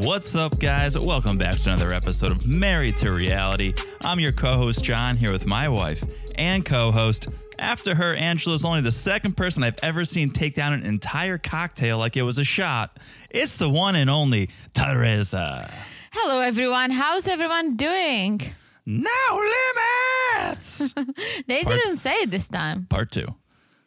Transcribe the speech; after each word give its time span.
What's 0.00 0.36
up, 0.36 0.60
guys? 0.60 0.96
Welcome 0.96 1.38
back 1.38 1.56
to 1.56 1.72
another 1.72 1.92
episode 1.92 2.30
of 2.30 2.46
Married 2.46 2.96
to 2.98 3.10
Reality. 3.10 3.74
I'm 4.02 4.20
your 4.20 4.30
co 4.30 4.52
host, 4.52 4.84
John, 4.84 5.16
here 5.16 5.32
with 5.32 5.44
my 5.44 5.68
wife 5.68 6.04
and 6.36 6.64
co 6.64 6.92
host. 6.92 7.26
After 7.58 7.96
her, 7.96 8.14
Angela's 8.14 8.64
only 8.64 8.80
the 8.80 8.92
second 8.92 9.36
person 9.36 9.64
I've 9.64 9.78
ever 9.82 10.04
seen 10.04 10.30
take 10.30 10.54
down 10.54 10.72
an 10.72 10.84
entire 10.84 11.36
cocktail 11.36 11.98
like 11.98 12.16
it 12.16 12.22
was 12.22 12.38
a 12.38 12.44
shot. 12.44 12.96
It's 13.30 13.56
the 13.56 13.68
one 13.68 13.96
and 13.96 14.08
only 14.08 14.50
Teresa. 14.72 15.68
Hello, 16.12 16.40
everyone. 16.40 16.92
How's 16.92 17.26
everyone 17.26 17.74
doing? 17.76 18.40
No 18.86 19.10
limits! 19.34 20.94
They 21.48 21.64
Part- 21.64 21.76
didn't 21.82 21.98
say 21.98 22.14
it 22.22 22.30
this 22.30 22.46
time. 22.46 22.86
Part 22.86 23.10
two. 23.10 23.34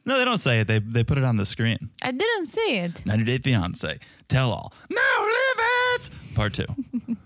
No, 0.05 0.18
they 0.20 0.26
don't 0.26 0.38
say 0.40 0.59
it. 0.59 0.68
They, 0.68 0.80
they 0.80 1.04
put 1.04 1.18
it 1.20 1.23
on 1.23 1.38
the 1.38 1.46
screen. 1.46 1.90
I 2.02 2.12
didn't 2.12 2.48
see 2.48 2.77
it. 2.80 3.05
90 3.05 3.23
Day 3.23 3.38
Fiance. 3.38 3.99
Tell 4.27 4.52
all. 4.52 4.73
No 4.90 5.02
limits! 5.21 5.41
Part 6.35 6.53
two. 6.53 6.66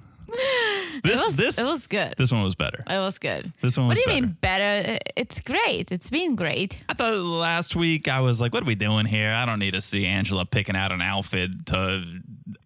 This, 1.03 1.19
it 1.19 1.25
was 1.25 1.35
this, 1.37 1.57
it 1.57 1.63
was 1.63 1.87
good. 1.87 2.15
this 2.17 2.31
one 2.31 2.43
was 2.43 2.55
better. 2.55 2.83
it 2.89 2.97
was 2.97 3.19
good. 3.19 3.53
This 3.61 3.77
one 3.77 3.85
what 3.87 3.91
was 3.95 4.03
do 4.03 4.09
you 4.11 4.21
mean 4.21 4.37
better? 4.41 4.97
It's 5.15 5.39
great. 5.39 5.91
It's 5.91 6.09
been 6.09 6.35
great. 6.35 6.83
I 6.89 6.93
thought 6.93 7.15
last 7.15 7.75
week 7.75 8.07
I 8.09 8.19
was 8.21 8.41
like, 8.41 8.53
what 8.53 8.63
are 8.63 8.65
we 8.65 8.75
doing 8.75 9.05
here? 9.05 9.31
I 9.31 9.45
don't 9.45 9.59
need 9.59 9.75
to 9.75 9.81
see 9.81 10.05
Angela 10.05 10.45
picking 10.45 10.75
out 10.75 10.91
an 10.91 11.01
outfit 11.01 11.65
to 11.67 12.03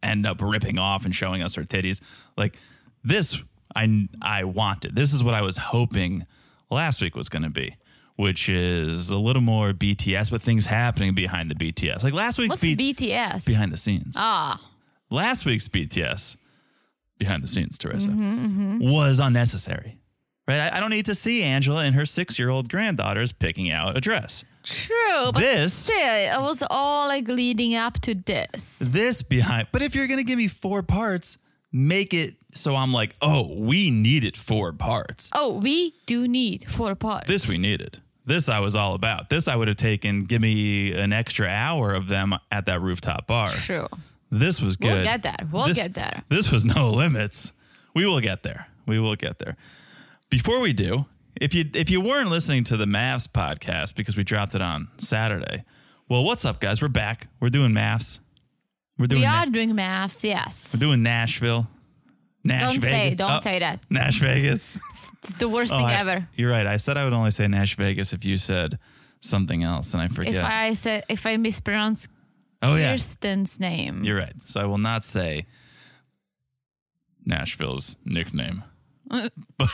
end 0.01 0.25
up 0.25 0.41
ripping 0.41 0.79
off 0.79 1.05
and 1.05 1.13
showing 1.13 1.43
us 1.43 1.55
her 1.55 1.63
titties. 1.63 2.01
Like 2.37 2.57
this, 3.03 3.37
I 3.75 4.07
I 4.21 4.45
wanted. 4.45 4.95
This 4.95 5.13
is 5.13 5.23
what 5.23 5.33
I 5.35 5.41
was 5.41 5.57
hoping 5.57 6.25
last 6.71 7.01
week 7.01 7.15
was 7.15 7.29
going 7.29 7.43
to 7.43 7.49
be, 7.51 7.75
which 8.15 8.47
is 8.49 9.09
a 9.09 9.17
little 9.17 9.41
more 9.43 9.73
BTS, 9.73 10.31
but 10.31 10.41
things 10.41 10.65
happening 10.67 11.13
behind 11.13 11.51
the 11.51 11.55
BTS. 11.55 12.03
Like 12.03 12.13
last 12.13 12.39
week's 12.39 12.51
What's 12.53 12.61
B- 12.61 12.93
BTS? 12.95 13.45
behind 13.45 13.71
the 13.71 13.77
scenes. 13.77 14.15
ah, 14.17 14.59
last 15.09 15.45
week's 15.45 15.67
BTS 15.67 16.37
behind 17.17 17.43
the 17.43 17.47
scenes, 17.47 17.77
Teresa, 17.77 18.07
Mm-hmm, 18.07 18.79
was 18.89 19.19
unnecessary. 19.19 19.97
Right? 20.47 20.59
I, 20.71 20.77
I 20.77 20.79
don't 20.79 20.89
need 20.89 21.05
to 21.07 21.15
see 21.15 21.43
Angela 21.43 21.83
and 21.83 21.95
her 21.95 22.05
six 22.05 22.39
year 22.39 22.49
old 22.49 22.69
granddaughters 22.69 23.31
picking 23.31 23.69
out 23.71 23.95
a 23.97 24.01
dress. 24.01 24.43
true. 24.63 25.31
But 25.33 25.39
This- 25.39 25.73
still, 25.73 25.95
it 25.97 26.41
was 26.41 26.63
all 26.69 27.07
like 27.07 27.27
leading 27.27 27.75
up 27.75 27.99
to 28.01 28.15
this. 28.15 28.79
This 28.81 29.21
behind, 29.21 29.67
but 29.71 29.81
if 29.81 29.95
you're 29.95 30.07
gonna 30.07 30.23
give 30.23 30.37
me 30.37 30.47
four 30.47 30.81
parts, 30.83 31.37
make 31.71 32.13
it 32.13 32.35
so 32.55 32.75
I'm 32.75 32.91
like, 32.91 33.15
oh, 33.21 33.53
we 33.55 33.91
needed 33.91 34.35
four 34.35 34.73
parts. 34.73 35.29
Oh, 35.33 35.59
we 35.59 35.93
do 36.07 36.27
need 36.27 36.65
four 36.71 36.95
parts. 36.95 37.27
This 37.27 37.47
we 37.47 37.59
needed. 37.59 38.01
This 38.25 38.49
I 38.49 38.59
was 38.59 38.75
all 38.75 38.95
about. 38.95 39.29
This 39.29 39.47
I 39.47 39.55
would 39.55 39.67
have 39.67 39.77
taken. 39.77 40.23
Give 40.25 40.41
me 40.41 40.91
an 40.93 41.13
extra 41.13 41.47
hour 41.47 41.93
of 41.93 42.07
them 42.07 42.33
at 42.49 42.65
that 42.65 42.81
rooftop 42.81 43.27
bar. 43.27 43.49
True. 43.49 43.87
This 44.31 44.61
was 44.61 44.75
good. 44.75 44.93
We'll 44.93 45.03
get 45.03 45.23
there. 45.23 45.37
We'll 45.51 45.67
This- 45.67 45.75
get 45.77 45.93
there. 45.95 46.23
This 46.29 46.51
was 46.51 46.63
no 46.65 46.89
limits. 46.91 47.51
We 47.95 48.05
will 48.05 48.19
get 48.21 48.43
there. 48.43 48.67
We 48.85 48.99
will 48.99 49.15
get 49.15 49.39
there. 49.39 49.55
Before 50.29 50.59
we 50.59 50.73
do, 50.73 51.05
if 51.39 51.53
you 51.53 51.69
if 51.73 51.89
you 51.89 52.01
weren't 52.01 52.29
listening 52.29 52.63
to 52.65 52.77
the 52.77 52.85
MAFS 52.85 53.27
podcast 53.27 53.95
because 53.95 54.15
we 54.15 54.23
dropped 54.23 54.53
it 54.55 54.61
on 54.61 54.89
Saturday, 54.99 55.63
well, 56.07 56.23
what's 56.23 56.45
up, 56.45 56.59
guys? 56.59 56.81
We're 56.81 56.87
back. 56.89 57.27
We're 57.39 57.49
doing 57.49 57.71
MAFS. 57.71 58.19
We're 58.97 59.07
doing 59.07 59.21
We 59.21 59.27
Na- 59.27 59.41
are 59.41 59.45
doing 59.47 59.71
MAFS. 59.73 60.23
Yes. 60.23 60.69
we're 60.73 60.79
doing 60.79 61.01
Nashville. 61.03 61.67
Nash 62.43 62.73
Don't 62.73 62.81
say. 62.83 63.15
Don't 63.15 63.31
Oh, 63.31 63.39
say 63.41 63.59
that. 63.59 63.79
Nash 63.89 64.19
Vegas. 64.19 64.77
It's 65.23 65.35
the 65.35 65.49
worst 65.49 65.71
Oh, 65.73 65.77
thing 65.77 65.85
I- 65.87 65.93
ever. 65.99 66.27
You're 66.35 66.49
right. 66.51 66.65
I 66.65 66.77
said 66.77 66.97
I 66.97 67.03
would 67.03 67.13
only 67.13 67.31
say 67.31 67.47
Nash 67.47 67.75
Vegas 67.75 68.13
if 68.13 68.23
you 68.25 68.37
said 68.37 68.79
something 69.21 69.63
else, 69.63 69.93
and 69.93 70.01
I 70.01 70.07
forget. 70.07 70.35
If 70.35 70.43
I 70.43 70.73
said 70.73 71.03
if 71.09 71.25
I 71.25 71.37
mispronounce 71.37 72.07
oh 72.61 72.75
yeah, 72.75 72.91
Kirsten's 72.91 73.59
name. 73.59 74.03
you're 74.03 74.17
right. 74.17 74.33
So 74.45 74.59
I 74.59 74.65
will 74.65 74.77
not 74.77 75.03
say 75.03 75.45
Nashville's 77.25 77.95
nickname. 78.05 78.63
but, 79.09 79.31
but 79.57 79.71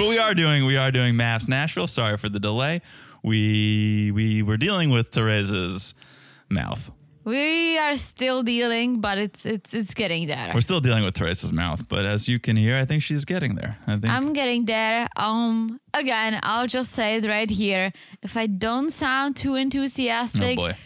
we 0.00 0.18
are 0.18 0.34
doing 0.34 0.64
we 0.64 0.76
are 0.76 0.90
doing 0.90 1.14
MAFS 1.14 1.48
Nashville. 1.48 1.86
Sorry 1.86 2.16
for 2.16 2.28
the 2.28 2.40
delay. 2.40 2.80
We 3.22 4.10
we 4.12 4.42
were 4.42 4.56
dealing 4.56 4.90
with 4.90 5.10
Teresa's 5.10 5.94
mouth. 6.48 6.90
We 7.24 7.78
are 7.78 7.96
still 7.96 8.42
dealing, 8.42 9.00
but 9.00 9.18
it's 9.18 9.46
it's 9.46 9.74
it's 9.74 9.94
getting 9.94 10.26
there. 10.26 10.50
We're 10.52 10.60
still 10.60 10.80
dealing 10.80 11.04
with 11.04 11.14
Teresa's 11.14 11.52
mouth, 11.52 11.88
but 11.88 12.04
as 12.04 12.26
you 12.26 12.40
can 12.40 12.56
hear, 12.56 12.76
I 12.76 12.84
think 12.84 13.02
she's 13.02 13.24
getting 13.24 13.54
there. 13.54 13.76
I 13.86 13.92
think 13.92 14.08
I'm 14.12 14.32
getting 14.32 14.64
there. 14.64 15.06
Um, 15.16 15.80
again, 15.94 16.40
I'll 16.42 16.66
just 16.66 16.90
say 16.90 17.16
it 17.16 17.28
right 17.28 17.48
here. 17.48 17.92
If 18.22 18.36
I 18.36 18.46
don't 18.48 18.90
sound 18.90 19.36
too 19.36 19.52
oh 19.52 19.56
enthusiastic, 19.56 20.56
boy. 20.56 20.76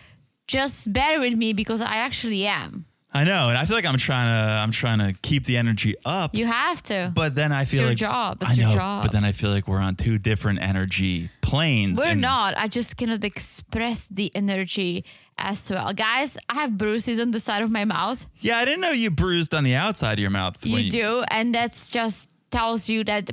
Just 0.46 0.92
bear 0.92 1.20
with 1.20 1.34
me 1.34 1.52
because 1.52 1.80
I 1.80 1.96
actually 1.96 2.46
am. 2.46 2.86
I 3.12 3.24
know, 3.24 3.48
and 3.48 3.56
I 3.56 3.64
feel 3.64 3.76
like 3.76 3.86
I'm 3.86 3.96
trying 3.96 4.26
to 4.26 4.50
I'm 4.52 4.70
trying 4.72 4.98
to 4.98 5.14
keep 5.22 5.44
the 5.46 5.56
energy 5.56 5.94
up. 6.04 6.34
You 6.34 6.44
have 6.44 6.82
to. 6.84 7.12
But 7.14 7.34
then 7.34 7.50
I 7.50 7.64
feel 7.64 7.86
like 7.86 7.98
your 8.00 8.10
like 8.10 8.14
job. 8.14 8.38
It's 8.42 8.50
I 8.50 8.54
your 8.54 8.68
know, 8.68 8.74
job. 8.74 9.02
but 9.04 9.12
then 9.12 9.24
I 9.24 9.32
feel 9.32 9.48
like 9.50 9.66
we're 9.66 9.78
on 9.80 9.96
two 9.96 10.18
different 10.18 10.60
energy 10.60 11.30
planes. 11.40 11.98
We're 11.98 12.08
and- 12.08 12.20
not. 12.20 12.58
I 12.58 12.68
just 12.68 12.96
cannot 12.98 13.24
express 13.24 14.08
the 14.08 14.30
energy 14.34 15.04
as 15.38 15.70
well. 15.70 15.94
Guys, 15.94 16.36
I 16.50 16.54
have 16.54 16.76
bruises 16.76 17.18
on 17.18 17.30
the 17.30 17.40
side 17.40 17.62
of 17.62 17.70
my 17.70 17.86
mouth. 17.86 18.26
Yeah, 18.40 18.58
I 18.58 18.66
didn't 18.66 18.82
know 18.82 18.90
you 18.90 19.10
bruised 19.10 19.54
on 19.54 19.64
the 19.64 19.74
outside 19.76 20.14
of 20.14 20.18
your 20.18 20.30
mouth. 20.30 20.62
when 20.62 20.72
You 20.84 20.90
do, 20.90 21.24
and 21.28 21.54
that's 21.54 21.88
just 21.88 22.28
tells 22.50 22.88
you 22.90 23.02
that 23.04 23.30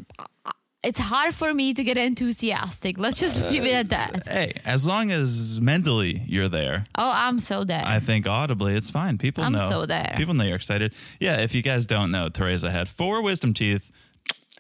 it's 0.84 1.00
hard 1.00 1.34
for 1.34 1.54
me 1.54 1.74
to 1.74 1.84
get 1.84 1.98
enthusiastic. 1.98 2.98
Let's 2.98 3.18
just 3.20 3.42
uh, 3.42 3.50
leave 3.50 3.66
it 3.66 3.74
at 3.74 3.90
that. 3.90 4.28
Hey, 4.28 4.54
as 4.66 4.86
long 4.86 5.12
as 5.12 5.60
mentally 5.62 6.24
you're 6.28 6.50
there, 6.50 6.86
Oh, 6.96 7.12
I'm 7.14 7.40
so 7.40 7.64
there. 7.64 7.84
I 7.86 8.00
think 8.00 8.28
audibly 8.28 8.76
it's 8.76 8.90
fine. 8.90 9.18
People 9.18 9.50
know 9.50 9.60
I'm 9.60 9.70
so 9.72 9.86
there. 9.86 10.14
People 10.18 10.34
know 10.34 10.44
you're 10.44 10.56
excited. 10.58 10.94
Yeah, 11.20 11.38
if 11.38 11.56
you 11.56 11.62
guys 11.62 11.86
don't 11.86 12.12
know, 12.12 12.30
Teresa 12.30 12.70
had 12.72 12.90
four 12.90 13.22
wisdom 13.24 13.54
teeth 13.54 13.92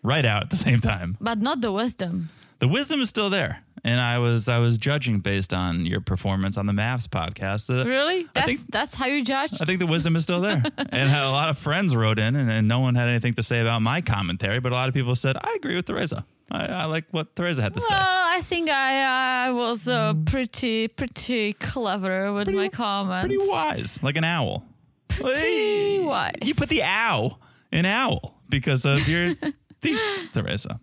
right 0.02 0.26
out 0.26 0.44
at 0.44 0.50
the 0.50 0.56
same 0.56 0.80
time. 0.80 1.18
but 1.22 1.40
not 1.40 1.62
the 1.62 1.72
wisdom. 1.72 2.30
The 2.60 2.68
wisdom 2.68 3.02
is 3.02 3.10
still 3.10 3.30
there. 3.30 3.62
And 3.86 4.00
I 4.00 4.18
was 4.20 4.48
I 4.48 4.60
was 4.60 4.78
judging 4.78 5.20
based 5.20 5.54
on 5.54 5.86
your 5.86 6.00
performance 6.00 6.56
on 6.58 6.68
the 6.68 6.74
MAFS 6.74 7.08
podcast. 7.08 7.66
The- 7.68 7.86
Really? 7.86 8.22
I 8.22 8.28
That's 8.34 8.46
think 8.48 8.60
that's 8.72 8.96
how 8.96 9.08
you 9.08 9.26
judge? 9.26 9.62
I 9.62 9.66
think 9.66 9.80
the 9.80 9.88
wisdom 9.88 10.16
is 10.16 10.24
still 10.24 10.40
there. 10.40 10.64
and 10.78 11.12
a 11.12 11.30
lot 11.30 11.50
of 11.50 11.58
friends 11.58 11.94
wrote 11.94 12.18
in, 12.18 12.36
and, 12.38 12.50
and 12.50 12.68
no 12.68 12.80
one 12.80 12.96
had 12.96 13.10
anything 13.10 13.34
to 13.34 13.44
say 13.44 13.60
about 13.60 13.82
my 13.82 14.00
commentary, 14.00 14.60
but 14.62 14.72
a 14.72 14.76
lot 14.76 14.88
of 14.88 14.94
people 14.96 15.16
said, 15.18 15.36
I 15.36 15.54
agree 15.58 15.76
with 15.76 15.86
Teresa. 15.86 16.26
I, 16.50 16.66
I 16.66 16.86
like 16.86 17.06
what 17.12 17.36
Teresa 17.36 17.62
had 17.62 17.74
to 17.74 17.82
say. 17.82 17.88
Well, 17.90 18.00
I 18.02 18.42
think 18.42 18.70
I, 18.70 19.48
I 19.48 19.52
was 19.52 19.88
uh, 19.88 20.14
pretty 20.26 20.88
pretty 20.88 21.54
clever 21.54 22.32
with 22.32 22.48
my 22.50 22.70
comments. 22.70 23.28
Pretty 23.36 23.50
wise, 23.52 24.00
like 24.04 24.16
an 24.18 24.24
owl. 24.24 24.64
Pretty 25.10 26.00
wise. 26.00 26.36
You 26.42 26.56
put 26.56 26.70
the 26.70 26.84
owl 26.84 27.40
in 27.72 27.86
owl 27.86 28.40
because 28.50 28.86
of 28.86 29.08
your 29.08 29.34
teeth, 29.82 30.00
Teresa. 30.32 30.80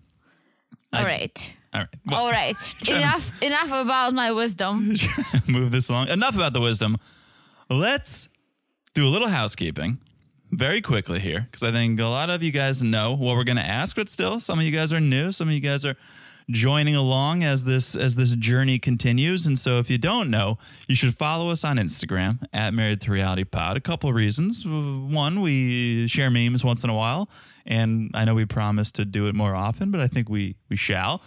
All 0.92 1.04
right. 1.04 1.52
All 1.72 1.80
right. 1.80 1.88
Well, 2.06 2.24
All 2.24 2.30
right. 2.30 2.56
enough 2.88 3.42
enough 3.42 3.70
about 3.70 4.12
my 4.14 4.32
wisdom. 4.32 4.94
move 5.46 5.70
this 5.70 5.88
along. 5.88 6.08
Enough 6.08 6.34
about 6.34 6.52
the 6.52 6.60
wisdom. 6.60 6.96
Let's 7.68 8.28
do 8.94 9.06
a 9.06 9.10
little 9.10 9.28
housekeeping 9.28 9.98
very 10.50 10.82
quickly 10.82 11.20
here 11.20 11.46
because 11.48 11.62
I 11.62 11.70
think 11.70 12.00
a 12.00 12.06
lot 12.06 12.28
of 12.28 12.42
you 12.42 12.50
guys 12.50 12.82
know 12.82 13.12
what 13.12 13.36
we're 13.36 13.44
going 13.44 13.56
to 13.56 13.66
ask, 13.66 13.94
but 13.94 14.08
still, 14.08 14.40
some 14.40 14.58
of 14.58 14.64
you 14.64 14.72
guys 14.72 14.92
are 14.92 14.98
new. 15.00 15.30
Some 15.30 15.48
of 15.48 15.54
you 15.54 15.60
guys 15.60 15.84
are 15.84 15.96
joining 16.50 16.96
along 16.96 17.44
as 17.44 17.62
this 17.62 17.94
as 17.94 18.16
this 18.16 18.34
journey 18.34 18.80
continues. 18.80 19.46
And 19.46 19.56
so, 19.56 19.78
if 19.78 19.88
you 19.88 19.98
don't 19.98 20.30
know, 20.30 20.58
you 20.88 20.96
should 20.96 21.16
follow 21.16 21.50
us 21.50 21.62
on 21.62 21.76
Instagram 21.76 22.44
at 22.52 22.74
Married 22.74 23.00
to 23.02 23.12
Reality 23.12 23.44
Pod. 23.44 23.76
A 23.76 23.80
couple 23.80 24.08
of 24.10 24.16
reasons. 24.16 24.66
One, 24.66 25.40
we 25.40 26.08
share 26.08 26.30
memes 26.30 26.64
once 26.64 26.82
in 26.82 26.90
a 26.90 26.94
while, 26.94 27.28
and 27.64 28.10
I 28.14 28.24
know 28.24 28.34
we 28.34 28.44
promised 28.44 28.96
to 28.96 29.04
do 29.04 29.28
it 29.28 29.36
more 29.36 29.54
often, 29.54 29.92
but 29.92 30.00
I 30.00 30.08
think 30.08 30.28
we 30.28 30.56
we 30.68 30.74
shall 30.76 31.22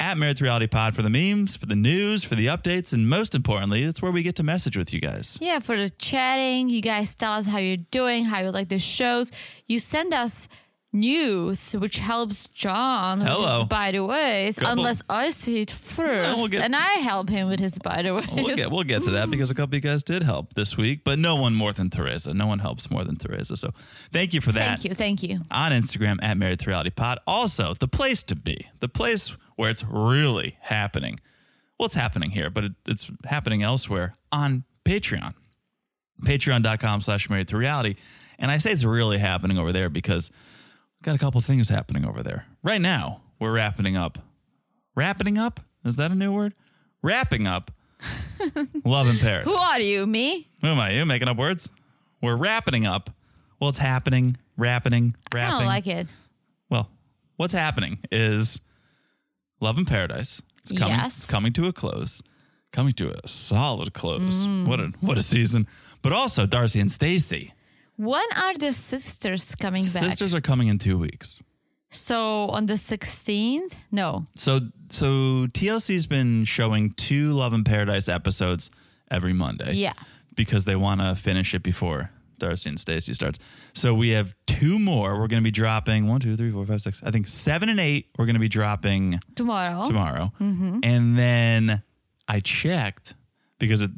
at 0.00 0.16
Married 0.18 0.40
Reality 0.40 0.66
Pod 0.66 0.94
for 0.94 1.02
the 1.02 1.10
memes, 1.10 1.56
for 1.56 1.66
the 1.66 1.76
news, 1.76 2.24
for 2.24 2.34
the 2.34 2.46
updates, 2.46 2.92
and 2.92 3.08
most 3.08 3.34
importantly, 3.34 3.82
it's 3.84 4.00
where 4.02 4.12
we 4.12 4.22
get 4.22 4.36
to 4.36 4.42
message 4.42 4.76
with 4.76 4.92
you 4.92 5.00
guys. 5.00 5.38
Yeah, 5.40 5.58
for 5.60 5.76
the 5.76 5.90
chatting, 5.90 6.68
you 6.68 6.80
guys 6.82 7.14
tell 7.14 7.32
us 7.32 7.46
how 7.46 7.58
you're 7.58 7.76
doing, 7.90 8.24
how 8.24 8.40
you 8.40 8.50
like 8.50 8.68
the 8.68 8.78
shows. 8.78 9.30
You 9.66 9.78
send 9.78 10.12
us 10.14 10.48
news, 10.92 11.72
which 11.72 11.98
helps 11.98 12.46
John 12.48 13.18
with 13.18 13.28
Hello. 13.28 13.60
his 13.60 13.68
by 13.68 13.90
the 13.90 14.04
ways, 14.04 14.58
Couple- 14.58 14.78
unless 14.78 15.02
I 15.08 15.30
see 15.30 15.60
it 15.62 15.70
first, 15.70 16.36
we'll 16.36 16.46
get- 16.48 16.62
and 16.62 16.74
I 16.76 16.92
help 17.02 17.28
him 17.28 17.48
with 17.48 17.58
his 17.58 17.76
by 17.78 18.02
the 18.02 18.14
ways. 18.14 18.28
We'll 18.32 18.54
get 18.56 18.70
we'll 18.70 18.84
get 18.84 19.02
to 19.02 19.10
that 19.10 19.28
because 19.30 19.50
a 19.50 19.54
couple 19.54 19.76
of 19.76 19.84
you 19.84 19.90
guys 19.90 20.04
did 20.04 20.22
help 20.22 20.54
this 20.54 20.76
week, 20.76 21.00
but 21.04 21.18
no 21.18 21.34
one 21.34 21.54
more 21.54 21.72
than 21.72 21.90
Teresa. 21.90 22.32
No 22.32 22.46
one 22.46 22.60
helps 22.60 22.90
more 22.90 23.02
than 23.04 23.16
Teresa. 23.16 23.56
So 23.56 23.70
thank 24.12 24.34
you 24.34 24.40
for 24.40 24.52
that. 24.52 24.78
thank 24.78 24.84
you, 24.84 24.94
thank 24.94 25.22
you. 25.24 25.40
On 25.50 25.72
Instagram 25.72 26.18
at 26.22 26.36
Married 26.36 26.60
to 26.60 26.70
Reality 26.70 26.90
Pod. 26.90 27.18
Also, 27.26 27.74
the 27.74 27.88
place 27.88 28.22
to 28.24 28.36
be, 28.36 28.66
the 28.78 28.88
place 28.88 29.32
where 29.56 29.70
it's 29.70 29.84
really 29.84 30.56
happening. 30.60 31.20
Well, 31.78 31.86
it's 31.86 31.94
happening 31.94 32.30
here, 32.30 32.50
but 32.50 32.64
it, 32.64 32.72
it's 32.86 33.10
happening 33.24 33.62
elsewhere 33.62 34.16
on 34.30 34.64
Patreon. 34.84 35.34
Patreon.com 36.22 37.00
slash 37.00 37.28
married 37.28 37.48
to 37.48 37.56
reality. 37.56 37.96
And 38.38 38.50
I 38.50 38.58
say 38.58 38.72
it's 38.72 38.84
really 38.84 39.18
happening 39.18 39.58
over 39.58 39.72
there 39.72 39.88
because 39.88 40.30
we've 40.98 41.04
got 41.04 41.14
a 41.14 41.18
couple 41.18 41.40
things 41.40 41.68
happening 41.68 42.04
over 42.04 42.22
there. 42.22 42.46
Right 42.62 42.80
now, 42.80 43.22
we're 43.38 43.52
wrapping 43.52 43.96
up. 43.96 44.18
Wrapping 44.94 45.38
up? 45.38 45.60
Is 45.84 45.96
that 45.96 46.10
a 46.10 46.14
new 46.14 46.32
word? 46.32 46.54
Wrapping 47.02 47.46
up 47.46 47.70
Love 48.84 49.08
in 49.08 49.18
Paris. 49.18 49.44
Who 49.44 49.54
are 49.54 49.80
you? 49.80 50.06
Me? 50.06 50.48
Who 50.60 50.68
am 50.68 50.80
I? 50.80 50.92
You 50.92 51.04
making 51.04 51.28
up 51.28 51.36
words? 51.36 51.68
we're 52.22 52.36
wrapping 52.36 52.86
up. 52.86 53.10
Well, 53.60 53.68
it's 53.68 53.78
happening, 53.78 54.38
wrapping, 54.56 55.14
wrapping. 55.32 55.54
I 55.54 55.58
don't 55.58 55.66
like 55.66 55.86
it. 55.86 56.10
well, 56.70 56.88
what's 57.36 57.52
happening 57.52 57.98
is 58.10 58.60
Love 59.64 59.78
in 59.78 59.86
Paradise. 59.86 60.42
It's 60.60 60.72
coming. 60.72 60.94
Yes. 60.94 61.16
It's 61.16 61.26
coming 61.26 61.52
to 61.54 61.66
a 61.66 61.72
close. 61.72 62.22
Coming 62.70 62.92
to 62.94 63.16
a 63.24 63.26
solid 63.26 63.94
close. 63.94 64.46
What 64.46 64.78
a 64.78 64.92
what 65.00 65.16
a 65.16 65.22
season! 65.22 65.66
But 66.02 66.12
also 66.12 66.46
Darcey 66.46 66.80
and 66.80 66.92
Stacey. 66.92 67.54
When 67.96 68.26
are 68.36 68.54
the 68.54 68.72
sisters 68.72 69.54
coming 69.54 69.84
back? 69.84 70.02
Sisters 70.02 70.34
are 70.34 70.40
coming 70.40 70.68
in 70.68 70.78
two 70.78 70.98
weeks. 70.98 71.42
So 71.90 72.48
on 72.48 72.66
the 72.66 72.74
16th? 72.74 73.72
No. 73.92 74.26
So 74.34 74.60
so 74.90 75.06
TLC's 75.58 76.06
been 76.06 76.44
showing 76.44 76.90
two 76.90 77.32
Love 77.32 77.54
in 77.54 77.64
Paradise 77.64 78.08
episodes 78.08 78.70
every 79.10 79.32
Monday. 79.32 79.74
Yeah. 79.74 79.94
Because 80.34 80.64
they 80.64 80.76
want 80.76 81.00
to 81.00 81.14
finish 81.14 81.54
it 81.54 81.62
before 81.62 82.10
Darcey 82.38 82.66
and 82.66 82.78
Stacey 82.80 83.14
starts. 83.14 83.38
So 83.72 83.94
we 83.94 84.10
have 84.10 84.34
two 84.46 84.78
more. 84.78 85.12
We're 85.18 85.28
going 85.28 85.40
to 85.42 85.44
be 85.44 85.50
dropping 85.50 86.06
one, 86.08 86.20
two, 86.20 86.36
three, 86.36 86.50
four, 86.50 86.64
five, 86.66 86.82
six. 86.82 87.02
I 87.04 87.10
think 87.10 87.28
seven 87.28 87.68
and 87.68 87.80
eight. 87.80 88.08
We're 88.18 88.26
going 88.26 88.34
to 88.34 88.40
be 88.40 88.48
dropping 88.48 89.20
Tomorrow. 89.34 89.84
tomorrow. 89.86 90.32
Mm-hmm. 90.40 90.80
And 90.82 91.18
then 91.18 91.82
I 92.28 92.40
checked 92.40 93.14
because 93.58 93.80
it 93.80 93.90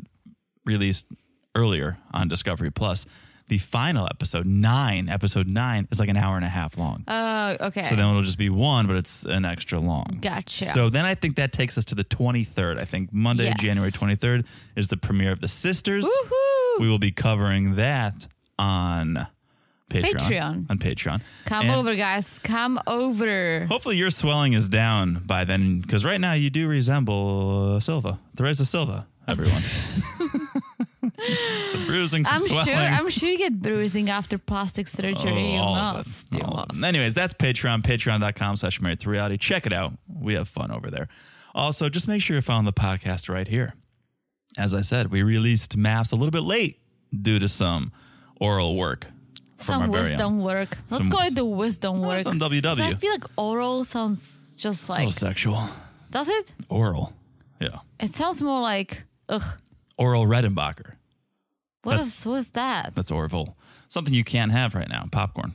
released 0.65 1.07
earlier 1.55 1.99
on 2.13 2.29
Discovery 2.29 2.71
Plus. 2.71 3.07
The 3.49 3.59
final 3.59 4.07
episode, 4.11 4.45
nine, 4.45 5.09
episode 5.09 5.47
nine, 5.47 5.87
is 5.93 6.01
like 6.01 6.09
an 6.09 6.17
hour 6.17 6.35
and 6.35 6.45
a 6.45 6.49
half 6.49 6.77
long. 6.77 7.05
Oh, 7.07 7.57
okay. 7.69 7.85
So 7.85 7.95
then 7.95 8.09
it'll 8.11 8.23
just 8.23 8.39
be 8.39 8.51
one, 8.51 8.89
but 8.89 8.97
it's 8.97 9.25
an 9.25 9.45
extra 9.45 9.79
long. 9.79 10.19
Gotcha. 10.21 10.65
So 10.65 10.91
then 10.91 11.05
I 11.05 11.15
think 11.15 11.37
that 11.37 11.53
takes 11.53 11.79
us 11.79 11.85
to 11.85 11.95
the 11.95 12.03
23rd. 12.03 12.81
I 12.81 12.85
think 12.85 13.13
Monday, 13.13 13.45
Yes. 13.45 13.61
January 13.61 13.93
23rd 13.93 14.45
is 14.75 14.89
the 14.89 14.97
premiere 14.97 15.31
of 15.31 15.41
The 15.41 15.47
Sisters. 15.47 16.05
Woohoo! 16.05 16.56
We 16.79 16.89
will 16.89 16.99
be 16.99 17.11
covering 17.13 17.77
that 17.77 18.27
on 18.59 19.27
Patreon. 19.91 20.13
Patreon. 20.15 20.71
On 20.71 20.79
Patreon. 20.79 21.21
Come 21.45 21.67
And 21.67 21.71
over, 21.77 21.95
guys. 21.95 22.39
Come 22.43 22.79
over. 22.87 23.67
Hopefully 23.67 23.97
your 23.97 24.11
swelling 24.11 24.53
is 24.53 24.69
down 24.69 25.23
by 25.25 25.45
then, 25.45 25.81
because 25.81 26.05
right 26.05 26.21
now 26.21 26.33
you 26.33 26.51
do 26.51 26.67
resemble 26.69 27.81
Silva, 27.81 28.19
Teresa 28.37 28.65
Silva. 28.65 29.07
Everyone. 29.29 29.63
some 31.69 31.87
bruising, 31.87 32.25
some 32.25 32.35
I'm 32.35 32.41
swelling. 32.41 32.65
sure. 32.67 32.75
I'm 32.77 33.09
sure 33.11 33.29
you 33.29 33.39
get 33.39 33.61
bruising 33.61 34.11
after 34.11 34.39
plastic 34.39 34.87
surgery. 34.89 35.53
you 35.55 35.59
Oh, 35.59 35.63
all 35.63 35.77
of 35.77 35.97
must. 35.97 36.33
it. 36.33 36.39
You 36.39 36.45
All 36.45 36.59
of 36.59 36.71
it. 36.71 36.75
must. 36.75 36.85
Anyways, 36.85 37.15
that's 37.15 37.35
Patreon, 37.35 37.83
patreon.com 37.83 38.57
slash 38.57 38.81
married 38.81 39.01
to 39.01 39.11
reality. 39.11 39.37
Check 39.37 39.67
it 39.67 39.73
out. 39.73 39.95
We 40.09 40.35
have 40.35 40.49
fun 40.49 40.71
over 40.71 40.91
there. 40.91 41.09
Also, 41.55 41.89
just 41.89 42.07
make 42.07 42.23
sure 42.23 42.35
you're 42.35 42.43
following 42.43 42.67
the 42.67 42.73
podcast 42.73 43.29
right 43.29 43.49
here. 43.49 43.75
As 44.57 44.73
I 44.75 44.81
said, 44.83 45.11
we 45.11 45.23
released 45.23 45.77
MAFS 45.77 46.13
a 46.13 46.17
little 46.17 46.31
bit 46.31 46.43
late 46.43 46.79
due 47.13 47.39
to 47.39 47.49
some 47.49 47.93
oral 48.41 48.77
work 48.77 49.07
Some 49.59 49.91
wisdom 49.91 50.41
work. 50.43 50.77
Let's 50.91 51.05
Some 51.05 51.13
call 51.13 51.27
it 51.27 51.35
the 51.35 51.45
wisdom 51.45 52.01
work. 52.01 52.23
some 52.23 52.39
WW. 52.41 52.81
I 52.81 52.95
feel 52.95 53.13
like 53.13 53.25
oral 53.37 53.85
sounds 53.85 54.57
just 54.59 54.89
like. 54.89 55.11
Sexual. 55.11 55.69
Does 56.11 56.29
it? 56.29 56.53
Oral. 56.69 57.13
Yeah. 57.61 57.79
It 58.01 58.11
sounds 58.11 58.41
more 58.43 58.61
like. 58.61 59.05
Ugh. 59.29 59.43
Oral 59.99 60.25
Redenbacher. 60.27 60.95
What 61.83 61.93
That's- 61.93 62.19
is? 62.21 62.27
What 62.27 62.37
is 62.37 62.51
that? 62.51 62.95
That's 62.95 63.11
Orville. 63.11 63.57
Something 63.89 64.15
you 64.15 64.25
can't 64.25 64.53
have 64.53 64.75
right 64.75 64.89
now. 64.89 65.05
Popcorn. 65.11 65.55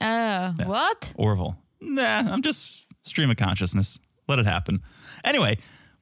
Oh, 0.00 0.54
what? 0.64 1.12
Orville. 1.16 1.56
Nah, 1.80 2.32
I'm 2.32 2.42
just 2.42 2.86
stream 3.04 3.30
of 3.30 3.36
consciousness. 3.36 3.98
Let 4.28 4.38
it 4.38 4.46
happen. 4.46 4.82
Anyway, 5.24 5.58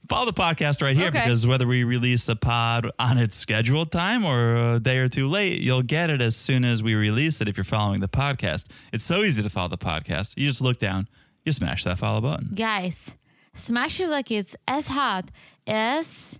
follow 0.08 0.26
the 0.26 0.32
podcast 0.32 0.82
right 0.82 0.96
here 0.96 1.08
Okay. 1.08 1.22
because 1.24 1.46
whether 1.46 1.66
we 1.66 1.84
release 1.84 2.28
a 2.28 2.34
pod 2.36 2.90
on 2.98 3.18
its 3.18 3.36
scheduled 3.36 3.92
time 3.92 4.24
or 4.24 4.74
a 4.74 4.80
day 4.80 4.98
or 4.98 5.08
two 5.08 5.28
late, 5.28 5.60
you'll 5.60 5.82
get 5.82 6.10
it 6.10 6.20
as 6.20 6.34
soon 6.36 6.64
as 6.64 6.82
we 6.82 6.94
release 6.94 7.40
it 7.40 7.48
if 7.48 7.56
you're 7.56 7.64
following 7.64 8.00
the 8.00 8.08
podcast. 8.08 8.66
It's 8.92 9.04
so 9.04 9.22
easy 9.22 9.42
to 9.42 9.50
follow 9.50 9.68
the 9.68 9.78
podcast. 9.78 10.34
You 10.36 10.46
just 10.46 10.60
look 10.60 10.78
down, 10.78 11.08
you 11.44 11.52
smash 11.52 11.84
that 11.84 11.98
follow 11.98 12.20
button. 12.20 12.50
Guys, 12.54 13.16
smash 13.54 14.00
it 14.00 14.08
like 14.08 14.30
it's 14.30 14.56
as 14.66 14.88
hot 14.88 15.30
as 15.66 16.38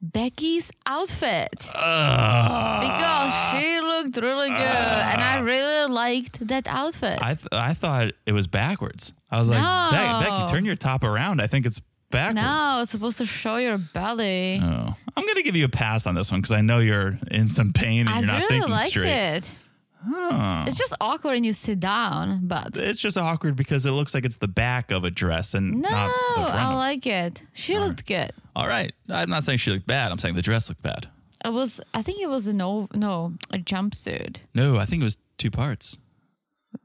Becky's 0.00 0.70
outfit. 0.84 1.50
because 1.60 3.32
she 3.52 3.80
looked 3.80 4.16
really 4.16 4.48
good 4.50 4.58
and 4.58 5.22
I 5.22 5.38
really 5.38 5.92
liked 5.92 6.46
that 6.48 6.66
outfit. 6.66 7.18
I 7.22 7.34
th- 7.34 7.48
I 7.52 7.74
thought 7.74 8.08
it 8.26 8.32
was 8.32 8.46
backwards. 8.46 9.12
I 9.30 9.38
was 9.38 9.48
like, 9.48 9.60
No. 9.60 10.18
Be- 10.20 10.24
Becky, 10.30 10.52
turn 10.52 10.64
your 10.64 10.76
top 10.76 11.04
around. 11.04 11.40
I 11.40 11.46
think 11.46 11.64
it's 11.66 11.80
backwards. 12.14 12.36
no, 12.36 12.80
it's 12.82 12.92
supposed 12.92 13.18
to 13.18 13.26
show 13.26 13.56
your 13.56 13.78
belly. 13.78 14.60
Oh. 14.62 14.94
I'm 15.16 15.24
to 15.26 15.42
give 15.42 15.56
you 15.56 15.64
a 15.64 15.68
pass 15.68 16.06
on 16.06 16.14
this 16.14 16.30
one 16.30 16.40
because 16.40 16.52
I 16.52 16.60
know 16.60 16.78
you're 16.78 17.18
in 17.30 17.48
some 17.48 17.72
pain 17.72 18.08
and 18.08 18.08
I 18.08 18.18
you're 18.18 18.26
not 18.26 18.34
really 18.40 18.48
thinking 18.48 18.70
liked 18.70 18.90
straight. 18.90 19.36
it. 19.36 19.50
It's 20.06 20.76
just 20.76 20.94
awkward 21.00 21.32
when 21.32 21.44
you 21.44 21.52
sit 21.52 21.80
down, 21.80 22.46
but 22.46 22.76
It's 22.76 23.00
just 23.00 23.16
awkward 23.16 23.56
because 23.56 23.86
it 23.86 23.92
looks 23.92 24.12
like 24.14 24.24
it's 24.24 24.36
the 24.36 24.48
back 24.48 24.90
of 24.90 25.04
a 25.04 25.10
dress 25.10 25.54
and 25.54 25.80
no, 25.82 25.88
not 25.88 26.10
the 26.36 26.42
front. 26.42 26.54
I 26.54 26.74
like 26.74 27.06
it. 27.06 27.42
She 27.54 27.78
looked 27.78 28.06
good. 28.06 28.32
All 28.54 28.68
right. 28.68 28.92
I'm 29.08 29.30
not 29.30 29.44
saying 29.44 29.58
she 29.58 29.70
looked 29.70 29.86
bad. 29.86 30.12
I'm 30.12 30.18
saying 30.18 30.34
the 30.34 30.42
dress 30.42 30.68
looked 30.68 30.82
bad. 30.82 31.08
It 31.44 31.52
was, 31.52 31.80
I 31.94 32.02
think 32.02 32.20
it 32.20 32.28
was 32.28 32.46
a 32.46 32.52
no, 32.52 32.88
no, 32.94 33.34
a 33.50 33.58
jumpsuit. 33.58 34.36
No, 34.54 34.78
I 34.78 34.84
think 34.86 35.02
it 35.02 35.04
was 35.04 35.16
two 35.38 35.50
parts. 35.50 35.96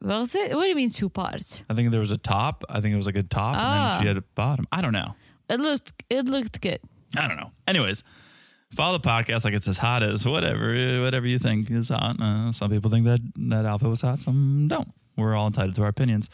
Was 0.02 0.36
it? 0.36 0.56
What 0.56 0.64
do 0.64 0.70
you 0.70 0.76
mean 0.76 0.90
two 0.90 1.10
parts? 1.10 1.62
I 1.70 1.74
think 1.74 1.92
there 1.92 2.00
was 2.00 2.12
a 2.12 2.18
top. 2.18 2.64
I 2.70 2.80
think 2.82 2.94
it 2.94 2.98
was 2.98 3.06
like 3.06 3.18
a 3.18 3.24
top 3.24 3.54
and 3.56 3.62
Ah. 3.62 3.90
then 3.94 4.02
she 4.02 4.08
had 4.08 4.18
a 4.18 4.22
bottom. 4.36 4.68
I 4.72 4.82
don't 4.82 4.94
know. 4.94 5.16
It 5.50 5.60
looked, 5.60 6.04
it 6.10 6.26
looked 6.26 6.62
good. 6.62 6.80
I 7.18 7.28
don't 7.28 7.38
know. 7.38 7.52
Anyways, 7.68 8.04
follow 8.76 8.98
the 8.98 9.08
podcast 9.08 9.44
like 9.44 9.54
it's 9.56 9.68
as 9.68 9.80
hot 9.80 10.04
as 10.04 10.26
whatever, 10.26 10.74
eh, 10.74 11.02
whatever 11.02 11.26
you 11.28 11.40
think 11.40 11.72
is 11.72 11.90
hot. 11.90 12.22
Uh, 12.22 12.52
some 12.52 12.70
people 12.70 12.92
think 12.92 13.06
that 13.06 13.20
that 13.50 13.66
outfit 13.66 13.90
was 13.90 14.02
hot. 14.02 14.20
Some 14.20 14.68
don't. 14.68 14.94
We're 15.18 15.36
all 15.36 15.48
entitled 15.48 15.76
to 15.76 15.82
our 15.84 15.88
opinions. 15.90 16.30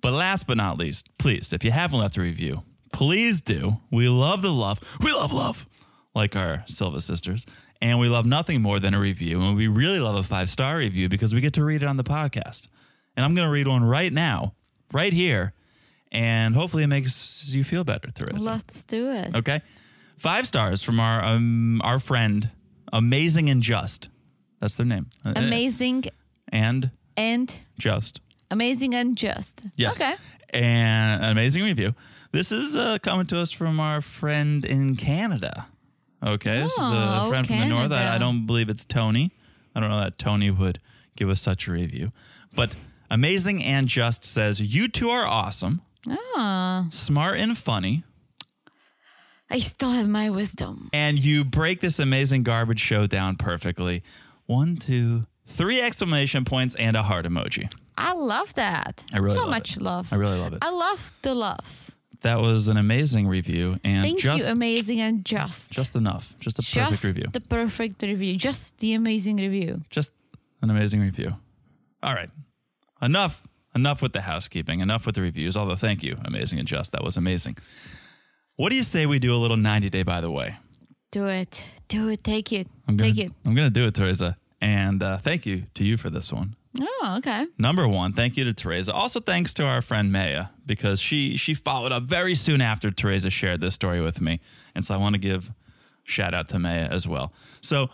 But 0.00 0.12
last 0.12 0.46
but 0.46 0.56
not 0.58 0.78
least, 0.78 1.08
please, 1.18 1.52
if 1.52 1.64
you 1.64 1.70
haven't 1.72 1.98
left 1.98 2.16
a 2.18 2.20
review, 2.20 2.62
please 2.92 3.40
do. 3.40 3.78
We 3.90 4.08
love 4.08 4.42
the 4.42 4.52
love. 4.52 4.80
We 5.00 5.12
love 5.12 5.32
love, 5.32 5.66
like 6.14 6.36
our 6.36 6.62
Silva 6.66 7.00
sisters. 7.00 7.46
And 7.80 7.98
we 7.98 8.08
love 8.08 8.26
nothing 8.26 8.60
more 8.60 8.78
than 8.80 8.92
a 8.92 9.00
review. 9.00 9.40
And 9.40 9.56
we 9.56 9.66
really 9.66 9.98
love 9.98 10.14
a 10.16 10.22
five 10.22 10.50
star 10.50 10.76
review 10.76 11.08
because 11.08 11.32
we 11.34 11.40
get 11.40 11.54
to 11.54 11.64
read 11.64 11.82
it 11.82 11.86
on 11.88 11.96
the 11.96 12.04
podcast. 12.04 12.68
And 13.18 13.24
I'm 13.24 13.34
going 13.34 13.48
to 13.48 13.52
read 13.52 13.66
one 13.66 13.82
right 13.82 14.12
now, 14.12 14.54
right 14.92 15.12
here. 15.12 15.52
And 16.12 16.54
hopefully 16.54 16.84
it 16.84 16.86
makes 16.86 17.50
you 17.52 17.64
feel 17.64 17.82
better, 17.82 18.10
Teresa. 18.12 18.46
Let's 18.46 18.84
do 18.84 19.10
it. 19.10 19.34
Okay, 19.34 19.60
five 20.18 20.46
stars 20.46 20.84
from 20.84 21.00
our 21.00 21.22
um, 21.24 21.80
our 21.82 21.98
friend, 21.98 22.48
amazing 22.92 23.50
and 23.50 23.60
just. 23.60 24.08
That's 24.60 24.76
their 24.76 24.86
name. 24.86 25.06
Uh, 25.24 25.32
Amazing 25.34 26.04
and 26.52 26.92
and 27.16 27.58
just. 27.76 28.20
amazing 28.52 28.94
and 28.94 29.16
just. 29.16 29.66
Yes. 29.74 30.00
Okay. 30.00 30.14
And 30.50 31.24
an 31.24 31.30
amazing 31.30 31.64
review. 31.64 31.94
This 32.30 32.52
is 32.52 32.76
uh, 32.76 32.98
coming 33.02 33.26
to 33.26 33.38
us 33.38 33.50
from 33.50 33.80
our 33.80 34.00
friend 34.00 34.64
in 34.64 34.94
Canada. 34.94 35.66
Okay, 36.24 36.60
this 36.60 36.72
is 36.72 36.78
a 36.78 37.20
Oh, 37.24 37.28
friend 37.30 37.46
from 37.48 37.58
the 37.58 37.66
north. 37.66 37.90
I, 37.90 38.14
I 38.14 38.18
don't 38.18 38.46
believe 38.46 38.68
it's 38.68 38.84
Tony. 38.84 39.32
I 39.74 39.80
don't 39.80 39.90
know 39.90 40.00
that 40.00 40.18
Tony 40.18 40.50
would 40.52 40.78
give 41.16 41.28
us 41.28 41.40
such 41.40 41.66
a 41.68 41.72
review, 41.72 42.12
but 42.54 42.70
amazing 43.10 43.62
and 43.62 43.88
just 43.88 44.24
says 44.24 44.60
you 44.60 44.88
two 44.88 45.10
are 45.10 45.26
awesome, 45.26 45.82
Ah, 46.36 46.86
smart 46.90 47.38
and 47.38 47.56
funny. 47.56 48.04
I 49.50 49.60
still 49.60 49.90
have 49.92 50.08
my 50.08 50.28
wisdom. 50.30 50.90
and 50.92 51.18
you 51.18 51.44
break 51.44 51.80
this 51.80 51.98
amazing 51.98 52.42
garbage 52.42 52.80
show 52.80 53.06
down 53.06 53.36
perfectly. 53.36 54.02
One, 54.46 54.76
two, 54.76 55.26
three 55.46 55.80
exclamation 55.80 56.44
points 56.44 56.74
and 56.74 56.96
a 56.96 57.02
heart 57.02 57.24
emoji. 57.26 57.72
I 57.96 58.12
love 58.12 58.52
that. 58.54 59.02
I 59.12 59.18
really 59.18 59.34
so 59.36 59.42
love 59.42 59.50
much 59.50 59.76
it. 59.76 59.82
love. 59.82 60.08
I 60.12 60.16
really 60.16 60.38
love 60.38 60.52
it. 60.52 60.58
I 60.62 60.70
love 60.70 61.12
the 61.22 61.34
love. 61.34 61.90
That 62.22 62.40
was 62.40 62.68
an 62.68 62.76
amazing 62.76 63.26
review 63.28 63.78
and 63.84 64.02
Thank 64.02 64.18
just 64.20 64.46
you, 64.46 64.52
amazing 64.52 65.00
and 65.00 65.24
just. 65.24 65.70
just 65.70 65.94
enough. 65.94 66.34
Just 66.40 66.58
a 66.58 66.62
perfect 66.62 66.90
Just 66.90 67.04
review. 67.04 67.24
the 67.32 67.40
perfect 67.40 68.02
review. 68.02 68.36
Just 68.36 68.76
the 68.78 68.92
amazing 68.94 69.36
review. 69.38 69.82
just 69.88 70.12
an 70.60 70.68
amazing 70.70 71.00
review. 71.00 71.36
All 72.02 72.12
right. 72.14 72.28
Enough 73.00 73.46
enough 73.74 74.02
with 74.02 74.12
the 74.12 74.22
housekeeping. 74.22 74.80
Enough 74.80 75.06
with 75.06 75.14
the 75.14 75.22
reviews. 75.22 75.56
Although 75.56 75.76
thank 75.76 76.02
you, 76.02 76.18
amazing 76.24 76.58
and 76.58 76.66
just. 76.66 76.92
That 76.92 77.04
was 77.04 77.16
amazing. 77.16 77.56
What 78.56 78.70
do 78.70 78.76
you 78.76 78.82
say 78.82 79.06
we 79.06 79.18
do 79.18 79.34
a 79.34 79.38
little 79.38 79.56
90 79.56 79.90
day 79.90 80.02
by 80.02 80.20
the 80.20 80.30
way? 80.30 80.56
Do 81.10 81.26
it. 81.26 81.64
Do 81.86 82.08
it. 82.08 82.22
Take 82.24 82.52
it. 82.52 82.66
I'm 82.86 82.96
gonna, 82.96 83.12
Take 83.12 83.24
it. 83.26 83.32
I'm 83.44 83.54
going 83.54 83.72
to 83.72 83.80
do 83.80 83.86
it, 83.86 83.94
Teresa. 83.94 84.36
And 84.60 85.02
uh, 85.02 85.18
thank 85.18 85.46
you 85.46 85.66
to 85.74 85.84
you 85.84 85.96
for 85.96 86.10
this 86.10 86.32
one. 86.32 86.56
Oh, 86.80 87.14
okay. 87.18 87.46
Number 87.56 87.88
one, 87.88 88.12
thank 88.12 88.36
you 88.36 88.44
to 88.44 88.52
Teresa. 88.52 88.92
Also, 88.92 89.20
thanks 89.20 89.54
to 89.54 89.64
our 89.64 89.80
friend 89.80 90.12
Maya 90.12 90.46
because 90.66 91.00
she 91.00 91.36
she 91.36 91.54
followed 91.54 91.92
up 91.92 92.02
very 92.04 92.34
soon 92.34 92.60
after 92.60 92.90
Teresa 92.90 93.30
shared 93.30 93.60
this 93.60 93.74
story 93.74 94.00
with 94.00 94.20
me, 94.20 94.40
and 94.74 94.84
so 94.84 94.94
I 94.94 94.98
want 94.98 95.14
to 95.14 95.18
give 95.18 95.50
shout 96.04 96.34
out 96.34 96.48
to 96.50 96.58
Maya 96.58 96.88
as 96.90 97.08
well. 97.08 97.32
So, 97.60 97.84
a 97.84 97.90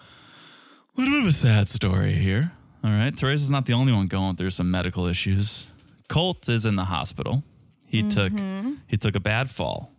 little 0.97 1.15
bit 1.15 1.23
of 1.23 1.29
a 1.29 1.33
sad 1.33 1.69
story 1.69 2.15
here. 2.15 2.53
All 2.85 2.91
right, 2.91 3.17
Teresa's 3.17 3.49
not 3.49 3.65
the 3.65 3.73
only 3.73 3.95
one 3.95 4.09
going 4.09 4.37
through 4.37 4.51
some 4.51 4.71
medical 4.71 5.07
issues. 5.07 5.69
Colt 6.11 6.51
is 6.51 6.67
in 6.67 6.77
the 6.77 6.85
hospital. 6.85 7.43
He 7.87 8.03
took 8.03 8.31
mm-hmm. 8.33 8.75
he 8.87 8.99
took 8.99 9.15
a 9.15 9.21
bad 9.21 9.49
fall. 9.49 9.91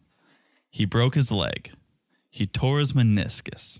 He 0.69 0.85
broke 0.85 1.15
his 1.15 1.31
leg. 1.31 1.71
He 2.29 2.45
tore 2.45 2.77
his 2.77 2.93
meniscus. 2.93 3.79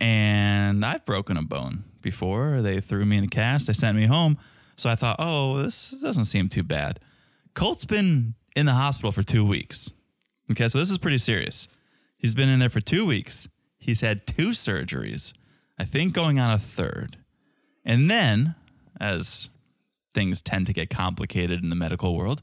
And 0.00 0.84
I've 0.84 1.04
broken 1.04 1.36
a 1.36 1.42
bone 1.42 1.84
before. 2.00 2.62
They 2.62 2.80
threw 2.80 3.04
me 3.04 3.18
in 3.18 3.24
a 3.24 3.28
cast. 3.28 3.68
They 3.68 3.74
sent 3.74 3.96
me 3.96 4.06
home. 4.06 4.38
So 4.76 4.90
I 4.90 4.96
thought, 4.96 5.16
oh, 5.20 5.62
this 5.62 5.90
doesn't 5.90 6.24
seem 6.24 6.48
too 6.48 6.64
bad. 6.64 6.98
Colt's 7.54 7.84
been 7.84 8.34
in 8.56 8.66
the 8.66 8.72
hospital 8.72 9.12
for 9.12 9.22
two 9.22 9.46
weeks. 9.46 9.90
Okay, 10.50 10.66
so 10.66 10.78
this 10.78 10.90
is 10.90 10.98
pretty 10.98 11.18
serious. 11.18 11.68
He's 12.16 12.34
been 12.34 12.48
in 12.48 12.58
there 12.58 12.70
for 12.70 12.80
two 12.80 13.06
weeks. 13.06 13.46
He's 13.78 14.00
had 14.00 14.26
two 14.26 14.48
surgeries, 14.48 15.32
I 15.78 15.84
think 15.84 16.12
going 16.12 16.40
on 16.40 16.52
a 16.52 16.58
third. 16.58 17.18
And 17.84 18.10
then, 18.10 18.54
as 19.00 19.48
things 20.14 20.42
tend 20.42 20.66
to 20.66 20.72
get 20.72 20.90
complicated 20.90 21.62
in 21.62 21.70
the 21.70 21.76
medical 21.76 22.16
world, 22.16 22.42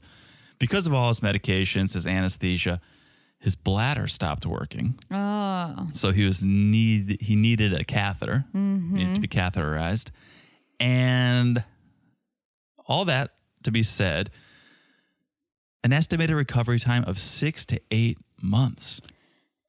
because 0.58 0.86
of 0.86 0.92
all 0.92 1.08
his 1.08 1.20
medications, 1.20 1.94
his 1.94 2.06
anesthesia, 2.06 2.80
his 3.38 3.56
bladder 3.56 4.06
stopped 4.06 4.44
working. 4.44 4.98
Oh. 5.10 5.88
So 5.94 6.12
he 6.12 6.24
was 6.26 6.42
need 6.42 7.18
he 7.22 7.34
needed 7.34 7.72
a 7.72 7.84
catheter, 7.84 8.44
needed 8.52 9.14
to 9.14 9.20
be 9.20 9.28
mm-hmm. 9.28 9.60
catheterized, 9.60 10.10
and 10.78 11.64
all 12.86 13.06
that 13.06 13.34
to 13.62 13.70
be 13.70 13.82
said, 13.82 14.30
an 15.82 15.92
estimated 15.92 16.36
recovery 16.36 16.78
time 16.78 17.04
of 17.04 17.18
six 17.18 17.64
to 17.66 17.80
eight 17.90 18.18
months. 18.42 19.00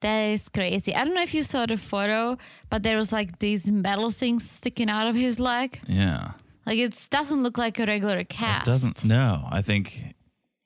That 0.02 0.22
is 0.34 0.50
crazy. 0.50 0.94
I 0.96 1.04
don't 1.06 1.14
know 1.14 1.22
if 1.22 1.34
you 1.34 1.44
saw 1.44 1.66
the 1.66 1.78
photo, 1.78 2.38
but 2.70 2.84
there 2.84 2.98
was 2.98 3.12
like 3.12 3.40
these 3.40 3.70
metal 3.72 4.12
things 4.12 4.50
sticking 4.50 4.90
out 4.90 5.08
of 5.08 5.16
his 5.16 5.40
leg. 5.40 5.80
Yeah, 5.88 6.32
Like 6.66 6.80
it 6.80 7.08
doesn't 7.10 7.42
look 7.44 7.58
like 7.58 7.78
a 7.80 7.86
regular 7.86 8.18
it 8.20 8.30
cast. 8.30 8.66
doesn't. 8.66 9.04
No, 9.06 9.46
I 9.50 9.62
think. 9.62 10.16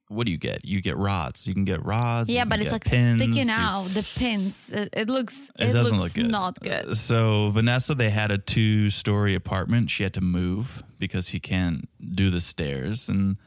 What 0.08 0.26
do 0.28 0.32
you 0.32 0.38
get? 0.38 0.64
You 0.64 0.82
get 0.82 0.98
rods. 0.98 1.48
You 1.48 1.54
can 1.56 1.66
get 1.66 1.84
rods. 1.84 2.30
Yeah, 2.30 2.46
but 2.46 2.62
it's 2.62 2.72
like 2.72 2.86
pins, 2.86 3.20
sticking 3.22 3.50
out 3.50 3.86
the 3.88 4.04
pins. 4.16 4.70
It, 4.72 4.90
it 4.94 5.10
looks. 5.10 5.50
It, 5.58 5.70
It, 5.70 5.74
doesn't 5.74 5.98
looks 5.98 6.16
look 6.16 6.24
good. 6.26 6.32
not 6.32 6.60
good. 6.62 6.86
Uh, 6.86 6.94
so 6.94 7.50
Vanessa, 7.50 7.96
they 7.96 8.12
had 8.12 8.30
a 8.32 8.38
two-story 8.38 9.34
apartment. 9.34 9.90
She 9.90 10.04
had 10.04 10.14
to 10.14 10.22
move 10.22 10.84
because 11.00 11.30
he 11.30 11.40
can't 11.40 11.90
do 12.00 12.30
the 12.30 12.40
stairs, 12.40 13.10
and 13.10 13.38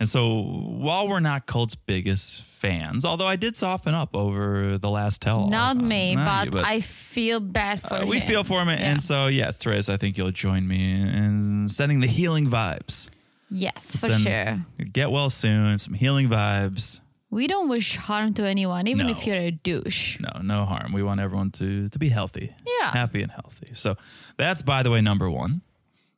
and 0.00 0.08
so 0.08 0.40
while 0.42 1.08
we're 1.08 1.20
not 1.20 1.46
Colt's 1.46 1.74
biggest 1.74 2.42
fans, 2.42 3.04
although 3.04 3.26
I 3.26 3.36
did 3.36 3.56
soften 3.56 3.94
up 3.94 4.14
over 4.14 4.78
the 4.78 4.90
last 4.90 5.20
tell. 5.20 5.48
Not 5.48 5.76
me, 5.76 6.14
Not 6.16 6.50
but, 6.50 6.58
you, 6.58 6.64
I 6.64 6.80
feel 6.80 7.40
bad 7.40 7.80
for 7.82 7.94
uh, 7.94 8.00
him. 8.02 8.08
we 8.08 8.20
feel 8.20 8.44
for 8.44 8.60
him, 8.62 8.68
Yeah. 8.68 8.74
and 8.92 9.02
so 9.02 9.26
yes, 9.26 9.58
Therese, 9.58 9.88
I 9.88 9.96
think 9.96 10.16
you'll 10.18 10.30
join 10.32 10.66
me 10.68 10.92
in 10.92 11.68
sending 11.68 12.00
the 12.00 12.06
healing 12.06 12.46
vibes. 12.48 13.08
Yes, 13.50 13.96
for 13.96 14.10
sure. 14.10 14.64
Get 14.92 15.10
well 15.10 15.30
soon. 15.30 15.78
Some 15.78 15.94
healing 15.94 16.28
vibes. 16.28 17.00
We 17.30 17.46
don't 17.46 17.68
wish 17.68 17.96
harm 17.96 18.34
to 18.34 18.44
anyone, 18.46 18.86
even 18.86 19.06
No. 19.06 19.12
if 19.12 19.26
you're 19.26 19.36
a 19.36 19.50
douche. 19.50 20.18
No, 20.20 20.40
no 20.42 20.64
harm. 20.64 20.92
We 20.92 21.02
want 21.02 21.20
everyone 21.20 21.50
to 21.52 21.88
to 21.88 21.98
be 21.98 22.08
healthy. 22.10 22.54
Yeah. 22.80 22.90
happy 22.92 23.22
and 23.22 23.30
healthy. 23.32 23.70
So 23.74 23.96
that's 24.36 24.60
by 24.62 24.82
the 24.82 24.90
way 24.90 25.00
number 25.00 25.30
one. 25.30 25.62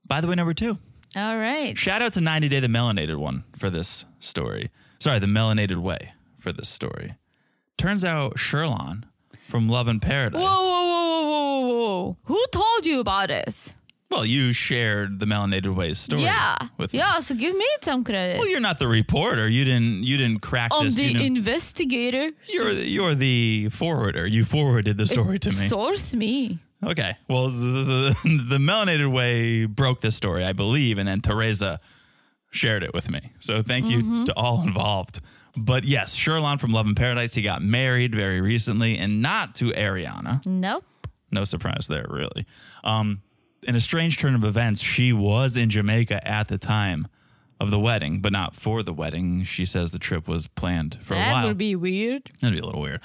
By 0.06 0.20
the 0.20 0.26
way, 0.26 0.34
number 0.34 0.54
two. 0.54 0.78
All 1.16 1.38
right. 1.38 1.76
Shout 1.76 2.02
out 2.02 2.12
to 2.14 2.20
90 2.20 2.48
Day 2.48 2.60
the 2.60 2.68
Melanated 2.68 3.16
one 3.16 3.44
for 3.58 3.68
this 3.70 4.04
story. 4.20 4.70
Sorry, 5.00 5.18
the 5.18 5.26
Melanated 5.26 5.78
Way 5.82 6.12
for 6.38 6.52
this 6.52 6.68
story. 6.68 7.14
Turns 7.76 8.04
out 8.04 8.34
Sherlon 8.38 9.04
from 9.48 9.66
Love 9.68 9.88
and 9.88 10.00
Paradise. 10.00 10.40
Whoa, 10.40 10.48
whoa, 10.48 10.84
whoa, 10.86 11.22
whoa, 11.22 11.60
whoa, 11.60 11.78
whoa! 12.02 12.16
Who 12.24 12.44
told 12.52 12.86
you 12.86 13.00
about 13.00 13.28
this? 13.28 13.74
Well, 14.10 14.26
you 14.26 14.52
shared 14.52 15.20
the 15.20 15.26
Melanated 15.26 15.74
Way 15.74 15.94
story 15.94 16.22
yeah, 16.22 16.56
with 16.78 16.92
me. 16.92 16.98
yeah. 16.98 17.20
So 17.20 17.34
give 17.34 17.56
me 17.56 17.66
some 17.80 18.02
credit. 18.02 18.38
Well, 18.38 18.48
you're 18.48 18.58
not 18.60 18.78
the 18.80 18.88
reporter. 18.88 19.48
You 19.48 19.64
didn't. 19.64 20.02
You 20.04 20.16
didn't 20.16 20.40
crack 20.40 20.72
I'm 20.74 20.86
this. 20.86 20.96
the 20.96 21.04
you 21.04 21.12
didn't- 21.12 21.36
investigator. 21.38 22.30
you're 22.48 22.74
the, 22.74 22.88
you're 22.88 23.14
the 23.14 23.68
forwarder. 23.70 24.26
You 24.26 24.44
forwarded 24.44 24.96
the 24.98 25.06
story 25.06 25.38
to 25.40 25.50
me. 25.50 25.68
Source 25.68 26.12
me. 26.12 26.58
Okay. 26.84 27.16
Well, 27.28 27.48
the, 27.48 28.14
the, 28.24 28.44
the 28.48 28.58
Melanated 28.58 29.10
Way 29.12 29.66
broke 29.66 30.00
this 30.00 30.16
story, 30.16 30.44
I 30.44 30.52
believe, 30.52 30.98
and 30.98 31.06
then 31.06 31.20
Teresa 31.20 31.80
shared 32.50 32.82
it 32.82 32.94
with 32.94 33.10
me. 33.10 33.32
So 33.40 33.62
thank 33.62 33.86
you 33.86 34.24
to 34.26 34.34
all 34.34 34.62
involved. 34.62 35.20
But 35.56 35.84
yes, 35.84 36.14
Sherlon 36.16 36.58
from 36.58 36.72
Love 36.72 36.86
and 36.86 36.96
Paradise, 36.96 37.34
he 37.34 37.42
got 37.42 37.62
married 37.62 38.14
very 38.14 38.40
recently 38.40 38.96
and 38.98 39.20
not 39.20 39.54
to 39.56 39.72
Ariana. 39.72 40.44
Nope. 40.46 40.84
No 41.30 41.44
surprise 41.44 41.86
there, 41.88 42.06
really. 42.08 42.46
Um, 42.82 43.22
in 43.62 43.76
a 43.76 43.80
strange 43.80 44.18
turn 44.18 44.34
of 44.34 44.44
events, 44.44 44.80
she 44.80 45.12
was 45.12 45.56
in 45.56 45.70
Jamaica 45.70 46.26
at 46.26 46.48
the 46.48 46.58
time 46.58 47.06
of 47.60 47.70
the 47.70 47.78
wedding, 47.78 48.20
but 48.20 48.32
not 48.32 48.54
for 48.56 48.82
the 48.82 48.92
wedding. 48.92 49.44
She 49.44 49.66
says 49.66 49.90
the 49.90 49.98
trip 49.98 50.26
was 50.26 50.46
planned 50.48 50.98
for 51.02 51.14
a 51.14 51.18
while. 51.18 51.42
That 51.42 51.48
would 51.48 51.58
be 51.58 51.76
weird. 51.76 52.30
That'd 52.40 52.56
be 52.56 52.60
a 52.60 52.64
little 52.64 52.80
weird. 52.80 53.00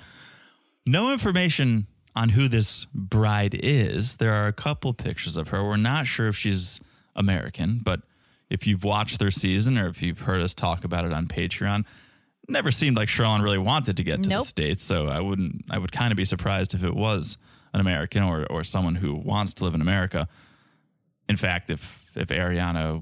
No 0.85 1.11
information 1.11 1.87
on 2.15 2.29
who 2.29 2.47
this 2.47 2.85
bride 2.93 3.59
is. 3.61 4.17
There 4.17 4.33
are 4.33 4.47
a 4.47 4.53
couple 4.53 4.93
pictures 4.93 5.35
of 5.35 5.49
her. 5.49 5.63
We're 5.63 5.77
not 5.77 6.07
sure 6.07 6.27
if 6.27 6.35
she's 6.35 6.79
American, 7.15 7.81
but 7.83 8.01
if 8.49 8.65
you've 8.65 8.83
watched 8.83 9.19
their 9.19 9.31
season 9.31 9.77
or 9.77 9.87
if 9.87 10.01
you've 10.01 10.21
heard 10.21 10.41
us 10.41 10.53
talk 10.53 10.83
about 10.83 11.05
it 11.05 11.13
on 11.13 11.27
Patreon, 11.27 11.85
never 12.47 12.71
seemed 12.71 12.95
like 12.95 13.09
Sherlon 13.09 13.43
really 13.43 13.57
wanted 13.57 13.97
to 13.97 14.03
get 14.03 14.23
to 14.23 14.29
the 14.39 14.45
states. 14.45 14.83
So 14.83 15.07
I 15.07 15.19
wouldn't. 15.19 15.65
I 15.69 15.77
would 15.77 15.91
kind 15.91 16.11
of 16.11 16.17
be 16.17 16.25
surprised 16.25 16.73
if 16.73 16.83
it 16.83 16.95
was 16.95 17.37
an 17.73 17.81
American 17.81 18.23
or 18.23 18.45
or 18.49 18.63
someone 18.63 18.95
who 18.95 19.15
wants 19.15 19.53
to 19.55 19.63
live 19.63 19.75
in 19.75 19.81
America. 19.81 20.27
In 21.27 21.37
fact, 21.37 21.69
if 21.69 22.09
if 22.15 22.29
Ariana 22.29 23.01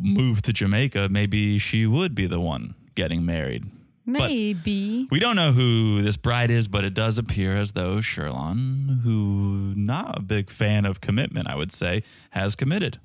moved 0.00 0.44
to 0.46 0.52
Jamaica, 0.52 1.08
maybe 1.10 1.58
she 1.58 1.86
would 1.86 2.14
be 2.14 2.26
the 2.26 2.40
one 2.40 2.74
getting 2.94 3.24
married. 3.24 3.64
But- 4.04 4.28
Maybe. 4.30 5.06
we 5.12 5.20
don't 5.20 5.36
know 5.36 5.52
who 5.52 6.02
this 6.02 6.16
bride 6.16 6.50
is, 6.50 6.66
but 6.66 6.84
it 6.84 6.92
does 6.92 7.18
appear 7.18 7.56
as 7.56 7.72
though 7.72 7.98
Sherlon, 7.98 9.02
who 9.02 9.72
not 9.76 10.18
a 10.18 10.20
big 10.22 10.50
fan 10.50 10.84
of 10.84 11.00
commitment, 11.00 11.46
I 11.48 11.54
would 11.54 11.70
say, 11.70 12.02
has 12.30 12.56
committed. 12.56 12.98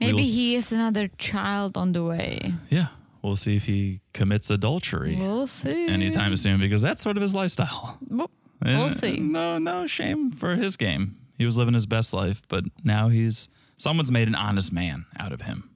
Maybe 0.00 0.12
will- 0.14 0.22
he 0.24 0.54
is 0.56 0.72
another 0.72 1.08
child 1.16 1.76
on 1.76 1.92
the 1.92 2.02
way. 2.04 2.54
Yeah, 2.70 2.88
we'll 3.22 3.36
see 3.36 3.56
if 3.56 3.64
he 3.66 4.00
commits 4.12 4.50
adultery 4.50 5.16
We'll 5.16 5.46
see. 5.46 5.86
anytime 5.88 6.36
soon 6.36 6.60
because 6.60 6.82
that's 6.82 7.02
sort 7.02 7.16
of 7.16 7.22
his 7.22 7.32
lifestyle. 7.34 7.98
We'll 8.08 8.30
we'll 8.62 8.90
see. 8.96 9.20
No, 9.20 9.58
no 9.58 9.86
shame 9.86 10.32
for 10.32 10.56
his 10.56 10.76
game. 10.76 11.16
He 11.38 11.44
was 11.46 11.56
living 11.56 11.74
his 11.74 11.86
best 11.86 12.12
life, 12.12 12.42
but 12.48 12.64
now 12.82 13.08
he's 13.10 13.48
someone's 13.76 14.10
made 14.10 14.26
an 14.28 14.34
honest 14.34 14.72
man 14.72 15.06
out 15.18 15.32
of 15.32 15.42
him. 15.42 15.70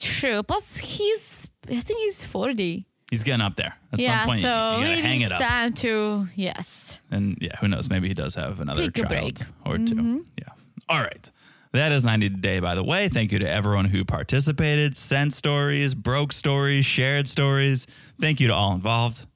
True. 0.00 0.42
Plus, 0.44 0.76
he's. 0.76 1.47
I 1.70 1.80
think 1.80 2.00
he's 2.00 2.24
forty. 2.24 2.86
He's 3.10 3.24
getting 3.24 3.40
up 3.40 3.56
there. 3.56 3.74
At 3.92 4.00
yeah. 4.00 4.20
some 4.20 4.28
point, 4.28 4.42
so 4.42 4.48
you, 4.48 4.52
gotta 4.52 4.82
maybe 4.82 5.00
hang 5.00 5.20
it 5.22 5.32
up. 5.32 5.40
time 5.40 5.72
to 5.74 6.28
yes. 6.34 7.00
And 7.10 7.38
yeah, 7.40 7.56
who 7.56 7.68
knows? 7.68 7.88
Maybe 7.88 8.06
he 8.08 8.14
does 8.14 8.34
have 8.34 8.60
another 8.60 8.90
Take 8.90 9.08
child 9.08 9.46
or 9.64 9.78
2 9.78 9.84
mm-hmm. 9.84 10.18
Yeah. 10.36 10.48
All 10.90 11.00
right. 11.00 11.30
That 11.72 11.92
is 11.92 12.04
90 12.04 12.28
Day, 12.30 12.60
by 12.60 12.74
the 12.74 12.84
way. 12.84 13.08
Thank 13.08 13.32
you 13.32 13.38
to 13.38 13.48
everyone 13.48 13.86
who 13.86 14.04
participated, 14.04 14.96
sent 14.96 15.32
stories, 15.32 15.94
broke 15.94 16.32
stories, 16.32 16.84
shared 16.84 17.28
stories. 17.28 17.86
Thank 18.20 18.40
you 18.40 18.48
to 18.48 18.54
all 18.54 18.72
involved. 18.72 19.26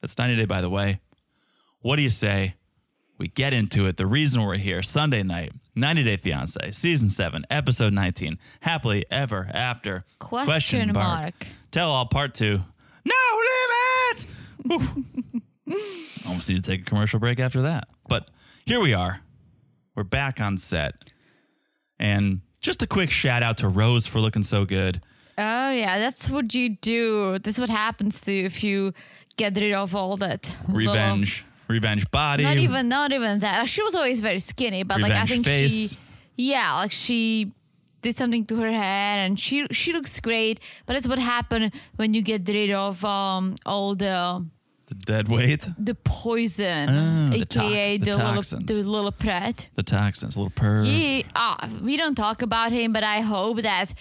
That's 0.00 0.16
90 0.16 0.36
Day, 0.36 0.44
by 0.44 0.60
the 0.60 0.70
way. 0.70 1.00
What 1.80 1.96
do 1.96 2.02
you 2.02 2.08
say? 2.08 2.54
We 3.16 3.28
get 3.28 3.52
into 3.52 3.86
it. 3.86 3.96
The 3.96 4.06
reason 4.06 4.42
we're 4.42 4.56
here, 4.56 4.82
Sunday 4.82 5.24
night, 5.24 5.52
90 5.78 6.02
Day 6.04 6.16
Fiance, 6.16 6.72
Season 6.72 7.08
7, 7.08 7.44
Episode 7.50 7.92
19, 7.92 8.38
Happily 8.60 9.04
Ever 9.10 9.48
After. 9.52 10.04
Question 10.18 10.92
mark. 10.92 11.46
Tell 11.70 11.90
all 11.90 12.06
part 12.06 12.34
two. 12.34 12.60
No 13.04 13.14
limits. 14.66 14.96
Almost 16.26 16.48
need 16.48 16.62
to 16.64 16.70
take 16.70 16.82
a 16.82 16.84
commercial 16.84 17.20
break 17.20 17.38
after 17.38 17.62
that. 17.62 17.88
But 18.08 18.28
here 18.66 18.80
we 18.80 18.92
are. 18.94 19.20
We're 19.94 20.02
back 20.04 20.40
on 20.40 20.58
set. 20.58 21.12
And 21.98 22.40
just 22.60 22.82
a 22.82 22.86
quick 22.86 23.10
shout 23.10 23.42
out 23.42 23.58
to 23.58 23.68
Rose 23.68 24.06
for 24.06 24.20
looking 24.20 24.42
so 24.42 24.64
good. 24.64 25.00
Oh 25.36 25.70
yeah, 25.70 25.98
that's 26.00 26.28
what 26.28 26.52
you 26.54 26.70
do. 26.76 27.38
This 27.38 27.54
is 27.54 27.60
what 27.60 27.70
happens 27.70 28.20
to 28.22 28.32
you 28.32 28.44
if 28.46 28.64
you 28.64 28.92
get 29.36 29.56
rid 29.56 29.72
of 29.72 29.94
all 29.94 30.16
that 30.16 30.50
little- 30.68 30.94
Revenge. 31.68 32.10
Body. 32.10 32.42
not 32.44 32.56
even, 32.56 32.88
not 32.88 33.12
even 33.12 33.40
that. 33.40 33.68
She 33.68 33.82
was 33.82 33.94
always 33.94 34.20
very 34.20 34.38
skinny, 34.40 34.82
but 34.84 35.00
like 35.00 35.12
I 35.12 35.26
think 35.26 35.44
face. 35.44 35.70
she, 35.92 35.98
yeah, 36.36 36.74
like 36.76 36.90
she 36.92 37.52
did 38.02 38.16
something 38.16 38.46
to 38.46 38.56
her 38.56 38.70
hair, 38.70 39.18
and 39.24 39.38
she 39.38 39.66
she 39.70 39.92
looks 39.92 40.18
great. 40.20 40.60
But 40.86 40.94
that's 40.94 41.06
what 41.06 41.18
happened 41.18 41.72
when 41.96 42.14
you 42.14 42.22
get 42.22 42.48
rid 42.48 42.70
of 42.70 43.04
um 43.04 43.56
all 43.66 43.94
the 43.94 44.46
the 44.86 44.94
dead 44.94 45.28
weight. 45.28 45.68
the 45.78 45.94
poison, 45.94 46.88
Ah, 46.88 47.28
the 47.30 47.42
aka 47.42 47.98
tox- 47.98 48.04
the 48.04 48.10
the, 48.10 48.16
little 48.18 48.34
toxins. 48.34 48.66
the 48.66 48.74
little 48.82 49.12
prat. 49.12 49.68
The 49.74 49.82
toxins, 49.82 50.36
little 50.36 50.50
purr. 50.50 50.84
He, 50.84 51.26
ah, 51.36 51.68
we 51.82 51.96
don't 51.98 52.14
talk 52.14 52.40
about 52.40 52.72
him, 52.72 52.92
but 52.94 53.04
I 53.04 53.20
hope 53.20 53.60
that 53.62 53.92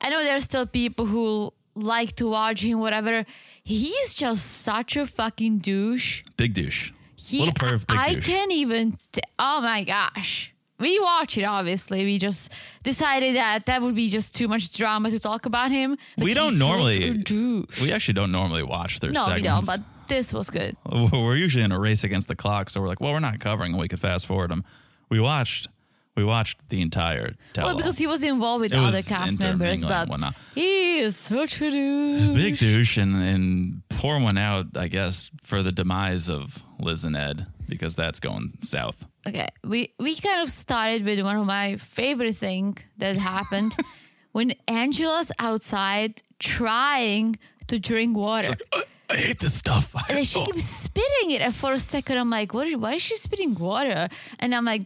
I 0.00 0.10
know 0.10 0.22
there's 0.22 0.44
still 0.44 0.66
people 0.66 1.06
who 1.06 1.52
like 1.74 2.14
to 2.16 2.28
watch 2.28 2.62
him, 2.62 2.78
whatever. 2.78 3.24
He's 3.64 4.14
just 4.14 4.44
such 4.62 4.94
a 4.96 5.06
fucking 5.08 5.58
douche. 5.58 6.22
Big 6.36 6.54
douche. 6.54 6.92
He, 7.16 7.40
little 7.40 7.54
perv, 7.54 7.86
big 7.86 7.96
I 7.96 8.14
can't 8.16 8.52
even. 8.52 8.98
T- 9.12 9.22
oh 9.38 9.60
my 9.60 9.84
gosh. 9.84 10.52
We 10.78 11.00
watch 11.00 11.38
it, 11.38 11.44
obviously. 11.44 12.04
We 12.04 12.18
just 12.18 12.52
decided 12.82 13.34
that 13.36 13.64
that 13.66 13.80
would 13.80 13.94
be 13.94 14.08
just 14.08 14.34
too 14.34 14.46
much 14.46 14.70
drama 14.72 15.10
to 15.10 15.18
talk 15.18 15.46
about 15.46 15.70
him. 15.70 15.96
We 16.18 16.34
don't 16.34 16.58
normally- 16.58 17.22
a. 17.22 17.66
We 17.80 17.92
actually 17.92 18.14
don't 18.14 18.30
normally 18.30 18.62
watch 18.62 19.00
their 19.00 19.10
no, 19.10 19.32
we 19.34 19.40
don't. 19.40 19.64
But 19.64 19.80
this 20.08 20.32
was 20.34 20.50
good. 20.50 20.76
we're 20.84 21.36
usually 21.36 21.64
in 21.64 21.72
a 21.72 21.80
race 21.80 22.04
against 22.04 22.28
the 22.28 22.36
clock, 22.36 22.68
so 22.68 22.80
we're 22.80 22.88
like, 22.88 23.00
well, 23.00 23.12
we're 23.12 23.20
not 23.20 23.40
covering 23.40 23.72
them. 23.72 23.80
We 23.80 23.88
could 23.88 24.00
fast 24.00 24.26
forward 24.26 24.50
them. 24.50 24.64
We 25.08 25.18
watched 25.18 25.68
We 26.16 26.24
watched 26.24 26.58
the 26.70 26.80
entire 26.80 27.34
tell. 27.52 27.66
Well, 27.66 27.76
because 27.76 27.98
he 27.98 28.06
was 28.06 28.22
involved 28.22 28.62
with 28.62 28.72
It 28.72 28.78
other 28.78 28.96
was 28.98 29.06
cast 29.08 29.40
members, 29.40 29.82
intermingling 29.82 29.82
and 29.82 29.88
but 29.88 30.08
whatnot. 30.08 30.34
he 30.54 30.98
is 30.98 31.16
such 31.16 31.60
a 31.60 31.70
douche. 31.70 32.28
big 32.34 32.56
douche 32.58 32.96
and, 32.96 33.14
and 33.14 33.82
pour 33.90 34.18
one 34.20 34.38
out, 34.38 34.66
I 34.76 34.88
guess, 34.88 35.30
for 35.44 35.62
the 35.62 35.72
demise 35.72 36.28
of 36.30 36.62
Liz 36.80 37.04
and 37.04 37.16
Ed 37.16 37.46
because 37.68 37.94
that's 37.96 38.18
going 38.18 38.58
south. 38.62 39.04
Okay, 39.28 39.48
we 39.64 39.92
we 39.98 40.16
kind 40.16 40.40
of 40.40 40.50
started 40.50 41.04
with 41.04 41.20
one 41.20 41.36
of 41.36 41.44
my 41.46 41.76
favorite 41.76 42.36
thing 42.36 42.78
that 42.98 43.16
happened 43.16 43.76
when 44.32 44.54
Angela's 44.68 45.30
outside 45.38 46.22
trying 46.38 47.38
to 47.66 47.78
drink 47.78 48.16
water. 48.16 48.56
"Uh, 48.72 48.80
I 49.10 49.16
hate 49.16 49.40
this 49.40 49.54
stuff. 49.54 49.92
And 50.08 50.18
then 50.18 50.24
she 50.24 50.44
keeps 50.44 50.64
spitting 50.64 51.30
it. 51.30 51.40
And 51.42 51.54
for 51.54 51.72
a 51.72 51.78
second, 51.80 52.16
I'm 52.18 52.30
like, 52.30 52.52
what 52.54 52.66
is, 52.66 52.76
why 52.76 52.94
is 52.94 53.02
she 53.02 53.16
spitting 53.16 53.54
water? 53.54 54.08
And 54.40 54.54
I'm 54.54 54.64
like, 54.64 54.82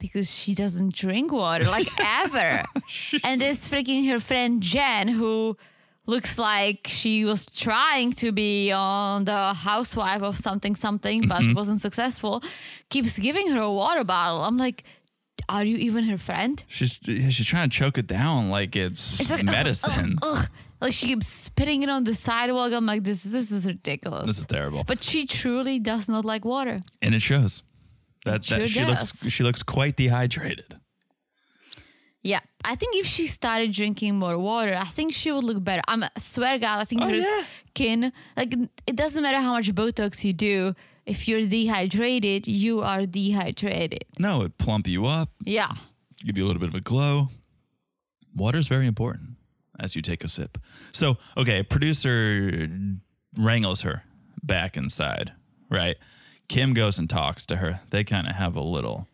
because 0.00 0.28
she 0.34 0.54
doesn't 0.54 0.94
drink 0.94 1.30
water, 1.32 1.64
like 1.66 1.88
ever. 2.00 2.64
and 3.22 3.40
this 3.40 3.68
freaking 3.68 4.08
her 4.10 4.18
friend 4.18 4.60
Jen, 4.62 5.06
who 5.08 5.56
looks 6.06 6.38
like 6.38 6.86
she 6.88 7.24
was 7.24 7.46
trying 7.46 8.12
to 8.14 8.32
be 8.32 8.72
on 8.72 9.24
the 9.24 9.54
housewife 9.54 10.22
of 10.22 10.36
something, 10.36 10.74
something, 10.74 11.28
but 11.28 11.40
Mm-hmm. 11.42 11.54
wasn't 11.54 11.80
successful, 11.80 12.42
keeps 12.88 13.18
giving 13.18 13.50
her 13.52 13.60
a 13.60 13.72
water 13.72 14.02
bottle. 14.02 14.42
I'm 14.42 14.56
like, 14.56 14.82
are 15.48 15.64
you 15.64 15.76
even 15.76 16.04
her 16.04 16.18
friend? 16.18 16.64
She's 16.68 16.98
she's 17.04 17.46
trying 17.46 17.70
to 17.70 17.76
choke 17.78 17.96
it 17.98 18.06
down 18.06 18.50
like 18.50 18.74
it's, 18.76 19.20
It's 19.20 19.30
like 19.30 19.40
ugh, 19.40 19.46
medicine. 19.46 20.18
Ugh, 20.22 20.38
ugh. 20.38 20.48
Like 20.80 20.94
she 20.94 21.06
keeps 21.08 21.26
spitting 21.26 21.82
it 21.82 21.90
on 21.90 22.04
the 22.04 22.14
sidewalk. 22.14 22.72
I'm 22.72 22.86
like, 22.86 23.04
this 23.04 23.22
this 23.22 23.52
is 23.52 23.66
ridiculous. 23.66 24.26
This 24.26 24.38
is 24.38 24.46
terrible. 24.46 24.82
But 24.84 25.02
she 25.04 25.26
truly 25.26 25.78
does 25.78 26.08
not 26.08 26.24
like 26.24 26.44
water. 26.44 26.80
and 27.02 27.14
it 27.14 27.20
shows. 27.22 27.62
That, 28.24 28.44
sure 28.44 28.58
that 28.58 28.68
she 28.68 28.84
looks 28.84 29.28
she 29.28 29.42
looks 29.42 29.62
quite 29.62 29.96
dehydrated. 29.96 30.76
Yeah, 32.22 32.40
I 32.62 32.74
think 32.76 32.96
if 32.96 33.06
she 33.06 33.26
started 33.26 33.72
drinking 33.72 34.18
more 34.18 34.36
water, 34.36 34.74
I 34.76 34.84
think 34.84 35.14
she 35.14 35.32
would 35.32 35.44
look 35.44 35.64
better. 35.64 35.80
I'm 35.88 36.02
I 36.04 36.10
swear 36.18 36.58
God, 36.58 36.80
I 36.80 36.84
think 36.84 37.02
Oh, 37.02 37.08
her 37.08 37.14
yeah. 37.14 37.44
skin, 37.70 38.12
like 38.36 38.54
it 38.86 38.94
doesn't 38.96 39.22
matter 39.22 39.38
how 39.38 39.52
much 39.52 39.72
Botox 39.74 40.22
you 40.22 40.34
do. 40.34 40.74
If 41.06 41.26
you're 41.26 41.46
dehydrated, 41.46 42.46
you 42.46 42.82
are 42.82 43.06
dehydrated. 43.06 44.04
No, 44.18 44.42
it 44.42 44.58
plump 44.58 44.86
you 44.86 45.06
up, 45.06 45.30
Yeah. 45.44 45.72
give 46.24 46.36
you 46.36 46.44
a 46.44 46.48
little 46.48 46.60
bit 46.60 46.68
of 46.68 46.74
a 46.74 46.80
glow. 46.82 47.30
Water 48.36 48.58
is 48.58 48.68
very 48.68 48.86
important 48.86 49.30
as 49.80 49.96
you 49.96 50.02
take 50.02 50.22
a 50.22 50.28
sip. 50.28 50.58
So, 50.92 51.16
okay, 51.38 51.62
producer 51.62 52.68
wrangles 53.36 53.80
her 53.80 54.02
back 54.42 54.76
inside, 54.76 55.32
right? 55.70 55.96
Kim 56.54 56.74
goes 56.74 56.98
and 56.98 57.08
talks 57.08 57.46
to 57.46 57.56
her. 57.62 57.72
They 57.90 58.02
kind 58.04 58.26
of 58.30 58.34
have 58.34 58.54
a 58.56 58.60
little 58.76 59.06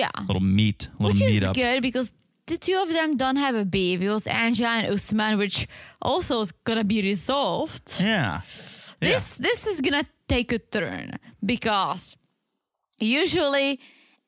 Yeah. 0.00 0.10
little 0.28 0.42
meet, 0.60 0.80
little 1.00 1.12
Which 1.18 1.22
is 1.22 1.44
good 1.62 1.80
because 1.88 2.12
the 2.46 2.56
two 2.66 2.76
of 2.84 2.88
them 2.98 3.16
don't 3.16 3.36
have 3.46 3.54
a 3.56 3.64
beef. 3.64 4.00
It 4.00 4.10
was 4.10 4.26
Angela 4.26 4.70
and 4.78 4.86
Usman, 4.94 5.38
which 5.38 5.66
also 6.00 6.40
is 6.44 6.52
gonna 6.66 6.84
be 6.84 7.00
resolved. 7.02 7.86
Yeah. 7.98 8.40
Yeah. 9.02 9.08
This 9.08 9.36
this 9.48 9.66
is 9.66 9.80
gonna 9.80 10.06
take 10.28 10.52
a 10.52 10.58
turn 10.58 11.08
because 11.44 12.02
usually 12.98 13.80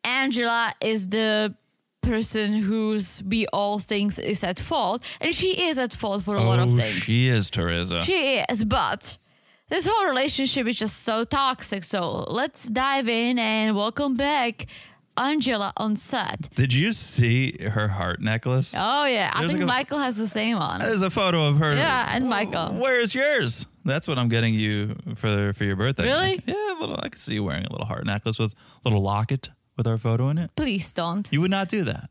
Angela 0.04 0.74
is 0.80 1.08
the 1.08 1.54
person 2.00 2.48
whose 2.68 3.22
we 3.32 3.46
all 3.52 3.78
think 3.78 4.18
is 4.18 4.42
at 4.44 4.58
fault, 4.60 5.02
and 5.20 5.34
she 5.34 5.50
is 5.68 5.76
at 5.78 5.92
fault 5.92 6.24
for 6.24 6.36
a 6.36 6.42
lot 6.42 6.58
of 6.58 6.72
Oh, 6.72 6.76
things. 6.76 7.02
She 7.02 7.28
is 7.28 7.50
Teresa. 7.50 8.02
She 8.04 8.20
is, 8.50 8.64
but 8.64 9.18
this 9.68 9.86
whole 9.90 10.06
relationship 10.06 10.66
is 10.66 10.78
just 10.78 11.02
so 11.02 11.24
toxic. 11.24 11.84
So 11.84 12.24
let's 12.28 12.64
dive 12.64 13.08
in 13.08 13.38
and 13.38 13.76
welcome 13.76 14.16
back 14.16 14.66
Angela 15.16 15.72
on 15.76 15.96
set. 15.96 16.48
Did 16.54 16.72
you 16.72 16.92
see 16.92 17.58
her 17.62 17.88
heart 17.88 18.20
necklace? 18.20 18.72
Oh 18.76 19.04
yeah, 19.04 19.30
I 19.34 19.40
think 19.46 19.54
like 19.54 19.62
a- 19.62 19.66
Michael 19.66 19.98
has 19.98 20.16
the 20.16 20.28
same 20.28 20.56
one. 20.58 20.78
There's 20.80 21.02
a 21.02 21.10
photo 21.10 21.48
of 21.48 21.58
her. 21.58 21.74
Yeah, 21.74 22.14
and 22.14 22.28
Michael. 22.28 22.74
Where's 22.74 23.14
yours? 23.14 23.66
That's 23.84 24.06
what 24.06 24.18
I'm 24.18 24.28
getting 24.28 24.54
you 24.54 24.96
for 25.16 25.52
for 25.54 25.64
your 25.64 25.76
birthday. 25.76 26.04
Really? 26.04 26.42
Yeah, 26.46 26.78
a 26.78 26.80
little. 26.80 26.96
I 27.02 27.08
could 27.08 27.20
see 27.20 27.34
you 27.34 27.44
wearing 27.44 27.64
a 27.64 27.70
little 27.72 27.86
heart 27.86 28.04
necklace 28.06 28.38
with 28.38 28.52
a 28.54 28.88
little 28.88 29.02
locket 29.02 29.50
with 29.76 29.86
our 29.86 29.98
photo 29.98 30.28
in 30.28 30.38
it. 30.38 30.50
Please 30.56 30.92
don't. 30.92 31.26
You 31.32 31.40
would 31.40 31.50
not 31.50 31.68
do 31.68 31.84
that. 31.84 32.10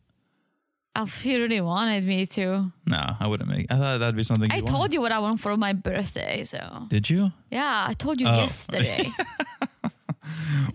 If 1.04 1.26
you 1.26 1.40
really 1.40 1.62
wanted 1.62 2.04
me 2.06 2.26
to. 2.26 2.72
No, 2.86 3.16
I 3.20 3.28
wouldn't 3.28 3.50
make. 3.50 3.68
I 3.72 3.78
thought 3.78 3.98
that'd 4.00 4.16
be 4.16 4.24
something. 4.24 4.52
I 4.52 4.62
told 4.62 4.94
you 4.94 5.02
what 5.02 5.12
I 5.12 5.20
want 5.20 5.40
for 5.40 5.56
my 5.58 5.74
birthday, 5.74 6.44
so 6.44 6.86
Did 6.90 7.10
you? 7.10 7.32
yeah, 7.52 7.86
I 7.88 7.94
told 7.94 8.20
you 8.20 8.28
Oh. 8.28 8.36
yesterday. 8.36 9.10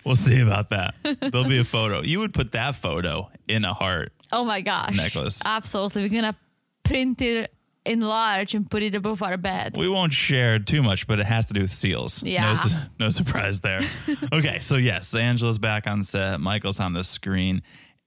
We'll 0.05 0.17
see 0.17 0.41
about 0.41 0.71
that. 0.71 0.95
There'll 1.03 1.45
be 1.49 1.59
a 1.59 1.65
photo. 1.65 2.01
You 2.03 2.21
would 2.21 2.33
put 2.35 2.53
that 2.53 2.75
photo 2.77 3.31
in 3.47 3.65
a 3.65 3.75
heart. 3.75 4.13
oh 4.33 4.45
my 4.45 4.61
gosh. 4.63 4.97
Necklace. 4.97 5.41
Absolutely. 5.45 6.03
We're 6.03 6.09
gonna 6.21 6.37
print 6.83 7.21
it 7.21 7.53
in 7.85 8.01
large 8.01 8.55
and 8.55 8.69
put 8.71 8.83
it 8.83 8.95
above 8.95 9.23
our 9.23 9.37
bed. 9.37 9.77
We 9.77 9.89
won't 9.89 10.13
share 10.13 10.59
too 10.59 10.83
much, 10.83 11.07
but 11.07 11.19
it 11.21 11.27
has 11.27 11.47
to 11.47 11.53
do 11.55 11.61
with 11.61 11.71
seals. 11.73 12.23
Yeah. 12.23 12.55
No, 12.55 13.07
no 13.07 13.11
surprise 13.11 13.61
there. 13.61 13.81
okay, 14.33 14.59
so 14.61 14.77
yes, 14.77 15.15
Angela's 15.15 15.59
back 15.59 15.87
on 15.87 16.03
set. 16.03 16.41
Michael's 16.41 16.81
on 16.81 16.93
the 16.95 17.05
screen, 17.05 17.63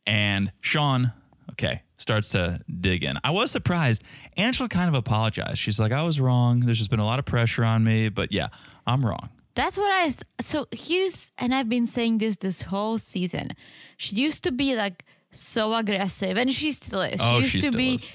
and 0.07 0.51
Shaun, 0.61 1.13
okay, 1.51 1.81
starts 1.97 2.29
to 2.29 2.59
dig 2.81 3.03
in. 3.03 3.17
I 3.23 3.31
was 3.31 3.51
surprised. 3.51 4.03
Angela 4.37 4.69
kind 4.69 4.87
of 4.89 4.93
apologized. 4.95 5.57
She's 5.57 5.79
like, 5.79 5.91
I 5.91 6.03
was 6.03 6.19
wrong. 6.19 6.61
There's 6.61 6.77
just 6.77 6.89
been 6.89 6.99
a 6.99 7.05
lot 7.05 7.19
of 7.19 7.25
pressure 7.25 7.63
on 7.63 7.83
me, 7.83 8.09
but 8.09 8.31
yeah, 8.31 8.47
I'm 8.87 9.05
wrong. 9.05 9.29
That's 9.55 9.77
what 9.77 9.89
I. 9.91 10.05
Th- 10.05 10.17
so 10.41 10.67
here's, 10.71 11.31
and 11.37 11.55
I've 11.55 11.69
been 11.69 11.87
saying 11.87 12.17
this 12.17 12.37
this 12.37 12.63
whole 12.63 12.97
season. 12.97 13.51
She 13.97 14.15
used 14.17 14.43
to 14.43 14.51
be 14.51 14.75
like 14.75 15.05
so 15.31 15.73
aggressive, 15.73 16.37
and 16.37 16.51
she 16.53 16.71
still 16.73 17.01
is. 17.01 17.21
She 17.21 17.25
Oh, 17.25 17.37
used 17.37 17.49
she 17.51 17.61
to 17.61 17.67
still 17.67 17.77
be 17.77 17.95
is. 17.95 18.07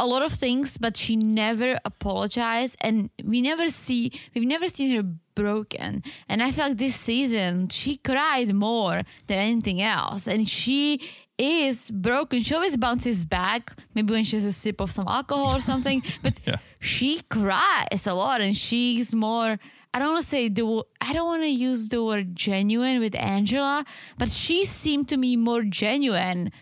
a 0.00 0.06
lot 0.06 0.22
of 0.22 0.32
things, 0.32 0.78
but 0.78 0.96
she 0.96 1.14
never 1.16 1.78
apologized, 1.84 2.76
and 2.80 3.10
we 3.22 3.42
never 3.42 3.68
see. 3.68 4.10
We've 4.34 4.46
never 4.48 4.68
seen 4.68 4.96
her 4.96 5.02
broken. 5.34 6.02
And 6.30 6.42
I 6.42 6.50
feel 6.50 6.68
like 6.68 6.78
this 6.78 6.96
season 6.96 7.68
she 7.68 7.98
cried 7.98 8.54
more 8.54 9.02
than 9.26 9.38
anything 9.38 9.82
else, 9.82 10.26
and 10.26 10.48
she 10.48 11.00
is 11.38 11.90
broken. 11.90 12.42
She 12.42 12.54
always 12.54 12.76
bounces 12.76 13.24
back, 13.24 13.72
maybe 13.94 14.12
when 14.12 14.24
she 14.24 14.36
has 14.36 14.44
a 14.44 14.52
sip 14.52 14.80
of 14.80 14.90
some 14.90 15.06
alcohol 15.08 15.56
or 15.56 15.60
something, 15.60 16.02
but 16.22 16.34
Yeah. 16.46 16.56
she 16.80 17.20
cries 17.28 18.06
a 18.06 18.14
lot 18.14 18.40
and 18.40 18.56
she's 18.56 19.14
more 19.14 19.58
I 19.94 19.98
don't 19.98 20.12
want 20.12 20.24
to 20.24 20.28
say 20.28 20.48
the 20.50 20.82
I 21.00 21.12
don't 21.14 21.26
want 21.26 21.42
to 21.42 21.48
use 21.48 21.88
the 21.88 22.04
word 22.04 22.36
genuine 22.36 23.00
with 23.00 23.14
Angela, 23.14 23.84
but 24.18 24.28
she 24.30 24.64
seemed 24.66 25.08
to 25.08 25.16
me 25.16 25.36
more 25.36 25.62
genuine. 25.62 26.52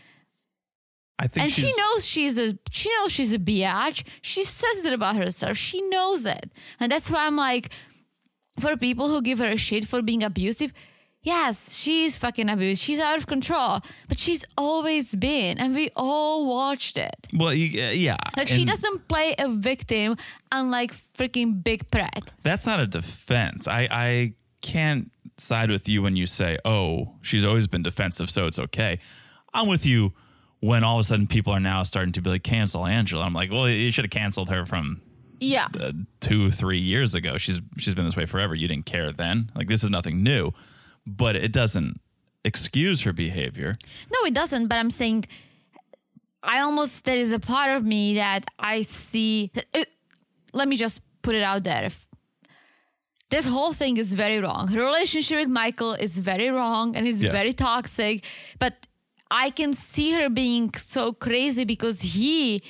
I 1.18 1.26
think 1.28 1.44
And 1.44 1.52
she 1.52 1.72
knows 1.76 2.04
she's 2.04 2.38
a 2.38 2.56
she 2.70 2.90
knows 2.96 3.10
she's 3.12 3.32
a 3.32 3.38
biatch. 3.38 4.04
She 4.22 4.44
says 4.44 4.84
it 4.84 4.92
about 4.92 5.16
herself. 5.16 5.56
She 5.56 5.80
knows 5.82 6.26
it. 6.26 6.50
And 6.78 6.90
that's 6.92 7.10
why 7.10 7.26
I'm 7.26 7.36
like 7.36 7.70
for 8.60 8.76
people 8.76 9.08
who 9.08 9.20
give 9.22 9.38
her 9.38 9.48
a 9.48 9.56
shit 9.56 9.84
for 9.86 10.00
being 10.02 10.22
abusive, 10.22 10.72
yes, 11.24 11.74
she's 11.74 12.16
fucking 12.16 12.48
abusive. 12.48 12.78
She's 12.84 13.00
out 13.00 13.18
of 13.18 13.26
control, 13.26 13.80
but 14.08 14.18
she's 14.20 14.44
always 14.56 15.14
been 15.16 15.58
and 15.58 15.74
we 15.74 15.90
all 15.96 16.46
watched 16.46 16.96
it. 16.96 17.26
Well, 17.34 17.52
you, 17.52 17.82
uh, 17.82 17.90
yeah. 17.90 18.16
Like 18.36 18.46
she 18.48 18.64
doesn't 18.64 19.08
play 19.08 19.34
a 19.38 19.48
victim 19.48 20.16
unlike 20.52 20.94
freaking 21.18 21.64
Big 21.64 21.90
Pret. 21.90 22.30
That's 22.44 22.64
not 22.64 22.78
a 22.78 22.86
defense. 22.86 23.66
I, 23.66 23.88
I 23.90 24.34
can't 24.62 25.10
side 25.36 25.70
with 25.70 25.88
you 25.88 26.00
when 26.02 26.14
you 26.14 26.26
say, 26.28 26.58
oh, 26.64 27.14
she's 27.22 27.44
always 27.44 27.66
been 27.66 27.82
defensive, 27.82 28.30
so 28.30 28.46
it's 28.46 28.58
okay. 28.58 29.00
I'm 29.52 29.66
with 29.68 29.84
you 29.84 30.12
when 30.60 30.84
all 30.84 30.98
of 30.98 31.00
a 31.00 31.04
sudden 31.04 31.26
people 31.26 31.52
are 31.52 31.60
now 31.60 31.82
starting 31.82 32.12
to 32.12 32.22
be 32.22 32.30
like, 32.30 32.42
cancel 32.44 32.86
Angela. 32.86 33.24
I'm 33.24 33.34
like, 33.34 33.50
well, 33.50 33.68
you 33.68 33.90
should 33.90 34.04
have 34.04 34.10
canceled 34.12 34.48
her 34.50 34.64
from 34.64 35.02
Yeah. 35.40 35.68
uh, 35.78 35.92
two, 36.20 36.50
three 36.50 36.78
years 36.78 37.14
ago. 37.14 37.36
She's 37.36 37.60
she's 37.76 37.94
been 37.94 38.04
this 38.06 38.16
way 38.16 38.26
forever. 38.26 38.54
You 38.54 38.68
didn't 38.68 38.86
care 38.86 39.12
then. 39.12 39.50
Like 39.54 39.68
this 39.68 39.84
is 39.84 39.90
nothing 39.90 40.22
new, 40.22 40.52
but 41.06 41.36
it 41.36 41.52
doesn't 41.52 42.00
excuse 42.44 43.02
her 43.02 43.12
behavior. 43.12 43.76
No, 44.12 44.26
it 44.26 44.34
doesn't. 44.34 44.66
But 44.68 44.76
I'm 44.78 44.90
saying, 44.90 45.24
I 46.42 46.60
almost 46.60 47.04
there 47.04 47.16
is 47.16 47.32
a 47.32 47.38
part 47.38 47.70
of 47.76 47.84
me 47.84 48.14
that 48.16 48.44
I 48.58 48.82
see. 48.82 49.50
uh, 49.74 49.84
let 50.52 50.68
me 50.68 50.76
just 50.76 51.00
put 51.22 51.34
it 51.34 51.42
out 51.42 51.64
there. 51.64 51.84
If- 51.84 52.06
This 53.30 53.46
whole 53.46 53.72
thing 53.72 53.96
is 53.96 54.12
very 54.14 54.38
wrong. 54.40 54.68
Her 54.68 54.80
relationship 54.90 55.38
with 55.42 55.48
Michael 55.48 55.94
is 55.94 56.18
very 56.18 56.50
wrong 56.50 56.94
and 56.94 57.06
is 57.08 57.20
Yeah. 57.22 57.32
very 57.32 57.52
toxic. 57.52 58.22
But 58.58 58.74
I 59.30 59.50
can 59.50 59.72
see 59.72 60.12
her 60.18 60.28
being 60.28 60.70
so 60.76 61.12
crazy 61.12 61.64
because 61.64 61.98
he 62.16 62.62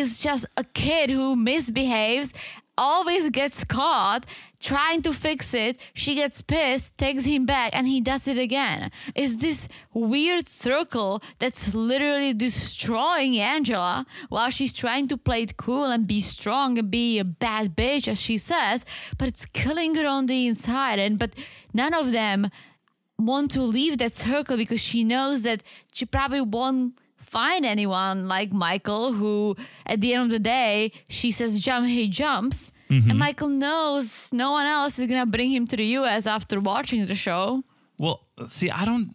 is 0.00 0.08
just 0.20 0.46
a 0.56 0.64
kid 0.64 1.10
who 1.10 1.36
misbehaves, 1.36 2.32
always 2.78 3.28
gets 3.30 3.64
caught 3.64 4.24
trying 4.60 5.02
to 5.02 5.12
fix 5.12 5.54
it. 5.54 5.78
She 5.94 6.14
gets 6.14 6.42
pissed, 6.42 6.96
takes 6.98 7.24
him 7.24 7.46
back, 7.46 7.70
and 7.74 7.86
he 7.86 8.00
does 8.00 8.26
it 8.26 8.38
again. 8.38 8.90
It's 9.14 9.36
this 9.36 9.68
weird 9.94 10.46
circle 10.46 11.22
that's 11.38 11.74
literally 11.74 12.34
destroying 12.34 13.38
Angela 13.38 14.06
while 14.28 14.50
she's 14.50 14.72
trying 14.72 15.08
to 15.08 15.16
play 15.16 15.42
it 15.42 15.56
cool 15.56 15.84
and 15.84 16.06
be 16.06 16.20
strong 16.20 16.78
and 16.78 16.90
be 16.90 17.18
a 17.18 17.24
bad 17.24 17.76
bitch, 17.76 18.08
as 18.08 18.20
she 18.20 18.38
says, 18.38 18.84
but 19.16 19.28
it's 19.28 19.46
killing 19.46 19.94
her 19.94 20.06
on 20.06 20.26
the 20.26 20.46
inside. 20.46 20.98
And 20.98 21.18
but 21.18 21.30
none 21.72 21.94
of 21.94 22.12
them 22.12 22.50
want 23.18 23.50
to 23.52 23.62
leave 23.62 23.98
that 23.98 24.14
circle 24.14 24.56
because 24.56 24.80
she 24.80 25.04
knows 25.04 25.42
that 25.42 25.62
she 25.92 26.04
probably 26.04 26.40
won't 26.40 26.98
find 27.16 27.66
anyone 27.66 28.26
like 28.26 28.52
Michael 28.52 29.12
who, 29.12 29.56
at 29.84 30.00
the 30.00 30.14
end 30.14 30.24
of 30.24 30.30
the 30.30 30.38
day, 30.38 30.92
she 31.08 31.30
says 31.30 31.60
jump, 31.60 31.86
he 31.86 32.08
jumps. 32.08 32.72
Mm-hmm. 32.90 33.10
And 33.10 33.18
Michael 33.18 33.48
knows 33.48 34.32
no 34.32 34.52
one 34.52 34.66
else 34.66 34.98
is 34.98 35.06
going 35.08 35.20
to 35.20 35.26
bring 35.26 35.50
him 35.50 35.66
to 35.66 35.76
the 35.76 35.84
US 35.98 36.26
after 36.26 36.60
watching 36.60 37.04
the 37.06 37.14
show. 37.14 37.62
Well, 37.98 38.26
see, 38.46 38.70
I 38.70 38.84
don't. 38.84 39.14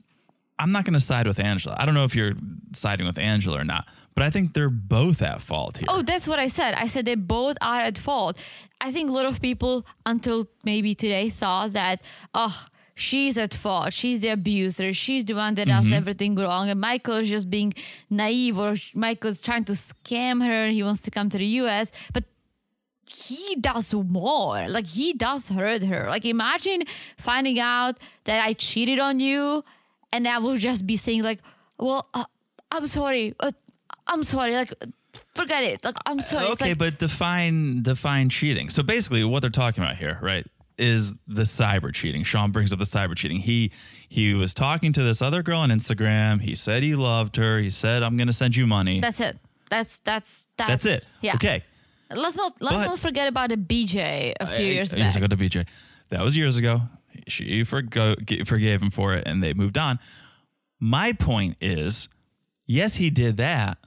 I'm 0.59 0.71
not 0.71 0.85
going 0.85 0.93
to 0.93 0.99
side 0.99 1.27
with 1.27 1.39
Angela. 1.39 1.75
I 1.79 1.85
don't 1.85 1.95
know 1.95 2.03
if 2.03 2.15
you're 2.15 2.33
siding 2.73 3.07
with 3.07 3.17
Angela 3.17 3.59
or 3.59 3.63
not, 3.63 3.87
but 4.13 4.23
I 4.23 4.29
think 4.29 4.53
they're 4.53 4.69
both 4.69 5.21
at 5.21 5.41
fault 5.41 5.77
here. 5.77 5.87
Oh, 5.89 6.03
that's 6.03 6.27
what 6.27 6.39
I 6.39 6.47
said. 6.47 6.75
I 6.75 6.87
said 6.87 7.05
they 7.05 7.15
both 7.15 7.57
are 7.61 7.81
at 7.81 7.97
fault. 7.97 8.37
I 8.79 8.91
think 8.91 9.09
a 9.09 9.13
lot 9.13 9.25
of 9.25 9.41
people, 9.41 9.85
until 10.05 10.47
maybe 10.63 10.93
today, 10.93 11.29
thought 11.29 11.73
that, 11.73 12.01
oh, 12.33 12.67
she's 12.95 13.37
at 13.37 13.53
fault. 13.53 13.93
She's 13.93 14.19
the 14.19 14.29
abuser. 14.29 14.93
She's 14.93 15.25
the 15.25 15.33
one 15.33 15.55
that 15.55 15.67
does 15.67 15.91
everything 15.91 16.35
wrong. 16.35 16.69
And 16.69 16.79
Michael's 16.79 17.27
just 17.27 17.49
being 17.49 17.73
naive 18.09 18.59
or 18.59 18.75
Michael's 18.93 19.41
trying 19.41 19.65
to 19.65 19.73
scam 19.73 20.45
her. 20.45 20.67
He 20.69 20.83
wants 20.83 21.01
to 21.01 21.11
come 21.11 21.29
to 21.29 21.37
the 21.37 21.45
US. 21.45 21.91
But 22.13 22.25
he 23.13 23.55
does 23.55 23.93
more. 23.93 24.67
Like 24.67 24.87
he 24.87 25.13
does 25.13 25.49
hurt 25.49 25.83
her. 25.83 26.07
Like 26.09 26.25
imagine 26.25 26.83
finding 27.17 27.59
out 27.59 27.97
that 28.25 28.43
I 28.43 28.53
cheated 28.53 28.99
on 28.99 29.19
you 29.19 29.63
and 30.11 30.27
I 30.27 30.39
will 30.39 30.57
just 30.57 30.85
be 30.85 30.97
saying 30.97 31.23
like, 31.23 31.39
well, 31.77 32.07
uh, 32.13 32.25
I'm 32.71 32.87
sorry. 32.87 33.35
Uh, 33.39 33.51
I'm 34.07 34.23
sorry. 34.23 34.53
Like 34.53 34.73
forget 35.35 35.63
it. 35.63 35.83
Like 35.83 35.95
I'm 36.05 36.21
sorry. 36.21 36.51
Okay, 36.51 36.69
like, 36.69 36.77
but 36.77 36.99
define 36.99 37.81
define 37.83 38.29
cheating. 38.29 38.69
So 38.69 38.83
basically, 38.83 39.23
what 39.23 39.41
they're 39.41 39.49
talking 39.49 39.83
about 39.83 39.97
here, 39.97 40.19
right, 40.21 40.45
is 40.77 41.13
the 41.27 41.43
cyber 41.43 41.93
cheating. 41.93 42.23
Shaun 42.23 42.51
brings 42.51 42.73
up 42.73 42.79
the 42.79 42.85
cyber 42.85 43.15
cheating. 43.15 43.39
He 43.39 43.71
he 44.09 44.33
was 44.33 44.53
talking 44.53 44.93
to 44.93 45.03
this 45.03 45.21
other 45.21 45.43
girl 45.43 45.59
on 45.59 45.69
Instagram. 45.69 46.41
He 46.41 46.55
said 46.55 46.83
he 46.83 46.95
loved 46.95 47.35
her. 47.35 47.59
He 47.59 47.69
said, 47.69 48.03
"I'm 48.03 48.17
going 48.17 48.27
to 48.27 48.33
send 48.33 48.55
you 48.55 48.67
money." 48.67 48.99
that's 48.99 49.19
it. 49.19 49.37
That's 49.69 49.99
that's 49.99 50.47
that's, 50.57 50.69
That's 50.69 50.85
it. 50.85 51.07
Yeah. 51.21 51.35
Okay. 51.35 51.63
Let's 52.15 52.35
not 52.35 52.53
let's 52.61 52.75
But- 52.77 52.85
not 52.85 52.99
forget 52.99 53.27
about 53.27 53.49
the 53.49 53.57
BJ 53.57 54.33
a 54.39 54.47
few 54.47 54.65
years 54.65 54.93
ago. 54.93 55.01
years 55.01 55.13
back. 55.15 55.23
ago 55.23 55.27
to 55.27 55.37
BJ. 55.37 55.65
That 56.09 56.21
was 56.21 56.35
years 56.37 56.55
ago. 56.57 56.81
She 57.27 57.63
forgo- 57.63 58.15
g- 58.15 58.43
forgave 58.43 58.81
him 58.81 58.89
for 58.91 59.13
it, 59.13 59.23
and 59.27 59.41
they 59.43 59.53
moved 59.53 59.77
on. 59.77 59.99
My 60.79 61.13
point 61.13 61.57
is, 61.61 62.09
yes, 62.67 62.95
he 62.95 63.09
did 63.09 63.37
that. 63.37 63.77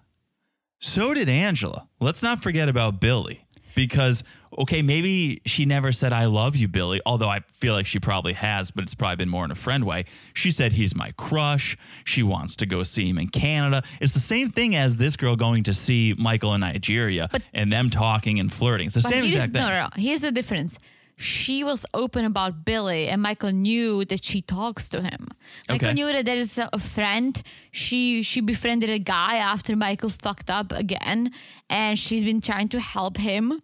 So 0.81 1.15
did 1.15 1.29
Angela. 1.29 1.89
Let's 2.01 2.23
not 2.23 2.43
forget 2.43 2.69
about 2.69 3.01
Billy. 3.01 3.46
Because, 3.77 4.25
okay, 4.59 4.83
maybe 4.83 5.41
she 5.47 5.67
never 5.67 5.93
said, 5.93 6.13
I 6.13 6.25
love 6.25 6.57
you, 6.57 6.67
Billy, 6.67 7.01
although 7.07 7.29
I 7.29 7.41
feel 7.53 7.75
like 7.75 7.87
she 7.87 8.01
probably 8.01 8.33
has, 8.33 8.73
but 8.73 8.83
it's 8.83 8.95
probably 8.95 9.17
been 9.17 9.29
more 9.29 9.45
in 9.45 9.53
a 9.53 9.55
friend 9.55 9.85
way. 9.85 10.07
She 10.35 10.51
said, 10.51 10.73
He's 10.73 10.97
my 10.97 11.13
crush. 11.13 11.77
She 12.05 12.25
wants 12.25 12.57
to 12.57 12.67
go 12.67 12.83
see 12.83 13.09
him 13.09 13.19
in 13.19 13.29
Canada. 13.29 13.85
It's 14.01 14.15
the 14.15 14.19
same 14.19 14.51
thing 14.51 14.75
as 14.75 14.97
this 14.97 15.15
girl 15.15 15.37
going 15.37 15.63
to 15.65 15.75
see 15.75 16.15
Michael 16.19 16.55
in 16.55 16.63
Nigeria 16.63 17.29
and 17.55 17.71
them 17.73 17.91
talking 17.91 18.41
and 18.41 18.53
flirting. 18.53 18.87
It's 18.87 18.95
the 18.97 19.03
same 19.03 19.25
exact 19.25 19.53
thing. 19.53 19.63
no, 19.63 19.69
no, 19.69 19.83
no. 19.83 19.89
Here's 19.95 20.23
the 20.23 20.33
difference. 20.33 20.79
She 21.19 21.65
was 21.65 21.87
open 21.95 22.25
about 22.27 22.65
Billy, 22.65 23.09
and 23.09 23.23
Michael 23.23 23.51
knew 23.51 24.05
that 24.05 24.23
she 24.23 24.43
talks 24.43 24.89
to 24.91 25.01
him. 25.01 25.29
Michael 25.69 25.89
Okay. 25.89 25.95
knew 25.95 26.13
that 26.13 26.25
there 26.27 26.37
is 26.37 26.59
a 26.59 26.69
a 26.73 26.79
friend. 26.79 27.43
She 27.71 28.23
she 28.23 28.41
befriended 28.43 28.91
a 28.91 28.99
guy 28.99 29.37
after 29.37 29.75
Michael 29.77 30.11
fucked 30.11 30.51
up 30.51 30.73
again, 30.73 31.31
and 31.71 31.99
she's 31.99 32.23
been 32.23 32.41
trying 32.43 32.69
to 32.71 32.81
help 32.81 33.17
him. 33.17 33.63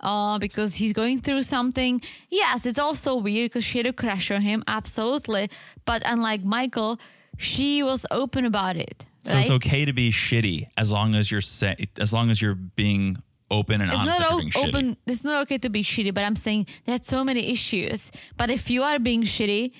Uh, 0.00 0.36
because 0.40 0.74
he's 0.74 0.92
going 0.92 1.20
through 1.20 1.42
something. 1.44 2.02
Yes, 2.28 2.66
it's 2.66 2.78
also 2.80 3.14
weird 3.14 3.50
because 3.52 3.62
she 3.62 3.78
had 3.78 3.86
a 3.86 3.92
crush 3.92 4.32
on 4.32 4.42
him, 4.42 4.64
absolutely. 4.66 5.48
But 5.84 6.02
unlike 6.04 6.42
Michael, 6.42 6.98
she 7.38 7.84
was 7.84 8.04
open 8.10 8.44
about 8.44 8.76
it. 8.76 9.06
So 9.24 9.34
right? 9.34 9.42
it's 9.42 9.50
okay 9.50 9.84
to 9.84 9.92
be 9.92 10.10
shitty 10.10 10.66
as 10.76 10.90
long 10.90 11.14
as 11.14 11.30
you're 11.30 11.40
sa- 11.40 11.76
as 12.00 12.12
long 12.12 12.30
as 12.30 12.42
you're 12.42 12.56
being 12.56 13.22
open 13.58 13.80
and 13.82 13.90
it's 13.90 13.98
honest 14.00 14.18
not 14.18 14.18
that 14.18 14.28
you're 14.30 14.68
o- 14.68 14.72
being 14.72 14.88
shitty. 14.94 14.96
It's 15.12 15.24
not 15.24 15.42
okay 15.42 15.58
to 15.58 15.70
be 15.70 15.82
shitty, 15.92 16.12
but 16.16 16.24
I'm 16.24 16.36
saying 16.46 16.66
there's 16.86 17.06
so 17.06 17.20
many 17.30 17.42
issues. 17.56 18.10
But 18.36 18.50
if 18.50 18.70
you 18.74 18.82
are 18.82 18.98
being 18.98 19.22
shitty, 19.22 19.72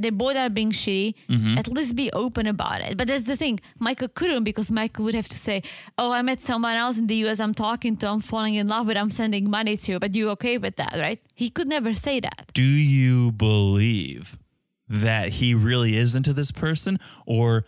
they 0.00 0.10
both 0.10 0.36
are 0.36 0.48
being 0.58 0.70
shitty. 0.70 1.14
Mm-hmm. 1.28 1.58
At 1.58 1.66
least 1.76 1.96
be 1.96 2.08
open 2.12 2.46
about 2.46 2.80
it. 2.82 2.96
But 2.98 3.08
that's 3.08 3.24
the 3.24 3.36
thing. 3.36 3.58
Michael 3.80 4.08
couldn't 4.18 4.44
because 4.44 4.70
Michael 4.70 5.04
would 5.06 5.14
have 5.14 5.28
to 5.28 5.38
say, 5.46 5.56
"Oh, 5.96 6.10
I 6.12 6.22
met 6.22 6.40
someone 6.40 6.76
else 6.76 6.98
in 6.98 7.06
the 7.08 7.16
U.S. 7.26 7.40
I'm 7.40 7.54
talking 7.54 7.96
to. 7.98 8.06
I'm 8.08 8.20
falling 8.20 8.54
in 8.54 8.68
love 8.68 8.86
with. 8.86 8.96
I'm 8.96 9.10
sending 9.10 9.50
money 9.50 9.76
to. 9.84 9.98
But 9.98 10.14
you 10.14 10.30
okay 10.36 10.56
with 10.58 10.76
that, 10.76 10.94
right?" 10.98 11.20
He 11.34 11.50
could 11.50 11.68
never 11.76 11.94
say 11.94 12.20
that. 12.20 12.50
Do 12.54 12.62
you 12.62 13.32
believe 13.32 14.38
that 14.88 15.26
he 15.40 15.54
really 15.54 15.96
is 15.96 16.14
into 16.14 16.32
this 16.32 16.50
person 16.52 16.98
or 17.26 17.64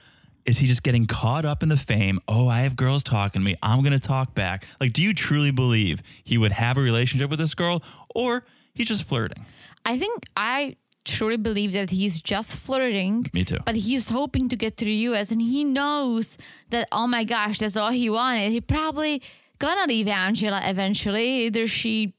is 0.50 0.58
he 0.58 0.66
just 0.66 0.82
getting 0.82 1.06
caught 1.06 1.44
up 1.44 1.62
in 1.62 1.68
the 1.68 1.76
fame? 1.76 2.18
Oh, 2.28 2.48
I 2.48 2.60
have 2.60 2.74
girls 2.76 3.02
talking 3.04 3.40
to 3.40 3.44
me. 3.44 3.56
I'm 3.62 3.80
going 3.82 3.92
to 3.92 4.00
talk 4.00 4.34
back. 4.34 4.66
Like 4.80 4.92
do 4.92 5.00
you 5.02 5.14
truly 5.14 5.50
believe 5.52 6.02
he 6.24 6.36
would 6.36 6.52
have 6.52 6.76
a 6.76 6.80
relationship 6.80 7.30
with 7.30 7.38
this 7.38 7.54
girl 7.54 7.82
or 8.14 8.44
he's 8.74 8.88
just 8.88 9.04
flirting? 9.04 9.46
I 9.86 9.96
think 9.96 10.24
I 10.36 10.76
truly 11.04 11.36
believe 11.36 11.72
that 11.72 11.90
he's 11.90 12.20
just 12.20 12.56
flirting. 12.56 13.30
Me 13.32 13.44
too. 13.44 13.58
But 13.64 13.76
he's 13.76 14.08
hoping 14.08 14.48
to 14.50 14.56
get 14.56 14.76
to 14.78 14.84
the 14.84 14.92
US 15.08 15.30
and 15.30 15.40
he 15.40 15.62
knows 15.64 16.36
that, 16.70 16.88
oh 16.92 17.06
my 17.06 17.24
gosh, 17.24 17.58
that's 17.58 17.76
all 17.76 17.90
he 17.92 18.10
wanted. 18.10 18.50
He 18.52 18.60
probably 18.60 19.22
gonna 19.58 19.86
leave 19.86 20.08
Angela 20.08 20.60
eventually. 20.64 21.46
Either 21.46 21.66
she's 21.66 22.10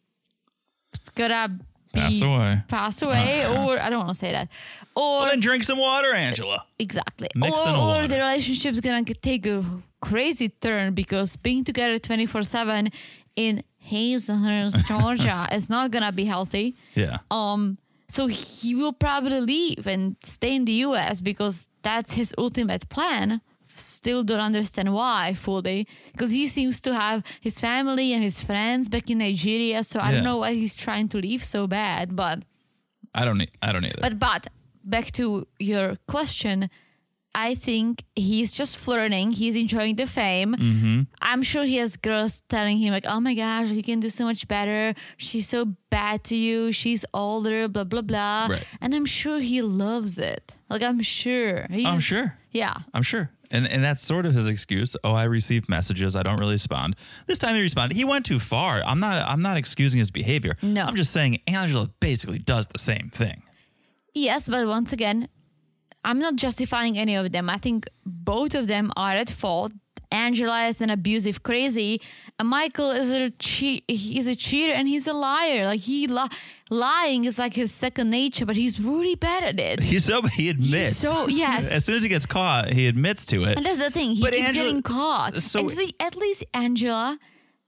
gonna 1.16 1.60
be 1.94 2.00
Pass 2.00 2.22
away. 2.22 2.64
pass 2.70 3.02
away, 3.02 3.46
or 3.58 3.78
I 3.80 3.90
don't 3.90 4.00
want 4.00 4.10
to 4.10 4.16
say 4.16 4.32
that. 4.32 4.48
Or 4.96 5.20
Well, 5.22 5.28
then 5.30 5.40
drink 5.40 5.64
some 5.64 5.78
water, 5.78 6.14
Angela. 6.14 6.66
exactly. 6.80 7.30
Mix 7.36 7.56
or 7.56 7.70
or 7.78 8.08
the 8.08 8.18
relationship's 8.18 8.80
gonna 8.82 9.04
take 9.04 9.46
a 9.46 9.64
crazy 10.02 10.50
turn 10.50 10.94
because 10.94 11.36
being 11.38 11.64
together 11.64 11.98
24 12.00 12.44
7 12.44 12.90
in 13.36 13.64
Hazlehurst, 13.90 14.86
Georgia 14.92 15.48
is 15.52 15.70
not 15.70 15.92
gonna 15.92 16.12
be 16.12 16.26
healthy. 16.26 16.76
Yeah. 16.96 17.18
Um, 17.30 17.78
so 18.10 18.28
he 18.28 18.76
will 18.76 18.92
probably 18.94 19.40
leave 19.40 19.88
and 19.88 20.18
stay 20.24 20.56
in 20.56 20.66
the 20.66 20.74
US 20.88 21.22
because 21.22 21.70
that's 21.82 22.12
his 22.14 22.34
ultimate 22.38 22.90
plan. 22.90 23.40
Still 23.74 24.24
don't 24.24 24.42
understand 24.42 24.94
why 24.94 25.34
fully 25.34 25.88
because 26.12 26.32
he 26.32 26.46
seems 26.48 26.82
to 26.82 26.94
have 26.94 27.24
his 27.40 27.58
family 27.62 28.12
and 28.12 28.22
his 28.22 28.44
friends 28.44 28.90
back 28.90 29.10
in 29.10 29.20
Nigeria. 29.20 29.82
So 29.84 30.00
I 30.00 30.10
Yeah. 30.10 30.12
don't 30.16 30.24
know 30.26 30.38
why 30.38 30.54
he's 30.56 30.76
trying 30.76 31.08
to 31.10 31.18
leave 31.18 31.42
so 31.44 31.68
bad. 31.68 32.14
But 32.16 32.44
I 33.16 33.24
don't 33.24 33.42
I 33.62 33.72
don't 33.72 33.86
either. 33.86 34.02
but 34.02 34.20
but 34.20 34.48
back 34.84 35.12
to 35.14 35.48
your 35.60 35.98
question. 36.08 36.70
I 37.34 37.56
think 37.56 38.04
he's 38.16 38.52
just 38.52 38.78
flirting. 38.78 39.32
He's 39.32 39.56
enjoying 39.56 39.96
the 39.96 40.06
fame. 40.06 40.54
Mm-hmm. 40.54 41.02
I'm 41.22 41.44
sure 41.44 41.64
he 41.64 41.78
has 41.78 41.96
girls 41.96 42.44
telling 42.50 42.78
him 42.78 42.92
like, 42.92 43.06
"Oh 43.08 43.22
my 43.22 43.34
gosh, 43.34 43.70
you 43.70 43.84
can 43.84 44.02
do 44.02 44.10
so 44.10 44.26
much 44.26 44.48
better. 44.48 44.94
She's 45.18 45.48
so 45.48 45.66
bad 45.90 46.26
to 46.26 46.36
you. 46.36 46.74
She's 46.74 47.06
older, 47.14 47.70
blah 47.70 47.86
blah 47.86 48.02
blah." 48.02 48.48
Right. 48.50 48.66
And 48.82 48.94
I'm 48.94 49.06
sure 49.06 49.40
he 49.40 49.62
loves 49.62 50.18
it. 50.18 50.56
Like 50.70 50.82
I'm 50.82 51.02
sure. 51.02 51.68
He's, 51.70 51.88
I'm 51.88 52.00
sure. 52.02 52.38
Yeah. 52.52 52.76
I'm 52.94 53.04
sure. 53.04 53.32
And 53.50 53.66
and 53.68 53.82
that's 53.82 54.02
sort 54.02 54.26
of 54.26 54.34
his 54.34 54.48
excuse. 54.48 54.98
Oh, 55.04 55.14
I 55.14 55.24
received 55.24 55.70
messages. 55.70 56.18
I 56.18 56.24
don't 56.24 56.38
really 56.38 56.54
respond. 56.56 56.98
This 57.28 57.40
time 57.40 57.56
he 57.56 57.62
responded. 57.62 57.96
He 57.96 58.04
went 58.04 58.26
too 58.26 58.40
far. 58.40 58.82
I'm 58.86 59.00
not 59.00 59.26
I'm 59.28 59.42
not 59.42 59.56
excusing 59.56 60.00
his 60.00 60.12
behavior. 60.12 60.58
No. 60.62 60.84
I'm 60.84 60.96
just 60.96 61.12
saying 61.12 61.42
Angela 61.48 61.90
basically 62.02 62.40
does 62.40 62.68
the 62.68 62.80
same 62.80 63.10
thing. 63.10 63.44
Yes, 64.14 64.48
but 64.50 64.68
once 64.68 64.92
again, 64.94 65.28
I'm 66.04 66.20
not 66.20 66.36
justifying 66.36 66.98
any 66.98 67.16
of 67.16 67.32
them. 67.32 67.50
I 67.50 67.58
think 67.58 67.88
both 68.06 68.56
of 68.56 68.68
them 68.68 68.92
are 68.96 69.16
at 69.16 69.30
fault. 69.30 69.72
Angela 70.14 70.66
is 70.68 70.82
an 70.82 70.90
abusive 70.90 71.42
crazy, 71.42 72.02
and 72.38 72.50
Michael 72.50 72.92
is 72.92 73.12
a 73.12 73.30
cheat. 73.40 73.86
He's 73.88 74.28
a 74.28 74.36
cheater 74.36 74.74
and 74.74 74.86
he's 74.86 75.08
a 75.08 75.14
liar. 75.14 75.66
Like 75.68 75.80
he 75.80 76.06
li- 76.08 76.28
lying 76.70 77.24
is 77.24 77.40
like 77.40 77.54
his 77.54 77.72
second 77.74 78.10
nature, 78.10 78.46
but 78.46 78.58
he's 78.58 78.78
really 78.78 79.16
bad 79.16 79.44
at 79.46 79.58
it. 79.58 79.80
He's 79.80 80.04
so 80.04 80.22
he 80.24 80.50
admits. 80.50 80.98
so- 80.98 81.28
yes. 81.30 81.66
As 81.66 81.86
soon 81.86 81.96
as 81.96 82.04
he 82.04 82.10
gets 82.10 82.26
caught, 82.26 82.74
he 82.74 82.88
admits 82.88 83.26
to 83.28 83.46
it. 83.46 83.56
And 83.58 83.66
that's 83.66 83.78
the 83.80 83.90
thing. 83.90 84.12
He 84.16 84.22
But 84.22 84.34
keeps 84.34 84.48
Angela- 84.48 84.66
getting 84.66 84.82
caught. 84.82 85.36
so- 85.42 85.66
see, 85.70 85.94
at 85.98 86.18
least 86.18 86.44
Angela 86.54 87.18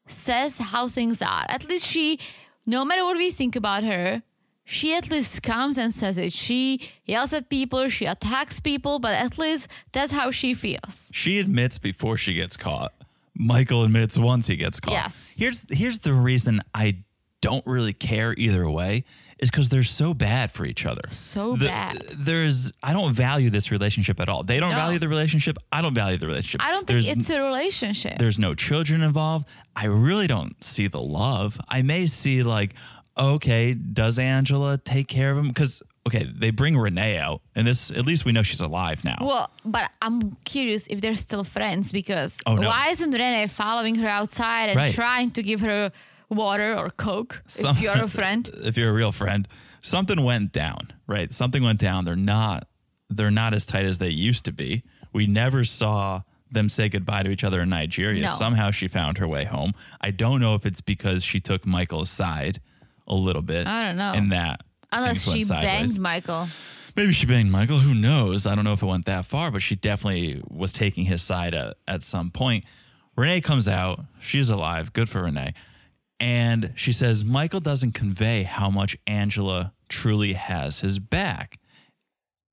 says 0.09 0.57
how 0.57 0.89
things 0.89 1.21
are. 1.21 1.45
At 1.47 1.69
least 1.69 1.85
she, 1.87 2.19
no 2.65 2.83
matter 2.83 3.05
what 3.05 3.15
we 3.15 3.31
think 3.31 3.55
about 3.55 3.85
her, 3.85 4.21
she 4.65 4.95
at 4.95 5.09
least 5.09 5.43
comes 5.43 5.77
and 5.77 5.93
says 5.93 6.17
it. 6.17 6.33
She 6.33 6.89
yells 7.05 7.33
at 7.33 7.49
people, 7.49 7.89
she 7.89 8.05
attacks 8.05 8.59
people, 8.59 8.99
but 8.99 9.13
at 9.13 9.37
least 9.37 9.67
that's 9.91 10.11
how 10.11 10.31
she 10.31 10.53
feels. 10.53 11.09
She 11.13 11.39
admits 11.39 11.77
before 11.77 12.17
she 12.17 12.33
gets 12.33 12.55
caught. 12.57 12.93
Michael 13.35 13.83
admits 13.83 14.17
once 14.17 14.47
he 14.47 14.55
gets 14.55 14.79
caught. 14.79 14.91
Yes. 14.93 15.33
Here's 15.37 15.65
here's 15.69 15.99
the 15.99 16.13
reason 16.13 16.61
I 16.73 16.97
don't 17.41 17.65
really 17.65 17.93
care 17.93 18.33
either 18.37 18.69
way 18.69 19.03
is 19.39 19.49
because 19.49 19.67
they're 19.67 19.83
so 19.83 20.13
bad 20.13 20.51
for 20.51 20.65
each 20.65 20.85
other. 20.85 21.01
So 21.09 21.55
The- 21.57 21.65
bad. 21.65 21.97
There's 22.15 22.71
I 22.83 22.93
don't 22.93 23.13
value 23.13 23.49
this 23.49 23.71
relationship 23.71 24.19
at 24.21 24.29
all. 24.29 24.43
They 24.43 24.59
don't 24.59 24.69
No. 24.71 24.77
value 24.77 24.99
the 24.99 25.09
relationship. 25.09 25.57
I 25.71 25.81
don't 25.81 25.95
value 25.95 26.17
the 26.17 26.27
relationship. 26.27 26.61
I 26.63 26.69
don't 26.71 26.85
think 26.87 27.01
There's- 27.01 27.17
it's 27.19 27.29
a 27.31 27.41
relationship. 27.41 28.17
there's 28.19 28.39
no 28.39 28.53
children 28.55 29.01
involved. 29.01 29.47
I 29.75 29.85
really 29.85 30.27
don't 30.27 30.63
see 30.63 30.87
the 30.87 31.01
love. 31.01 31.59
I 31.67 31.81
may 31.81 32.05
see 32.05 32.43
like, 32.43 32.75
okay, 33.17 33.73
does 33.73 34.19
Angela 34.19 34.77
take 34.77 35.07
care 35.07 35.31
of 35.31 35.37
him? 35.37 35.47
Because 35.47 35.81
okay, 36.07 36.23
they 36.35 36.49
bring 36.51 36.77
Renee 36.77 37.17
out, 37.17 37.41
and 37.55 37.65
this 37.67 37.91
at 37.91 38.05
least 38.05 38.25
we 38.25 38.31
know 38.31 38.43
she's 38.43 38.61
alive 38.61 39.03
now. 39.03 39.17
Well, 39.21 39.49
but 39.63 39.89
I'm 40.01 40.35
curious 40.45 40.87
if 40.87 41.01
they're 41.01 41.15
still 41.15 41.43
friends 41.43 41.91
because 41.91 42.39
Oh, 42.45 42.55
no. 42.55 42.67
why 42.67 42.89
isn't 42.89 43.11
Renee 43.11 43.47
following 43.47 43.95
her 43.95 44.07
outside 44.07 44.69
and 44.69 44.77
Right. 44.77 44.93
trying 44.93 45.31
to 45.31 45.43
give 45.43 45.61
her 45.61 45.91
water 46.29 46.75
or 46.75 46.89
coke 46.89 47.41
Some- 47.47 47.75
if 47.77 47.81
you're 47.81 47.93
a 48.03 48.07
friend? 48.07 48.49
if 48.63 48.75
you're 48.77 48.89
a 48.89 48.93
real 48.93 49.11
friend, 49.11 49.47
something 49.81 50.23
went 50.23 50.51
down, 50.51 50.91
right? 51.07 51.33
Something 51.33 51.63
went 51.63 51.79
down. 51.79 52.05
They're 52.05 52.15
not 52.15 52.67
they're 53.09 53.29
not 53.31 53.53
as 53.53 53.63
tight 53.63 53.85
as 53.85 53.99
they 53.99 54.09
used 54.09 54.43
to 54.45 54.51
be. 54.51 54.81
We 55.11 55.27
never 55.27 55.63
saw 55.65 56.23
them 56.49 56.67
say 56.67 56.89
goodbye 56.89 57.21
to 57.21 57.29
each 57.29 57.43
other 57.43 57.61
in 57.61 57.69
Nigeria. 57.69 58.23
No. 58.23 58.35
Somehow 58.35 58.71
she 58.71 58.87
found 58.87 59.19
her 59.19 59.27
way 59.27 59.43
home. 59.43 59.73
I 60.01 60.09
don't 60.09 60.39
know 60.41 60.55
if 60.55 60.65
it's 60.65 60.81
because 60.81 61.23
she 61.23 61.39
took 61.39 61.63
Michael's 61.65 62.09
side 62.09 62.59
a 63.07 63.15
little 63.15 63.41
bit. 63.41 63.67
I 63.67 63.83
don't 63.83 63.97
know. 63.97 64.13
In 64.13 64.29
that 64.29 64.61
Unless 64.91 65.23
she 65.23 65.43
banged 65.45 65.99
Michael. 65.99 66.47
Maybe 66.95 67.11
she 67.13 67.25
banged 67.25 67.51
Michael. 67.51 67.79
Who 67.79 67.95
knows? 67.95 68.45
I 68.45 68.53
don't 68.53 68.63
know 68.63 68.73
if 68.73 68.83
it 68.83 68.85
went 68.85 69.05
that 69.05 69.25
far, 69.25 69.49
but 69.49 69.63
she 69.63 69.75
definitely 69.75 70.43
was 70.47 70.71
taking 70.71 71.05
his 71.05 71.23
side 71.23 71.55
at, 71.55 71.77
at 71.87 72.03
some 72.03 72.29
point. 72.29 72.65
Renee 73.17 73.41
comes 73.41 73.67
out. 73.67 74.01
She's 74.19 74.49
alive. 74.49 74.93
Good 74.93 75.09
for 75.09 75.23
Renee. 75.23 75.55
And 76.19 76.73
she 76.75 76.93
says 76.93 77.25
Michael 77.25 77.59
doesn't 77.59 77.93
convey 77.93 78.43
how 78.43 78.69
much 78.69 78.95
Angela 79.07 79.73
truly 79.89 80.33
has 80.33 80.81
his 80.81 80.99
back. 80.99 81.59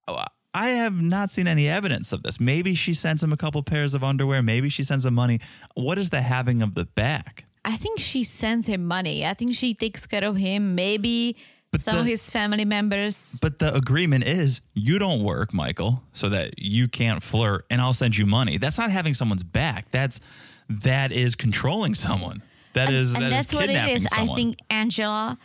Oh, 0.08 0.24
I 0.52 0.70
have 0.70 1.00
not 1.00 1.30
seen 1.30 1.46
any 1.46 1.68
evidence 1.68 2.12
of 2.12 2.22
this. 2.22 2.40
Maybe 2.40 2.74
she 2.74 2.94
sends 2.94 3.22
him 3.22 3.32
a 3.32 3.36
couple 3.36 3.62
pairs 3.62 3.94
of 3.94 4.02
underwear. 4.02 4.42
Maybe 4.42 4.70
she 4.70 4.82
sends 4.82 5.04
him 5.04 5.14
money. 5.14 5.40
What 5.74 5.98
is 5.98 6.10
the 6.10 6.22
having 6.22 6.62
of 6.62 6.74
the 6.74 6.86
back? 6.86 7.44
I 7.64 7.77
think 7.77 7.99
she 8.01 8.25
sends 8.25 8.66
him 8.66 8.87
money. 8.87 9.25
I 9.25 9.35
think 9.35 9.55
she 9.55 9.75
takes 9.75 10.07
care 10.07 10.25
of 10.25 10.37
him. 10.37 10.75
Maybe 10.75 11.37
But 11.73 11.83
some 11.83 11.94
the- 11.94 12.01
of 12.01 12.07
his 12.07 12.29
family 12.31 12.64
members. 12.64 13.38
But 13.42 13.59
the 13.59 13.75
agreement 13.75 14.25
is 14.25 14.61
you 14.75 14.99
don't 14.99 15.23
work, 15.23 15.53
Michael, 15.53 16.03
so 16.12 16.29
that 16.31 16.59
you 16.59 16.88
can't 16.88 17.23
flirt, 17.23 17.66
and 17.70 17.81
I'll 17.81 17.92
send 17.94 18.16
you 18.16 18.27
money. 18.27 18.59
That's 18.59 18.79
not 18.79 18.90
having 18.90 19.14
someone's 19.14 19.42
back. 19.42 19.90
That's 19.90 20.20
that 20.68 21.12
is 21.12 21.35
controlling 21.35 21.94
someone. 21.94 22.42
That 22.73 22.90
is 22.90 23.14
and 23.14 23.23
that 23.23 23.33
is 23.33 23.38
that's 23.46 23.53
what 23.55 23.64
it 23.64 23.68
kidnapping 23.68 23.96
is. 23.96 24.07
someone. 24.11 24.31
I 24.31 24.35
think 24.35 24.57
Angela 24.70 25.38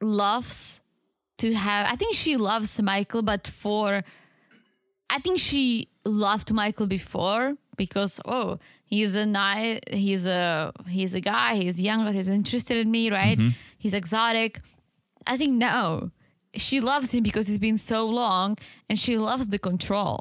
loves 0.00 0.80
to 1.38 1.52
have. 1.54 1.86
I 1.86 1.96
think 1.96 2.14
she 2.14 2.36
loves 2.36 2.80
Michael, 2.80 3.22
but 3.22 3.46
for 3.46 4.02
I 5.08 5.18
think 5.20 5.38
she 5.38 5.88
loved 6.04 6.52
Michael 6.52 6.86
before 6.86 7.56
because 7.76 8.20
oh 8.24 8.58
he's 8.90 9.14
a 9.16 9.24
nice 9.26 9.78
he's 10.04 10.24
a 10.26 10.72
he's 10.96 11.14
a 11.14 11.20
guy 11.32 11.50
he's 11.62 11.80
younger 11.80 12.12
he's 12.12 12.28
interested 12.28 12.76
in 12.82 12.88
me 12.90 13.10
right 13.10 13.38
Mm-hmm. 13.38 13.50
he's 13.78 13.94
exotic. 13.94 14.60
I 15.26 15.36
think 15.40 15.52
no 15.68 16.10
she 16.66 16.80
loves 16.80 17.08
him 17.14 17.22
because 17.22 17.48
it's 17.48 17.58
been 17.68 17.76
so 17.92 18.00
long 18.06 18.48
and 18.88 18.98
she 18.98 19.16
loves 19.16 19.46
the 19.54 19.58
control. 19.70 20.18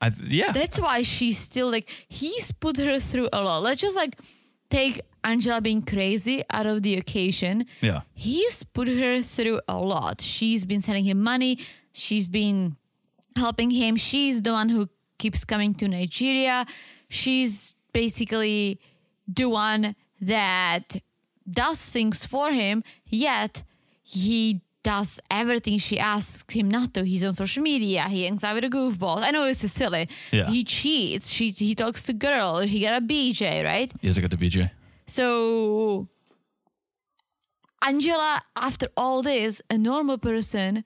I, 0.00 0.12
yeah, 0.40 0.52
That's 0.52 0.78
why 0.78 1.02
she's 1.02 1.36
still 1.38 1.68
like 1.76 1.88
he's 2.08 2.52
put 2.52 2.76
her 2.76 3.00
through 3.00 3.28
a 3.32 3.40
lot. 3.42 3.58
Let's 3.64 3.80
just 3.80 3.96
like 3.96 4.14
take 4.70 5.00
Angela 5.24 5.60
being 5.60 5.82
crazy 5.82 6.44
out 6.50 6.66
of 6.66 6.82
the 6.84 6.94
occasion. 6.94 7.66
yeah. 7.80 8.02
He's 8.14 8.62
put 8.62 8.86
her 8.86 9.22
through 9.22 9.60
a 9.66 9.76
lot. 9.78 10.20
She's 10.20 10.64
been 10.64 10.80
sending 10.80 11.04
him 11.04 11.20
money. 11.32 11.58
She's 11.92 12.28
been 12.28 12.76
helping 13.34 13.70
him. 13.72 13.96
She's 13.96 14.40
the 14.42 14.52
one 14.52 14.68
who 14.68 14.88
keeps 15.18 15.44
coming 15.44 15.74
to 15.80 15.88
Nigeria. 15.88 16.64
She's 17.08 17.74
basically 17.92 18.80
the 19.26 19.46
one 19.46 19.96
that 20.20 20.96
does 21.50 21.80
things 21.80 22.24
for 22.24 22.50
him, 22.50 22.82
yet 23.06 23.62
he 24.02 24.62
does 24.82 25.20
everything 25.30 25.78
she 25.78 25.98
asks 25.98 26.54
him 26.54 26.68
not 26.70 26.94
to. 26.94 27.04
He's 27.04 27.24
on 27.24 27.32
social 27.32 27.62
media. 27.62 28.08
He 28.08 28.24
hangs 28.24 28.44
out 28.44 28.54
with 28.54 28.64
the 28.64 28.70
goofballs. 28.70 29.22
I 29.22 29.30
know 29.30 29.44
this 29.44 29.62
is 29.64 29.72
silly. 29.72 30.08
Yeah. 30.30 30.48
He 30.48 30.64
cheats. 30.64 31.28
She, 31.28 31.50
he 31.50 31.74
talks 31.74 32.04
to 32.04 32.12
girls. 32.12 32.70
He 32.70 32.80
got 32.80 33.02
a 33.02 33.04
BJ, 33.04 33.64
right? 33.64 33.92
Yes, 34.00 34.16
I 34.16 34.20
got 34.22 34.30
the 34.30 34.36
BJ. 34.36 34.70
So, 35.06 36.08
Angela, 37.82 38.42
after 38.56 38.88
all 38.96 39.22
this, 39.22 39.60
a 39.70 39.78
normal 39.78 40.18
person, 40.18 40.84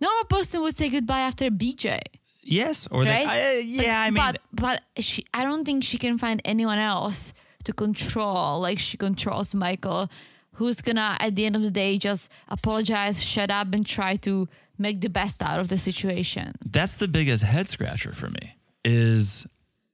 normal 0.00 0.24
person 0.24 0.60
would 0.62 0.76
say 0.76 0.88
goodbye 0.88 1.20
after 1.20 1.46
a 1.46 1.50
BJ, 1.50 2.00
Yes, 2.42 2.88
or 2.90 3.02
right? 3.04 3.26
Uh, 3.26 3.30
they, 3.30 3.58
I, 3.58 3.58
yeah. 3.58 4.00
I 4.02 4.10
mean, 4.10 4.22
but 4.22 4.40
but 4.52 4.82
she, 5.02 5.24
I 5.32 5.44
don't 5.44 5.64
think 5.64 5.84
she 5.84 5.98
can 5.98 6.18
find 6.18 6.42
anyone 6.44 6.78
else 6.78 7.32
to 7.64 7.72
control 7.72 8.60
like 8.60 8.78
she 8.78 8.96
controls 8.96 9.54
Michael, 9.54 10.10
who's 10.54 10.80
gonna 10.80 11.16
at 11.20 11.36
the 11.36 11.46
end 11.46 11.56
of 11.56 11.62
the 11.62 11.70
day 11.70 11.98
just 11.98 12.30
apologize, 12.48 13.22
shut 13.22 13.50
up, 13.50 13.72
and 13.72 13.86
try 13.86 14.16
to 14.16 14.48
make 14.78 15.00
the 15.00 15.08
best 15.08 15.42
out 15.42 15.60
of 15.60 15.68
the 15.68 15.78
situation. 15.78 16.54
that's 16.66 16.96
the 16.96 17.06
biggest 17.08 17.44
head 17.44 17.68
scratcher 17.68 18.12
for 18.12 18.28
me. 18.28 18.56
Is 18.84 19.46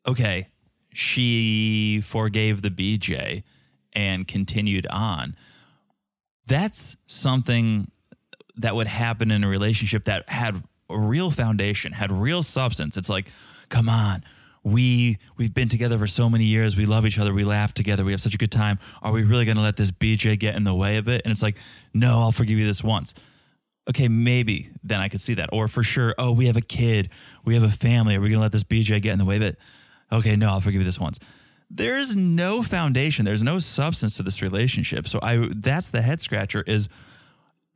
okay. 0.07 0.49
She 0.95 2.01
forgave 2.01 2.63
the 2.63 2.71
BJ 2.71 3.43
and 3.93 4.27
continued 4.27 4.87
on. 4.87 5.37
That's 6.47 6.97
something 7.07 7.91
that 8.57 8.75
would 8.75 8.87
happen 8.87 9.31
in 9.31 9.45
a 9.45 9.49
relationship 9.49 10.05
that 10.05 10.29
had 10.29 10.65
real 10.91 11.31
foundation, 11.31 11.93
had 11.93 12.11
real 12.11 12.43
substance. 12.43 12.97
It's 12.97 13.09
like, 13.09 13.31
come 13.69 13.89
on, 13.89 14.25
we 14.63 15.19
we've 15.37 15.55
been 15.55 15.69
together 15.69 15.99
for 15.99 16.07
so 16.07 16.29
many 16.29 16.45
years. 16.45 16.77
We 16.77 16.87
love 16.87 17.07
each 17.07 17.19
other. 17.19 17.33
We 17.33 17.45
laugh 17.45 17.75
together. 17.75 18.05
We 18.05 18.13
have 18.13 18.21
such 18.21 18.35
a 18.35 18.39
good 18.39 18.53
time. 18.53 18.79
Are 19.03 19.13
we 19.13 19.23
really 19.23 19.45
going 19.45 19.57
to 19.57 19.63
let 19.63 19.77
this 19.77 19.91
BJ 19.91 20.39
get 20.39 20.55
in 20.57 20.65
the 20.65 20.75
way 20.75 20.97
of 20.97 21.09
it? 21.09 21.23
And 21.25 21.33
it's 21.33 21.43
like, 21.43 21.57
no, 21.95 22.21
I'll 22.21 22.33
forgive 22.33 22.59
you 22.59 22.67
this 22.67 22.83
once. 22.83 23.15
Okay, 23.89 24.09
maybe 24.09 24.71
then 24.83 25.01
I 25.01 25.09
could 25.09 25.21
see 25.21 25.35
that. 25.35 25.49
Or 25.53 25.67
for 25.67 25.83
sure, 25.83 26.15
oh, 26.19 26.33
we 26.33 26.47
have 26.47 26.57
a 26.57 26.63
kid, 26.63 27.09
we 27.45 27.55
have 27.55 27.63
a 27.63 27.71
family. 27.71 28.17
Are 28.17 28.21
we 28.21 28.29
going 28.29 28.39
to 28.39 28.43
let 28.43 28.53
this 28.53 28.65
BJ 28.65 29.01
get 29.01 29.13
in 29.13 29.19
the 29.19 29.25
way 29.25 29.37
of 29.37 29.43
it? 29.43 29.59
Okay, 30.13 30.37
no, 30.37 30.51
I'll 30.51 30.61
forgive 30.61 30.81
you 30.81 30.85
this 30.85 31.01
once. 31.01 31.19
There's 31.71 32.15
no 32.15 32.63
foundation. 32.63 33.25
There's 33.25 33.43
no 33.43 33.59
substance 33.59 34.17
to 34.17 34.23
this 34.23 34.41
relationship. 34.41 35.07
So 35.07 35.19
I 35.23 35.49
that's 35.55 35.91
the 35.91 36.01
head 36.01 36.23
scratcher 36.23 36.65
is 36.67 36.89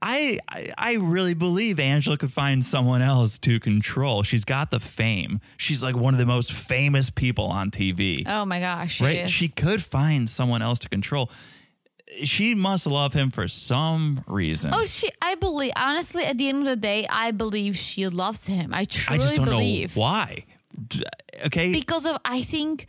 I, 0.05 0.39
I 0.49 0.69
I 0.77 0.93
really 0.95 1.35
believe 1.35 1.79
Angela 1.79 2.19
could 2.19 2.33
find 2.33 2.65
someone 2.65 3.03
else 3.03 3.39
to 3.41 3.61
control. 3.61 4.25
She's 4.25 4.45
got 4.45 4.71
the 4.73 4.81
fame. 4.81 5.41
She's 5.57 5.83
like 5.83 5.97
one 5.97 6.13
of 6.13 6.19
the 6.19 6.27
most 6.27 6.53
famous 6.53 7.09
people 7.09 7.47
on 7.47 7.71
TV. 7.71 8.25
Oh 8.27 8.45
my 8.45 8.59
gosh, 8.59 8.97
she 8.97 9.05
right? 9.05 9.17
is. 9.19 9.31
She 9.31 9.49
could 9.49 9.83
find 9.83 10.29
someone 10.29 10.61
else 10.61 10.81
to 10.81 10.89
control. 10.89 11.31
She 12.25 12.55
must 12.55 12.87
love 12.87 13.15
him 13.15 13.31
for 13.31 13.47
some 13.49 14.23
reason. 14.27 14.73
Oh, 14.75 14.85
she. 14.85 15.11
I 15.23 15.37
believe. 15.37 15.73
Honestly, 15.77 16.25
at 16.25 16.37
the 16.37 16.49
end 16.49 16.59
of 16.59 16.67
the 16.67 16.77
day, 16.77 17.07
I 17.09 17.31
believe 17.31 17.77
she 17.77 18.07
loves 18.09 18.47
him. 18.47 18.75
I 18.75 18.81
I 18.81 18.85
truly 18.85 19.19
just 19.21 19.37
don't 19.37 19.45
believe. 19.47 19.97
know 19.97 20.03
why. 20.03 20.45
Okay, 21.47 21.73
because 21.73 22.07
of 22.07 22.19
I 22.25 22.43
think, 22.43 22.87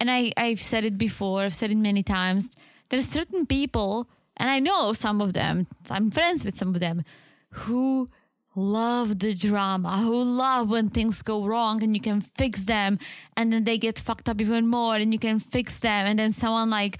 and 0.00 0.10
I 0.10 0.32
I've 0.36 0.60
said 0.60 0.84
it 0.84 0.96
before. 0.96 1.42
I've 1.42 1.54
said 1.54 1.70
it 1.70 1.76
many 1.76 2.02
times. 2.02 2.56
There's 2.88 3.06
certain 3.08 3.46
people, 3.46 4.08
and 4.36 4.50
I 4.50 4.58
know 4.58 4.92
some 4.92 5.20
of 5.20 5.32
them. 5.32 5.66
I'm 5.90 6.10
friends 6.10 6.44
with 6.44 6.56
some 6.56 6.74
of 6.74 6.80
them, 6.80 7.04
who 7.50 8.08
love 8.54 9.18
the 9.18 9.34
drama, 9.34 9.98
who 9.98 10.22
love 10.22 10.70
when 10.70 10.88
things 10.88 11.20
go 11.22 11.44
wrong 11.44 11.82
and 11.82 11.94
you 11.94 12.00
can 12.00 12.20
fix 12.20 12.64
them, 12.64 12.98
and 13.36 13.52
then 13.52 13.64
they 13.64 13.78
get 13.78 13.98
fucked 13.98 14.28
up 14.28 14.40
even 14.40 14.66
more, 14.66 14.96
and 14.96 15.12
you 15.12 15.18
can 15.18 15.38
fix 15.40 15.78
them, 15.80 16.06
and 16.06 16.18
then 16.18 16.32
someone 16.32 16.70
like 16.70 16.98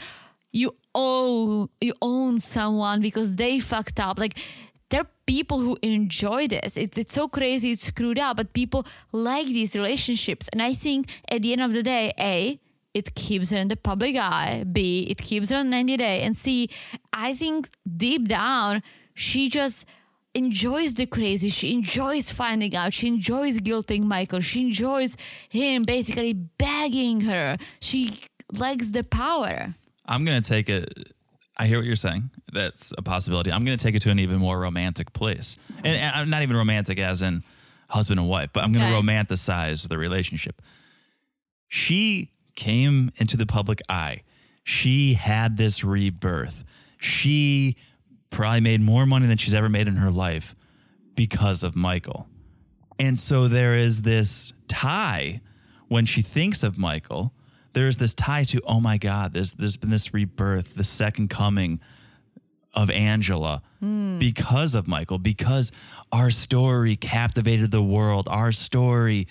you 0.53 0.75
owe 0.95 1.69
you 1.81 1.95
own 2.01 2.41
someone 2.41 3.01
because 3.01 3.37
they 3.37 3.61
fucked 3.61 4.01
up 4.01 4.19
like 4.19 4.39
there 4.89 5.03
are 5.03 5.11
people 5.27 5.59
who 5.59 5.77
enjoy 5.83 6.49
this 6.49 6.77
it's 6.77 6.97
it's 6.97 7.13
so 7.13 7.29
crazy 7.29 7.73
it's 7.73 7.85
screwed 7.85 8.19
up 8.19 8.39
but 8.39 8.53
people 8.55 8.87
like 9.13 9.47
these 9.47 9.77
relationships 9.77 10.49
and 10.53 10.63
i 10.63 10.73
think 10.73 11.11
at 11.29 11.43
the 11.43 11.53
end 11.53 11.61
of 11.61 11.75
the 11.75 11.83
day 11.83 12.13
a 12.19 12.59
it 12.99 13.07
keeps 13.15 13.49
her 13.53 13.59
in 13.65 13.69
the 13.69 13.77
public 13.91 14.15
eye 14.17 14.65
b 14.77 14.79
it 15.13 15.19
keeps 15.29 15.51
her 15.51 15.59
on 15.63 15.69
90 15.71 15.97
day 16.07 16.17
and 16.25 16.35
c 16.43 16.69
i 17.13 17.29
think 17.41 17.69
deep 18.05 18.25
down 18.29 18.83
she 19.15 19.49
just 19.49 19.79
enjoys 20.35 20.91
the 21.01 21.07
crazy 21.17 21.49
she 21.59 21.73
enjoys 21.79 22.25
finding 22.43 22.75
out 22.81 22.93
she 22.99 23.07
enjoys 23.15 23.55
guilting 23.69 24.03
michael 24.15 24.41
she 24.51 24.61
enjoys 24.69 25.17
him 25.49 25.83
basically 25.95 26.33
begging 26.67 27.17
her 27.31 27.57
she 27.81 28.01
likes 28.53 28.91
the 28.91 29.05
power 29.23 29.75
I'm 30.09 30.25
gonna 30.25 30.41
take 30.57 30.69
it. 30.69 30.85
I 31.59 31.67
hear 31.67 31.79
what 31.79 31.87
you're 31.91 31.97
saying. 32.09 32.31
That's 32.53 32.93
a 32.97 33.03
possibility. 33.03 33.51
I'm 33.51 33.65
gonna 33.67 33.77
take 33.87 33.97
it 33.97 34.03
to 34.03 34.11
an 34.15 34.21
even 34.21 34.39
more 34.39 34.57
romantic 34.69 35.09
place, 35.21 35.57
and, 35.83 35.97
and 36.03 36.11
I'm 36.17 36.31
not 36.31 36.43
even 36.45 36.57
romantic 36.57 37.01
as 37.01 37.23
in 37.23 37.43
husband 37.89 38.21
and 38.21 38.29
wife, 38.29 38.51
but 38.53 38.63
I'm 38.63 38.71
gonna 38.73 38.91
Okay. 38.95 39.01
romanticize 39.03 39.89
the 39.89 39.99
relationship. 39.99 40.63
She 41.69 42.31
came 42.57 43.13
into 43.17 43.37
the 43.37 43.47
public 43.47 43.81
eye. 43.89 44.23
She 44.65 45.15
had 45.15 45.57
this 45.57 45.85
rebirth. 45.85 46.65
She 46.99 47.77
probably 48.31 48.61
made 48.61 48.81
more 48.81 49.07
money 49.07 49.27
than 49.27 49.39
she's 49.39 49.55
ever 49.55 49.69
made 49.69 49.87
in 49.87 49.97
her 49.97 50.11
life 50.11 50.57
because 51.15 51.63
of 51.63 51.77
Michael. 51.77 52.27
And 52.99 53.19
so 53.19 53.47
there 53.47 53.75
is 53.75 54.03
this 54.03 54.53
tie 54.69 55.41
when 55.89 56.07
she 56.07 56.23
thinks 56.23 56.63
of 56.63 56.79
Michael. 56.79 57.33
There's 57.73 57.99
this 57.99 58.15
tie 58.15 58.45
to, 58.45 58.61
oh 58.67 58.81
my 58.81 58.99
God, 58.99 59.35
there's 59.35 59.53
there's 59.53 59.77
been 59.77 59.91
this 59.91 60.15
rebirth, 60.15 60.75
the 60.75 60.85
second 60.85 61.29
coming 61.29 61.81
of 62.73 62.91
Angela 62.91 63.63
hmm. 63.81 64.19
because 64.19 64.75
of 64.75 64.87
Michael, 64.87 65.19
because 65.19 65.73
our 66.13 66.31
story 66.31 66.97
captivated 66.97 67.71
the 67.71 67.83
world, 67.83 68.29
our 68.31 68.53
story 68.53 69.27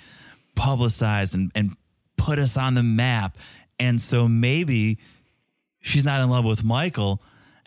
publicized 0.56 1.36
and, 1.36 1.52
and 1.54 1.76
put 2.18 2.40
us 2.40 2.58
on 2.58 2.74
the 2.76 2.84
map. 2.84 3.38
And 3.80 4.00
so 4.00 4.28
maybe 4.28 5.00
she's 5.82 6.06
not 6.06 6.22
in 6.22 6.30
love 6.30 6.46
with 6.46 6.64
Michael 6.64 7.22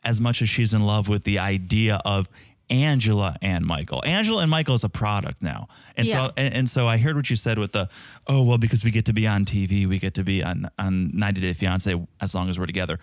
as 0.04 0.20
much 0.20 0.40
as 0.42 0.48
she's 0.48 0.72
in 0.72 0.82
love 0.82 1.08
with 1.08 1.24
the 1.24 1.38
idea 1.38 2.00
of 2.04 2.28
Angela 2.70 3.36
and 3.40 3.64
Michael. 3.64 4.02
Angela 4.04 4.42
and 4.42 4.50
Michael 4.50 4.74
is 4.74 4.84
a 4.84 4.88
product 4.88 5.42
now. 5.42 5.68
And 5.96 6.06
Yeah. 6.06 6.26
so 6.28 6.32
and, 6.36 6.54
and 6.54 6.70
so 6.70 6.86
I 6.86 6.98
heard 6.98 7.16
what 7.16 7.30
you 7.30 7.36
said 7.36 7.58
with 7.58 7.72
the 7.72 7.88
oh 8.26 8.42
well 8.42 8.58
because 8.58 8.84
we 8.84 8.90
get 8.90 9.06
to 9.06 9.12
be 9.12 9.26
on 9.26 9.44
TV, 9.44 9.86
we 9.88 9.98
get 9.98 10.14
to 10.14 10.24
be 10.24 10.42
on 10.42 10.68
on 10.78 11.10
90 11.16 11.40
Day 11.40 11.52
Fiance 11.54 12.06
as 12.20 12.34
long 12.34 12.48
as 12.50 12.58
we're 12.58 12.66
together. 12.66 12.98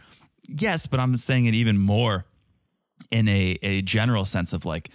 Yes, 0.48 0.86
but 0.88 1.00
I'm 1.00 1.18
saying 1.18 1.48
it 1.48 1.56
even 1.56 1.78
more 1.80 2.26
in 3.12 3.28
a 3.28 3.58
a 3.64 3.82
general 3.82 4.24
sense 4.26 4.54
of 4.54 4.66
like 4.66 4.90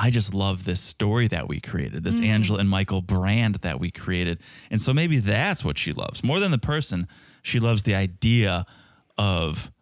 I 0.00 0.10
just 0.10 0.32
love 0.32 0.64
this 0.64 0.80
story 0.80 1.26
that 1.26 1.48
we 1.48 1.60
created, 1.60 2.04
this 2.04 2.14
mm-hmm. 2.16 2.26
Angela 2.26 2.60
and 2.60 2.70
Michael 2.70 3.02
brand 3.02 3.56
that 3.56 3.80
we 3.80 3.90
created. 3.90 4.38
And 4.70 4.80
so 4.80 4.94
maybe 4.94 5.18
that's 5.18 5.64
what 5.64 5.76
she 5.76 5.92
loves. 5.92 6.22
More 6.22 6.38
than 6.38 6.52
the 6.52 6.58
person, 6.58 7.08
she 7.42 7.58
loves 7.58 7.82
the 7.82 7.96
idea 7.96 8.64
of 9.18 9.72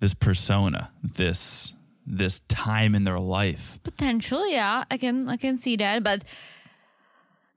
this 0.00 0.14
persona, 0.14 0.90
this 1.02 1.74
this 2.08 2.40
time 2.48 2.94
in 2.94 3.04
their 3.04 3.18
life. 3.18 3.78
Potential, 3.82 4.48
yeah, 4.48 4.84
I 4.90 4.96
can 4.96 5.28
I 5.28 5.36
can 5.36 5.58
see 5.58 5.76
that, 5.76 6.02
but 6.02 6.24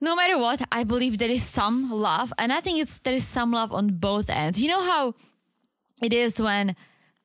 no 0.01 0.15
matter 0.15 0.37
what, 0.37 0.61
I 0.71 0.83
believe 0.83 1.19
there 1.19 1.29
is 1.29 1.43
some 1.43 1.89
love, 1.91 2.33
and 2.37 2.51
I 2.51 2.59
think 2.59 2.79
it's 2.79 2.99
there 2.99 3.13
is 3.13 3.25
some 3.25 3.51
love 3.51 3.71
on 3.71 3.99
both 3.99 4.29
ends. 4.29 4.61
You 4.61 4.67
know 4.67 4.83
how 4.83 5.15
it 6.01 6.13
is 6.13 6.39
when 6.39 6.75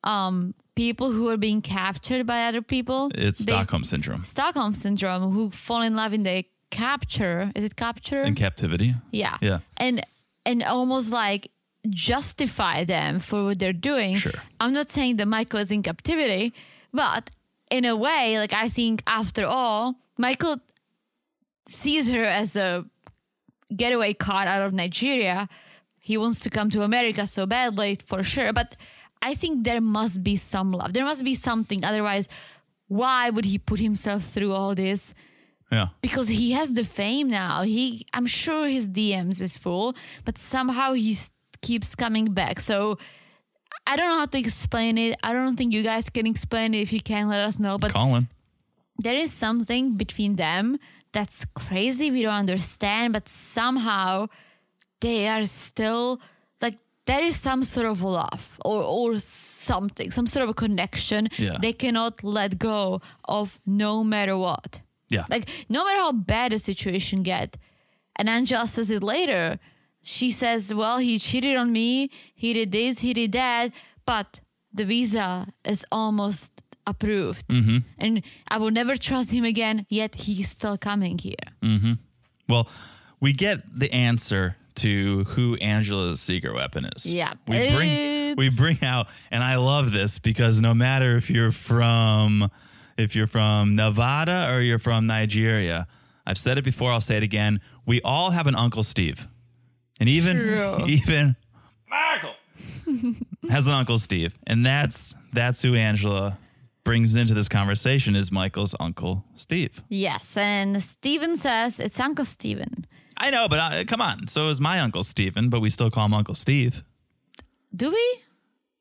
um 0.05 0.53
people 0.75 1.11
who 1.11 1.29
are 1.29 1.37
being 1.37 1.61
captured 1.61 2.25
by 2.27 2.45
other 2.47 2.61
people, 2.61 3.09
It's 3.15 3.39
they- 3.39 3.51
Stockholm 3.53 3.83
syndrome 3.83 4.23
Stockholm 4.25 4.73
syndrome, 4.73 5.31
who 5.31 5.49
fall 5.51 5.81
in 5.81 5.95
love 5.95 6.13
in 6.13 6.23
the 6.23 6.45
capture. 6.69 7.51
Is 7.55 7.63
it 7.63 7.75
capture? 7.75 8.21
in 8.23 8.35
captivity. 8.35 8.95
yeah, 9.11 9.37
Yeah. 9.41 9.59
and 9.77 10.05
and 10.45 10.61
almost 10.63 11.11
like 11.11 11.51
justify 11.89 12.83
them 12.83 13.19
for 13.19 13.45
what 13.45 13.59
they're 13.59 13.73
doing. 13.91 14.15
Sure. 14.17 14.39
I'm 14.59 14.73
not 14.73 14.89
saying 14.91 15.17
that 15.17 15.27
Michael 15.27 15.59
is 15.59 15.71
in 15.71 15.81
captivity, 15.83 16.53
but 16.91 17.29
in 17.71 17.85
a 17.85 17.95
way, 17.95 18.37
like 18.39 18.53
I 18.53 18.69
think 18.69 19.01
after 19.07 19.45
all, 19.45 19.95
Michael 20.17 20.57
sees 21.67 22.07
her 22.09 22.23
as 22.23 22.55
a 22.55 22.85
getaway 23.75 24.13
car 24.13 24.45
out 24.45 24.61
of 24.61 24.73
Nigeria. 24.73 25.47
He 25.99 26.17
wants 26.17 26.39
to 26.41 26.49
come 26.49 26.69
to 26.71 26.83
America 26.83 27.25
so 27.25 27.45
badly 27.45 27.97
for 28.05 28.23
sure, 28.23 28.53
but 28.53 28.75
I 29.29 29.33
think 29.41 29.63
there 29.69 29.81
must 29.81 30.23
be 30.23 30.35
some 30.35 30.69
love. 30.71 30.93
There 30.93 31.07
must 31.11 31.23
be 31.23 31.35
something. 31.35 31.83
Otherwise, 31.83 32.25
why 32.87 33.21
would 33.33 33.45
he 33.45 33.57
put 33.57 33.79
himself 33.79 34.21
through 34.33 34.53
all 34.53 34.75
this? 34.75 35.13
Yeah. 35.71 35.87
because 36.01 36.27
he 36.29 36.51
has 36.51 36.75
the 36.75 36.83
fame 36.99 37.27
now. 37.27 37.63
He, 37.63 38.05
I'm 38.13 38.27
sure 38.27 38.67
his 38.67 38.87
DMs 38.87 39.41
is 39.41 39.57
full, 39.57 39.95
but 40.23 40.37
somehow 40.37 40.93
he 40.93 41.17
keeps 41.61 41.95
coming 41.95 42.27
back. 42.33 42.59
So 42.59 42.99
I 43.87 43.95
don't 43.97 44.07
know 44.11 44.19
how 44.19 44.27
to 44.27 44.37
explain 44.37 44.97
it. 44.99 45.17
I 45.23 45.33
don't 45.33 45.55
think 45.57 45.73
you 45.73 45.81
guys 45.81 46.09
can 46.09 46.27
explain 46.27 46.75
it. 46.75 46.81
If 46.81 46.93
you 46.93 47.01
can, 47.01 47.27
let 47.29 47.41
us 47.49 47.57
know. 47.59 47.77
But 47.79 47.93
Colin. 47.93 48.27
there 48.99 49.15
is 49.15 49.33
something 49.33 49.97
between 49.97 50.35
them 50.35 50.77
that's 51.11 51.45
crazy. 51.55 52.11
We 52.11 52.21
don't 52.21 52.41
understand, 52.45 53.13
but 53.13 53.27
somehow 53.27 54.27
they 55.01 55.27
are 55.27 55.45
still 55.45 56.21
there 57.05 57.23
is 57.23 57.39
some 57.39 57.63
sort 57.63 57.85
of 57.85 58.01
love 58.01 58.57
or 58.63 58.81
or 58.83 59.19
something, 59.19 60.11
some 60.11 60.27
sort 60.27 60.43
of 60.43 60.49
a 60.49 60.53
connection. 60.53 61.29
Yeah. 61.37 61.57
They 61.61 61.73
cannot 61.73 62.23
let 62.23 62.57
go 62.59 63.01
of 63.25 63.59
no 63.65 64.03
matter 64.03 64.37
what. 64.37 64.81
Yeah. 65.09 65.25
Like 65.29 65.49
no 65.69 65.83
matter 65.85 65.99
how 65.99 66.11
bad 66.11 66.51
the 66.51 66.59
situation 66.59 67.23
get, 67.23 67.57
and 68.15 68.29
Angela 68.29 68.67
says 68.67 68.89
it 68.91 69.03
later. 69.03 69.59
She 70.01 70.29
says, 70.29 70.73
"Well, 70.73 70.99
he 70.99 71.17
cheated 71.17 71.57
on 71.57 71.71
me. 71.71 72.09
He 72.35 72.53
did 72.53 72.71
this. 72.71 72.99
He 72.99 73.13
did 73.13 73.31
that. 73.31 73.71
But 74.05 74.39
the 74.71 74.85
visa 74.85 75.47
is 75.63 75.85
almost 75.91 76.51
approved, 76.85 77.47
mm-hmm. 77.47 77.77
and 77.97 78.21
I 78.47 78.59
will 78.59 78.71
never 78.71 78.97
trust 78.97 79.31
him 79.31 79.45
again. 79.45 79.85
Yet 79.89 80.15
he's 80.15 80.49
still 80.49 80.77
coming 80.77 81.17
here. 81.17 81.47
Mm-hmm. 81.63 81.93
Well, 82.47 82.67
we 83.19 83.33
get 83.33 83.63
the 83.79 83.91
answer 83.91 84.57
to 84.75 85.23
who 85.25 85.55
Angela's 85.55 86.21
secret 86.21 86.53
weapon 86.53 86.85
is. 86.95 87.05
Yeah, 87.05 87.33
We 87.47 87.69
bring 87.73 88.35
we 88.35 88.49
bring 88.49 88.83
out 88.83 89.07
and 89.31 89.43
I 89.43 89.55
love 89.55 89.91
this 89.91 90.19
because 90.19 90.59
no 90.59 90.73
matter 90.73 91.15
if 91.15 91.29
you're 91.29 91.51
from 91.51 92.49
if 92.97 93.15
you're 93.15 93.27
from 93.27 93.75
Nevada 93.75 94.51
or 94.53 94.61
you're 94.61 94.79
from 94.79 95.07
Nigeria, 95.07 95.87
I've 96.25 96.37
said 96.37 96.57
it 96.57 96.63
before, 96.63 96.91
I'll 96.91 97.01
say 97.01 97.17
it 97.17 97.23
again. 97.23 97.61
We 97.85 98.01
all 98.01 98.31
have 98.31 98.47
an 98.47 98.55
Uncle 98.55 98.83
Steve. 98.83 99.27
And 99.99 100.09
even 100.09 100.37
True. 100.37 100.77
even 100.87 101.35
Michael 101.89 102.35
has 103.49 103.67
an 103.67 103.73
Uncle 103.73 103.99
Steve. 103.99 104.33
And 104.45 104.65
that's 104.65 105.15
that's 105.33 105.61
who 105.61 105.75
Angela 105.75 106.37
brings 106.83 107.15
into 107.15 107.33
this 107.33 107.49
conversation 107.49 108.15
is 108.15 108.31
Michael's 108.31 108.75
Uncle 108.79 109.25
Steve. 109.35 109.81
Yes, 109.89 110.37
and 110.37 110.81
Steven 110.81 111.35
says 111.35 111.79
it's 111.79 111.99
Uncle 111.99 112.25
Steven. 112.25 112.85
I 113.17 113.29
know, 113.31 113.47
but 113.47 113.59
uh, 113.59 113.83
come 113.85 114.01
on. 114.01 114.27
So 114.27 114.49
is 114.49 114.59
my 114.59 114.79
Uncle 114.79 115.03
Steven, 115.03 115.49
but 115.49 115.61
we 115.61 115.69
still 115.69 115.89
call 115.89 116.05
him 116.05 116.13
Uncle 116.13 116.35
Steve. 116.35 116.83
Do 117.75 117.89
we? 117.91 118.19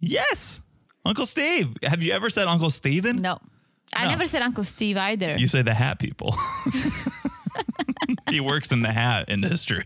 Yes. 0.01 0.61
Uncle 1.05 1.27
Steve. 1.27 1.69
Have 1.83 2.03
you 2.03 2.13
ever 2.13 2.31
said 2.31 2.47
Uncle 2.49 2.71
Steven? 2.71 3.17
No, 3.19 3.39
I 3.95 4.05
No. 4.05 4.11
never 4.11 4.27
said 4.27 4.43
Uncle 4.43 4.65
Steve 4.65 4.97
either. 4.97 5.37
You 5.37 5.47
say 5.47 5.63
the 5.63 5.75
hat 5.75 5.99
people. 5.99 6.35
he 8.31 8.41
works 8.41 8.73
in 8.73 8.83
the 8.83 8.93
hat 8.93 9.29
industry. 9.29 9.85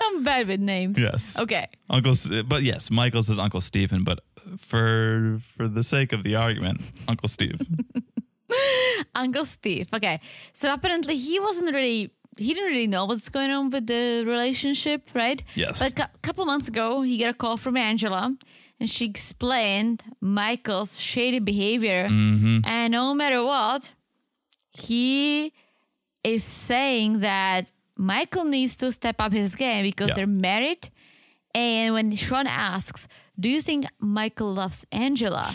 I'm 0.00 0.24
bad 0.24 0.48
with 0.48 0.60
names. 0.60 0.98
Yes. 0.98 1.38
Okay. 1.38 1.68
Uncle, 1.90 2.12
S- 2.12 2.28
but 2.46 2.62
yes, 2.62 2.90
Michael 2.90 3.22
says 3.22 3.38
Uncle 3.38 3.60
Stephen, 3.60 4.04
but 4.04 4.20
for 4.58 5.40
for 5.56 5.68
the 5.68 5.82
sake 5.82 6.12
of 6.12 6.22
the 6.22 6.36
argument, 6.36 6.80
Uncle 7.08 7.28
Steve. 7.28 7.60
Uncle 9.14 9.44
Steve. 9.46 9.88
Okay. 9.92 10.20
So 10.52 10.72
apparently 10.72 11.16
he 11.16 11.38
wasn't 11.40 11.72
really 11.72 12.10
he 12.38 12.54
didn't 12.54 12.70
really 12.70 12.86
know 12.86 13.04
what's 13.06 13.28
going 13.28 13.50
on 13.50 13.70
with 13.70 13.86
the 13.86 14.24
relationship, 14.26 15.08
right? 15.14 15.42
Yes. 15.54 15.78
But 15.78 15.98
a 15.98 16.08
couple 16.22 16.44
months 16.46 16.68
ago, 16.68 17.02
he 17.02 17.18
got 17.18 17.30
a 17.30 17.34
call 17.34 17.56
from 17.56 17.76
Angela 17.76 18.36
and 18.80 18.90
she 18.90 19.04
explained 19.06 20.02
Michael's 20.20 20.98
shady 21.00 21.38
behavior. 21.38 22.08
Mm-hmm. 22.08 22.58
And 22.64 22.92
no 22.92 23.14
matter 23.14 23.44
what, 23.44 23.92
he 24.72 25.52
is 26.22 26.42
saying 26.44 27.20
that 27.20 27.66
Michael 27.96 28.44
needs 28.44 28.76
to 28.76 28.90
step 28.90 29.16
up 29.20 29.32
his 29.32 29.54
game 29.54 29.84
because 29.84 30.08
Yeah. 30.08 30.14
they're 30.14 30.26
married. 30.26 30.90
And 31.54 31.94
when 31.94 32.14
Shaun 32.16 32.46
asks, 32.46 33.06
Do 33.38 33.48
you 33.48 33.62
think 33.62 33.86
Michael 33.98 34.52
loves 34.54 34.84
Angela? 34.92 35.52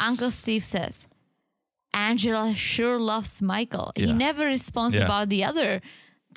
Uncle 0.00 0.30
Steve 0.30 0.64
says, 0.64 1.06
Angela 1.92 2.54
sure 2.54 2.98
loves 3.00 3.42
Michael. 3.42 3.92
He 3.96 4.12
never 4.12 4.44
responds 4.46 4.94
Yeah. 4.94 5.04
about 5.04 5.28
the 5.28 5.42
other 5.44 5.80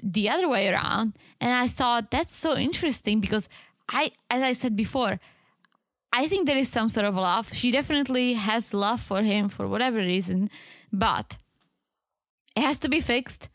the 0.03 0.29
other 0.29 0.47
way 0.49 0.67
around. 0.67 1.13
And 1.39 1.53
I 1.53 1.67
thought 1.67 2.11
that's 2.11 2.35
so 2.35 2.55
interesting 2.55 3.19
because 3.19 3.47
I 3.89 4.11
as 4.29 4.41
I 4.41 4.53
said 4.53 4.75
before, 4.75 5.19
I 6.13 6.27
think 6.27 6.45
there 6.47 6.57
is 6.57 6.69
some 6.69 6.89
sort 6.89 7.05
of 7.05 7.15
love. 7.15 7.53
She 7.53 7.71
definitely 7.71 8.33
has 8.33 8.73
love 8.73 9.01
for 9.01 9.21
him 9.21 9.49
for 9.49 9.67
whatever 9.67 9.97
reason, 9.97 10.49
but 10.91 11.37
it 12.55 12.61
has 12.61 12.79
to 12.79 12.89
be 12.89 13.01
fixed. 13.01 13.49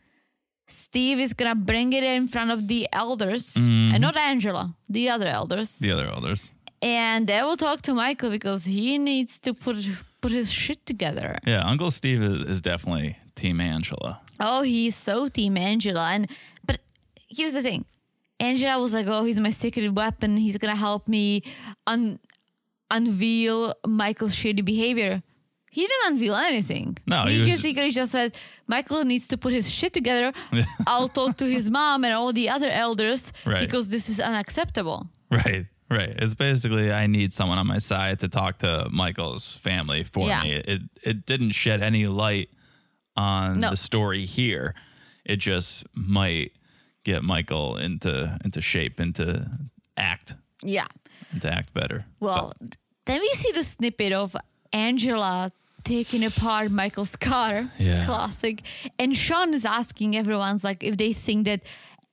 Steve 0.67 1.19
is 1.19 1.33
gonna 1.33 1.55
bring 1.55 1.93
it 1.93 2.03
in 2.03 2.27
front 2.27 2.51
of 2.51 2.67
the 2.67 2.89
elders, 2.91 3.53
mm-hmm. 3.53 3.93
and 3.93 4.01
not 4.01 4.17
Angela, 4.17 4.75
the 4.89 5.07
other 5.09 5.27
elders, 5.27 5.79
The 5.79 5.91
other 5.91 6.07
elders. 6.07 6.51
and 6.81 7.25
they 7.27 7.41
will 7.41 7.55
talk 7.57 7.81
to 7.83 7.93
Michael 7.93 8.29
because 8.31 8.65
he 8.65 8.97
needs 8.97 9.39
to 9.39 9.53
put 9.53 9.77
put 10.19 10.31
his 10.31 10.51
shit 10.51 10.85
together. 10.85 11.37
Yeah, 11.45 11.63
Uncle 11.65 11.89
Steve 11.91 12.21
is, 12.21 12.41
is 12.49 12.61
definitely 12.61 13.17
Team 13.35 13.61
Angela. 13.61 14.19
Oh, 14.39 14.61
he's 14.61 14.95
so 14.95 15.27
team 15.27 15.57
Angela. 15.57 16.09
And 16.11 16.29
but 16.65 16.79
here's 17.29 17.53
the 17.53 17.61
thing. 17.61 17.85
Angela 18.39 18.79
was 18.79 18.93
like, 18.93 19.07
"Oh, 19.07 19.23
he's 19.25 19.39
my 19.39 19.49
secret 19.49 19.91
weapon. 19.93 20.37
He's 20.37 20.57
gonna 20.57 20.75
help 20.75 21.07
me 21.07 21.41
un- 21.87 22.19
unveil 22.91 23.73
Michael's 23.85 24.35
shady 24.35 24.61
behavior." 24.61 25.23
He 25.69 25.81
didn't 25.85 26.13
unveil 26.13 26.35
anything. 26.35 26.97
No, 27.05 27.25
he, 27.25 27.37
he 27.39 27.43
just 27.43 27.63
he 27.63 27.91
just 27.91 28.11
said 28.11 28.35
Michael 28.67 29.03
needs 29.05 29.27
to 29.27 29.37
put 29.37 29.53
his 29.53 29.69
shit 29.69 29.93
together. 29.93 30.31
I'll 30.87 31.07
talk 31.09 31.37
to 31.37 31.45
his 31.45 31.69
mom 31.69 32.03
and 32.03 32.13
all 32.13 32.33
the 32.33 32.49
other 32.49 32.69
elders 32.69 33.31
Right. 33.45 33.59
because 33.59 33.89
this 33.89 34.09
is 34.09 34.19
unacceptable. 34.19 35.07
Right, 35.29 35.65
right. 35.91 36.09
It's 36.17 36.33
basically 36.33 36.91
I 36.91 37.05
need 37.05 37.31
someone 37.33 37.59
on 37.59 37.67
my 37.67 37.77
side 37.77 38.19
to 38.21 38.27
talk 38.27 38.59
to 38.59 38.87
Michael's 38.91 39.55
family 39.57 40.03
for 40.03 40.25
Yeah. 40.27 40.41
me. 40.43 40.53
It 40.53 40.81
it 41.03 41.25
didn't 41.27 41.51
shed 41.51 41.83
any 41.83 42.07
light 42.07 42.49
on 43.17 43.59
No. 43.59 43.71
the 43.71 43.77
story 43.77 44.25
here. 44.25 44.73
It 45.25 45.37
just 45.37 45.85
might 45.93 46.51
get 47.03 47.23
Michael 47.23 47.75
into 47.77 48.37
into 48.45 48.61
shape, 48.61 48.99
into 48.99 49.49
act, 49.97 50.35
Yeah. 50.63 50.87
into 51.33 51.51
act 51.51 51.73
better. 51.73 52.05
Well, 52.21 52.53
then 53.05 53.19
we 53.19 53.29
see 53.35 53.51
the 53.51 53.63
snippet 53.63 54.13
of 54.13 54.35
Angela 54.71 55.51
taking 55.83 56.23
apart 56.23 56.69
Michael's 56.71 57.15
car. 57.15 57.71
Yeah. 57.79 58.05
Classic. 58.05 58.61
And 58.99 59.15
Shaun 59.17 59.53
is 59.53 59.65
asking 59.65 60.15
everyone's 60.15 60.63
like 60.63 60.83
if 60.83 60.97
they 60.97 61.13
think 61.13 61.45
that 61.45 61.61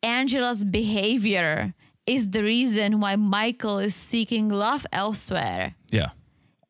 Angela's 0.03 0.65
behavior 0.65 1.75
is 2.07 2.31
the 2.31 2.43
reason 2.43 3.01
why 3.01 3.17
Michael 3.17 3.79
is 3.79 3.95
seeking 3.95 4.49
love 4.49 4.87
elsewhere. 4.93 5.75
Yeah. 5.91 6.11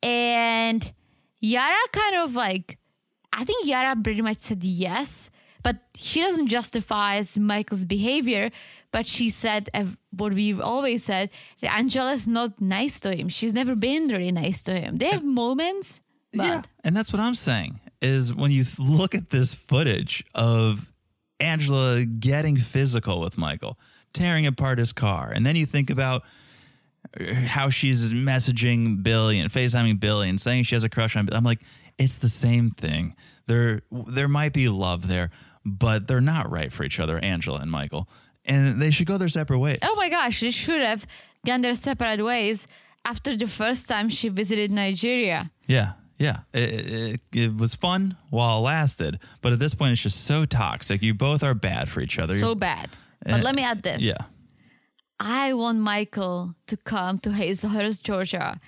And 0.03 0.93
Yara 1.41 1.75
kind 1.93 2.17
of 2.17 2.35
like, 2.35 2.79
I 3.37 3.45
think 3.45 3.67
Yara 3.67 3.97
pretty 3.97 4.23
much 4.23 4.39
said 4.39 4.63
yes, 4.65 5.31
but 5.63 5.77
she 5.95 6.21
doesn't 6.21 6.49
justify 6.49 7.23
Michael's 7.39 7.85
behavior. 7.85 8.51
But 8.93 9.09
she 9.09 9.29
said 9.29 9.71
what 10.17 10.35
we've 10.35 10.61
always 10.61 11.03
said 11.03 11.31
Angela's 11.63 12.29
not 12.29 12.61
nice 12.61 13.01
to 13.01 13.13
him. 13.13 13.29
She's 13.29 13.53
never 13.53 13.75
been 13.75 14.07
really 14.07 14.31
nice 14.31 14.63
to 14.63 14.73
him. 14.79 14.99
They 14.99 15.11
have 15.11 15.25
moments, 15.25 16.01
but 16.33 16.47
Yeah. 16.47 16.63
And 16.85 16.97
that's 16.97 17.13
what 17.13 17.19
I'm 17.21 17.35
saying 17.35 17.81
is 18.01 18.33
when 18.33 18.53
you 18.53 18.67
look 18.79 19.15
at 19.17 19.31
this 19.31 19.55
footage 19.55 20.25
of 20.35 20.93
Angela 21.41 22.05
getting 22.05 22.57
physical 22.57 23.21
with 23.21 23.37
Michael, 23.37 23.79
tearing 24.13 24.47
apart 24.47 24.79
his 24.79 24.93
car, 24.93 25.33
and 25.35 25.45
then 25.45 25.57
you 25.57 25.67
think 25.67 25.91
about 25.91 26.23
uh, 27.19 27.35
how 27.35 27.71
she's 27.71 28.13
messaging 28.13 29.03
Billy 29.03 29.41
and 29.41 29.51
FaceTiming 29.51 29.99
Billy 29.99 30.29
and 30.29 30.41
saying 30.41 30.65
she 30.65 30.75
has 30.77 30.85
a 30.85 30.89
crush 30.89 31.17
on 31.17 31.27
Billy. 31.27 31.37
I'm 31.37 31.45
like, 31.45 31.61
it's 31.99 32.17
the 32.17 32.29
same 32.29 32.71
thing. 32.71 33.15
There 33.47 33.83
there 33.91 34.29
might 34.29 34.53
be 34.53 34.69
love 34.69 35.09
there, 35.09 35.31
but 35.65 36.09
they're 36.09 36.21
not 36.21 36.51
right 36.51 36.73
for 36.73 36.85
each 36.85 36.99
other, 37.01 37.19
Angela 37.19 37.61
and 37.61 37.71
Michael. 37.71 38.09
And 38.45 38.81
they 38.81 38.91
should 38.91 39.07
go 39.07 39.17
their 39.19 39.29
separate 39.29 39.59
ways. 39.59 39.79
oh 39.83 39.97
my 39.97 40.09
gosh, 40.09 40.41
they 40.41 40.51
should 40.51 40.83
have 40.83 41.07
gone 41.47 41.61
their 41.63 41.75
separate 41.75 42.23
ways 42.25 42.67
after 43.05 43.37
the 43.37 43.47
first 43.49 43.87
time 43.89 44.09
she 44.09 44.29
visited 44.29 44.71
Nigeria. 44.71 45.51
Yeah, 45.67 45.93
yeah. 46.19 46.41
It, 46.53 46.71
it, 46.71 47.21
it 47.33 47.57
was 47.57 47.75
fun 47.75 48.17
while 48.31 48.59
it 48.59 48.63
lasted, 48.63 49.19
but 49.41 49.53
at 49.53 49.59
this 49.59 49.75
point, 49.75 49.93
it's 49.93 50.03
just 50.03 50.25
so 50.25 50.45
toxic. 50.45 51.03
You 51.03 51.15
both 51.15 51.43
are 51.43 51.55
bad 51.55 51.89
for 51.89 52.01
each 52.01 52.19
other. 52.19 52.37
So 52.39 52.55
bad. 52.55 52.91
But 53.25 53.43
let 53.43 53.55
me 53.55 53.63
add 53.63 53.83
this. 53.83 54.03
yeah, 54.03 54.19
I 55.21 55.55
want 55.55 55.79
Michael 55.79 56.55
to 56.67 56.77
come 56.77 57.19
to 57.21 57.31
Hazlehurst, 57.31 58.03
Georgia, 58.03 58.61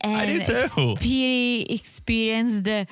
and 0.00 0.44
do 0.44 0.44
too. 0.44 0.52
expe- 0.52 1.66
experience 1.70 2.60
the 2.62 2.86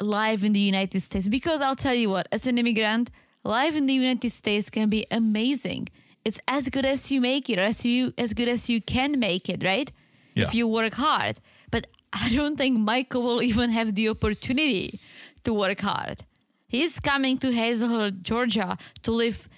life 0.00 0.42
in 0.44 0.52
the 0.52 0.60
United 0.60 1.02
States. 1.02 1.28
Because 1.28 1.60
I'll 1.60 1.76
tell 1.76 1.94
you 1.94 2.10
what, 2.10 2.28
as 2.32 2.46
an 2.46 2.58
immigrant, 2.58 3.10
life 3.44 3.74
in 3.74 3.86
the 3.86 3.94
United 3.94 4.32
States 4.32 4.70
can 4.70 4.88
be 4.88 5.06
amazing. 5.10 5.88
It's 6.24 6.40
as 6.48 6.68
good 6.68 6.84
as 6.84 7.10
you 7.10 7.20
make 7.20 7.48
it, 7.48 7.58
or 7.58 7.62
as 7.62 7.84
you 7.84 8.12
as 8.18 8.34
good 8.34 8.48
as 8.48 8.68
you 8.68 8.80
can 8.80 9.18
make 9.18 9.48
it, 9.48 9.64
right? 9.64 9.90
Yeah. 10.34 10.44
If 10.44 10.54
you 10.54 10.66
work 10.68 10.94
hard. 10.94 11.40
But 11.70 11.86
I 12.12 12.28
don't 12.30 12.56
think 12.56 12.78
Michael 12.78 13.22
will 13.22 13.42
even 13.42 13.70
have 13.70 13.94
the 13.94 14.08
opportunity 14.08 15.00
to 15.44 15.52
work 15.54 15.80
hard. 15.80 16.24
He's 16.66 17.00
coming 17.00 17.38
to 17.38 17.50
Hazlehurst, 17.50 18.22
Georgia, 18.22 18.76
to 19.02 19.10
live 19.10 19.48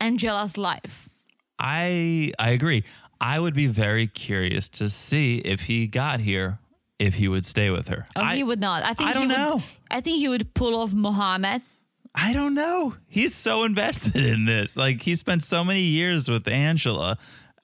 Angela's 0.00 0.56
life. 0.58 1.08
I 1.58 2.32
I 2.38 2.50
agree. 2.50 2.84
I 3.20 3.38
would 3.40 3.54
be 3.54 3.66
very 3.66 4.06
curious 4.06 4.68
to 4.70 4.88
see 4.88 5.38
if 5.38 5.62
he 5.62 5.86
got 5.86 6.20
here, 6.20 6.58
if 6.98 7.14
he 7.14 7.28
would 7.28 7.44
stay 7.44 7.70
with 7.70 7.88
her. 7.88 8.06
Oh, 8.16 8.20
I, 8.20 8.36
he 8.36 8.42
would 8.42 8.60
not. 8.60 8.82
I 8.82 8.94
think 8.94 9.10
I 9.10 9.12
don't 9.12 9.22
he 9.22 9.28
would, 9.28 9.36
know. 9.36 9.62
I 9.90 10.00
think 10.00 10.18
he 10.18 10.28
would 10.28 10.54
pull 10.54 10.76
off 10.76 10.92
Mohammed. 10.92 11.62
I 12.14 12.32
don't 12.32 12.54
know. 12.54 12.94
He's 13.08 13.34
so 13.34 13.64
invested 13.64 14.24
in 14.24 14.46
this. 14.46 14.74
Like 14.76 15.02
he 15.02 15.14
spent 15.14 15.42
so 15.42 15.62
many 15.62 15.82
years 15.82 16.28
with 16.28 16.48
Angela. 16.48 17.18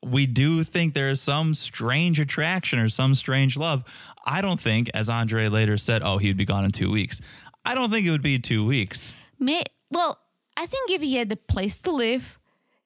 We 0.04 0.26
do 0.26 0.62
think 0.64 0.94
there 0.94 1.10
is 1.10 1.20
some 1.22 1.54
strange 1.54 2.20
attraction 2.20 2.78
or 2.78 2.88
some 2.88 3.14
strange 3.14 3.56
love. 3.56 3.84
I 4.26 4.40
don't 4.42 4.60
think, 4.60 4.90
as 4.94 5.08
Andre 5.08 5.48
later 5.48 5.78
said, 5.78 6.02
oh, 6.02 6.18
he'd 6.18 6.36
be 6.36 6.44
gone 6.44 6.64
in 6.64 6.70
two 6.70 6.90
weeks. 6.90 7.20
I 7.64 7.74
don't 7.74 7.90
think 7.90 8.06
it 8.06 8.10
would 8.10 8.22
be 8.22 8.38
two 8.38 8.66
weeks. 8.66 9.14
May 9.38 9.64
well, 9.90 10.18
I 10.56 10.66
think 10.66 10.90
if 10.90 11.00
he 11.02 11.16
had 11.16 11.28
the 11.28 11.36
place 11.36 11.78
to 11.82 11.90
live, 11.90 12.38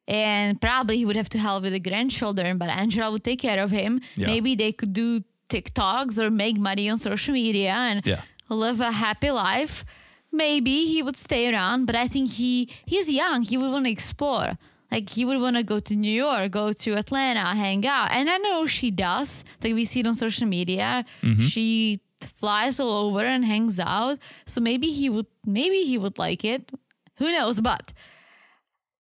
and 0.09 0.61
probably 0.61 0.97
he 0.99 1.05
would 1.05 1.17
have 1.17 1.29
to 1.31 1.39
help 1.39 1.63
with 1.65 1.73
the 1.73 1.81
grandchildren, 1.81 2.59
but 2.59 2.69
Angela 2.69 3.11
would 3.11 3.25
take 3.25 3.41
care 3.41 3.63
of 3.63 3.71
him. 3.71 4.01
Yeah. 4.17 4.27
Maybe 4.29 4.55
they 4.55 4.73
could 4.73 4.93
do 4.93 5.23
TikToks 5.49 6.19
or 6.19 6.31
make 6.31 6.57
money 6.59 6.89
on 6.89 6.99
social 6.99 7.35
media 7.35 7.73
and 7.73 8.05
Yeah. 8.07 8.23
live 8.49 8.81
a 8.81 8.93
happy 8.93 9.31
life. 9.31 9.85
Maybe 10.33 10.87
he 10.87 11.03
would 11.03 11.17
stay 11.17 11.53
around, 11.53 11.87
but 11.87 11.97
I 11.97 12.09
think 12.09 12.33
he 12.33 12.69
he's 12.85 13.09
young. 13.11 13.43
He 13.43 13.57
would 13.57 13.71
want 13.73 13.85
to 13.87 13.91
explore. 13.91 14.59
Like 14.93 15.11
he 15.11 15.25
would 15.25 15.41
want 15.41 15.57
to 15.57 15.63
go 15.63 15.81
to 15.81 15.97
New 15.97 16.13
York, 16.27 16.53
go 16.53 16.73
to 16.73 16.93
Atlanta, 16.95 17.55
hang 17.55 17.85
out. 17.87 18.11
And 18.13 18.29
I 18.31 18.37
know 18.39 18.67
she 18.67 18.91
does. 18.91 19.45
Like 19.63 19.75
we 19.75 19.85
see 19.85 20.01
it 20.01 20.07
on 20.07 20.15
social 20.15 20.47
media. 20.47 21.05
Mm-hmm. 21.23 21.43
She 21.43 22.01
flies 22.21 22.79
all 22.81 22.91
over 23.07 23.25
and 23.25 23.45
hangs 23.45 23.81
out. 23.81 24.19
So 24.47 24.61
maybe 24.61 24.91
he 24.93 25.09
would 25.11 25.27
maybe 25.45 25.83
he 25.85 25.97
would 25.99 26.19
like 26.19 26.45
it. 26.45 26.71
Who 27.19 27.33
knows? 27.33 27.61
But 27.61 27.93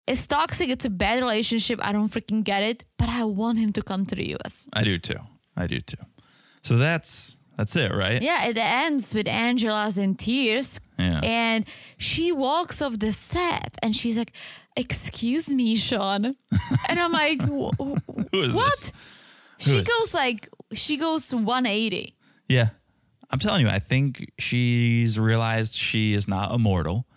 it's 0.07 0.25
toxic. 0.27 0.69
It's 0.69 0.85
a 0.85 0.89
bad 0.89 1.19
relationship. 1.19 1.79
I 1.81 1.91
don't 1.91 2.11
freaking 2.11 2.43
get 2.43 2.63
it. 2.63 2.83
But 2.97 3.09
I 3.09 3.23
want 3.25 3.59
him 3.59 3.73
to 3.73 3.81
come 3.81 4.05
to 4.05 4.15
the 4.15 4.35
US. 4.35 4.67
I 4.73 4.83
do 4.83 4.97
too. 4.97 5.19
I 5.55 5.67
do 5.67 5.79
too. 5.81 5.97
So 6.63 6.77
that's 6.77 7.35
that's 7.57 7.75
it, 7.75 7.93
right? 7.93 8.21
Yeah, 8.21 8.45
it 8.45 8.57
ends 8.57 9.13
with 9.13 9.27
Angela's 9.27 9.97
in 9.97 10.15
tears. 10.15 10.79
Yeah. 10.99 11.19
And 11.23 11.65
she 11.97 12.31
walks 12.31 12.81
off 12.81 12.99
the 12.99 13.11
set 13.13 13.77
and 13.81 13.95
she's 13.95 14.17
like, 14.17 14.31
Excuse 14.75 15.49
me, 15.49 15.75
Shaun. 15.75 16.35
and 16.87 16.99
I'm 16.99 17.11
like, 17.11 17.41
"Wh- 17.41 17.73
wh- 17.79 17.97
Who 18.31 18.43
is 18.43 18.53
What? 18.53 18.71
this? 18.79 18.91
She 19.57 19.81
goes 19.81 20.13
like, 20.13 20.49
she 20.73 20.97
goes 20.97 21.33
180. 21.33 22.15
Yeah. 22.47 22.69
I'm 23.31 23.39
telling 23.39 23.61
you, 23.65 23.69
I 23.69 23.79
think 23.79 24.31
she's 24.37 25.17
realized 25.17 25.73
she 25.73 26.13
is 26.13 26.27
not 26.27 26.53
immortal. 26.53 27.07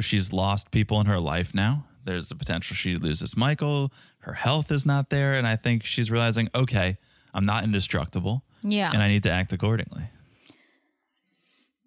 She's 0.00 0.32
lost 0.32 0.70
people 0.70 1.00
in 1.00 1.06
her 1.06 1.20
life 1.20 1.54
now. 1.54 1.84
There's 2.06 2.28
the 2.30 2.36
potential 2.36 2.74
she 2.74 2.96
loses 2.96 3.36
Michael. 3.36 3.92
Her 4.20 4.32
health 4.32 4.70
is 4.70 4.86
not 4.86 5.10
there. 5.10 5.34
And 5.34 5.46
I 5.46 5.56
think 5.56 5.84
she's 5.84 6.10
realizing, 6.10 6.48
okay, 6.54 6.96
I'm 7.34 7.44
not 7.44 7.64
indestructible. 7.64 8.44
Yeah. 8.62 8.90
And 8.92 9.02
I 9.02 9.08
need 9.08 9.24
to 9.24 9.30
act 9.30 9.52
accordingly. 9.52 10.04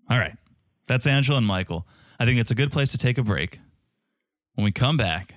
All 0.10 0.20
right. 0.20 0.36
That's 0.88 1.08
Angela 1.08 1.38
and 1.38 1.48
Michael. 1.48 1.88
I 2.20 2.26
think 2.26 2.40
it's 2.40 2.52
a 2.52 2.56
good 2.56 2.72
place 2.72 2.92
to 2.92 2.98
take 2.98 3.18
a 3.18 3.24
break. 3.24 3.60
When 4.56 4.66
we 4.66 4.72
come 4.72 4.98
back, 4.98 5.36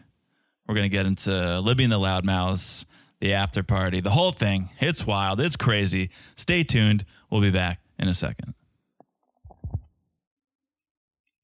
we're 0.67 0.75
going 0.75 0.91
to 0.91 0.97
get 0.97 1.07
into 1.07 1.61
Libby 1.61 1.85
and 1.85 1.93
the 1.93 1.99
Loudmouths, 1.99 2.85
the 3.21 3.35
after 3.35 3.63
party, 3.63 4.01
the 4.01 4.11
whole 4.11 4.33
thing. 4.33 4.71
It's 4.81 5.07
wild. 5.07 5.41
It's 5.41 5.57
crazy. 5.57 6.11
Stay 6.35 6.65
tuned. 6.65 7.05
We'll 7.31 7.41
be 7.41 7.51
back 7.51 7.81
in 7.99 8.09
a 8.09 8.15
second. 8.15 8.55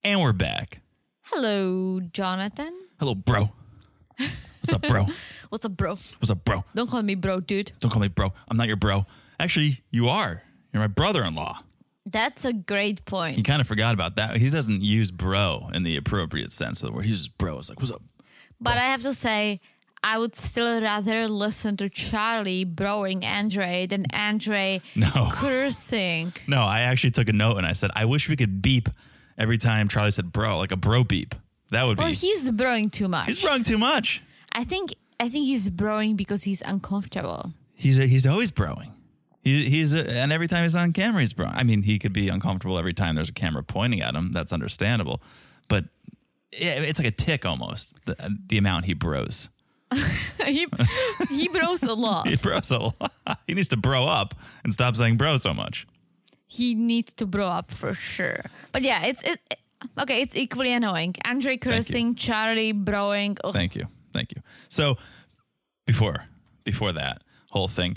And 0.03 0.21
we're 0.21 0.33
back. 0.33 0.81
Hello, 1.23 2.01
Jonathan. 2.01 2.88
Hello, 2.99 3.15
bro. 3.15 3.51
What's 4.19 4.73
up, 4.73 4.83
bro? 4.83 5.07
What's 5.51 5.65
up, 5.65 5.77
bro? 5.77 5.99
What's 6.19 6.31
up, 6.31 6.45
bro? 6.45 6.65
Don't 6.75 6.91
call 6.91 7.03
me 7.03 7.15
bro, 7.15 7.41
dude. 7.41 7.73
Don't 7.81 7.91
call 7.91 8.03
me 8.03 8.09
bro. 8.09 8.33
I'm 8.49 8.57
not 8.57 8.67
your 8.67 8.77
bro. 8.77 9.07
Actually, 9.41 9.81
you 9.91 10.09
are. 10.09 10.43
You're 10.73 10.81
my 10.83 10.89
brother 10.89 11.25
in 11.25 11.35
law. 11.35 11.61
That's 12.05 12.45
a 12.45 12.53
great 12.53 13.05
point. 13.05 13.37
He 13.37 13.43
point. 13.43 13.47
kind 13.47 13.61
of 13.61 13.67
forgot 13.69 13.95
about 13.95 14.17
that. 14.17 14.37
He 14.37 14.51
doesn't 14.51 14.83
use 14.83 15.11
bro 15.11 15.71
in 15.73 15.85
the 15.85 15.97
appropriate 15.97 16.53
sense 16.53 16.83
of 16.83 16.89
the 16.89 16.93
word. 16.95 17.05
He 17.05 17.11
uses 17.11 17.29
bro. 17.29 17.59
It's 17.59 17.69
like, 17.69 17.79
what's 17.81 17.93
up? 17.93 18.03
But 18.61 18.77
I 18.79 18.91
have 18.91 19.03
to 19.03 19.15
say, 19.15 19.61
I 20.03 20.19
would 20.19 20.35
still 20.35 20.81
rather 20.83 21.29
listen 21.29 21.77
to 21.79 21.89
Charlie 21.89 22.67
broing 22.67 23.25
Andre 23.25 23.87
than 23.87 24.07
Andre 24.13 24.83
No. 24.97 25.29
cursing. 25.33 26.33
No, 26.47 26.63
I 26.63 26.81
actually 26.81 27.13
took 27.13 27.29
a 27.29 27.33
note 27.33 27.57
and 27.59 27.67
I 27.67 27.73
said, 27.73 27.91
I 27.95 28.05
wish 28.05 28.29
we 28.29 28.37
could 28.37 28.61
beep 28.61 28.89
every 29.39 29.57
time 29.59 29.89
Charlie 29.89 30.11
said 30.11 30.33
bro, 30.33 30.59
like 30.59 30.73
a 30.73 30.77
bro 30.77 31.05
beep. 31.05 31.35
That 31.71 31.85
would 31.85 31.97
be 31.97 32.03
Well, 32.03 32.11
be. 32.11 32.17
he's 32.17 32.51
broing 32.51 32.91
too 32.91 33.09
much. 33.09 33.27
he's 33.29 33.45
wrong 33.45 33.63
too 33.63 33.79
much. 33.79 34.23
I 34.53 34.65
think 34.65 34.95
I 35.21 35.29
think 35.29 35.47
he's 35.47 35.69
broing 35.69 36.17
because 36.17 36.43
he's 36.45 36.63
uncomfortable. 36.63 37.53
He's 37.75 37.97
he's 37.97 38.27
always 38.27 38.51
broing. 38.51 38.93
He, 39.43 39.69
he's 39.71 39.95
and 39.95 40.33
every 40.33 40.49
time 40.49 40.63
he's 40.65 40.75
on 40.75 40.93
camera, 40.93 41.21
he's 41.21 41.33
broing. 41.33 41.53
I 41.55 41.63
mean, 41.63 41.83
he 41.83 41.99
could 41.99 42.13
be 42.13 42.29
uncomfortable 42.29 42.79
every 42.79 42.95
time 42.95 43.15
there's 43.15 43.29
a 43.29 43.33
camera 43.33 43.63
pointing 43.63 44.01
at 44.01 44.15
him. 44.15 44.33
That's 44.33 44.53
understandable, 44.53 45.23
but 45.69 45.85
yeah, 46.53 46.81
it's 46.81 46.99
like 46.99 47.09
a 47.09 47.11
tick 47.13 47.45
almost. 47.45 47.95
The, 48.07 48.17
the 48.47 48.59
amount 48.59 48.87
he 48.87 48.95
bros. 48.95 49.49
he 50.45 50.67
he 51.31 51.49
bros 51.49 51.83
a 51.83 51.95
lot. 51.95 52.29
He 52.29 52.37
bros 52.37 52.71
a 52.71 52.79
lot. 52.79 53.13
He 53.47 53.55
needs 53.55 53.69
to 53.69 53.77
bro 53.77 54.05
up 54.07 54.35
and 54.65 54.73
stop 54.73 54.97
saying 54.97 55.17
bro 55.17 55.37
so 55.37 55.55
much. 55.55 55.87
He 56.47 56.75
needs 56.75 57.13
to 57.15 57.27
bro 57.27 57.47
up 57.47 57.71
for 57.73 57.93
sure. 57.95 58.45
But 58.73 58.83
yeah, 58.83 59.05
it's 59.05 59.23
it. 59.23 59.41
Okay, 59.99 60.21
it's 60.23 60.37
equally 60.37 60.73
annoying. 60.73 61.15
Andre 61.25 61.57
cursing, 61.57 62.15
Charlie 62.15 62.73
broing. 62.73 63.39
Ugh. 63.45 63.53
Thank 63.53 63.77
you. 63.77 63.87
Thank 64.13 64.33
you. 64.35 64.43
So 64.69 64.97
before 65.87 66.25
before 66.65 66.93
that 66.93 67.23
whole 67.51 67.69
thing, 67.69 67.97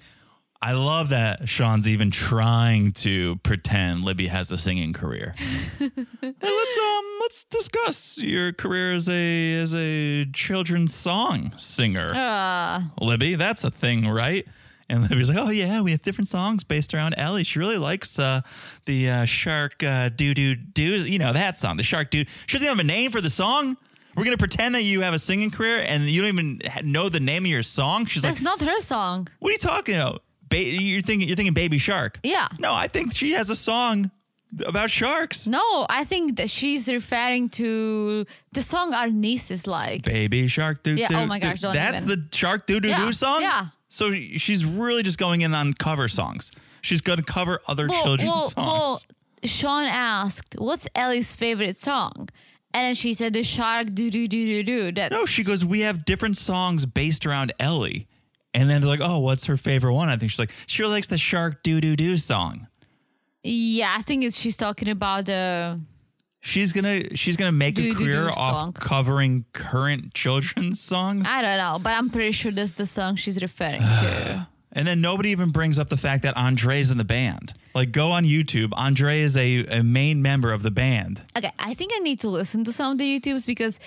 I 0.61 0.73
love 0.73 1.09
that 1.09 1.49
Shaun's 1.49 1.87
even 1.87 2.11
trying 2.11 2.91
to 2.93 3.37
pretend 3.37 4.03
Libby 4.03 4.27
has 4.27 4.51
a 4.51 4.57
singing 4.57 4.93
career. 4.93 5.33
Let's 5.79 6.77
um 6.77 7.05
let's 7.21 7.43
discuss 7.45 8.17
your 8.17 8.53
career 8.53 8.93
as 8.93 9.09
a 9.09 9.53
as 9.55 9.73
a 9.73 10.25
children's 10.25 10.93
song 10.93 11.53
singer. 11.57 12.13
Uh, 12.13 12.83
Libby, 12.99 13.35
that's 13.35 13.63
a 13.63 13.71
thing, 13.71 14.07
right? 14.07 14.45
And 14.91 15.09
Libby's 15.09 15.29
like, 15.29 15.37
oh 15.37 15.49
yeah, 15.49 15.81
we 15.81 15.91
have 15.91 16.01
different 16.01 16.27
songs 16.27 16.63
based 16.63 16.93
around 16.93 17.13
Ellie. 17.17 17.43
She 17.45 17.57
really 17.59 17.77
likes 17.77 18.19
uh, 18.19 18.41
the 18.85 19.09
uh, 19.09 19.25
shark 19.25 19.81
uh, 19.83 20.09
doo 20.09 20.33
doo 20.33 20.53
doo. 20.55 20.83
You 21.05 21.17
know 21.17 21.31
that 21.33 21.57
song, 21.57 21.77
the 21.77 21.83
shark 21.83 22.11
doo. 22.11 22.25
She 22.45 22.57
doesn't 22.57 22.65
even 22.67 22.77
have 22.77 22.83
a 22.85 22.87
name 22.87 23.11
for 23.11 23.21
the 23.21 23.29
song. 23.29 23.77
We're 24.15 24.25
gonna 24.25 24.35
pretend 24.37 24.75
that 24.75 24.83
you 24.83 24.99
have 25.01 25.13
a 25.13 25.19
singing 25.19 25.49
career 25.49 25.77
and 25.77 26.03
you 26.03 26.21
don't 26.21 26.27
even 26.37 26.61
know 26.91 27.07
the 27.07 27.21
name 27.21 27.43
of 27.45 27.49
your 27.49 27.63
song. 27.63 28.05
She's 28.05 28.23
like 28.23 28.33
That's 28.33 28.43
like, 28.45 28.59
not 28.59 28.69
her 28.69 28.81
song. 28.81 29.29
what 29.39 29.49
are 29.49 29.53
you 29.53 29.57
talking 29.57 29.95
about? 29.95 30.23
Ba- 30.49 30.61
you're 30.61 31.01
thinking 31.01 31.27
you're 31.29 31.37
thinking 31.37 31.53
Baby 31.53 31.77
Shark. 31.77 32.19
Yeah. 32.23 32.49
No, 32.59 32.73
I 32.73 32.89
think 32.89 33.15
she 33.15 33.31
has 33.31 33.49
a 33.49 33.55
song 33.55 34.11
about 34.65 34.89
sharks. 34.89 35.47
No, 35.47 35.85
I 35.89 36.03
think 36.03 36.35
that 36.35 36.49
she's 36.49 36.89
referring 36.89 37.47
to 37.51 38.25
the 38.51 38.61
song 38.61 38.93
our 38.93 39.09
nieces 39.09 39.65
like. 39.65 40.03
Baby 40.03 40.49
Shark 40.49 40.83
doo 40.83 40.95
Yeah, 40.95 41.07
doo. 41.07 41.15
oh 41.15 41.25
my 41.25 41.39
gosh, 41.39 41.61
don't 41.61 41.73
That's 41.73 42.03
even. 42.03 42.09
the 42.09 42.35
Shark 42.35 42.67
doo 42.67 42.81
doo 42.81 42.89
Yeah, 42.89 43.05
doo 43.05 43.13
song. 43.13 43.41
yeah. 43.41 43.67
So 43.91 44.13
she's 44.13 44.63
really 44.63 45.03
just 45.03 45.17
going 45.17 45.41
in 45.41 45.53
on 45.53 45.73
cover 45.73 46.07
songs. 46.07 46.51
She's 46.79 47.01
going 47.01 47.17
to 47.17 47.25
cover 47.25 47.59
other 47.67 47.89
children's 47.89 48.23
well, 48.23 48.49
songs. 48.49 48.55
well, 48.55 49.01
Shaun 49.43 49.85
asked, 49.85 50.55
"What's 50.57 50.87
Ellie's 50.95 51.35
favorite 51.35 51.75
song?" 51.75 52.29
And 52.73 52.85
then 52.85 52.95
she 52.95 53.13
said, 53.13 53.33
"The 53.33 53.43
shark 53.43 53.93
do 53.93 54.09
do 54.09 54.29
do 54.29 54.63
do 54.63 54.91
do." 54.91 55.09
No, 55.11 55.25
she 55.25 55.43
goes, 55.43 55.65
We 55.65 55.81
have 55.81 56.05
different 56.05 56.37
songs 56.37 56.85
based 56.85 57.25
around 57.25 57.51
Ellie. 57.59 58.07
And 58.53 58.69
then 58.69 58.79
they're 58.81 58.89
like, 58.89 59.01
Oh, 59.01 59.19
what's 59.19 59.45
her 59.45 59.57
favorite 59.57 59.93
one? 59.93 60.07
I 60.07 60.15
think 60.15 60.31
she's 60.31 60.39
like, 60.39 60.53
She 60.67 60.81
really 60.81 60.93
likes 60.93 61.07
the 61.07 61.17
Shark 61.17 61.61
Doo 61.61 61.81
Doo 61.81 61.97
Doo 61.97 62.17
song. 62.17 62.67
yeah. 63.43 63.93
I 63.97 64.01
think 64.01 64.23
it's 64.23 64.37
she's 64.37 64.55
talking 64.57 64.87
about 64.87 65.25
the. 65.25 65.79
She's 66.43 66.73
gonna 66.73 67.15
she's 67.15 67.35
gonna 67.35 67.51
make 67.51 67.77
a 67.77 67.83
Doo 67.83 67.93
Doo 67.93 68.05
career 68.05 68.29
off 68.29 68.35
song. 68.35 68.73
covering 68.73 69.45
current 69.53 70.13
children's 70.15 70.79
songs. 70.81 71.27
I 71.29 71.41
don't 71.41 71.57
know, 71.57 71.79
but 71.81 71.93
I'm 71.93 72.09
pretty 72.09 72.31
sure 72.31 72.51
that's 72.51 72.73
the 72.73 72.87
song 72.87 73.15
she's 73.15 73.41
referring 73.41 73.81
to. 73.81 74.47
and 74.73 74.87
then 74.87 75.01
nobody 75.01 75.29
even 75.29 75.51
brings 75.51 75.77
up 75.77 75.89
the 75.89 75.97
fact 75.97 76.23
that 76.23 76.35
Andre's 76.35 76.89
in 76.89 76.97
the 76.97 77.03
band. 77.05 77.53
Like 77.75 77.91
go 77.91 78.11
on 78.11 78.25
YouTube. 78.25 78.69
Andre 78.73 79.21
is 79.21 79.37
a, 79.37 79.65
a 79.65 79.83
main 79.83 80.21
member 80.23 80.51
of 80.51 80.63
the 80.63 80.71
band. 80.71 81.21
Okay, 81.37 81.51
I 81.59 81.75
think 81.75 81.91
I 81.95 81.99
need 81.99 82.19
to 82.21 82.29
listen 82.29 82.63
to 82.63 82.73
some 82.73 82.93
of 82.93 82.97
the 82.97 83.19
YouTubes 83.19 83.45
because 83.45 83.79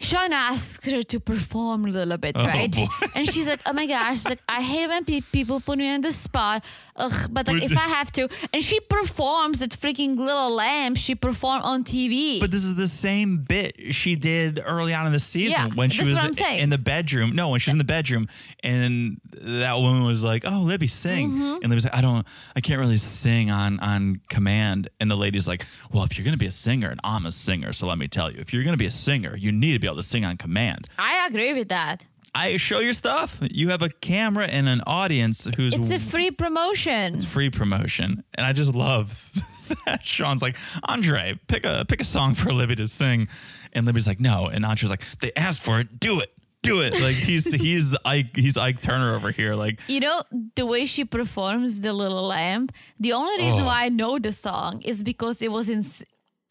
Shaun 0.00 0.32
asks 0.32 0.86
her 0.88 1.02
to 1.02 1.18
perform 1.18 1.84
a 1.84 1.88
little 1.88 2.18
bit, 2.18 2.36
Oh, 2.38 2.44
right? 2.46 2.70
boy. 2.70 2.86
And 3.16 3.28
she's 3.30 3.48
like, 3.48 3.60
"Oh 3.66 3.72
my 3.72 3.86
gosh!" 3.86 4.18
She's 4.18 4.28
like, 4.28 4.40
"I 4.48 4.62
hate 4.62 4.86
when 4.86 5.04
pe- 5.04 5.22
people 5.32 5.58
put 5.60 5.76
me 5.78 5.88
on 5.90 6.02
the 6.02 6.12
spot." 6.12 6.64
Ugh, 6.94 7.28
but 7.30 7.46
like 7.48 7.62
if 7.62 7.76
I 7.76 7.88
have 7.88 8.10
to, 8.12 8.28
and 8.52 8.62
she 8.62 8.78
performs 8.80 9.58
that 9.60 9.70
freaking 9.70 10.16
little 10.18 10.50
lamb. 10.54 10.94
She 10.94 11.14
performed 11.14 11.62
on 11.64 11.82
TV. 11.84 12.38
But 12.40 12.50
this 12.50 12.64
is 12.64 12.74
the 12.76 12.88
same 12.88 13.38
bit 13.38 13.94
she 13.94 14.14
did 14.16 14.60
early 14.64 14.94
on 14.94 15.06
in 15.06 15.12
the 15.12 15.20
season 15.20 15.50
Yeah, 15.52 15.74
when 15.74 15.90
she 15.90 16.02
was 16.04 16.14
what 16.14 16.24
I'm 16.24 16.32
saying. 16.32 16.60
in 16.60 16.70
the 16.70 16.78
bedroom. 16.78 17.34
No, 17.34 17.50
when 17.50 17.58
she 17.60 17.70
was 17.70 17.74
in 17.74 17.78
the 17.78 17.84
bedroom, 17.84 18.28
and 18.62 19.20
that 19.32 19.76
woman 19.78 20.04
was 20.04 20.22
like, 20.22 20.44
"Oh, 20.44 20.60
Libby, 20.60 20.86
sing," 20.86 21.30
Mm-hmm. 21.30 21.58
and 21.62 21.68
Libby's 21.70 21.84
like, 21.84 21.96
"I 21.96 22.00
don't, 22.00 22.24
I 22.56 22.60
can't 22.60 22.78
really 22.80 22.96
sing 22.98 23.50
on 23.50 23.80
on 23.80 24.20
command." 24.28 24.88
And 25.00 25.10
the 25.10 25.16
lady's 25.16 25.48
like, 25.48 25.66
"Well, 25.92 26.04
if 26.04 26.16
you're 26.16 26.24
gonna 26.24 26.36
be 26.36 26.46
a 26.46 26.50
singer, 26.52 26.88
and 26.88 27.00
I'm 27.02 27.26
a 27.26 27.32
singer, 27.32 27.72
so 27.72 27.86
let 27.88 27.98
me 27.98 28.06
tell 28.08 28.30
you, 28.30 28.38
if 28.38 28.52
you're 28.52 28.62
gonna 28.64 28.76
be 28.76 28.86
a 28.86 28.90
singer, 28.92 29.36
you 29.36 29.50
need 29.52 29.72
to 29.72 29.78
be 29.80 29.87
able 29.88 29.96
to 29.96 30.02
sing 30.02 30.24
on 30.24 30.36
command." 30.36 30.86
I 30.98 31.26
agree 31.26 31.52
with 31.54 31.68
that. 31.68 32.04
I 32.34 32.56
show 32.58 32.78
your 32.80 32.92
stuff. 32.92 33.38
You 33.50 33.70
have 33.70 33.82
a 33.82 33.88
camera 33.88 34.46
and 34.46 34.68
an 34.68 34.82
audience 34.86 35.48
who's 35.56 35.72
It's 35.74 35.90
a 35.90 35.98
free 35.98 36.30
promotion. 36.30 37.14
It's 37.16 37.24
free 37.24 37.50
promotion, 37.50 38.22
and 38.34 38.46
I 38.46 38.52
just 38.52 38.74
love 38.74 39.30
that. 39.86 40.04
Shaun's 40.06 40.42
like, 40.42 40.56
Andre, 40.84 41.38
pick 41.48 41.64
a 41.64 41.84
pick 41.88 42.00
a 42.00 42.04
song 42.04 42.34
for 42.34 42.52
Libby 42.52 42.76
to 42.76 42.86
sing, 42.86 43.28
and 43.72 43.86
Libby's 43.86 44.06
like, 44.06 44.20
no, 44.20 44.46
and 44.46 44.64
Andre's 44.64 44.90
like, 44.90 45.02
they 45.20 45.32
asked 45.36 45.60
for 45.60 45.80
it, 45.80 45.98
do 45.98 46.20
it, 46.20 46.30
do 46.62 46.80
it. 46.82 47.00
Like 47.00 47.16
he's 47.16 47.50
he's 47.64 47.96
Ike 48.04 48.36
he's 48.36 48.56
Ike 48.58 48.80
Turner 48.80 49.14
over 49.16 49.30
here. 49.30 49.54
Like 49.54 49.80
You 49.88 50.00
know, 50.00 50.22
the 50.54 50.66
way 50.66 50.84
she 50.86 51.04
performs 51.06 51.80
the 51.80 51.92
little 51.94 52.26
lamb, 52.26 52.68
the 53.00 53.14
only 53.14 53.42
reason 53.42 53.62
Oh. 53.62 53.66
why 53.66 53.84
I 53.86 53.88
know 53.88 54.18
the 54.18 54.32
song 54.32 54.82
is 54.82 55.02
because 55.02 55.40
it 55.42 55.50
was 55.50 55.68
in. 55.70 55.82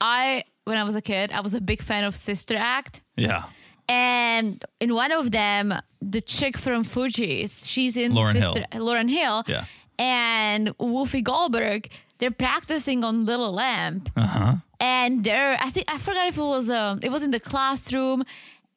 I, 0.01 0.43
when 0.67 0.77
I 0.77 0.83
was 0.89 0.95
a 0.95 1.01
kid, 1.11 1.31
I 1.31 1.41
was 1.47 1.53
a 1.53 1.61
big 1.71 1.81
fan 1.89 2.03
of 2.09 2.13
Sister 2.15 2.55
Act. 2.79 2.93
yeah, 3.25 3.43
And 3.89 4.63
in 4.83 4.89
one 5.03 5.11
of 5.19 5.25
them, 5.39 5.65
the 6.15 6.21
chick 6.35 6.55
from 6.65 6.79
Fugees, 6.93 7.51
she's 7.71 7.95
in 8.03 8.09
Lauryn 8.17 8.33
Sister 8.33 8.63
Lauryn 8.87 9.09
Hill. 9.19 9.37
Yeah. 9.47 9.65
And 9.99 10.63
Wolfie 10.77 11.23
Goldberg, 11.31 11.81
they're 12.19 12.37
practicing 12.47 12.99
on 13.03 13.25
Little 13.25 13.53
Lamb. 13.61 13.95
Uh-huh. 14.15 14.53
And 14.79 15.23
they're 15.25 15.57
I 15.67 15.69
think 15.73 15.85
I 15.95 15.97
forgot 16.07 16.25
if 16.31 16.37
it 16.37 16.49
was 16.55 16.69
um 16.69 16.95
it 17.07 17.11
was 17.15 17.23
in 17.27 17.31
the 17.37 17.39
classroom 17.51 18.19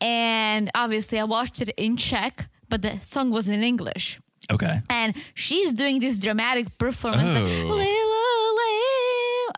and 0.01 0.71
obviously 0.83 1.19
I 1.19 1.25
watched 1.25 1.59
it 1.65 1.71
in 1.77 1.93
Czech, 1.97 2.35
but 2.71 2.79
the 2.83 2.93
song 3.15 3.27
was 3.37 3.47
in 3.55 3.63
English. 3.73 4.07
okay. 4.57 4.77
And 4.89 5.11
she's 5.45 5.71
doing 5.83 5.97
this 6.05 6.17
dramatic 6.27 6.67
performance 6.85 7.35
Oh. 7.39 7.75
Lamb. 7.81 8.00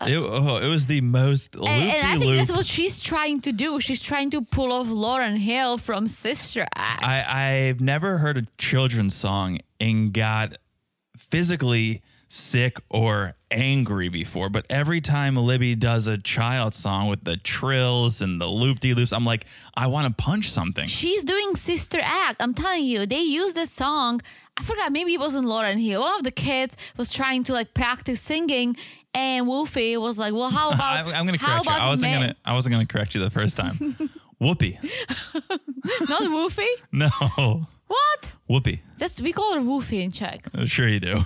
It, 0.07 0.17
oh, 0.17 0.57
it 0.57 0.67
was 0.67 0.85
the 0.87 1.01
most 1.01 1.55
loopy 1.55 1.71
And, 1.71 1.91
and 1.91 2.07
I 2.07 2.11
think 2.17 2.25
loop. 2.25 2.37
that's 2.37 2.51
what 2.51 2.65
she's 2.65 2.99
trying 2.99 3.41
to 3.41 3.51
do. 3.51 3.79
She's 3.79 4.01
trying 4.01 4.29
to 4.31 4.41
pull 4.41 4.71
off 4.71 4.87
Lauryn 4.87 5.37
Hill 5.37 5.77
from 5.77 6.07
Sister 6.07 6.65
Act. 6.75 7.03
I, 7.03 7.67
I've 7.69 7.81
never 7.81 8.17
heard 8.19 8.37
a 8.37 8.43
children's 8.57 9.15
song 9.15 9.59
and 9.79 10.13
got 10.13 10.57
physically 11.17 12.01
sick 12.33 12.79
or 12.89 13.35
angry 13.51 14.09
before, 14.09 14.49
but 14.49 14.65
every 14.69 14.99
time 14.99 15.35
Libby 15.35 15.75
does 15.75 16.07
a 16.07 16.17
child 16.17 16.73
song 16.73 17.07
with 17.07 17.23
the 17.23 17.37
trills 17.37 18.21
and 18.21 18.41
the 18.41 18.47
loop 18.47 18.79
de 18.79 18.93
loops, 18.93 19.13
I'm 19.13 19.25
like, 19.25 19.45
I 19.75 19.87
want 19.87 20.07
to 20.07 20.23
punch 20.23 20.49
something. 20.51 20.87
She's 20.87 21.23
doing 21.23 21.55
Sister 21.55 21.99
Act. 22.01 22.41
I'm 22.41 22.53
telling 22.55 22.85
you, 22.85 23.05
they 23.05 23.21
used 23.21 23.55
that 23.55 23.69
song. 23.69 24.21
I 24.57 24.63
forgot, 24.63 24.91
maybe 24.91 25.13
it 25.13 25.19
wasn't 25.19 25.47
Lauryn 25.47 25.81
Hill. 25.81 26.01
One 26.01 26.17
of 26.17 26.23
the 26.23 26.31
kids 26.31 26.75
was 26.97 27.11
trying 27.11 27.43
to 27.45 27.53
like 27.53 27.73
practice 27.73 28.21
singing, 28.21 28.77
and 29.13 29.47
Wolfie 29.47 29.97
was 29.97 30.17
like, 30.17 30.33
"Well, 30.33 30.49
how 30.49 30.71
about 30.73 31.07
I'm 31.07 31.25
going 31.25 31.37
to 31.37 31.43
correct 31.43 31.65
you. 31.65 31.71
I 31.71 31.87
wasn't 31.87 32.13
going 32.13 32.29
to. 32.29 32.35
I 32.45 32.53
wasn't 32.53 32.73
going 32.73 32.85
to 32.85 32.91
correct 32.91 33.15
you 33.15 33.21
the 33.21 33.29
first 33.29 33.57
time. 33.57 33.73
Whoopi. 34.41 34.77
not 36.09 36.21
Wolfie? 36.21 36.67
No. 36.91 37.09
What? 37.87 38.31
Whoopi. 38.49 38.79
That's 38.97 39.21
we 39.21 39.31
call 39.31 39.53
her 39.53 39.61
Wolfie 39.61 40.03
in 40.03 40.11
Czech. 40.11 40.47
Sure 40.65 40.87
you 40.87 40.99
do. 40.99 41.23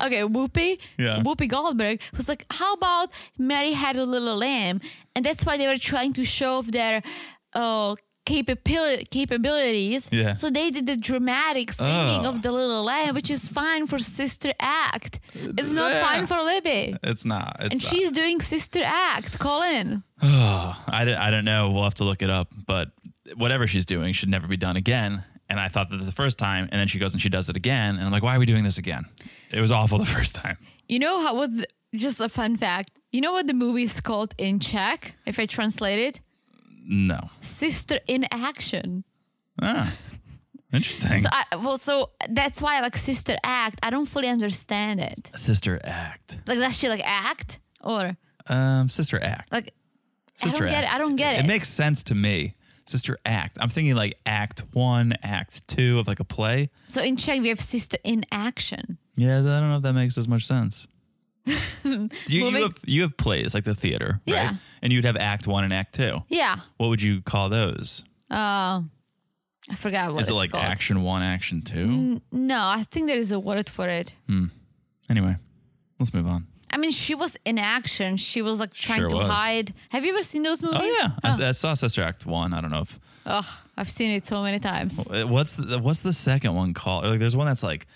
Okay, 0.00 0.22
Whoopi, 0.22 0.78
Yeah. 0.98 1.22
Whoopi 1.22 1.48
Goldberg 1.48 2.00
was 2.16 2.28
like, 2.28 2.46
"How 2.50 2.74
about 2.74 3.10
Mary 3.38 3.72
had 3.72 3.96
a 3.96 4.04
little 4.04 4.36
lamb?" 4.36 4.80
And 5.14 5.24
that's 5.24 5.44
why 5.46 5.56
they 5.56 5.66
were 5.66 5.78
trying 5.78 6.12
to 6.14 6.24
show 6.24 6.58
off 6.58 6.66
their 6.66 7.02
uh, 7.54 7.94
capability 8.26 9.04
capabilities. 9.04 10.08
Yeah. 10.10 10.32
So 10.32 10.50
they 10.50 10.70
did 10.70 10.86
the 10.86 10.96
dramatic 10.96 11.72
singing 11.72 12.24
Oh. 12.26 12.30
of 12.30 12.42
the 12.42 12.50
little 12.52 12.82
lamb, 12.82 13.14
which 13.14 13.30
is 13.30 13.48
fine 13.48 13.86
for 13.86 13.98
Sister 13.98 14.52
Act. 14.58 15.20
It's 15.34 15.70
not 15.70 15.92
Yeah. 15.92 16.04
fine 16.06 16.26
for 16.26 16.40
Libby. 16.42 16.96
It's 17.02 17.24
not. 17.24 17.56
It's 17.60 17.74
And 17.74 17.82
not. 17.82 17.90
she's 17.90 18.10
doing 18.10 18.40
Sister 18.40 18.80
Act. 18.82 19.38
Colin. 19.38 20.02
in. 20.22 20.28
I, 20.28 21.02
don't, 21.04 21.18
I 21.18 21.30
don't 21.30 21.44
know. 21.44 21.70
We'll 21.70 21.84
have 21.84 21.94
to 21.94 22.04
look 22.04 22.22
it 22.22 22.30
up. 22.30 22.48
But 22.66 22.88
whatever 23.36 23.66
she's 23.66 23.86
doing 23.86 24.12
should 24.14 24.30
never 24.30 24.46
be 24.46 24.56
done 24.56 24.76
again. 24.76 25.24
And 25.54 25.60
I 25.60 25.68
thought 25.68 25.88
that 25.90 25.98
the 25.98 26.10
first 26.10 26.36
time, 26.36 26.68
and 26.72 26.80
then 26.80 26.88
she 26.88 26.98
goes 26.98 27.12
and 27.14 27.22
she 27.22 27.28
does 27.28 27.48
it 27.48 27.56
again. 27.56 27.94
And 27.94 28.04
I'm 28.04 28.10
like, 28.10 28.24
why 28.24 28.34
are 28.34 28.40
we 28.40 28.46
doing 28.46 28.64
this 28.64 28.76
again? 28.76 29.04
It 29.52 29.60
was 29.60 29.70
awful 29.70 29.98
the 29.98 30.04
first 30.18 30.34
time. 30.34 30.56
You 30.88 30.98
know 30.98 31.20
how 31.22 31.36
what's 31.36 31.62
just 31.94 32.18
a 32.20 32.28
fun 32.28 32.56
fact? 32.56 32.90
You 33.12 33.20
know 33.20 33.30
what 33.32 33.46
the 33.46 33.54
movie 33.54 33.84
is 33.84 34.00
called 34.00 34.34
in 34.36 34.58
Czech? 34.58 35.12
If 35.26 35.38
I 35.38 35.46
translate 35.46 36.00
it, 36.08 36.20
No. 36.84 37.30
Sister 37.40 38.00
in 38.08 38.26
Action. 38.32 39.04
Ah, 39.62 39.92
interesting. 40.72 41.22
So 41.22 41.28
I, 41.30 41.56
well, 41.56 41.76
so 41.78 42.10
that's 42.28 42.60
why 42.60 42.80
like 42.80 42.96
Sister 42.96 43.36
Act. 43.44 43.78
I 43.80 43.90
don't 43.90 44.06
fully 44.06 44.28
understand 44.28 44.98
it. 45.00 45.30
Sister 45.36 45.80
Act. 45.84 46.38
Like 46.48 46.58
that 46.58 46.74
she 46.74 46.88
like 46.88 47.02
act 47.04 47.60
or 47.80 48.16
Um, 48.48 48.88
Sister 48.88 49.22
Act. 49.22 49.52
like 49.52 49.72
Sister 50.36 50.64
I 50.64 50.68
don't 50.68 50.68
get 50.74 50.84
it. 50.84 50.90
I 50.94 50.98
don't 50.98 51.16
get 51.16 51.34
it. 51.36 51.44
It 51.44 51.46
makes 51.46 51.68
sense 51.68 52.02
to 52.04 52.14
me. 52.16 52.54
Sister 52.86 53.18
Act. 53.24 53.56
I'm 53.60 53.70
thinking 53.70 53.94
like 53.94 54.18
Act 54.26 54.62
One, 54.72 55.14
Act 55.22 55.66
Two 55.68 55.98
of 55.98 56.06
like 56.06 56.20
a 56.20 56.24
play. 56.24 56.70
so 56.86 57.02
in 57.02 57.16
Czech 57.16 57.40
we 57.40 57.48
have 57.48 57.60
Sister 57.60 57.98
in 58.04 58.24
Action. 58.30 58.98
Yeah, 59.16 59.38
I 59.38 59.42
don't 59.42 59.68
know 59.70 59.76
if 59.76 59.82
that 59.82 59.92
makes 59.94 60.18
as 60.18 60.28
much 60.28 60.44
sense. 60.46 60.86
you, 61.46 62.08
you 62.26 62.44
Moving- 62.44 62.62
have 62.62 62.78
you 62.84 63.02
have 63.02 63.16
plays 63.16 63.52
like 63.54 63.64
the 63.64 63.74
theater, 63.74 64.20
right? 64.26 64.34
Yeah. 64.34 64.54
And 64.82 64.92
you'd 64.92 65.04
have 65.04 65.16
Act 65.16 65.46
One 65.46 65.64
and 65.64 65.72
Act 65.72 65.94
Two. 65.94 66.18
Yeah. 66.28 66.56
What 66.78 66.88
would 66.88 67.02
you 67.02 67.20
call 67.22 67.48
those? 67.48 68.02
Uh, 68.30 68.82
I 69.70 69.76
forgot 69.76 70.12
what 70.12 70.20
Is 70.22 70.28
it 70.28 70.32
like 70.34 70.50
called. 70.52 70.64
Action 70.64 71.02
One, 71.02 71.22
Action 71.22 71.62
Two? 71.62 72.20
No, 72.32 72.58
I 72.66 72.84
think 72.90 73.06
there 73.06 73.18
is 73.18 73.30
a 73.32 73.38
word 73.40 73.68
for 73.70 73.88
it. 73.88 74.12
Hmm. 74.28 74.46
Anyway, 75.10 75.36
let's 75.98 76.12
move 76.14 76.26
on. 76.26 76.46
I 76.74 76.76
mean, 76.76 76.90
she 76.90 77.14
was 77.14 77.36
in 77.44 77.58
action. 77.58 78.16
She 78.16 78.42
was 78.42 78.58
like 78.60 78.74
trying 78.74 78.98
Sure 79.00 79.08
to 79.10 79.16
was. 79.16 79.28
hide. 79.28 79.72
Have 79.90 80.04
you 80.04 80.12
ever 80.12 80.22
seen 80.24 80.42
those 80.42 80.60
movies? 80.62 80.80
Oh 80.82 80.98
yeah, 81.00 81.10
I, 81.22 81.48
I 81.48 81.52
saw 81.52 81.74
Sister 81.74 82.02
Act 82.02 82.26
One. 82.26 82.52
I 82.52 82.60
don't 82.60 82.70
know 82.72 82.82
if 82.82 82.98
Ugh, 83.26 83.44
I've 83.76 83.88
seen 83.90 84.10
it 84.10 84.26
so 84.26 84.42
many 84.42 84.58
times. 84.58 84.98
Uh, 85.08 85.24
What's 85.26 85.52
the 85.54 85.78
what's 85.78 86.00
the 86.02 86.12
second 86.12 86.54
one 86.54 86.74
called? 86.74 87.04
Like, 87.06 87.20
there's 87.20 87.36
one 87.36 87.46
that's 87.46 87.62
like 87.62 87.86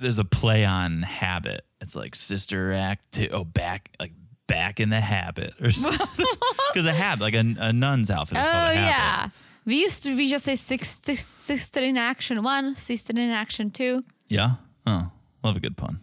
there's 0.00 0.18
a 0.18 0.24
play 0.24 0.64
on 0.64 1.02
habit. 1.02 1.64
It's 1.80 1.94
like 1.94 2.16
Sister 2.16 2.72
Act 2.72 3.12
two. 3.12 3.28
Oh, 3.30 3.44
back 3.44 3.90
like 4.00 4.12
back 4.48 4.80
in 4.80 4.88
the 4.90 5.00
habit 5.00 5.54
or 5.60 5.70
something. 5.84 6.26
Because 6.72 6.86
a 6.86 6.94
habit, 6.94 7.22
like 7.22 7.34
a, 7.34 7.44
a 7.58 7.72
nun's 7.72 8.10
outfit, 8.10 8.38
is 8.38 8.46
Oh 8.46 8.50
called 8.50 8.70
a 8.70 8.74
habit. 8.74 8.80
yeah, 8.88 9.28
we 9.66 9.76
used 9.80 10.02
to 10.04 10.16
we 10.16 10.30
just 10.30 10.44
say 10.46 10.56
six, 10.56 10.98
six, 11.04 11.22
sister 11.26 11.80
in 11.80 11.98
action 11.98 12.42
one, 12.42 12.76
sister 12.76 13.12
in 13.12 13.28
action 13.30 13.70
two. 13.70 14.02
Yeah. 14.28 14.52
Oh, 14.86 15.10
love 15.44 15.56
a 15.56 15.60
good 15.60 15.76
pun. 15.76 16.00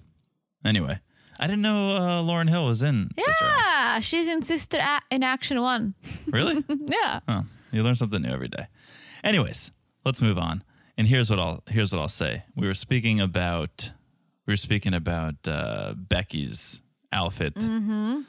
Anyway, 0.64 1.00
I 1.40 1.48
didn't 1.48 1.62
know 1.62 1.96
uh, 1.96 2.22
Lauryn 2.22 2.50
Hill 2.50 2.66
was 2.66 2.82
in 2.82 3.10
Sister 3.18 3.46
Act. 3.46 3.56
Yeah, 3.70 4.00
she's 4.02 4.28
in 4.28 4.42
Sister 4.44 4.78
A- 4.78 5.02
in 5.10 5.24
Action 5.24 5.62
One. 5.62 5.94
Really? 6.28 6.64
Yeah. 6.70 7.20
Oh, 7.28 7.46
you 7.72 7.82
learn 7.84 7.96
something 7.96 8.22
new 8.22 8.30
every 8.30 8.50
day. 8.50 8.68
Anyways, 9.24 9.72
let's 10.06 10.22
move 10.22 10.38
on. 10.38 10.64
And 10.98 11.08
here's 11.08 11.30
what 11.30 11.40
I'll 11.40 11.64
here's 11.70 11.94
what 11.94 12.02
I'll 12.02 12.10
say. 12.10 12.44
We 12.56 12.68
were 12.68 12.74
speaking 12.74 13.22
about 13.22 13.92
we 14.46 14.52
were 14.54 14.58
speaking 14.58 14.94
about 14.94 15.36
uh, 15.48 15.94
Becky's 15.96 16.82
outfit. 17.14 17.56
Mm-hmm. 17.56 18.22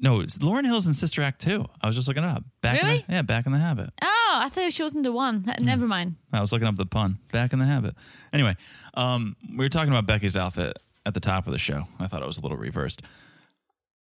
No, 0.00 0.20
it's 0.20 0.38
Lauryn 0.38 0.64
Hill's 0.64 0.86
in 0.86 0.94
Sister 0.94 1.22
Act 1.22 1.40
too. 1.40 1.66
I 1.80 1.86
was 1.86 1.94
just 1.94 2.08
looking 2.08 2.24
it 2.24 2.28
up. 2.28 2.42
Back 2.62 2.80
in 2.80 2.86
Really? 2.86 3.04
the, 3.06 3.12
yeah, 3.14 3.22
back 3.22 3.46
in 3.46 3.52
the 3.52 3.58
habit. 3.58 3.90
Oh, 4.02 4.32
I 4.42 4.48
thought 4.48 4.72
she 4.72 4.82
wasn't 4.82 5.04
the 5.04 5.12
one. 5.12 5.44
Uh, 5.48 5.54
Never 5.60 5.86
mind. 5.86 6.16
I 6.32 6.40
was 6.40 6.52
looking 6.52 6.66
up 6.66 6.76
the 6.76 6.86
pun. 6.86 7.18
Back 7.32 7.52
in 7.52 7.58
the 7.60 7.64
habit. 7.66 7.94
Anyway, 8.32 8.56
um, 8.94 9.36
we 9.50 9.64
were 9.64 9.68
talking 9.68 9.92
about 9.92 10.06
Becky's 10.06 10.36
outfit 10.36 10.76
at 11.06 11.14
the 11.14 11.20
top 11.20 11.46
of 11.46 11.52
the 11.52 11.58
show. 11.58 11.84
I 11.98 12.06
thought 12.06 12.22
it 12.22 12.26
was 12.26 12.38
a 12.38 12.40
little 12.42 12.56
reversed. 12.56 13.02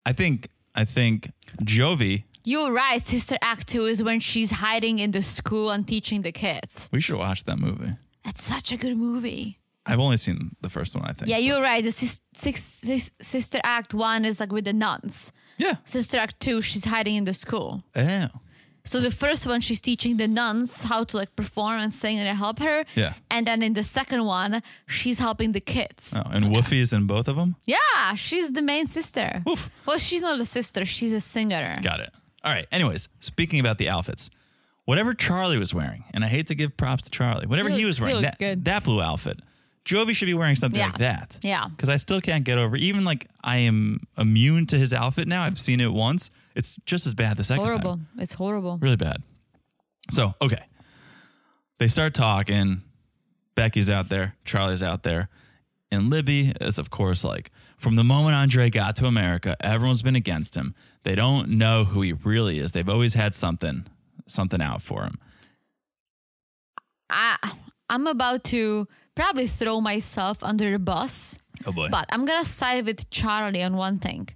I 0.06 0.12
think 0.12 0.48
I 0.74 0.84
think 0.84 1.32
Jovi. 1.62 2.24
You're 2.44 2.72
right. 2.72 3.00
Sister 3.00 3.36
Act 3.40 3.68
Two 3.68 3.86
is 3.86 4.02
when 4.02 4.18
she's 4.20 4.50
hiding 4.50 4.98
in 4.98 5.12
the 5.12 5.22
school 5.22 5.70
and 5.70 5.86
teaching 5.86 6.22
the 6.22 6.32
kids. 6.32 6.88
We 6.92 7.00
should 7.00 7.18
watch 7.18 7.44
that 7.44 7.58
movie. 7.58 7.92
It's 8.24 8.42
such 8.42 8.72
a 8.72 8.76
good 8.76 8.96
movie. 8.96 9.58
I've 9.86 10.00
only 10.00 10.16
seen 10.16 10.56
the 10.60 10.70
first 10.70 10.94
one. 10.94 11.04
I 11.04 11.12
think. 11.12 11.28
Yeah, 11.28 11.38
you're 11.38 11.62
right. 11.62 11.82
The 11.84 11.90
sis- 11.92 12.20
six, 12.34 12.62
sis- 12.62 13.10
Sister 13.20 13.60
Act 13.64 13.94
One 13.94 14.24
is 14.24 14.40
like 14.40 14.52
with 14.52 14.64
the 14.64 14.72
nuns. 14.72 15.32
Yeah. 15.58 15.76
Sister 15.84 16.18
Act 16.18 16.38
Two, 16.40 16.62
she's 16.62 16.84
hiding 16.84 17.16
in 17.16 17.24
the 17.24 17.34
school. 17.34 17.82
Oh. 17.96 18.28
So 18.84 19.00
the 19.00 19.10
first 19.12 19.46
one, 19.46 19.60
she's 19.60 19.80
teaching 19.80 20.16
the 20.16 20.26
nuns 20.26 20.82
how 20.82 21.04
to 21.04 21.16
like 21.16 21.34
perform 21.36 21.78
and 21.80 21.92
sing 21.92 22.18
and 22.18 22.36
help 22.36 22.58
her. 22.58 22.84
Yeah. 22.96 23.14
And 23.30 23.46
then 23.46 23.62
in 23.62 23.74
the 23.74 23.82
second 23.84 24.24
one, 24.24 24.60
she's 24.88 25.18
helping 25.20 25.52
the 25.52 25.60
kids. 25.60 26.12
Oh, 26.16 26.22
and 26.32 26.46
Woofy's 26.46 26.92
in 26.92 27.06
both 27.06 27.28
of 27.28 27.36
them. 27.36 27.54
Yeah, 27.64 28.14
she's 28.16 28.52
the 28.52 28.62
main 28.62 28.86
sister. 28.88 29.42
Oof. 29.48 29.70
Well, 29.86 29.98
she's 29.98 30.22
not 30.22 30.40
a 30.40 30.44
sister. 30.44 30.84
She's 30.84 31.12
a 31.12 31.20
singer. 31.20 31.78
Got 31.82 32.00
it. 32.00 32.10
All 32.44 32.52
right. 32.52 32.66
Anyways, 32.72 33.08
speaking 33.20 33.60
about 33.60 33.78
the 33.78 33.88
outfits, 33.88 34.30
whatever 34.84 35.14
Charlie 35.14 35.58
was 35.58 35.72
wearing, 35.72 36.02
and 36.12 36.24
I 36.24 36.28
hate 36.28 36.48
to 36.48 36.56
give 36.56 36.76
props 36.76 37.04
to 37.04 37.10
Charlie, 37.10 37.46
whatever 37.46 37.68
He 37.68 37.78
he, 37.78 37.84
was 37.84 38.00
wearing, 38.00 38.22
that, 38.22 38.38
good. 38.40 38.64
that 38.64 38.82
blue 38.82 39.00
outfit, 39.00 39.38
Jovi 39.84 40.12
should 40.14 40.26
be 40.26 40.34
wearing 40.34 40.56
something 40.56 40.80
Yeah. 40.80 40.86
like 40.86 40.98
that. 40.98 41.38
Yeah. 41.42 41.68
Because 41.68 41.88
I 41.88 41.98
still 41.98 42.20
can't 42.20 42.42
get 42.44 42.58
over. 42.58 42.76
Even 42.76 43.04
like 43.04 43.28
I 43.44 43.58
am 43.58 44.00
immune 44.18 44.66
to 44.66 44.78
his 44.78 44.92
outfit 44.92 45.28
now. 45.28 45.44
I've 45.44 45.58
seen 45.58 45.80
it 45.80 45.92
once. 45.92 46.30
It's 46.54 46.76
just 46.86 47.06
as 47.06 47.14
bad 47.14 47.36
the 47.36 47.44
second 47.44 47.64
Horrible. 47.64 47.96
time. 47.96 48.08
It's 48.18 48.34
horrible. 48.34 48.78
Really 48.80 48.96
bad. 48.96 49.22
So 50.10 50.34
okay, 50.42 50.64
they 51.78 51.88
start 51.88 52.14
talking. 52.14 52.82
Becky's 53.54 53.90
out 53.90 54.08
there. 54.08 54.34
Charlie's 54.44 54.82
out 54.82 55.02
there. 55.02 55.28
And 55.90 56.08
Libby 56.08 56.54
is, 56.58 56.78
of 56.78 56.88
course, 56.88 57.22
like, 57.22 57.50
from 57.76 57.96
the 57.96 58.04
moment 58.04 58.34
Andre 58.34 58.70
got 58.70 58.96
to 58.96 59.04
America, 59.04 59.56
everyone's 59.60 60.00
been 60.00 60.16
against 60.16 60.54
him. 60.54 60.74
They 61.02 61.14
don't 61.14 61.50
know 61.50 61.84
who 61.84 62.00
he 62.00 62.14
really 62.14 62.58
is. 62.58 62.72
They've 62.72 62.88
always 62.88 63.12
had 63.12 63.34
something, 63.34 63.86
something 64.26 64.62
out 64.62 64.80
for 64.80 65.02
him. 65.02 65.18
I, 67.10 67.36
I'm 67.90 68.06
about 68.06 68.44
to 68.44 68.88
probably 69.14 69.46
throw 69.46 69.80
myself 69.82 70.38
under 70.42 70.70
the 70.70 70.78
bus, 70.78 71.36
Oh 71.66 71.72
boy. 71.72 71.88
but 71.90 72.06
I'm 72.08 72.24
gonna 72.24 72.44
side 72.46 72.86
with 72.86 73.10
Charlie 73.10 73.62
on 73.62 73.76
one 73.76 73.98
thing. 73.98 74.28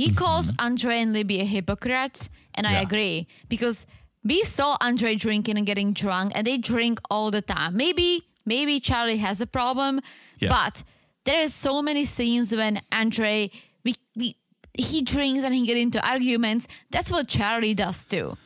He 0.00 0.12
calls 0.12 0.50
Andre 0.58 0.94
and 1.02 1.12
Libby 1.12 1.40
a 1.40 1.44
hypocrites, 1.44 2.28
and 2.54 2.66
I 2.66 2.72
Mm-hmm. 2.74 2.82
Agree 2.86 3.26
because 3.48 3.86
we 4.24 4.42
saw 4.42 4.76
Andre 4.80 5.14
drinking 5.14 5.56
and 5.58 5.66
getting 5.66 5.92
drunk, 5.92 6.32
and 6.34 6.44
they 6.46 6.58
drink 6.58 6.98
all 7.10 7.30
the 7.30 7.42
time. 7.42 7.76
Maybe, 7.76 8.22
maybe 8.44 8.80
Charlie 8.80 9.18
has 9.28 9.40
a 9.40 9.46
problem, 9.46 10.00
Yeah. 10.40 10.48
but 10.48 10.82
there 11.24 11.40
is 11.46 11.54
so 11.54 11.80
many 11.80 12.04
scenes 12.04 12.52
when 12.52 12.82
Andre 12.90 13.50
we, 13.84 13.94
we 14.16 14.36
he 14.76 15.02
drinks 15.02 15.44
and 15.44 15.54
he 15.54 15.62
get 15.64 15.76
into 15.76 15.98
arguments. 16.04 16.66
That's 16.90 17.10
what 17.10 17.28
Charlie 17.28 17.74
does 17.74 18.04
too. 18.04 18.36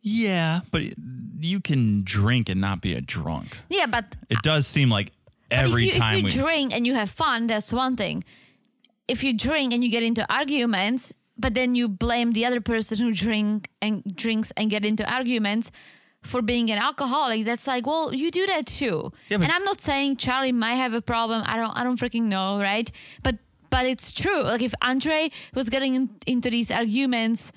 yeah, 0.00 0.60
but 0.70 0.82
you 1.40 1.60
can 1.60 2.02
drink 2.04 2.48
and 2.48 2.60
not 2.60 2.80
be 2.80 2.94
a 2.94 3.00
drunk. 3.02 3.58
Yeah, 3.68 3.86
but 3.86 4.04
It 4.30 4.40
does 4.42 4.66
seem 4.66 4.88
like 4.88 5.12
every 5.50 5.88
if 5.88 5.94
you, 5.94 6.00
time 6.00 6.18
if 6.18 6.24
we. 6.24 6.30
you 6.32 6.40
drink 6.40 6.72
and 6.74 6.86
you 6.86 6.94
have 6.94 7.10
fun, 7.10 7.46
that's 7.46 7.72
one 7.72 7.96
thing. 7.96 8.24
If 9.08 9.22
you 9.22 9.36
drink 9.36 9.72
and 9.72 9.84
you 9.84 9.90
get 9.90 10.02
into 10.02 10.24
arguments, 10.32 11.12
but 11.36 11.54
then 11.54 11.74
you 11.74 11.88
blame 11.88 12.32
the 12.32 12.46
other 12.46 12.60
person 12.60 12.98
who 12.98 13.12
drink 13.12 13.68
and 13.82 14.02
drinks 14.16 14.52
and 14.56 14.70
get 14.70 14.84
into 14.84 15.04
arguments 15.10 15.70
for 16.22 16.40
being 16.40 16.70
an 16.70 16.78
alcoholic, 16.78 17.44
that's 17.44 17.66
like, 17.66 17.86
well, 17.86 18.14
you 18.14 18.30
do 18.30 18.46
that 18.46 18.66
too. 18.66 19.12
Yeah, 19.28 19.36
and 19.42 19.52
I'm 19.52 19.64
not 19.64 19.80
saying 19.80 20.16
Charlie 20.16 20.52
might 20.52 20.76
have 20.76 20.94
a 20.94 21.02
problem. 21.02 21.42
I 21.44 21.56
don't. 21.56 21.72
I 21.72 21.84
don't 21.84 22.00
freaking 22.00 22.22
know, 22.24 22.58
right? 22.60 22.90
But 23.22 23.38
but 23.68 23.86
it's 23.86 24.10
true. 24.12 24.42
Like 24.42 24.62
if 24.62 24.74
Andre 24.80 25.30
was 25.54 25.68
getting 25.68 25.94
in, 25.94 26.10
into 26.26 26.48
these 26.48 26.70
arguments 26.70 27.52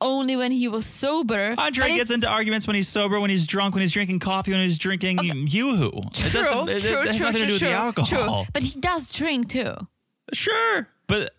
only 0.00 0.36
when 0.36 0.50
he 0.50 0.68
was 0.68 0.84
sober, 0.84 1.54
Andre 1.56 1.94
gets 1.96 2.10
into 2.10 2.28
arguments 2.28 2.66
when 2.66 2.76
he's 2.76 2.88
sober, 2.88 3.18
when 3.20 3.30
he's 3.30 3.46
drunk, 3.46 3.74
when 3.74 3.80
he's 3.80 3.92
drinking 3.92 4.18
coffee, 4.18 4.50
when 4.50 4.60
he's 4.60 4.76
drinking 4.76 5.20
yoo-hoo. 5.22 5.92
it 5.94 6.12
True, 6.12 6.42
doesn't, 6.42 6.68
it, 6.68 6.80
true, 6.82 7.00
it 7.00 7.06
has 7.06 7.16
true, 7.16 7.26
nothing 7.26 7.42
to 7.42 7.46
true, 7.46 7.46
do 7.46 7.52
with 7.52 7.60
the 7.60 7.72
alcohol. 7.72 8.44
True. 8.44 8.52
But 8.52 8.62
he 8.64 8.78
does 8.80 9.08
drink 9.08 9.48
too. 9.48 9.74
Sure, 10.32 10.88
but 11.06 11.30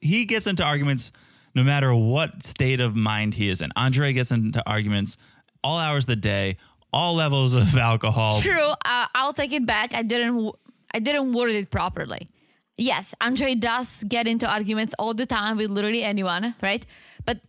he 0.00 0.24
gets 0.24 0.46
into 0.46 0.64
arguments 0.64 1.12
no 1.54 1.62
matter 1.62 1.94
what 1.94 2.44
state 2.44 2.80
of 2.80 2.94
mind 2.96 3.34
he 3.34 3.48
is 3.48 3.60
in. 3.60 3.70
Andre 3.76 4.12
gets 4.12 4.30
into 4.30 4.62
arguments 4.68 5.16
all 5.64 5.78
hours 5.78 6.04
of 6.04 6.08
the 6.08 6.16
day, 6.16 6.56
all 6.92 7.14
levels 7.14 7.54
of 7.54 7.76
alcohol. 7.90 8.40
True. 8.40 8.70
Uh, 8.84 9.06
I'll 9.14 9.32
take 9.32 9.52
it 9.52 9.66
back. 9.66 9.94
I 9.94 10.02
didn't. 10.02 10.52
I 10.94 11.00
didn't 11.00 11.32
word 11.34 11.50
it 11.50 11.70
properly. 11.70 12.28
Yes, 12.76 13.14
Andre 13.20 13.54
does 13.54 14.04
get 14.04 14.26
into 14.26 14.48
arguments 14.48 14.94
all 14.98 15.12
the 15.12 15.26
time 15.26 15.56
with 15.56 15.70
literally 15.70 16.02
anyone, 16.02 16.54
right? 16.62 16.86
But 17.26 17.40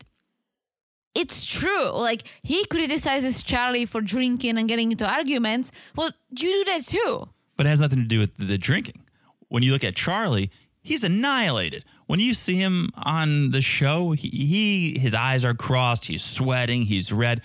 it's 1.15 1.45
true. 1.45 1.89
Like 1.89 2.23
he 2.41 2.65
criticizes 2.65 3.43
Charlie 3.43 3.85
for 3.85 4.01
drinking 4.01 4.57
and 4.57 4.67
getting 4.67 4.91
into 4.91 5.07
arguments. 5.07 5.71
Well, 5.95 6.11
you 6.31 6.63
do 6.65 6.71
that 6.71 6.85
too. 6.85 7.29
But 7.55 7.65
it 7.67 7.69
has 7.69 7.79
nothing 7.79 7.99
to 7.99 8.05
do 8.05 8.19
with 8.19 8.35
the 8.37 8.57
drinking. 8.57 9.03
When 9.49 9.63
you 9.63 9.71
look 9.73 9.83
at 9.83 9.95
Charlie, 9.95 10.51
he's 10.81 11.03
annihilated. 11.03 11.83
When 12.07 12.19
you 12.19 12.33
see 12.33 12.55
him 12.55 12.89
on 12.95 13.51
the 13.51 13.61
show, 13.61 14.11
he, 14.11 14.29
he 14.29 14.99
his 14.99 15.13
eyes 15.13 15.45
are 15.45 15.53
crossed, 15.53 16.05
he's 16.05 16.23
sweating, 16.23 16.83
he's 16.83 17.11
red. 17.11 17.41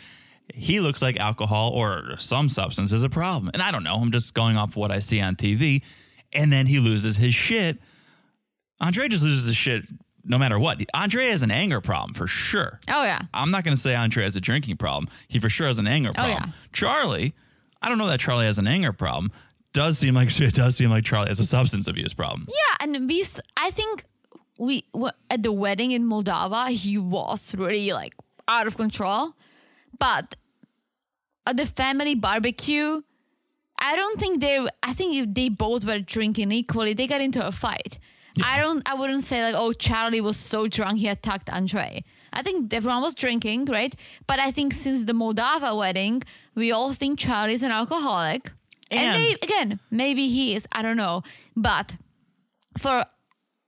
He 0.52 0.78
looks 0.80 1.02
like 1.02 1.18
alcohol 1.18 1.70
or 1.70 2.16
some 2.18 2.48
substance 2.48 2.92
is 2.92 3.02
a 3.02 3.08
problem. 3.08 3.50
And 3.54 3.62
I 3.62 3.70
don't 3.70 3.82
know, 3.82 3.96
I'm 3.96 4.12
just 4.12 4.34
going 4.34 4.56
off 4.56 4.76
what 4.76 4.92
I 4.92 4.98
see 4.98 5.20
on 5.20 5.36
TV. 5.36 5.82
And 6.32 6.52
then 6.52 6.66
he 6.66 6.78
loses 6.78 7.16
his 7.16 7.34
shit. 7.34 7.78
Andre 8.80 9.08
just 9.08 9.24
loses 9.24 9.46
his 9.46 9.56
shit 9.56 9.84
no 10.24 10.38
matter 10.38 10.58
what. 10.58 10.82
Andre 10.94 11.28
has 11.28 11.42
an 11.42 11.50
anger 11.50 11.80
problem 11.80 12.14
for 12.14 12.26
sure. 12.26 12.80
Oh 12.88 13.04
yeah. 13.04 13.22
I'm 13.32 13.50
not 13.50 13.64
going 13.64 13.76
to 13.76 13.80
say 13.80 13.94
Andre 13.94 14.24
has 14.24 14.36
a 14.36 14.40
drinking 14.40 14.76
problem. 14.76 15.08
He 15.28 15.38
for 15.38 15.48
sure 15.48 15.66
has 15.66 15.78
an 15.78 15.86
anger 15.86 16.10
oh, 16.10 16.14
problem. 16.14 16.42
yeah. 16.46 16.52
Charlie, 16.72 17.34
I 17.82 17.88
don't 17.88 17.98
know 17.98 18.06
that 18.06 18.20
Charlie 18.20 18.46
has 18.46 18.58
an 18.58 18.66
anger 18.66 18.92
problem. 18.92 19.30
Does 19.74 19.98
seem 19.98 20.14
like 20.14 20.40
it 20.40 20.54
does 20.54 20.76
seem 20.76 20.88
like 20.88 21.04
Charlie 21.04 21.28
has 21.28 21.40
a 21.40 21.44
substance 21.44 21.86
abuse 21.86 22.14
problem. 22.14 22.46
Yeah, 22.48 22.76
and 22.80 23.08
we. 23.08 23.26
I 23.56 23.70
think 23.70 24.04
we 24.58 24.86
at 25.28 25.42
the 25.42 25.52
wedding 25.52 25.90
in 25.90 26.04
Moldova, 26.04 26.68
he 26.70 26.96
was 26.96 27.54
really 27.54 27.92
like 27.92 28.14
out 28.48 28.66
of 28.66 28.76
control. 28.76 29.34
But 29.98 30.36
at 31.46 31.56
the 31.56 31.66
family 31.66 32.14
barbecue, 32.14 33.02
I 33.78 33.96
don't 33.96 34.18
think 34.18 34.40
they. 34.40 34.66
I 34.82 34.94
think 34.94 35.14
if 35.16 35.34
they 35.34 35.50
both 35.50 35.84
were 35.84 35.98
drinking 35.98 36.52
equally, 36.52 36.94
they 36.94 37.06
got 37.06 37.20
into 37.20 37.46
a 37.46 37.52
fight. 37.52 37.98
I 38.42 38.60
don't. 38.60 38.82
I 38.86 38.94
wouldn't 38.94 39.24
say 39.24 39.42
like, 39.42 39.54
oh, 39.56 39.72
Charlie 39.72 40.20
was 40.20 40.36
so 40.36 40.66
drunk 40.66 40.98
he 40.98 41.08
attacked 41.08 41.50
Andre. 41.50 42.04
I 42.32 42.42
think 42.42 42.74
everyone 42.74 43.02
was 43.02 43.14
drinking, 43.14 43.66
right? 43.66 43.94
But 44.26 44.40
I 44.40 44.50
think 44.50 44.72
since 44.72 45.04
the 45.04 45.12
Moldova 45.12 45.76
wedding, 45.76 46.22
we 46.56 46.72
all 46.72 46.92
think 46.92 47.18
Charlie's 47.18 47.62
an 47.62 47.70
alcoholic. 47.70 48.50
And, 48.90 49.00
And- 49.00 49.18
may, 49.18 49.36
again, 49.42 49.80
maybe 49.90 50.28
he 50.28 50.54
is. 50.54 50.66
I 50.72 50.82
don't 50.82 50.96
know. 50.96 51.22
But 51.56 51.96
for 52.78 53.04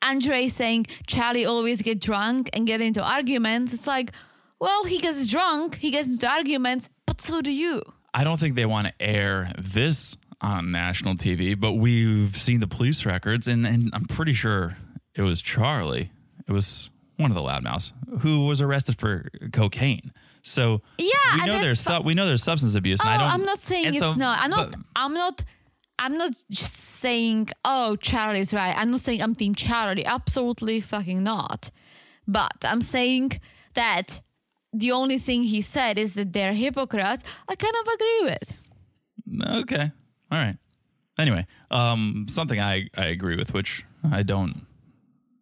Andre 0.03 0.49
saying 0.49 0.87
Charlie 1.07 1.45
always 1.47 1.83
get 1.83 2.01
drunk 2.01 2.51
and 2.53 2.67
get 2.67 2.81
into 2.81 3.03
arguments, 3.03 3.73
it's 3.73 3.87
like, 3.87 4.12
well, 4.61 4.85
he 4.85 4.99
gets 4.99 5.27
drunk, 5.29 5.77
he 5.77 5.91
gets 5.91 6.09
into 6.09 6.29
arguments, 6.29 6.89
but 7.07 7.21
so 7.21 7.41
do 7.43 7.51
you. 7.51 7.83
I 8.14 8.25
don't 8.25 8.41
think 8.41 8.55
they 8.57 8.64
want 8.67 8.87
to 8.89 8.95
air 9.01 9.53
this 9.59 10.17
on 10.41 10.71
national 10.71 11.14
TV, 11.17 11.59
but 11.59 11.73
we've 11.73 12.37
seen 12.37 12.61
the 12.61 12.67
police 12.67 13.05
records, 13.05 13.47
and, 13.49 13.67
and 13.67 13.91
I'm 13.93 14.05
pretty 14.07 14.33
sure 14.33 14.77
it 15.14 15.23
was 15.23 15.41
Charlie. 15.43 16.11
It 16.49 16.53
was 16.53 16.91
one 17.17 17.31
of 17.31 17.35
the 17.35 17.43
loudmouths 17.43 17.93
who 18.21 18.47
was 18.47 18.61
arrested 18.61 18.99
for 18.99 19.29
cocaine. 19.53 20.12
So 20.47 20.81
Yeah, 20.97 21.09
we 21.41 21.47
know 21.47 21.59
there's 21.61 21.81
su- 21.81 22.01
we 22.05 22.15
know 22.15 22.25
there's 22.27 22.43
substance 22.45 22.75
abuse. 22.77 23.01
Oh, 23.03 23.09
and 23.09 23.21
I 23.21 23.25
don't, 23.25 23.35
I'm 23.35 23.45
not 23.45 23.63
saying 23.63 23.87
it's 23.87 23.99
so- 23.99 24.15
not. 24.15 24.39
I'm 24.41 24.51
not. 24.51 24.71
but- 24.71 24.81
I'm 24.95 25.13
not. 25.15 25.45
I'm 25.99 26.17
not 26.19 26.33
saying, 26.51 27.49
oh, 27.65 27.97
Charlie's 27.97 28.53
right. 28.53 28.75
I'm 28.77 28.91
not 28.91 29.01
saying 29.01 29.23
I'm 29.23 29.35
Team 29.35 29.55
Charlie. 29.55 30.05
Absolutely 30.05 30.81
fucking 30.83 31.23
not. 31.23 31.71
But 32.29 32.53
I'm 32.65 32.83
saying 32.83 33.41
that 33.75 34.21
the 34.75 34.93
only 34.93 35.19
thing 35.19 35.45
he 35.45 35.61
said 35.63 35.99
is 35.99 36.13
that 36.15 36.33
they're 36.35 36.53
hypocrites. 36.53 37.25
I 37.49 37.55
kind 37.55 37.75
of 37.81 37.89
agree 37.95 38.21
with. 38.31 39.63
Okay. 39.63 39.91
All 40.31 40.39
right. 40.39 40.57
Anyway, 41.19 41.47
um, 41.71 42.27
something 42.29 42.61
I, 42.61 42.89
I 42.97 43.07
agree 43.07 43.37
with, 43.37 43.55
which 43.55 43.85
I 44.09 44.23
don't 44.23 44.67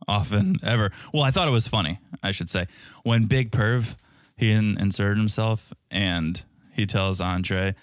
often 0.06 0.56
ever. 0.62 0.92
Well, 1.12 1.24
I 1.24 1.32
thought 1.32 1.48
it 1.48 1.50
was 1.52 1.66
funny, 1.66 1.98
I 2.22 2.30
should 2.30 2.48
say. 2.48 2.68
When 3.02 3.24
Big 3.26 3.50
Perv, 3.50 3.96
he 4.36 4.50
in, 4.50 4.78
inserted 4.78 5.18
himself 5.18 5.72
and 5.90 6.42
he 6.72 6.86
tells 6.86 7.20
Andre, 7.20 7.74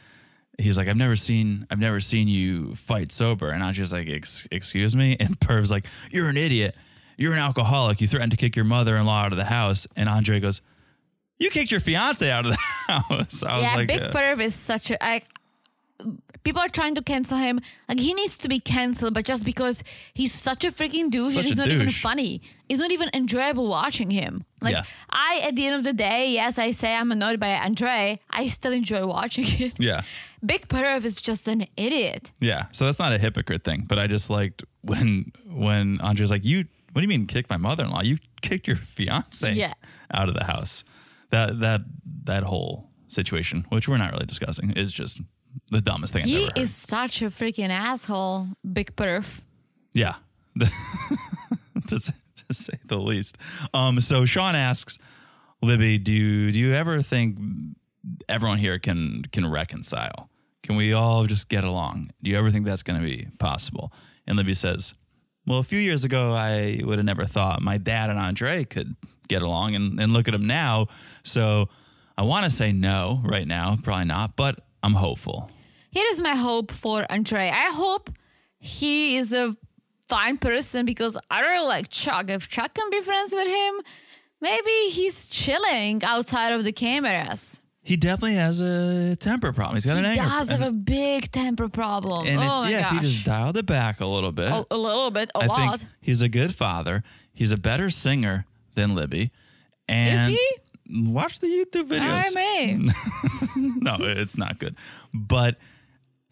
he's 0.58 0.78
like, 0.78 0.88
I've 0.88 0.98
never 0.98 1.16
seen, 1.16 1.66
I've 1.70 1.80
never 1.80 2.00
seen 2.00 2.28
you 2.28 2.76
fight 2.76 3.12
sober. 3.12 3.50
And 3.50 3.64
Andre's 3.64 3.92
like, 3.92 4.10
Ex- 4.10 4.48
excuse 4.52 4.96
me? 4.96 5.18
And 5.20 5.40
Perv's 5.40 5.72
like, 5.72 5.86
you're 6.12 6.30
an 6.30 6.38
idiot. 6.38 6.76
You're 7.18 7.34
an 7.34 7.40
alcoholic. 7.40 8.02
You 8.02 8.08
threatened 8.08 8.32
to 8.32 8.38
kick 8.38 8.56
your 8.56 8.66
mother-in-law 8.66 9.26
out 9.26 9.32
of 9.32 9.38
the 9.38 9.46
house. 9.46 9.86
And 9.96 10.10
Andre 10.10 10.40
goes, 10.40 10.62
you 11.42 11.50
kicked 11.50 11.72
your 11.72 11.80
fiance 11.80 12.30
out 12.30 12.46
of 12.46 12.52
the 12.52 12.58
house. 12.88 13.44
I 13.44 13.56
was 13.56 13.64
yeah, 13.64 13.76
like, 13.76 13.88
Big 13.88 14.02
uh, 14.02 14.12
Perv 14.12 14.42
is 14.42 14.54
such 14.56 14.92
a. 14.92 15.04
I, 15.04 15.24
people 16.44 16.62
are 16.62 16.70
trying 16.70 16.96
to 16.96 17.02
cancel 17.02 17.38
him. 17.38 17.60
Like 17.90 18.00
he 18.00 18.14
needs 18.14 18.38
to 18.40 18.48
be 18.48 18.60
canceled, 18.60 19.14
but 19.14 19.26
just 19.26 19.46
because 19.46 19.84
he's 20.14 20.34
such 20.34 20.64
a 20.64 20.72
freaking 20.72 21.10
douche, 21.10 21.34
Such 21.34 21.46
he's 21.46 21.58
not 21.58 21.70
even 21.70 21.90
funny. 21.90 22.42
It's 22.70 22.80
not 22.80 22.92
even 22.92 23.10
enjoyable 23.14 23.68
watching 23.68 24.12
him. 24.12 24.46
Like 24.62 24.74
Yeah. 24.74 24.84
I, 25.10 25.42
at 25.48 25.56
the 25.56 25.66
end 25.66 25.76
of 25.76 25.84
the 25.84 25.94
day, 25.94 26.32
yes, 26.32 26.58
I 26.60 26.72
say 26.72 26.94
I'm 26.96 27.12
annoyed 27.12 27.40
by 27.40 27.50
Andre. 27.56 28.20
I 28.30 28.48
still 28.48 28.72
enjoy 28.72 29.06
watching 29.08 29.46
it. 29.60 29.74
yeah. 29.80 30.02
Big 30.46 30.68
Perv 30.68 31.04
is 31.06 31.22
just 31.22 31.48
an 31.48 31.66
idiot. 31.78 32.32
Yeah, 32.40 32.66
so 32.72 32.86
that's 32.86 33.00
not 33.00 33.12
a 33.14 33.18
hypocrite 33.18 33.64
thing, 33.64 33.86
but 33.88 33.98
I 34.00 34.08
just 34.08 34.30
liked 34.30 34.64
when 34.82 35.32
when 35.48 36.00
Andre's 36.02 36.32
like, 36.32 36.44
"You, 36.46 36.66
what 36.94 37.02
do 37.02 37.04
you 37.04 37.08
mean 37.08 37.28
kick 37.28 37.50
my 37.50 37.58
mother-in-law? 37.58 38.02
You 38.04 38.18
kicked 38.42 38.68
your 38.68 38.78
fiance 38.78 39.54
Yeah. 39.54 39.74
out 40.14 40.30
of 40.30 40.36
the 40.36 40.46
house." 40.46 40.84
That 41.30 41.60
that 41.60 41.82
that 42.26 42.44
whole 42.44 42.90
situation, 43.08 43.66
which 43.70 43.88
we're 43.88 43.98
not 43.98 44.12
really 44.14 44.26
discussing, 44.26 44.72
is 44.72 44.92
just 44.92 45.22
the 45.70 45.80
dumbest 45.82 46.14
thing 46.14 46.24
I've 46.24 46.28
He 46.30 46.36
ever 46.38 46.46
heard. 46.46 46.58
is 46.58 46.74
such 46.74 47.22
a 47.22 47.26
freaking 47.30 47.70
asshole, 47.70 48.48
Big 48.74 48.96
Perv. 48.96 49.26
Yeah, 49.94 50.16
to, 51.88 52.00
say, 52.00 52.14
say 52.54 52.80
the 52.86 52.98
least. 52.98 53.38
Um, 53.74 54.00
so 54.00 54.26
Shaun 54.26 54.56
asks, 54.56 54.98
Libby, 55.62 55.98
do 55.98 56.12
you, 56.12 56.52
do 56.52 56.60
you 56.60 56.74
ever 56.74 57.02
think 57.02 57.38
everyone 58.28 58.58
here 58.58 58.80
can 58.80 59.24
can 59.32 59.50
reconcile? 59.50 60.30
Can 60.64 60.76
we 60.76 60.94
all 60.94 61.26
just 61.26 61.50
get 61.50 61.64
along? 61.64 62.12
Do 62.22 62.32
you 62.32 62.38
ever 62.38 62.50
think 62.50 62.66
that's 62.66 62.84
going 62.84 63.00
to 63.00 63.06
be 63.06 63.28
possible? 63.40 63.92
And 64.28 64.38
Libby 64.38 64.54
says, 64.54 64.94
Well, 65.46 65.60
a 65.60 65.64
few 65.64 65.80
years 65.80 66.04
ago, 66.04 66.34
I 66.34 66.82
would 66.84 67.00
have 67.00 67.06
never 67.06 67.26
thought 67.26 67.62
my 67.62 67.78
dad 67.78 68.10
and 68.10 68.20
Andre 68.20 68.64
could 68.64 68.96
get 69.28 69.42
along, 69.42 69.76
and, 69.76 70.00
and 70.00 70.14
look 70.14 70.28
at 70.28 70.32
them 70.32 70.46
now. 70.46 70.88
So 71.24 71.70
I 72.18 72.24
want 72.24 72.44
to 72.44 72.50
say 72.50 72.72
no 72.72 73.22
right 73.24 73.48
now, 73.48 73.78
probably 73.82 74.06
not, 74.06 74.36
but 74.36 74.60
I'm 74.84 74.94
hopeful. 74.94 75.50
Here 75.90 76.06
is 76.12 76.20
my 76.20 76.36
hope 76.36 76.72
for 76.72 77.06
Andre. 77.10 77.50
I 77.50 77.72
hope 77.72 78.10
he 78.60 79.18
is 79.18 79.34
a 79.34 79.56
fine 80.12 80.38
person 80.38 80.86
because 80.86 81.18
I 81.32 81.40
really 81.40 81.66
like 81.68 81.90
Chuck. 81.90 82.30
If 82.30 82.50
Chuck 82.50 82.74
can 82.74 82.90
be 82.90 83.02
friends 83.02 83.32
with 83.32 83.48
him, 83.48 83.76
maybe 84.42 84.90
he's 84.90 85.26
chilling 85.28 86.04
outside 86.04 86.52
of 86.52 86.66
the 86.66 86.74
cameras. 86.74 87.62
He 87.82 87.96
definitely 87.96 88.36
has 88.36 88.60
a 88.60 89.16
temper 89.16 89.54
problem. 89.54 89.78
He's 89.78 89.86
got 89.86 89.94
He 89.94 90.00
an 90.00 90.06
anger. 90.06 90.22
He 90.22 90.30
does 90.30 90.50
have 90.50 90.62
a 90.62 90.72
big 90.72 91.32
temper 91.32 91.70
problem. 91.70 92.28
And 92.28 92.42
oh 92.42 92.64
if, 92.64 92.72
yeah, 92.72 92.94
if 92.94 93.02
he 93.02 93.08
just 93.10 93.26
dialed 93.26 93.56
it 93.56 93.66
back 93.66 94.02
a 94.02 94.06
little 94.06 94.34
bit, 94.34 94.52
a, 94.52 94.66
a 94.70 94.78
little 94.78 95.12
bit, 95.12 95.32
a 95.34 95.44
I 95.44 95.46
lot. 95.46 95.80
think 95.80 95.92
he's 96.02 96.22
a 96.22 96.30
good 96.30 96.54
father. 96.54 97.04
He's 97.34 97.52
a 97.52 97.58
better 97.58 97.90
singer 97.90 98.46
than 98.76 98.94
Libby. 98.94 99.32
And 99.88 100.34
Is 100.34 100.38
he? 100.38 101.10
watch 101.10 101.40
the 101.40 101.48
YouTube 101.48 101.88
videos. 101.88 102.24
I 102.26 102.30
may. 102.32 102.76
no, 103.56 103.96
it's 104.02 104.38
not 104.38 104.60
good. 104.60 104.76
But 105.14 105.58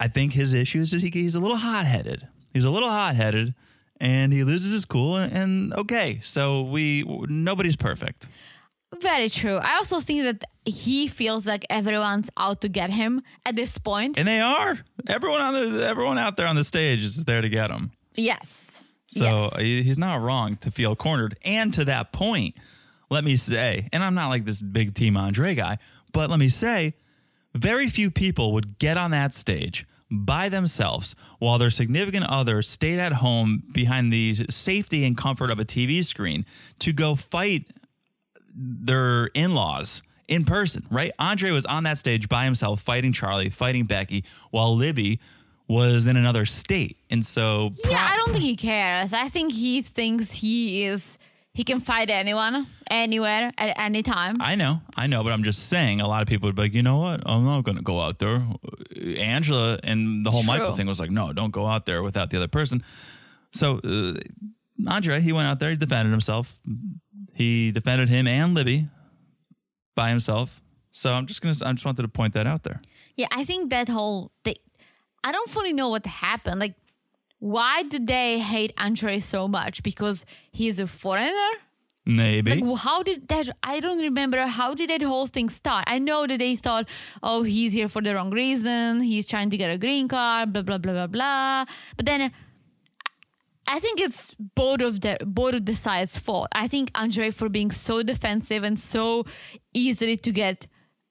I 0.01 0.09
think 0.09 0.34
his 0.34 0.53
issue 0.53 0.80
is 0.82 0.91
he, 0.91 1.09
he's 1.09 1.36
a 1.36 1.39
little 1.39 1.57
hot 1.57 1.86
headed. 1.86 2.27
He's 2.53 2.65
a 2.65 2.69
little 2.69 2.89
hot 2.89 3.15
headed 3.15 3.53
and 4.00 4.32
he 4.34 4.43
loses 4.43 4.72
his 4.72 4.86
cool. 4.86 5.18
And, 5.18 5.34
and 5.34 5.74
okay, 5.74 6.20
so 6.24 6.62
we 6.62 7.04
nobody's 7.28 7.76
perfect. 7.76 8.28
Very 9.02 9.30
true. 9.30 9.58
I 9.58 9.76
also 9.76 10.02
think 10.02 10.24
that 10.24 10.43
he 10.66 11.08
feels 11.08 11.45
like 11.45 11.66
everyone's 11.70 12.30
out 12.38 12.62
to 12.62 12.70
get 12.70 12.89
him 12.89 13.22
at 13.45 13.56
this. 13.56 13.78
And 13.86 14.28
they 14.28 14.41
are. 14.41 14.80
Everyone 15.08 15.41
on 15.41 15.54
the 15.54 15.86
everyone 15.86 16.18
out 16.18 16.38
there 16.38 16.47
on 16.47 16.56
the 16.56 16.64
stage 16.64 17.04
is 17.04 17.24
there 17.26 17.41
to 17.41 17.50
get 17.50 17.70
him. 17.70 17.91
yes. 18.16 18.82
So 19.12 19.24
yes. 19.24 19.56
Uh, 19.56 19.60
he's 19.60 19.97
not 19.97 20.22
wrong 20.22 20.58
to 20.58 20.70
feel 20.70 20.95
cornered. 20.95 21.36
And 21.43 21.74
to 21.74 21.84
that 21.86 22.12
point, 22.12 22.54
let 23.10 23.24
me 23.24 23.38
say, 23.38 23.89
and 23.91 24.04
I'm 24.04 24.14
not 24.14 24.30
like 24.30 24.45
this 24.45 24.62
big 24.62 24.93
Team 24.93 25.18
Andre 25.18 25.56
guy, 25.56 25.80
but 26.14 26.30
let 26.30 26.38
me 26.38 26.47
say, 26.47 26.93
very 27.56 27.89
few 27.89 28.12
people 28.12 28.54
would 28.54 28.78
get 28.78 28.97
on 28.97 29.10
that 29.10 29.34
stage 29.34 29.88
by 30.12 30.49
themselves 30.49 31.16
while 31.38 31.57
their 31.57 31.70
significant 31.70 32.26
other 32.26 32.62
stayed 32.62 32.99
at 32.99 33.14
home 33.14 33.64
behind 33.72 34.12
the 34.12 34.36
safety 34.49 35.05
and 35.05 35.16
comfort 35.16 35.51
of 35.51 35.60
a 35.60 35.66
TV 35.66 36.03
screen 36.03 36.45
to 36.80 36.91
go 36.91 37.16
fight 37.16 37.66
their 38.55 39.26
in 39.28 39.53
laws 39.53 40.01
in 40.28 40.45
person, 40.45 40.86
right? 40.91 41.12
Andre 41.20 41.51
was 41.51 41.66
on 41.66 41.84
that 41.84 41.97
stage 41.97 42.28
by 42.30 42.45
himself 42.45 42.82
fighting 42.82 43.14
Charlie, 43.14 43.49
fighting 43.49 43.86
Becky, 43.86 44.24
while 44.51 44.76
Libby 44.76 45.20
was 45.68 46.05
in 46.07 46.18
another 46.18 46.45
state. 46.45 46.97
And 47.12 47.24
so, 47.26 47.74
Yeah, 47.86 47.89
pro- 48.05 48.14
I 48.14 48.18
don't 48.18 48.32
think 48.32 48.43
he 48.43 48.55
cares. 48.55 49.14
I 49.14 49.28
think 49.28 49.53
he 49.53 49.82
thinks 49.84 50.32
he 50.32 50.84
is 50.84 51.20
he 51.54 51.64
can 51.64 51.80
fight 51.80 52.10
anyone, 52.10 52.68
anywhere, 52.89 53.52
at 53.58 53.80
any 53.80 54.04
time. 54.04 54.38
I 54.39 54.56
know, 54.56 54.82
I 54.95 55.08
know, 55.08 55.24
but 55.24 55.34
I'm 55.34 55.43
just 55.43 55.68
saying. 55.68 56.00
A 56.00 56.08
lot 56.08 56.22
of 56.22 56.28
people 56.28 56.47
would 56.47 56.56
be 56.56 56.64
like, 56.64 56.74
you 56.74 56.84
know 56.84 56.97
what? 56.97 57.22
I'm 57.26 57.43
not 57.43 57.64
going 57.64 57.78
to 57.78 57.84
go 57.84 58.00
out 58.00 58.20
there. 58.20 58.45
Angela 59.18 59.80
and 59.84 60.26
the 60.26 60.32
whole 60.32 60.43
True. 60.43 60.47
Michael 60.47 60.76
thing 60.76 60.88
was 60.88 61.00
like, 61.00 61.12
no, 61.12 61.34
don't 61.34 61.52
go 61.52 61.66
out 61.66 61.86
there 61.86 62.04
without 62.04 62.30
the 62.30 62.38
other 62.38 62.47
person. 62.47 62.84
So 63.52 63.80
uh, 63.84 64.14
Andre, 64.88 65.20
he 65.20 65.34
went 65.34 65.47
out 65.47 65.60
there, 65.60 65.72
he 65.72 65.76
defended 65.76 66.12
himself. 66.12 66.56
He 67.34 67.72
defended 67.72 68.10
him 68.10 68.28
and 68.28 68.54
Libby 68.54 68.88
by 69.95 70.10
himself. 70.10 70.62
So 70.91 71.14
I'm 71.14 71.26
just 71.26 71.41
gonna, 71.41 71.56
I 71.64 71.74
just 71.74 71.86
wanted 71.86 72.04
to 72.04 72.08
point 72.08 72.34
that 72.36 72.47
out 72.47 72.64
there. 72.64 72.82
Yeah, 73.16 73.28
I 73.32 73.43
think 73.43 73.70
that 73.72 73.89
whole 73.89 74.32
thing. 74.43 74.56
I 75.24 75.32
don't 75.32 75.50
fully 75.50 75.74
know 75.74 75.89
what 75.89 76.06
happened. 76.06 76.60
Like, 76.60 76.76
why 77.40 77.84
do 77.84 78.00
they 78.00 78.40
hate 78.40 78.74
Andre 78.78 79.20
so 79.20 79.48
much? 79.48 79.82
Because 79.84 80.26
he's 80.52 80.80
a 80.80 80.88
foreigner. 80.88 81.52
Maybe. 82.06 82.62
Like, 82.62 82.78
how 82.80 83.04
did 83.04 83.28
that? 83.28 83.50
I 83.62 83.80
don't 83.80 84.00
remember. 84.00 84.46
How 84.46 84.74
did 84.74 84.90
that 84.90 85.02
whole 85.04 85.28
thing 85.28 85.50
start? 85.50 85.84
I 85.88 86.00
know 86.00 86.26
that 86.26 86.40
they 86.40 86.56
thought, 86.56 86.90
oh, 87.22 87.44
he's 87.44 87.74
here 87.74 87.88
for 87.88 88.02
the 88.02 88.16
wrong 88.16 88.32
reason. 88.32 89.02
He's 89.02 89.28
trying 89.28 89.50
to 89.52 89.58
get 89.58 89.70
a 89.70 89.78
green 89.78 90.08
card. 90.08 90.52
Blah 90.52 90.64
blah 90.64 90.80
blah 90.80 90.94
blah 90.94 91.08
blah. 91.08 91.66
But 91.96 92.06
then, 92.08 92.32
I 93.68 93.80
think 93.80 94.00
it's 94.00 94.34
both 94.56 94.82
of 94.82 95.02
the 95.02 95.18
both 95.24 95.54
of 95.54 95.66
the 95.66 95.76
sides' 95.76 96.18
fault. 96.18 96.48
I 96.54 96.68
think 96.68 96.90
Andre 96.96 97.30
for 97.30 97.48
being 97.48 97.70
so 97.70 98.02
defensive 98.02 98.64
and 98.64 98.80
so 98.80 99.26
easily 99.74 100.18
to 100.18 100.32
get 100.32 100.66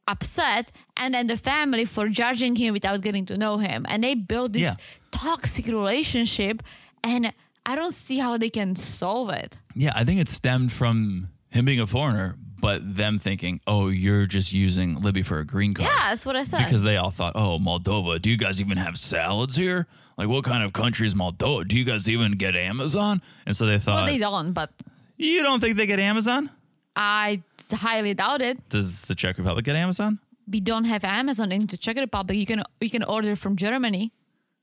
upset, 0.09 0.73
and 0.97 1.15
then 1.15 1.29
the 1.29 1.37
family 1.37 1.85
for 1.85 2.09
judging 2.09 2.57
him 2.57 2.73
without 2.73 3.03
getting 3.03 3.27
to 3.27 3.37
know 3.37 3.59
him, 3.59 3.87
and 3.89 4.03
they 4.03 4.15
build 4.15 4.55
this 4.55 4.63
Yeah. 4.63 4.75
Toxic 5.11 5.67
relationship, 5.67 6.63
and 7.03 7.33
I 7.67 7.77
don't 7.77 7.93
see 7.93 8.19
how 8.19 8.37
they 8.39 8.51
can 8.51 8.77
solve 8.77 9.31
it. 9.31 9.57
Yeah, 9.75 9.93
I 9.95 10.05
think 10.05 10.21
it 10.21 10.29
stemmed 10.29 10.73
from 10.73 11.29
him 11.51 11.65
being 11.65 11.81
a 11.81 11.87
foreigner, 11.87 12.37
but 12.61 12.97
them 12.97 13.19
thinking, 13.19 13.61
"Oh, 13.67 13.89
you're 13.89 14.27
just 14.27 14.53
using 14.53 15.01
Libby 15.01 15.23
for 15.23 15.39
a 15.39 15.45
green 15.47 15.75
card." 15.75 15.89
Yeah, 15.89 16.11
that's 16.11 16.27
what 16.27 16.37
I 16.37 16.45
said. 16.45 16.65
Because 16.65 16.83
they 16.83 16.97
all 16.97 17.11
thought, 17.11 17.33
"Oh, 17.37 17.59
Moldova, 17.59 18.21
do 18.21 18.31
you 18.31 18.37
guys 18.37 18.61
even 18.61 18.77
have 18.79 18.99
salads 18.99 19.57
here? 19.57 19.87
Like, 20.17 20.29
what 20.29 20.45
kind 20.45 20.65
of 20.65 20.73
country 20.73 21.07
is 21.07 21.15
Moldova? 21.15 21.69
Do 21.69 21.77
you 21.77 21.85
guys 21.85 22.09
even 22.09 22.33
get 22.33 22.57
Amazon?" 22.57 23.23
And 23.47 23.57
so 23.57 23.67
they 23.67 23.79
thought, 23.79 23.95
well, 23.95 24.07
they 24.07 24.19
don't, 24.19 24.53
but 24.53 24.71
"You 25.17 25.43
don't 25.43 25.61
think 25.61 25.77
they 25.77 25.87
get 25.87 26.01
Amazon? 26.01 26.51
I 26.97 27.43
highly 27.71 28.15
doubt 28.15 28.43
it. 28.43 28.69
Does 28.69 29.03
the 29.03 29.15
Czech 29.15 29.39
Republic 29.39 29.65
get 29.65 29.77
Amazon? 29.77 30.19
We 30.51 30.61
don't 30.61 30.85
have 30.85 31.05
Amazon 31.05 31.53
in 31.53 31.67
the 31.67 31.77
Czech 31.77 31.97
Republic. 31.97 32.37
You 32.37 32.47
can 32.47 32.63
you 32.81 32.91
can 32.91 33.05
order 33.05 33.37
from 33.37 33.55
Germany. 33.57 34.13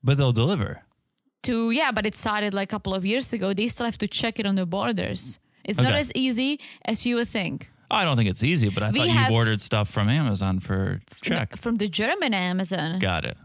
But 0.06 0.14
they'll 0.18 0.32
deliver." 0.44 0.70
To 1.42 1.70
yeah, 1.70 1.90
but 1.96 2.04
it 2.06 2.14
started 2.16 2.52
like 2.54 2.68
a 2.70 2.74
couple 2.76 2.94
of 2.98 3.04
years 3.04 3.32
ago. 3.36 3.52
They 3.52 3.68
still 3.68 3.86
have 3.90 3.98
to 3.98 4.08
check 4.20 4.38
it 4.40 4.46
on 4.46 4.54
the 4.56 4.66
borders. 4.66 5.38
It's 5.68 5.78
not 5.86 5.94
as 5.94 6.10
easy 6.14 6.60
as 6.84 7.04
you 7.06 7.16
would 7.16 7.28
think. 7.28 7.56
I 7.90 8.04
don't 8.04 8.16
think 8.16 8.30
it's 8.30 8.42
easy, 8.42 8.68
but 8.68 8.82
I 8.82 8.90
We 8.90 8.98
thought 9.00 9.08
have- 9.18 9.30
you 9.30 9.36
ordered 9.36 9.60
stuff 9.60 9.88
from 9.90 10.08
Amazon 10.08 10.60
for 10.60 11.00
Czech. 11.22 11.56
From 11.56 11.76
the 11.82 11.88
German 11.88 12.32
Amazon. 12.34 12.98
Got 12.98 13.24
it. 13.24 13.36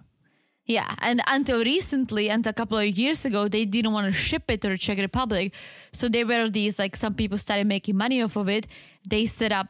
Yeah, 0.65 0.95
and 0.99 1.21
until 1.27 1.59
recently, 1.63 2.29
until 2.29 2.51
a 2.51 2.53
couple 2.53 2.77
of 2.77 2.87
years 2.97 3.25
ago, 3.25 3.47
they 3.47 3.65
didn't 3.65 3.91
want 3.93 4.05
to 4.07 4.13
ship 4.13 4.43
it 4.49 4.61
to 4.61 4.69
the 4.69 4.77
Czech 4.77 4.97
Republic. 4.99 5.53
So 5.91 6.07
there 6.09 6.25
were 6.25 6.49
these 6.49 6.79
like 6.79 6.95
some 6.95 7.13
people 7.13 7.37
started 7.37 7.67
making 7.67 7.97
money 7.97 8.21
off 8.21 8.35
of 8.35 8.47
it. 8.47 8.67
They 9.07 9.25
set 9.25 9.51
up 9.51 9.67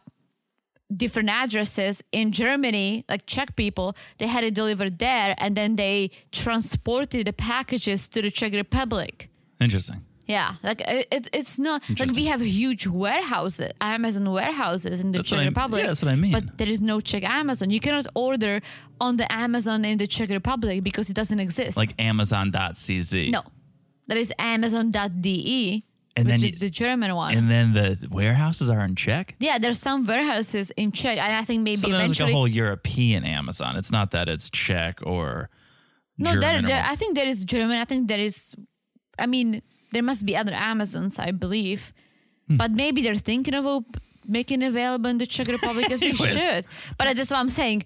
different 0.95 1.29
addresses 1.29 2.03
in 2.11 2.31
Germany, 2.31 3.05
like 3.09 3.25
Czech 3.25 3.55
people. 3.55 3.95
They 4.19 4.27
had 4.27 4.43
it 4.43 4.53
delivered 4.53 4.99
there, 4.99 5.35
and 5.37 5.55
then 5.55 5.75
they 5.75 6.11
transported 6.31 7.27
the 7.27 7.33
packages 7.33 8.07
to 8.09 8.21
the 8.21 8.31
Czech 8.31 8.53
Republic. 8.53 9.29
Interesting. 9.59 10.01
Yeah, 10.27 10.55
like 10.63 10.79
it, 10.81 11.07
it, 11.11 11.29
it's 11.33 11.59
not 11.59 11.81
like 11.99 12.11
we 12.13 12.25
have 12.25 12.41
huge 12.41 12.87
warehouses, 12.87 13.71
Amazon 13.81 14.31
warehouses 14.31 15.01
in 15.01 15.11
the 15.11 15.17
That's 15.19 15.27
Czech 15.29 15.45
Republic. 15.45 15.81
yeah, 15.81 15.87
that's 15.87 16.01
what 16.01 16.11
I 16.11 16.15
mean. 16.15 16.31
But 16.31 16.57
there 16.57 16.69
is 16.69 16.81
no 16.81 17.01
Czech 17.01 17.23
Amazon. 17.23 17.69
You 17.69 17.81
cannot 17.81 18.05
order 18.15 18.61
on 19.01 19.17
the 19.17 19.29
Amazon 19.31 19.83
in 19.83 19.97
the 19.97 20.07
Czech 20.07 20.29
Republic 20.29 20.83
because 20.83 21.09
it 21.09 21.15
doesn't 21.15 21.39
exist. 21.39 21.75
Like 21.75 21.93
Amazon.cz. 21.99 23.29
no, 23.31 23.41
there 24.07 24.17
is 24.17 24.31
Amazon.de, 24.39 25.83
And 26.15 26.25
which 26.25 26.31
then 26.41 26.43
is 26.49 26.51
you- 26.51 26.59
the 26.67 26.69
German 26.69 27.15
one. 27.15 27.33
And 27.37 27.49
then 27.49 27.73
the 27.73 27.97
warehouses 28.09 28.69
are 28.69 28.83
in 28.83 28.95
Czech. 28.95 29.35
yeah, 29.39 29.57
there's 29.59 29.79
some 29.79 30.05
warehouses 30.05 30.71
in 30.75 30.91
Czech, 30.91 31.17
and 31.17 31.33
I 31.41 31.43
think 31.45 31.63
maybe 31.63 31.77
So 31.77 31.87
it's 31.87 32.19
like 32.19 32.29
a 32.29 32.31
whole 32.33 32.47
European 32.47 33.23
Amazon. 33.23 33.75
It's 33.77 33.91
not 33.91 34.11
that 34.11 34.27
it's 34.27 34.49
Czech 34.49 34.99
or 35.03 35.49
no, 36.17 36.31
German. 36.31 36.41
there, 36.41 36.59
or 36.59 36.61
there, 36.63 36.81
what- 36.83 36.91
I 36.91 36.95
think 36.95 37.15
there 37.15 37.27
is 37.27 37.43
German. 37.45 37.77
I 37.77 37.85
think 37.85 38.07
there 38.07 38.19
is. 38.19 38.53
I 39.17 39.25
mean, 39.25 39.61
there 39.93 40.03
must 40.03 40.25
be 40.25 40.35
other 40.35 40.53
Amazons, 40.53 41.17
I 41.19 41.31
believe, 41.31 41.91
Hmm. 42.47 42.57
but 42.57 42.71
maybe 42.71 43.01
they're 43.01 43.15
thinking 43.31 43.53
of 43.53 43.65
op- 43.65 43.97
making 44.27 44.63
available 44.63 45.09
in 45.09 45.17
the 45.17 45.25
Czech 45.27 45.47
Republic 45.47 45.89
as 45.91 45.99
they 45.99 46.13
should. 46.25 46.65
But 46.97 47.15
that's 47.15 47.29
what 47.31 47.39
I'm 47.39 47.49
saying. 47.49 47.83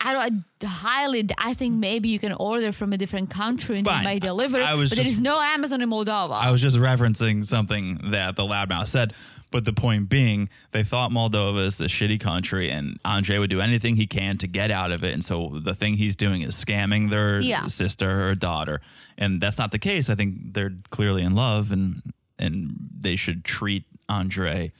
I 0.00 0.12
don't 0.12 0.44
I 0.62 0.66
highly. 0.66 1.28
I 1.38 1.54
think 1.54 1.74
maybe 1.74 2.08
you 2.08 2.18
can 2.18 2.32
order 2.32 2.72
from 2.72 2.92
a 2.92 2.96
different 2.98 3.30
country 3.30 3.78
and 3.78 3.86
Fine. 3.86 4.04
they 4.04 4.10
might 4.14 4.22
deliver. 4.22 4.58
I 4.60 4.74
was 4.74 4.90
but 4.90 4.96
there 4.96 5.04
just- 5.04 5.16
is 5.16 5.20
no 5.20 5.40
Amazon 5.40 5.82
in 5.82 5.90
Moldova. 5.90 6.32
I 6.32 6.50
was 6.50 6.60
just 6.60 6.76
referencing 6.76 7.44
something 7.46 8.00
that 8.10 8.36
the 8.36 8.42
loudmouth 8.44 8.88
said. 8.88 9.12
But 9.52 9.64
the 9.64 9.72
point 9.72 10.08
being, 10.08 10.48
they 10.70 10.84
thought 10.84 11.10
Moldova 11.10 11.66
is 11.66 11.76
this 11.76 11.90
shitty 11.90 12.20
country, 12.20 12.70
and 12.70 13.00
Andre 13.04 13.36
would 13.38 13.50
do 13.50 13.60
anything 13.60 13.96
he 13.96 14.06
can 14.06 14.38
to 14.38 14.46
get 14.46 14.70
out 14.70 14.92
of 14.92 15.02
it. 15.02 15.12
And 15.12 15.24
so 15.24 15.58
the 15.64 15.74
thing 15.74 15.94
he's 15.94 16.14
doing 16.14 16.42
is 16.42 16.54
scamming 16.54 17.10
their 17.10 17.40
Yeah. 17.40 17.66
sister 17.66 18.28
or 18.28 18.36
daughter, 18.36 18.80
and 19.18 19.40
that's 19.40 19.58
not 19.58 19.72
the 19.72 19.80
case. 19.80 20.08
I 20.08 20.14
think 20.14 20.54
they're 20.54 20.74
clearly 20.90 21.22
in 21.22 21.34
love, 21.34 21.72
and 21.72 22.00
and 22.38 22.76
they 23.00 23.16
should 23.16 23.44
treat 23.44 23.84
Andre 24.08 24.70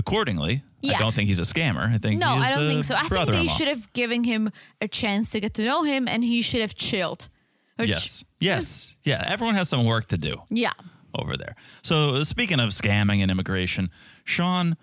accordingly. 0.00 0.62
I 0.82 0.98
don't 0.98 1.14
think 1.14 1.28
he's 1.28 1.38
a 1.38 1.42
scammer. 1.54 1.92
I 1.94 1.98
think 1.98 2.20
no, 2.20 2.28
I 2.30 2.54
don't 2.54 2.68
think 2.68 2.84
so. 2.84 2.94
I 2.96 3.02
think 3.06 3.30
they 3.30 3.46
should 3.48 3.68
have 3.68 3.92
given 3.92 4.24
him 4.24 4.50
a 4.80 4.88
chance 4.88 5.30
to 5.30 5.40
get 5.40 5.52
to 5.54 5.62
know 5.64 5.82
him, 5.84 6.08
and 6.08 6.24
he 6.24 6.40
should 6.42 6.62
have 6.62 6.74
chilled. 6.74 7.28
Yes, 7.78 8.24
yes, 8.40 8.96
yeah. 9.02 9.22
Everyone 9.26 9.54
has 9.54 9.68
some 9.68 9.84
work 9.84 10.06
to 10.08 10.18
do. 10.18 10.42
Yeah. 10.50 10.72
over 11.14 11.36
there. 11.36 11.54
So 11.82 12.22
speaking 12.22 12.60
of 12.60 12.70
scamming 12.70 13.20
and 13.22 13.30
immigration, 13.30 13.90
Shaun 14.24 14.76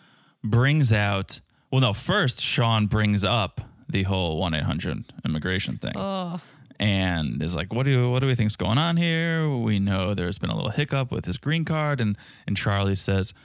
brings 0.44 0.92
out. 0.92 1.40
Well, 1.72 1.82
no, 1.82 1.94
first 1.94 2.42
Shaun 2.42 2.88
brings 2.88 3.24
up 3.24 3.62
the 3.90 4.04
whole 4.04 4.38
one 4.40 4.54
eight 4.54 4.64
hundred 4.64 5.06
immigration 5.26 5.78
thing, 5.78 5.94
Oh. 5.96 6.40
and 6.80 7.42
is 7.42 7.56
like, 7.56 7.74
"What 7.74 7.84
do 7.86 7.92
you, 7.92 8.10
what 8.10 8.20
do 8.20 8.28
we 8.28 8.36
think's 8.36 8.56
going 8.56 8.78
on 8.78 8.98
here? 8.98 9.50
We 9.50 9.80
know 9.80 10.14
there's 10.14 10.38
been 10.40 10.50
a 10.50 10.56
little 10.56 10.72
hiccup 10.72 11.12
with 11.12 11.26
his 11.26 11.38
green 11.38 11.66
card," 11.66 12.00
and 12.02 12.18
and 12.48 12.58
Charlie 12.58 12.96
says, 12.96 13.34
"Look, 13.34 13.36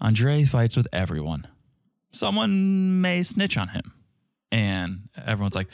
Andre 0.00 0.44
fights 0.44 0.76
with 0.76 0.88
everyone. 0.92 1.46
Someone 2.12 3.00
may 3.00 3.22
snitch 3.22 3.56
on 3.56 3.68
him," 3.68 3.92
and 4.50 5.08
everyone's 5.16 5.54
like, 5.54 5.68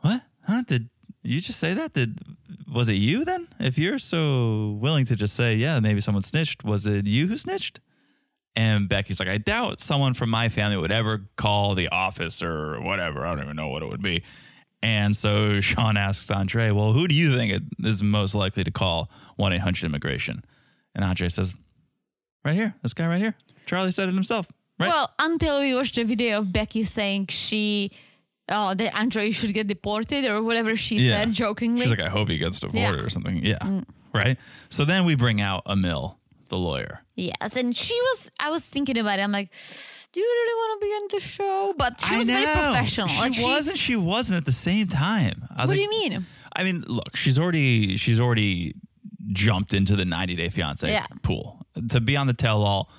"What? 0.00 0.22
Huh? 0.46 0.62
Did 0.66 0.90
you 1.22 1.40
just 1.40 1.58
say 1.58 1.74
that? 1.74 1.92
Did 1.92 2.18
was 2.72 2.88
it 2.88 2.94
you 2.94 3.24
then? 3.24 3.48
If 3.58 3.78
you're 3.78 3.98
so 3.98 4.76
willing 4.80 5.06
to 5.06 5.16
just 5.16 5.34
say, 5.34 5.54
yeah, 5.54 5.80
maybe 5.80 6.00
someone 6.00 6.22
snitched, 6.22 6.64
was 6.64 6.86
it 6.86 7.06
you 7.06 7.26
who 7.26 7.36
snitched? 7.36 7.80
And 8.54 8.88
Becky's 8.88 9.20
like, 9.20 9.28
I 9.28 9.38
doubt 9.38 9.80
someone 9.80 10.14
from 10.14 10.30
my 10.30 10.48
family 10.48 10.76
would 10.76 10.92
ever 10.92 11.26
call 11.36 11.74
the 11.74 11.88
office 11.88 12.42
or 12.42 12.80
whatever. 12.80 13.24
I 13.26 13.34
don't 13.34 13.44
even 13.44 13.56
know 13.56 13.68
what 13.68 13.82
it 13.82 13.88
would 13.88 14.02
be. 14.02 14.22
And 14.82 15.16
so 15.16 15.60
Shaun 15.62 15.96
asks 15.96 16.30
Andre, 16.30 16.70
well, 16.70 16.92
who 16.92 17.06
do 17.08 17.14
you 17.14 17.36
think 17.36 17.62
is 17.84 18.02
most 18.02 18.34
likely 18.34 18.64
to 18.64 18.70
call 18.70 19.10
1 19.36 19.52
800 19.52 19.84
immigration? 19.84 20.44
And 20.94 21.04
Andre 21.04 21.28
says, 21.28 21.54
right 22.46 22.54
here, 22.54 22.74
this 22.82 22.94
guy 22.94 23.06
right 23.06 23.18
here. 23.20 23.34
Charlie 23.66 23.90
said 23.92 24.08
it 24.08 24.14
himself, 24.14 24.46
right? 24.80 24.88
Well, 24.88 25.10
until 25.18 25.60
we 25.60 25.74
watched 25.74 25.96
the 25.96 26.04
video 26.04 26.38
of 26.38 26.52
Becky 26.52 26.84
saying 26.84 27.26
she, 27.28 27.90
oh, 28.48 28.74
that 28.74 28.94
Andre 28.96 29.30
should 29.32 29.52
get 29.52 29.66
deported 29.66 30.24
or 30.24 30.42
whatever 30.42 30.76
she 30.76 30.98
said 31.08 31.32
jokingly. 31.32 31.82
She's 31.82 31.90
like, 31.90 32.00
I 32.00 32.08
hope 32.08 32.28
he 32.28 32.38
gets 32.38 32.60
deported 32.60 32.80
Yeah. 32.80 32.92
Mm. 32.94 33.04
or 33.04 33.10
something. 33.10 33.44
Yeah. 33.44 33.80
Right. 34.14 34.38
So 34.70 34.84
then 34.84 35.04
we 35.04 35.14
bring 35.16 35.40
out 35.40 35.64
Emil, 35.68 36.18
the 36.48 36.56
lawyer. 36.56 37.02
yes, 37.16 37.56
and 37.56 37.76
she 37.76 37.94
was. 38.00 38.30
I 38.40 38.50
was 38.50 38.64
thinking 38.66 38.96
about 38.96 39.18
it. 39.18 39.22
I'm 39.22 39.32
like, 39.32 39.50
do 40.12 40.20
you 40.20 40.26
really 40.26 40.54
want 40.54 40.80
to 40.80 40.86
be 40.86 40.92
on 40.92 41.08
the 41.10 41.20
show? 41.20 41.74
But 41.76 42.00
she 42.00 42.16
was 42.16 42.26
very 42.28 42.44
professional. 42.46 43.08
She 43.08 43.18
Like, 43.18 43.38
wasn't. 43.42 43.76
She 43.78 43.96
wasn't 43.96 44.36
at 44.38 44.44
the 44.46 44.52
same 44.52 44.86
time. 44.86 45.44
I 45.54 45.62
was 45.62 45.68
What 45.70 45.74
do 45.74 45.80
you 45.82 45.90
mean? 45.90 46.24
I 46.54 46.62
mean, 46.64 46.84
look, 46.86 47.16
she's 47.16 47.38
already 47.38 47.96
she's 47.98 48.18
already 48.20 48.74
jumped 49.32 49.74
into 49.74 49.96
the 49.96 50.04
90 50.04 50.36
day 50.36 50.48
fiance 50.48 50.88
Yeah. 50.90 51.06
pool 51.22 51.55
to 51.90 52.00
be 52.00 52.16
on 52.16 52.26
the 52.26 52.34
tell 52.34 52.62
all. 52.62 52.90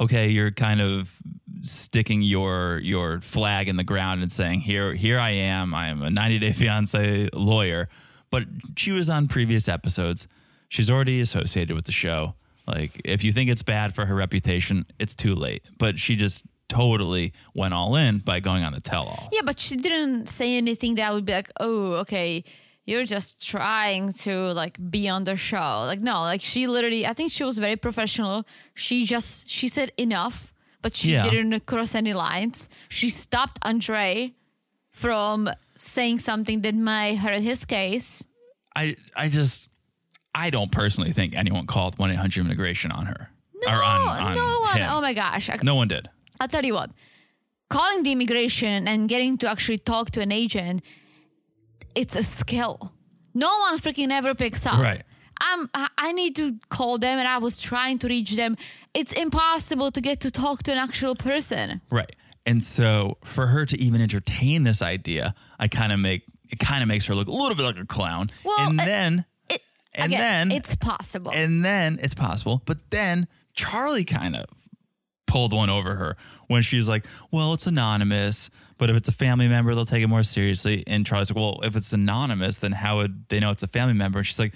Okay, 0.00 0.28
you're 0.28 0.50
kind 0.50 0.80
of 0.80 1.14
sticking 1.60 2.22
your 2.22 2.78
your 2.78 3.20
flag 3.20 3.68
in 3.68 3.76
the 3.76 3.84
ground 3.84 4.22
and 4.22 4.30
saying 4.30 4.60
here 4.60 4.92
here 4.94 5.18
I 5.18 5.30
am. 5.30 5.74
I 5.74 5.88
am 5.88 6.02
a 6.02 6.10
90 6.10 6.38
day 6.38 6.52
fiance 6.52 7.28
lawyer. 7.32 7.88
But 8.30 8.44
she 8.76 8.90
was 8.90 9.08
on 9.08 9.28
previous 9.28 9.68
episodes. 9.68 10.26
She's 10.68 10.90
already 10.90 11.20
associated 11.20 11.76
with 11.76 11.84
the 11.84 11.92
show. 11.92 12.34
Like 12.66 13.00
if 13.04 13.22
you 13.22 13.32
think 13.32 13.50
it's 13.50 13.62
bad 13.62 13.94
for 13.94 14.06
her 14.06 14.14
reputation, 14.14 14.86
it's 14.98 15.14
too 15.14 15.34
late. 15.34 15.62
But 15.78 15.98
she 16.00 16.16
just 16.16 16.44
totally 16.68 17.32
went 17.54 17.74
all 17.74 17.94
in 17.94 18.18
by 18.18 18.40
going 18.40 18.64
on 18.64 18.72
the 18.72 18.80
tell 18.80 19.04
all. 19.04 19.28
Yeah, 19.32 19.42
but 19.44 19.60
she 19.60 19.76
didn't 19.76 20.26
say 20.28 20.56
anything 20.56 20.96
that 20.96 21.14
would 21.14 21.24
be 21.24 21.32
like, 21.32 21.50
oh, 21.60 21.92
okay, 21.94 22.44
you're 22.86 23.04
just 23.04 23.40
trying 23.46 24.12
to 24.12 24.52
like 24.52 24.78
be 24.90 25.08
on 25.08 25.24
the 25.24 25.36
show. 25.36 25.84
Like, 25.86 26.00
no, 26.00 26.20
like 26.22 26.42
she 26.42 26.66
literally, 26.66 27.06
I 27.06 27.12
think 27.14 27.32
she 27.32 27.44
was 27.44 27.58
very 27.58 27.76
professional. 27.76 28.44
She 28.74 29.04
just, 29.06 29.48
she 29.48 29.68
said 29.68 29.90
enough, 29.96 30.52
but 30.82 30.94
she 30.94 31.12
Yeah. 31.12 31.28
didn't 31.28 31.64
cross 31.66 31.94
any 31.94 32.12
lines. 32.12 32.68
She 32.88 33.08
stopped 33.10 33.58
Andre 33.62 34.34
from 34.92 35.48
saying 35.76 36.18
something 36.18 36.60
that 36.62 36.74
might 36.74 37.16
hurt 37.16 37.40
his 37.42 37.64
case. 37.64 38.22
I 38.76 38.96
I 39.16 39.28
just 39.28 39.68
I 40.34 40.50
don't 40.50 40.70
personally 40.72 41.12
think 41.12 41.34
anyone 41.34 41.66
called 41.66 41.98
one 41.98 42.10
eight 42.10 42.16
hundred 42.16 42.44
immigration 42.44 42.90
on 42.92 43.06
her. 43.06 43.30
No, 43.62 43.68
or 43.72 43.82
on, 43.82 44.00
on 44.02 44.34
no 44.34 44.60
one. 44.60 44.76
him. 44.80 44.88
Oh 44.90 45.00
my 45.00 45.14
gosh. 45.14 45.48
I, 45.48 45.58
No 45.62 45.74
one 45.74 45.88
did. 45.88 46.08
I'll 46.40 46.48
tell 46.48 46.64
you 46.64 46.74
what. 46.74 46.90
Calling 47.70 48.02
the 48.02 48.12
immigration 48.12 48.86
and 48.86 49.08
getting 49.08 49.38
to 49.38 49.48
actually 49.48 49.78
talk 49.78 50.10
to 50.12 50.20
an 50.20 50.30
agent, 50.32 50.82
it's 51.94 52.16
a 52.16 52.22
skill. 52.22 52.92
No 53.34 53.58
one 53.60 53.78
freaking 53.78 54.10
ever 54.10 54.34
picks 54.34 54.64
up. 54.66 54.78
Right. 54.78 55.02
I'm, 55.40 55.68
I 55.98 56.12
need 56.12 56.36
to 56.36 56.56
call 56.70 56.98
them 56.98 57.18
and 57.18 57.26
I 57.26 57.38
was 57.38 57.60
trying 57.60 57.98
to 58.00 58.08
reach 58.08 58.36
them. 58.36 58.56
It's 58.94 59.12
impossible 59.12 59.90
to 59.90 60.00
get 60.00 60.20
to 60.20 60.30
talk 60.30 60.62
to 60.64 60.72
an 60.72 60.78
actual 60.78 61.14
person. 61.16 61.80
Right. 61.90 62.14
And 62.46 62.62
so 62.62 63.18
for 63.24 63.46
her 63.48 63.66
to 63.66 63.78
even 63.80 64.00
entertain 64.00 64.62
this 64.62 64.80
idea, 64.80 65.34
I 65.58 65.66
kind 65.68 65.92
of 65.92 65.98
make 65.98 66.22
it 66.50 66.58
kind 66.60 66.82
of 66.82 66.88
makes 66.88 67.06
her 67.06 67.14
look 67.14 67.26
a 67.26 67.32
little 67.32 67.56
bit 67.56 67.64
like 67.64 67.78
a 67.78 67.86
clown. 67.86 68.30
Well, 68.44 68.68
and 68.70 68.80
uh, 68.80 68.84
then 68.84 69.24
It, 69.50 69.62
And 69.94 70.12
again, 70.12 70.48
then- 70.48 70.56
it's 70.58 70.76
possible. 70.76 71.32
and 71.32 71.64
then 71.64 71.98
it's 72.00 72.14
possible, 72.14 72.62
but 72.64 72.90
then 72.90 73.26
Charlie 73.54 74.04
kind 74.04 74.36
of 74.36 74.44
pulled 75.26 75.52
one 75.52 75.70
over 75.70 75.94
her 75.96 76.16
when 76.48 76.62
she's 76.62 76.86
like, 76.88 77.06
"Well, 77.32 77.54
it's 77.54 77.66
anonymous, 77.66 78.50
but 78.84 78.90
if 78.90 78.96
it's 79.00 79.08
a 79.08 79.12
family 79.26 79.48
member, 79.48 79.74
they'll 79.74 79.86
take 79.94 80.04
it 80.04 80.08
more 80.08 80.22
seriously." 80.24 80.84
And 80.86 81.06
Charlie's 81.06 81.30
like, 81.30 81.36
"Well, 81.42 81.60
if 81.62 81.74
it's 81.76 81.92
anonymous, 81.92 82.58
then 82.58 82.72
how 82.72 82.98
would 82.98 83.28
they 83.30 83.40
know 83.40 83.50
it's 83.50 83.62
a 83.62 83.68
family 83.78 83.94
member?" 83.94 84.18
And 84.18 84.26
she's 84.26 84.38
like, 84.38 84.52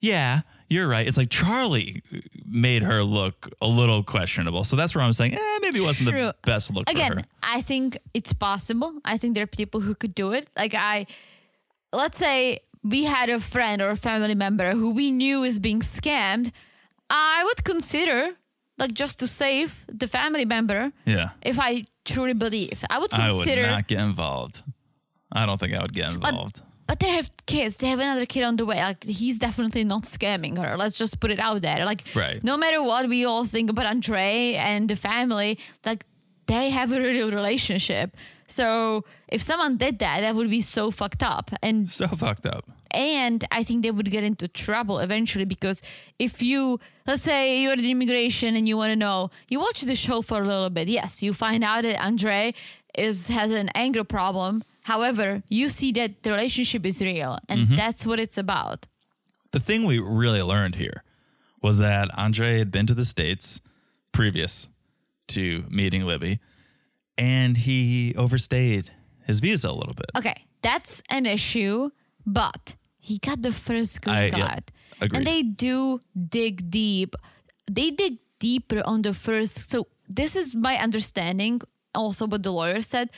"Yeah, 0.00 0.42
you're 0.68 0.88
right." 0.88 1.06
It's 1.08 1.16
like 1.16 1.30
Charlie 1.30 2.02
made 2.44 2.82
her 2.82 3.02
look 3.02 3.38
a 3.60 3.66
little 3.66 4.02
questionable. 4.04 4.62
So 4.64 4.76
that's 4.76 4.94
where 4.94 5.02
I'm 5.04 5.12
saying, 5.12 5.34
eh, 5.34 5.58
maybe 5.62 5.78
it 5.80 5.86
wasn't 5.90 6.10
True. 6.10 6.22
the 6.22 6.34
best 6.42 6.70
look 6.72 6.86
for 6.88 6.92
again 6.92 7.26
i 7.42 7.60
think 7.60 7.98
it's 8.14 8.32
possible 8.32 8.90
i 9.04 9.16
think 9.18 9.34
there 9.34 9.44
are 9.44 9.54
people 9.60 9.80
who 9.80 9.94
could 9.94 10.14
do 10.14 10.32
it 10.32 10.48
like 10.56 10.74
i 10.74 11.06
let's 11.92 12.18
say 12.18 12.60
we 12.82 13.04
had 13.04 13.28
a 13.28 13.40
friend 13.40 13.82
or 13.82 13.90
a 13.90 13.96
family 13.96 14.34
member 14.34 14.72
who 14.72 14.90
we 14.90 15.10
knew 15.10 15.42
is 15.50 15.58
being 15.58 15.80
scammed 15.80 16.52
i 17.10 17.42
would 17.46 17.64
consider 17.64 18.30
like 18.78 18.92
just 18.92 19.18
to 19.18 19.26
save 19.26 19.84
the 20.02 20.06
family 20.06 20.44
member 20.44 20.92
Yeah, 21.04 21.30
if 21.42 21.58
i 21.58 21.84
truly 22.06 22.34
believe 22.34 22.78
i 22.90 22.98
would 23.00 23.12
I 23.12 23.32
would 23.32 23.44
consider 23.44 23.66
not 23.66 23.86
get 23.92 24.00
involved. 24.00 24.62
I 25.32 25.44
don't 25.46 25.58
think 25.60 25.74
I 25.74 25.80
would 25.82 25.92
get 26.00 26.08
involved. 26.16 26.62
but 26.86 26.96
they 27.00 27.10
have 27.18 27.28
kids 27.46 27.72
they 27.80 27.88
have 27.94 27.98
another 28.08 28.26
kid 28.26 28.42
on 28.50 28.54
the 28.56 28.64
way 28.70 28.78
like 28.90 29.02
he's 29.20 29.38
definitely 29.46 29.84
not 29.84 30.02
scamming 30.16 30.54
her 30.62 30.76
let's 30.82 30.96
just 31.02 31.14
put 31.22 31.30
it 31.36 31.40
out 31.46 31.60
there 31.62 31.84
like 31.84 32.02
Right. 32.14 32.38
no 32.50 32.56
matter 32.56 32.80
what 32.90 33.08
we 33.14 33.20
all 33.30 33.44
think 33.54 33.66
about 33.70 33.86
andre 33.86 34.54
and 34.70 34.88
the 34.92 34.96
family 35.10 35.58
like 35.84 36.04
they 36.52 36.70
have 36.78 36.88
a 36.92 37.00
real 37.00 37.30
relationship 37.40 38.08
so 38.46 39.04
if 39.28 39.42
someone 39.42 39.76
did 39.76 39.98
that 39.98 40.20
that 40.20 40.34
would 40.34 40.50
be 40.50 40.60
so 40.60 40.90
fucked 40.90 41.22
up 41.22 41.50
and 41.62 41.90
so 41.90 42.06
fucked 42.08 42.46
up. 42.46 42.64
and 42.90 43.44
I 43.50 43.62
think 43.62 43.82
they 43.82 43.90
would 43.90 44.10
get 44.10 44.24
into 44.24 44.48
trouble 44.48 44.98
eventually 45.00 45.44
because 45.44 45.82
if 46.18 46.42
you, 46.42 46.80
let's 47.06 47.22
say 47.22 47.60
you're 47.60 47.74
in 47.74 47.84
immigration 47.84 48.56
and 48.56 48.68
you 48.68 48.76
want 48.76 48.90
to 48.90 48.96
know, 48.96 49.30
you 49.48 49.60
watch 49.60 49.82
the 49.82 49.96
show 49.96 50.22
for 50.22 50.42
a 50.42 50.46
little 50.46 50.70
bit. 50.70 50.88
Yes, 50.88 51.22
you 51.22 51.32
find 51.32 51.62
out 51.64 51.82
that 51.82 52.00
Andre 52.02 52.54
is 52.96 53.28
has 53.28 53.50
an 53.50 53.68
anger 53.74 54.04
problem. 54.04 54.64
However, 54.84 55.42
you 55.48 55.68
see 55.68 55.92
that 55.92 56.22
the 56.22 56.30
relationship 56.30 56.86
is 56.86 57.00
real, 57.02 57.38
and 57.48 57.60
mm-hmm. 57.60 57.76
that's 57.76 58.06
what 58.06 58.20
it's 58.20 58.38
about. 58.38 58.86
the 59.50 59.60
thing 59.60 59.84
we 59.84 59.98
really 59.98 60.42
learned 60.42 60.74
here 60.76 61.02
was 61.62 61.78
that 61.78 62.10
Andre 62.16 62.58
had 62.58 62.70
been 62.70 62.86
to 62.86 62.94
the 62.94 63.04
States 63.04 63.60
previous 64.12 64.68
to 65.28 65.64
meeting 65.68 66.04
Libby 66.06 66.38
and 67.18 67.56
he 67.56 68.14
overstayed 68.16 68.90
his 69.26 69.40
visa 69.40 69.68
a 69.70 69.72
little 69.72 69.94
bit. 69.94 70.10
Okay, 70.16 70.44
that's 70.62 71.02
an 71.10 71.26
issue, 71.26 71.90
but 72.26 72.76
he 72.98 73.18
got 73.18 73.42
the 73.42 73.52
first 73.52 74.02
green 74.02 74.16
I- 74.16 74.24
yeah, 74.26 74.46
card. 74.46 74.64
agreed. 75.00 75.16
and 75.16 75.26
they 75.26 75.42
do 75.42 76.00
dig 76.28 76.70
deep. 76.70 77.14
They 77.70 77.90
dig 77.90 78.18
deeper 78.38 78.82
on 78.84 79.02
the 79.02 79.14
first. 79.14 79.70
So 79.70 79.86
this 80.08 80.36
is 80.36 80.54
my 80.54 80.76
understanding. 80.76 81.60
Also, 81.94 82.26
what 82.26 82.42
the 82.42 82.52
lawyer 82.52 82.82
said. 82.82 83.10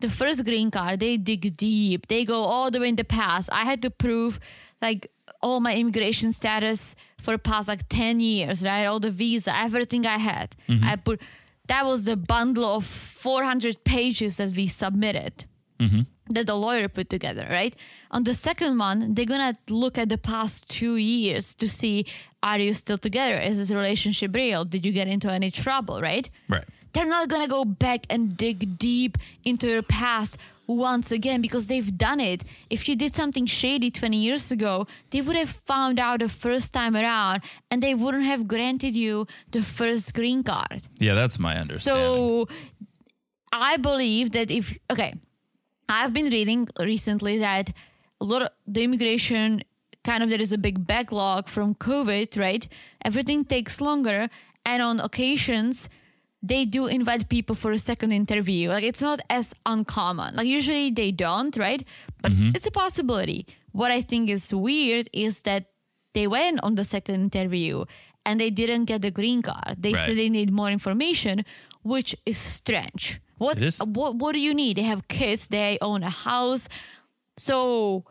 The 0.00 0.10
first 0.10 0.44
green 0.44 0.70
card, 0.70 1.00
they 1.00 1.16
dig 1.16 1.56
deep. 1.56 2.08
They 2.08 2.24
go 2.26 2.42
all 2.44 2.70
the 2.70 2.80
way 2.80 2.88
in 2.90 2.96
the 2.96 3.04
past. 3.04 3.48
I 3.50 3.64
had 3.64 3.80
to 3.82 3.90
prove 3.90 4.38
like 4.82 5.10
all 5.40 5.58
my 5.60 5.74
immigration 5.74 6.32
status 6.32 6.94
for 7.20 7.30
the 7.32 7.38
past 7.38 7.66
like 7.66 7.88
10 7.88 8.20
years, 8.20 8.62
right? 8.62 8.84
All 8.84 9.00
the 9.00 9.10
visa, 9.10 9.56
everything 9.56 10.04
I 10.06 10.18
had. 10.18 10.54
Mm-hmm. 10.68 10.84
I 10.86 10.96
put 10.96 11.20
that 11.68 11.84
was 11.84 12.04
the 12.04 12.16
bundle 12.16 12.64
of 12.64 12.84
400 12.84 13.84
pages 13.84 14.36
that 14.36 14.50
we 14.50 14.66
submitted 14.66 15.44
mm-hmm. 15.78 16.02
that 16.30 16.46
the 16.46 16.54
lawyer 16.54 16.88
put 16.88 17.08
together, 17.08 17.46
right? 17.50 17.74
On 18.10 18.24
the 18.24 18.34
second 18.34 18.78
one, 18.78 19.14
they're 19.14 19.26
gonna 19.26 19.56
look 19.68 19.98
at 19.98 20.08
the 20.08 20.18
past 20.18 20.70
two 20.70 20.96
years 20.96 21.54
to 21.54 21.68
see 21.68 22.06
are 22.42 22.58
you 22.60 22.74
still 22.74 22.98
together? 22.98 23.40
Is 23.40 23.58
this 23.58 23.72
relationship 23.72 24.34
real? 24.34 24.64
Did 24.64 24.86
you 24.86 24.92
get 24.92 25.08
into 25.08 25.30
any 25.30 25.50
trouble, 25.50 26.00
right? 26.00 26.28
Right. 26.48 26.64
They're 26.92 27.06
not 27.06 27.28
gonna 27.28 27.48
go 27.48 27.64
back 27.64 28.06
and 28.08 28.36
dig 28.36 28.78
deep 28.78 29.18
into 29.44 29.66
your 29.66 29.82
past 29.82 30.38
once 30.66 31.10
again 31.10 31.40
because 31.40 31.66
they've 31.66 31.96
done 31.96 32.20
it. 32.20 32.44
If 32.70 32.88
you 32.88 32.96
did 32.96 33.14
something 33.14 33.46
shady 33.46 33.90
20 33.90 34.16
years 34.16 34.50
ago, 34.50 34.86
they 35.10 35.20
would 35.20 35.36
have 35.36 35.50
found 35.64 35.98
out 35.98 36.20
the 36.20 36.28
first 36.28 36.72
time 36.72 36.96
around 36.96 37.42
and 37.70 37.82
they 37.82 37.94
wouldn't 37.94 38.24
have 38.24 38.48
granted 38.48 38.96
you 38.96 39.26
the 39.52 39.62
first 39.62 40.14
green 40.14 40.42
card. 40.42 40.82
Yeah, 40.98 41.14
that's 41.14 41.38
my 41.38 41.56
understanding. 41.56 42.04
So 42.04 42.48
I 43.52 43.76
believe 43.76 44.32
that 44.32 44.50
if 44.50 44.76
okay, 44.90 45.14
I've 45.88 46.12
been 46.12 46.26
reading 46.26 46.68
recently 46.80 47.38
that 47.38 47.72
a 48.20 48.24
lot 48.24 48.42
of 48.42 48.48
the 48.66 48.82
immigration 48.82 49.62
kind 50.04 50.22
of 50.22 50.30
there 50.30 50.40
is 50.40 50.52
a 50.52 50.58
big 50.58 50.86
backlog 50.86 51.48
from 51.48 51.74
COVID, 51.74 52.38
right? 52.38 52.66
Everything 53.04 53.44
takes 53.44 53.80
longer, 53.80 54.28
and 54.64 54.82
on 54.82 55.00
occasions 55.00 55.88
they 56.42 56.64
do 56.64 56.86
invite 56.86 57.28
people 57.28 57.56
for 57.56 57.72
a 57.72 57.78
second 57.78 58.12
interview. 58.12 58.68
Like 58.68 58.84
it's 58.84 59.00
not 59.00 59.20
as 59.30 59.54
uncommon. 59.64 60.36
Like 60.36 60.46
usually 60.46 60.90
they 60.90 61.10
don't, 61.12 61.56
right? 61.56 61.82
But 62.22 62.32
it's, 62.32 62.40
mm-hmm. 62.40 62.56
it's 62.56 62.66
a 62.66 62.70
possibility. 62.70 63.46
What 63.72 63.90
I 63.90 64.02
think 64.02 64.30
is 64.30 64.52
weird 64.54 65.10
is 65.12 65.42
that 65.42 65.66
they 66.14 66.26
went 66.26 66.60
on 66.62 66.76
the 66.76 66.84
second 66.84 67.16
interview 67.16 67.84
and 68.24 68.40
they 68.40 68.50
didn't 68.50 68.86
get 68.86 69.02
the 69.02 69.10
green 69.10 69.42
card. 69.42 69.76
They 69.78 69.92
Right. 69.92 70.06
said 70.06 70.16
they 70.18 70.28
need 70.30 70.50
more 70.52 70.70
information, 70.70 71.44
which 71.82 72.16
is 72.24 72.38
strange. 72.38 73.20
What 73.38 73.58
what 73.84 74.16
what 74.16 74.32
do 74.32 74.40
you 74.40 74.54
need? 74.54 74.76
They 74.78 74.82
have 74.82 75.08
kids, 75.08 75.48
they 75.48 75.78
own 75.80 76.02
a 76.02 76.10
house. 76.10 76.68
So 77.38 78.04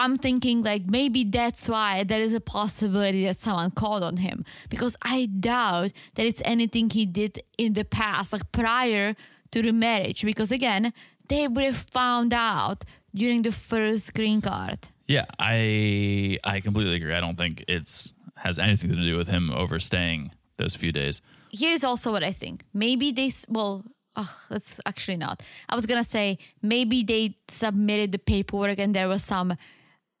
I'm 0.00 0.16
thinking 0.18 0.62
like 0.62 0.84
maybe 0.98 1.24
that's 1.24 1.68
why 1.68 2.04
there 2.04 2.22
is 2.22 2.32
a 2.32 2.40
possibility 2.40 3.22
that 3.26 3.38
someone 3.40 3.70
called 3.82 4.02
on 4.02 4.16
him 4.16 4.44
because 4.70 4.96
I 5.02 5.26
doubt 5.26 5.92
that 6.14 6.24
it's 6.30 6.42
anything 6.44 6.90
he 6.90 7.04
did 7.06 7.32
in 7.58 7.74
the 7.74 7.84
past, 7.84 8.32
like 8.32 8.50
prior 8.52 9.14
to 9.52 9.58
the 9.62 9.72
marriage. 9.72 10.24
Because 10.24 10.50
again, 10.50 10.92
they 11.28 11.46
would 11.48 11.64
have 11.64 11.84
found 11.92 12.32
out 12.32 12.84
during 13.14 13.42
the 13.42 13.52
first 13.52 14.14
green 14.14 14.40
card. 14.40 14.88
Yeah, 15.06 15.26
I 15.38 16.38
I 16.44 16.60
completely 16.60 16.96
agree. 16.96 17.14
I 17.14 17.20
don't 17.20 17.36
think 17.36 17.64
it's 17.68 18.12
has 18.36 18.58
anything 18.58 18.90
to 18.90 18.96
do 19.10 19.16
with 19.16 19.28
him 19.28 19.50
overstaying 19.50 20.30
those 20.56 20.74
few 20.76 20.92
days. 20.92 21.20
here's 21.52 21.84
also 21.84 22.10
what 22.12 22.22
I 22.24 22.32
think. 22.32 22.56
Maybe 22.72 23.12
they, 23.12 23.30
well, 23.48 23.84
ugh, 24.16 24.34
that's 24.48 24.80
actually 24.86 25.16
not. 25.26 25.42
I 25.68 25.74
was 25.74 25.84
gonna 25.86 26.04
say 26.16 26.38
maybe 26.62 27.02
they 27.12 27.36
submitted 27.48 28.12
the 28.12 28.18
paperwork 28.18 28.78
and 28.78 28.94
there 28.94 29.08
was 29.08 29.22
some 29.34 29.48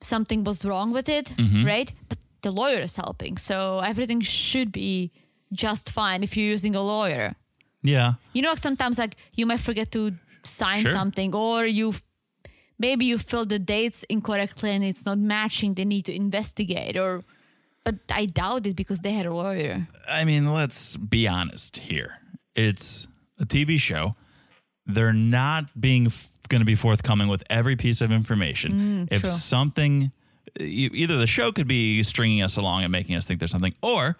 something 0.00 0.44
was 0.44 0.64
wrong 0.64 0.92
with 0.92 1.08
it, 1.08 1.26
mm-hmm. 1.36 1.64
right? 1.64 1.92
But 2.08 2.18
the 2.42 2.50
lawyer 2.50 2.80
is 2.80 2.96
helping, 2.96 3.36
so 3.36 3.80
everything 3.80 4.20
should 4.20 4.72
be 4.72 5.12
just 5.52 5.90
fine 5.90 6.22
if 6.22 6.36
you're 6.36 6.46
using 6.46 6.74
a 6.74 6.82
lawyer. 6.82 7.34
Yeah. 7.82 8.14
You 8.32 8.42
know, 8.42 8.54
sometimes 8.54 8.98
like 8.98 9.16
you 9.34 9.46
might 9.46 9.60
forget 9.60 9.90
to 9.92 10.12
sign 10.44 10.82
Sure. 10.82 10.90
something, 10.90 11.34
or 11.34 11.66
you 11.66 11.94
maybe 12.78 13.04
you 13.04 13.18
fill 13.18 13.44
the 13.44 13.58
dates 13.58 14.04
incorrectly 14.04 14.70
and 14.70 14.84
it's 14.84 15.04
not 15.04 15.18
matching. 15.18 15.74
They 15.74 15.84
need 15.84 16.06
to 16.06 16.14
investigate, 16.14 16.96
or 16.96 17.24
but 17.84 17.96
I 18.10 18.26
doubt 18.26 18.66
it 18.66 18.76
because 18.76 19.00
they 19.00 19.12
had 19.12 19.26
a 19.26 19.34
lawyer. 19.34 19.88
I 20.08 20.24
mean, 20.24 20.52
let's 20.52 20.96
be 20.96 21.26
honest 21.28 21.78
here. 21.78 22.18
It's 22.54 23.06
a 23.38 23.44
TV 23.46 23.78
show. 23.78 24.16
They're 24.86 25.12
not 25.12 25.80
being 25.80 26.10
going 26.50 26.60
to 26.60 26.66
be 26.66 26.74
forthcoming 26.74 27.28
with 27.28 27.42
every 27.48 27.76
piece 27.76 28.02
of 28.02 28.12
information. 28.12 29.06
Mm, 29.08 29.12
if 29.12 29.22
true. 29.22 29.30
something, 29.30 30.12
either 30.58 31.16
the 31.16 31.26
show 31.26 31.50
could 31.52 31.66
be 31.66 32.02
stringing 32.02 32.42
us 32.42 32.56
along 32.56 32.82
and 32.82 32.92
making 32.92 33.16
us 33.16 33.24
think 33.24 33.40
there's 33.40 33.50
something, 33.50 33.74
or 33.82 34.18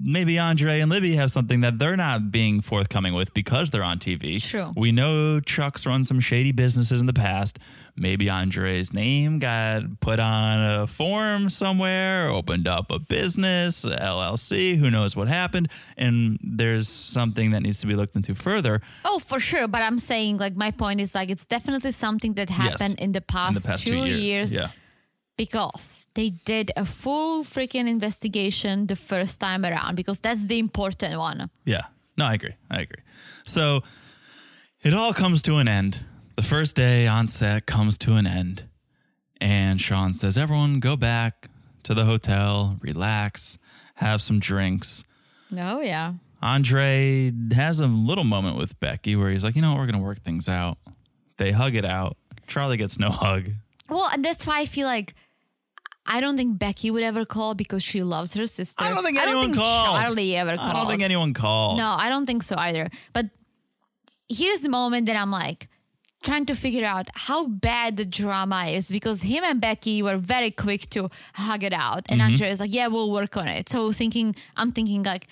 maybe 0.00 0.38
Andrei 0.38 0.80
and 0.80 0.90
Libby 0.90 1.14
have 1.16 1.30
something 1.30 1.60
that 1.62 1.78
they're 1.78 1.96
not 1.96 2.30
being 2.30 2.60
forthcoming 2.60 3.14
with 3.14 3.32
because 3.34 3.70
they're 3.70 3.82
on 3.82 3.98
TV. 3.98 4.42
True. 4.42 4.72
We 4.76 4.92
know 4.92 5.40
Chuck's 5.40 5.86
run 5.86 6.04
some 6.04 6.20
shady 6.20 6.52
businesses 6.52 7.00
in 7.00 7.06
the 7.06 7.12
past. 7.12 7.58
Maybe 7.96 8.28
Andrei's 8.28 8.92
name 8.92 9.38
got 9.38 10.00
put 10.00 10.18
on 10.18 10.58
a 10.82 10.86
form 10.88 11.48
somewhere, 11.48 12.28
opened 12.28 12.66
up 12.66 12.90
a 12.90 12.98
business, 12.98 13.84
LLC, 13.84 14.76
who 14.76 14.90
knows 14.90 15.14
what 15.14 15.28
happened. 15.28 15.68
And 15.96 16.38
there's 16.42 16.88
something 16.88 17.52
that 17.52 17.62
needs 17.62 17.78
to 17.80 17.86
be 17.86 17.94
looked 17.94 18.16
into 18.16 18.34
further. 18.34 18.80
Oh, 19.04 19.20
for 19.20 19.38
sure. 19.38 19.68
But 19.68 19.82
I'm 19.82 20.00
saying, 20.00 20.38
like, 20.38 20.56
my 20.56 20.72
point 20.72 21.00
is, 21.00 21.14
like, 21.14 21.30
it's 21.30 21.46
definitely 21.46 21.92
something 21.92 22.34
that 22.34 22.50
happened 22.50 22.98
in 22.98 23.12
the 23.12 23.20
past, 23.20 23.48
in 23.48 23.54
the 23.62 23.68
past 23.68 23.82
two, 23.84 23.90
two 23.92 24.04
years. 24.06 24.20
years 24.22 24.52
Yeah. 24.52 24.68
because 25.36 26.06
they 26.14 26.30
did 26.30 26.72
a 26.76 26.84
full 26.84 27.44
freaking 27.44 27.88
investigation 27.88 28.86
the 28.86 28.96
first 28.96 29.40
time 29.40 29.64
around 29.64 29.94
because 29.94 30.18
that's 30.20 30.46
the 30.46 30.58
important 30.58 31.16
one. 31.18 31.48
Yeah. 31.64 31.84
No, 32.16 32.24
I 32.26 32.34
agree. 32.34 32.54
I 32.70 32.80
agree. 32.80 33.02
So 33.44 33.82
it 34.82 34.94
all 34.94 35.12
comes 35.14 35.42
to 35.42 35.56
an 35.58 35.68
end. 35.68 36.00
The 36.36 36.42
first 36.42 36.74
day 36.74 37.06
on 37.06 37.26
set 37.28 37.66
comes 37.66 37.96
to 37.98 38.14
an 38.16 38.26
end. 38.26 38.64
And 39.40 39.80
Shaun 39.80 40.14
says, 40.14 40.36
Everyone 40.36 40.80
go 40.80 40.96
back 40.96 41.48
to 41.84 41.94
the 41.94 42.04
hotel, 42.04 42.76
relax, 42.80 43.58
have 43.96 44.22
some 44.22 44.40
drinks. 44.40 45.04
Oh, 45.56 45.80
yeah. 45.80 46.14
Andrei 46.42 47.32
has 47.54 47.78
a 47.80 47.86
little 47.86 48.24
moment 48.24 48.56
with 48.56 48.78
Becky 48.80 49.16
where 49.16 49.30
he's 49.30 49.44
like, 49.44 49.54
You 49.54 49.62
know 49.62 49.70
what? 49.70 49.78
We're 49.78 49.86
going 49.86 49.98
to 49.98 50.04
work 50.04 50.22
things 50.22 50.48
out. 50.48 50.78
They 51.36 51.52
hug 51.52 51.74
it 51.74 51.84
out. 51.84 52.16
Charlie 52.46 52.76
gets 52.76 52.98
no 52.98 53.10
hug. 53.10 53.50
Well, 53.88 54.08
and 54.12 54.24
that's 54.24 54.46
why 54.46 54.60
I 54.60 54.66
feel 54.66 54.86
like 54.86 55.14
I 56.06 56.20
don't 56.20 56.36
think 56.36 56.58
Becky 56.58 56.90
would 56.90 57.02
ever 57.02 57.24
call 57.24 57.54
because 57.54 57.82
she 57.82 58.02
loves 58.02 58.34
her 58.34 58.46
sister. 58.46 58.82
I 58.82 58.90
don't 58.90 59.02
think 59.04 59.18
anyone 59.18 59.54
called. 59.54 59.96
Charlie 59.96 60.36
ever 60.36 60.56
called. 60.56 60.70
I 60.70 60.72
don't 60.74 60.86
think 60.88 61.02
anyone 61.02 61.32
called. 61.32 61.78
No, 61.78 61.94
I 61.98 62.08
don't 62.08 62.26
think 62.26 62.42
so 62.42 62.56
either. 62.56 62.90
But 63.12 63.26
here's 64.28 64.60
the 64.60 64.68
moment 64.68 65.06
that 65.06 65.16
I'm 65.16 65.30
like 65.30 65.68
trying 66.24 66.46
to 66.46 66.54
figure 66.54 66.84
out 66.84 67.08
how 67.14 67.46
bad 67.46 67.96
the 67.96 68.04
drama 68.04 68.66
is 68.66 68.88
because 68.90 69.22
him 69.22 69.44
and 69.44 69.60
Becky 69.60 70.02
were 70.02 70.16
very 70.16 70.50
quick 70.50 70.90
to 70.90 71.10
hug 71.34 71.62
it 71.62 71.72
out. 71.72 72.06
And 72.08 72.20
mm-hmm. 72.20 72.32
Andrea 72.32 72.50
is 72.50 72.60
like, 72.60 72.72
yeah, 72.72 72.88
we'll 72.88 73.12
work 73.12 73.36
on 73.36 73.46
it. 73.46 73.68
So 73.68 73.92
thinking, 73.92 74.34
I'm 74.56 74.72
thinking 74.72 75.02
like 75.02 75.28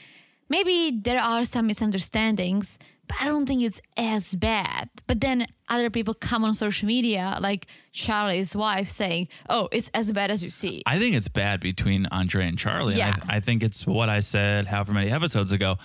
maybe 0.48 1.00
there 1.02 1.20
are 1.20 1.44
some 1.44 1.66
misunderstandings, 1.66 2.78
but 3.08 3.16
I 3.20 3.24
don't 3.24 3.46
think 3.46 3.62
it's 3.62 3.80
as 3.96 4.34
bad. 4.34 4.90
But 5.06 5.20
then 5.20 5.46
other 5.68 5.90
people 5.90 6.14
come 6.14 6.44
on 6.44 6.54
social 6.54 6.86
media, 6.86 7.38
like 7.40 7.66
Charlie's 7.92 8.54
wife 8.54 8.88
saying, 8.88 9.28
oh, 9.48 9.68
it's 9.72 9.90
as 9.94 10.12
bad 10.12 10.30
as 10.30 10.42
you 10.44 10.50
see. 10.50 10.82
I 10.86 10.98
think 10.98 11.16
it's 11.16 11.28
bad 11.28 11.60
between 11.60 12.06
Andrei 12.06 12.46
and 12.46 12.58
Charlie. 12.58 12.92
And 12.94 12.98
Yeah. 12.98 13.16
I, 13.26 13.36
I 13.36 13.40
think 13.40 13.62
it's 13.62 13.86
what 13.86 14.08
I 14.08 14.20
said 14.20 14.66
however 14.66 14.92
many 14.92 15.10
episodes 15.10 15.52
ago. 15.52 15.78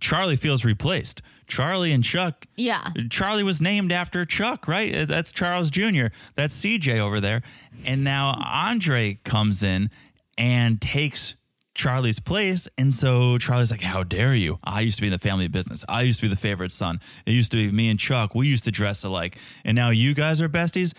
Charlie 0.00 0.36
feels 0.36 0.64
replaced. 0.64 1.22
Charlie 1.46 1.92
and 1.92 2.04
Chuck. 2.04 2.46
Yeah. 2.56 2.90
Charlie 3.10 3.42
was 3.42 3.60
named 3.60 3.92
after 3.92 4.24
Chuck, 4.24 4.68
right? 4.68 5.06
That's 5.06 5.32
Charles 5.32 5.70
Jr. 5.70 6.06
That's 6.34 6.54
CJ 6.60 6.98
over 6.98 7.20
there. 7.20 7.42
And 7.84 8.04
now 8.04 8.32
Andrei 8.44 9.14
comes 9.24 9.62
in 9.62 9.90
and 10.36 10.80
takes 10.80 11.34
Charlie's 11.74 12.18
place. 12.20 12.68
And 12.76 12.92
so 12.92 13.38
Charlie's 13.38 13.70
like, 13.70 13.80
How 13.80 14.02
dare 14.02 14.34
you? 14.34 14.58
I 14.62 14.80
used 14.80 14.96
to 14.96 15.02
be 15.02 15.08
in 15.08 15.12
the 15.12 15.18
family 15.18 15.48
business. 15.48 15.84
I 15.88 16.02
used 16.02 16.20
to 16.20 16.26
be 16.26 16.34
the 16.34 16.40
favorite 16.40 16.72
son. 16.72 17.00
It 17.26 17.32
used 17.32 17.50
to 17.52 17.56
be 17.56 17.70
me 17.74 17.88
and 17.88 17.98
Chuck. 17.98 18.34
We 18.34 18.46
used 18.48 18.64
to 18.64 18.70
dress 18.70 19.02
alike. 19.02 19.36
And 19.64 19.74
now 19.74 19.90
you 19.90 20.14
guys 20.14 20.40
are 20.40 20.48
besties. 20.48 20.92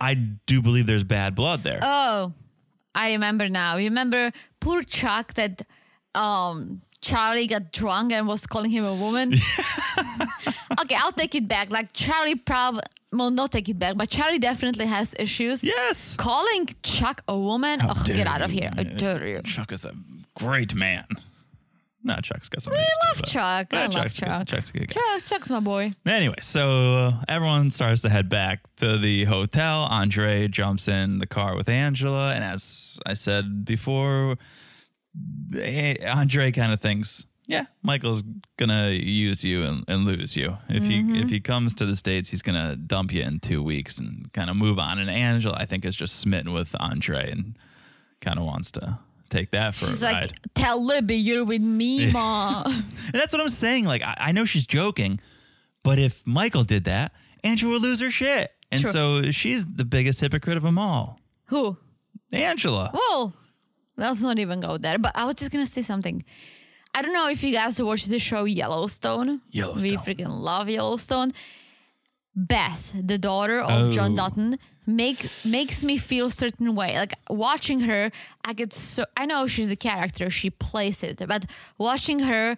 I 0.00 0.14
do 0.14 0.60
believe 0.60 0.86
there's 0.86 1.04
bad 1.04 1.34
blood 1.34 1.62
there. 1.62 1.78
Oh, 1.82 2.32
I 2.94 3.12
remember 3.12 3.48
now. 3.48 3.76
You 3.76 3.88
remember 3.90 4.32
poor 4.60 4.82
Chuck 4.82 5.34
that 5.34 5.62
um 6.14 6.82
Charlie 7.04 7.46
got 7.46 7.70
drunk 7.70 8.12
and 8.12 8.26
was 8.26 8.46
calling 8.46 8.70
him 8.70 8.84
a 8.84 8.94
woman? 8.94 9.34
okay, 10.80 10.94
I'll 10.96 11.12
take 11.12 11.34
it 11.34 11.46
back. 11.46 11.70
Like 11.70 11.92
Charlie 11.92 12.34
probably 12.34 12.82
well 13.12 13.30
not 13.30 13.52
take 13.52 13.68
it 13.68 13.78
back, 13.78 13.96
but 13.96 14.08
Charlie 14.08 14.38
definitely 14.38 14.86
has 14.86 15.14
issues. 15.18 15.62
yes. 15.62 16.16
Calling 16.16 16.66
Chuck 16.82 17.22
a 17.28 17.38
woman? 17.38 17.80
How 17.80 17.92
oh, 17.96 18.02
get 18.04 18.26
out 18.26 18.40
of 18.42 18.50
here. 18.50 18.70
I 18.76 18.84
dare 18.84 19.26
you. 19.26 19.42
Chuck 19.42 19.70
is 19.72 19.84
a 19.84 19.92
great 20.34 20.74
man. 20.74 21.06
No, 22.06 22.16
Chuck's 22.16 22.48
got 22.48 22.62
some. 22.62 22.72
We 22.72 22.78
issues 22.78 22.88
too, 22.88 23.08
love 23.08 23.16
but- 23.20 23.28
Chuck. 23.28 23.74
I 23.74 23.86
love 23.86 24.04
good- 24.04 24.12
Chuck. 24.12 24.46
Chuck's 24.46 24.70
a 24.70 24.72
good 24.72 24.88
guy. 24.88 24.94
Chuck. 24.94 25.24
Chuck's 25.24 25.50
my 25.50 25.60
boy. 25.60 25.92
Anyway, 26.06 26.36
so 26.40 26.68
uh, 26.94 27.12
everyone 27.28 27.70
starts 27.70 28.02
to 28.02 28.08
head 28.08 28.28
back 28.28 28.60
to 28.76 28.98
the 28.98 29.24
hotel. 29.24 29.88
Andrei 29.90 30.48
jumps 30.48 30.88
in 30.88 31.18
the 31.18 31.26
car 31.26 31.54
with 31.56 31.68
Angela, 31.68 32.34
and 32.34 32.42
as 32.44 32.98
I 33.06 33.14
said 33.14 33.64
before, 33.64 34.36
Eh, 35.56 35.94
Andrei 36.02 36.50
kind 36.50 36.72
of 36.72 36.80
thinks, 36.80 37.26
"Yeah, 37.46 37.66
Michael's 37.82 38.22
gonna 38.56 38.90
use 38.90 39.44
you 39.44 39.62
and, 39.62 39.84
and 39.86 40.04
lose 40.04 40.36
you. 40.36 40.58
If 40.68 40.84
he 40.84 41.00
mm-hmm. 41.00 41.14
if 41.16 41.30
he 41.30 41.40
comes 41.40 41.74
to 41.74 41.86
the 41.86 41.96
states, 41.96 42.30
he's 42.30 42.42
gonna 42.42 42.76
dump 42.76 43.12
you 43.12 43.22
in 43.22 43.40
two 43.40 43.62
weeks 43.62 43.98
and 43.98 44.32
kind 44.32 44.50
of 44.50 44.56
move 44.56 44.78
on." 44.78 44.98
And 44.98 45.08
Angela, 45.08 45.56
I 45.58 45.66
think, 45.66 45.84
is 45.84 45.94
just 45.94 46.16
smitten 46.16 46.52
with 46.52 46.74
Andrei 46.80 47.30
and 47.30 47.56
kind 48.20 48.38
of 48.38 48.44
wants 48.44 48.72
to 48.72 48.98
take 49.30 49.50
that 49.50 49.74
for 49.74 49.86
She's 49.86 50.02
a 50.02 50.06
like, 50.06 50.14
ride. 50.14 50.40
tell 50.54 50.84
Libby 50.84 51.16
you're 51.16 51.44
with 51.44 51.62
me, 51.62 52.10
ma. 52.12 52.62
And 52.64 52.84
that's 53.12 53.32
what 53.32 53.42
I'm 53.42 53.48
saying. 53.48 53.84
Like, 53.84 54.02
I, 54.02 54.16
I 54.18 54.32
know 54.32 54.44
she's 54.44 54.66
joking, 54.66 55.20
but 55.82 55.98
if 55.98 56.26
Michael 56.26 56.64
did 56.64 56.84
that, 56.84 57.12
Angela 57.42 57.72
would 57.72 57.82
lose 57.82 58.00
her 58.00 58.10
shit. 58.10 58.52
And 58.72 58.82
True. 58.82 58.92
so 58.92 59.30
she's 59.30 59.66
the 59.66 59.84
biggest 59.84 60.20
hypocrite 60.20 60.56
of 60.56 60.62
them 60.62 60.78
all. 60.78 61.20
Who? 61.46 61.76
Angela. 62.32 62.90
Well, 62.92 63.34
let's 63.96 64.20
not 64.20 64.38
even 64.38 64.60
go 64.60 64.78
there. 64.78 64.98
But 64.98 65.12
I 65.14 65.24
was 65.24 65.34
just 65.36 65.50
gonna 65.50 65.66
say 65.66 65.82
something. 65.82 66.24
I 66.94 67.02
don't 67.02 67.12
know 67.12 67.28
if 67.28 67.42
you 67.42 67.52
guys 67.52 67.80
watch 67.82 68.04
the 68.04 68.18
show 68.18 68.44
Yellowstone. 68.44 69.40
Yellowstone. 69.50 69.90
We 69.90 69.96
freaking 69.96 70.28
love 70.28 70.68
Yellowstone. 70.68 71.30
Beth, 72.36 72.92
the 73.00 73.18
daughter 73.18 73.60
of 73.60 73.92
John 73.92 74.12
Oh. 74.12 74.16
Dutton, 74.16 74.58
make 74.86 75.24
makes 75.44 75.84
me 75.84 75.96
feel 75.98 76.26
a 76.26 76.30
certain 76.30 76.74
way. 76.74 76.96
Like 76.98 77.14
watching 77.30 77.80
her, 77.80 78.10
I 78.44 78.52
get 78.54 78.72
so 78.72 79.04
I 79.16 79.26
know 79.26 79.46
she's 79.46 79.70
a 79.70 79.76
character, 79.76 80.30
she 80.30 80.50
plays 80.50 81.02
it, 81.02 81.22
but 81.28 81.46
watching 81.78 82.20
her 82.20 82.56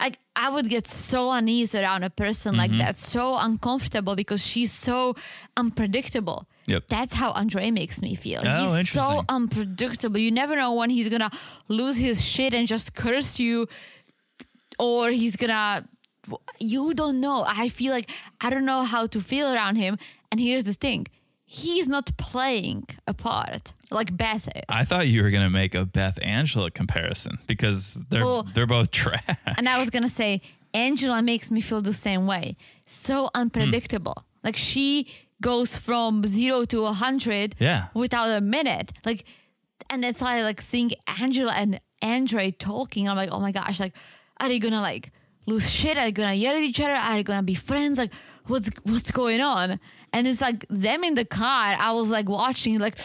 like 0.00 0.18
I 0.34 0.48
would 0.50 0.68
get 0.70 0.88
so 0.88 1.30
uneasy 1.30 1.78
around 1.78 2.02
a 2.04 2.10
person 2.10 2.56
like 2.56 2.70
Mm-hmm. 2.70 2.78
that, 2.80 2.98
so 2.98 3.36
uncomfortable 3.38 4.14
because 4.16 4.40
she's 4.44 4.72
so 4.72 5.14
unpredictable. 5.56 6.46
Yep. 6.66 6.84
That's 6.88 7.12
how 7.12 7.32
Andrei 7.32 7.70
makes 7.70 8.00
me 8.00 8.14
feel. 8.14 8.40
Oh, 8.44 8.74
he's 8.74 8.90
so 8.90 9.22
unpredictable. 9.28 10.18
You 10.18 10.30
never 10.30 10.56
know 10.56 10.74
when 10.74 10.90
he's 10.90 11.08
gonna 11.08 11.30
lose 11.68 11.96
his 11.96 12.24
shit 12.24 12.54
and 12.54 12.66
just 12.66 12.94
curse 12.94 13.38
you, 13.38 13.66
or 14.78 15.10
he's 15.10 15.36
gonna. 15.36 15.86
You 16.58 16.94
don't 16.94 17.20
know. 17.20 17.44
I 17.46 17.68
feel 17.68 17.92
like 17.92 18.08
I 18.40 18.50
don't 18.50 18.64
know 18.66 18.82
how 18.82 19.06
to 19.06 19.20
feel 19.20 19.52
around 19.52 19.76
him. 19.76 19.98
And 20.30 20.38
here's 20.40 20.64
the 20.64 20.74
thing: 20.74 21.06
he's 21.52 21.88
not 21.88 22.16
playing 22.16 22.86
a 23.08 23.12
part 23.12 23.72
like 23.90 24.16
Beth 24.16 24.46
is. 24.54 24.62
I 24.68 24.84
thought 24.84 25.08
you 25.08 25.20
were 25.20 25.30
gonna 25.30 25.50
make 25.50 25.74
a 25.74 25.84
Beth 25.84 26.16
Angela 26.22 26.70
comparison 26.70 27.38
because 27.48 27.94
they're 28.08 28.24
Well- 28.24 28.44
they're 28.44 28.68
both 28.68 28.90
trash. 29.00 29.24
and 29.58 29.68
I 29.68 29.80
was 29.80 29.90
gonna 29.90 30.08
say 30.08 30.42
Angela 30.72 31.20
makes 31.22 31.50
me 31.50 31.60
feel 31.60 31.82
the 31.82 31.92
same 31.92 32.28
way. 32.28 32.56
So 32.86 33.22
hmm. 33.22 33.40
unpredictable. 33.40 34.24
Like 34.44 34.56
she 34.56 35.08
goes 35.42 35.76
from 35.76 36.24
zero 36.24 36.64
to 36.66 36.86
a 36.86 36.92
hundred 36.92 37.56
Yeah. 37.58 37.88
without 37.94 38.28
a 38.28 38.40
minute. 38.40 38.92
Like 39.04 39.24
and 39.90 40.04
that's 40.04 40.20
why 40.20 40.38
I 40.38 40.42
like 40.42 40.60
seeing 40.60 40.92
Angela 41.08 41.52
and 41.52 41.80
Andrei 42.00 42.52
talking. 42.52 43.08
I'm 43.08 43.16
like, 43.16 43.30
oh 43.32 43.40
my 43.40 43.50
gosh, 43.50 43.80
like 43.80 43.94
are 44.38 44.46
they 44.46 44.60
gonna 44.60 44.80
like 44.80 45.10
lose 45.46 45.68
shit? 45.68 45.98
Are 45.98 46.04
they 46.04 46.12
gonna 46.12 46.34
yell 46.34 46.54
at 46.54 46.62
each 46.62 46.78
other? 46.80 46.94
Are 46.94 47.14
they 47.14 47.24
gonna 47.24 47.42
be 47.42 47.56
friends? 47.56 47.98
Like 47.98 48.12
what's 48.46 48.70
what's 48.84 49.10
going 49.10 49.40
on? 49.40 49.80
And 50.12 50.26
it's 50.26 50.40
like 50.40 50.66
them 50.68 51.04
in 51.04 51.14
the 51.14 51.24
car. 51.24 51.74
I 51.78 51.92
was 51.92 52.10
like 52.10 52.28
watching, 52.28 52.78
like, 52.78 52.98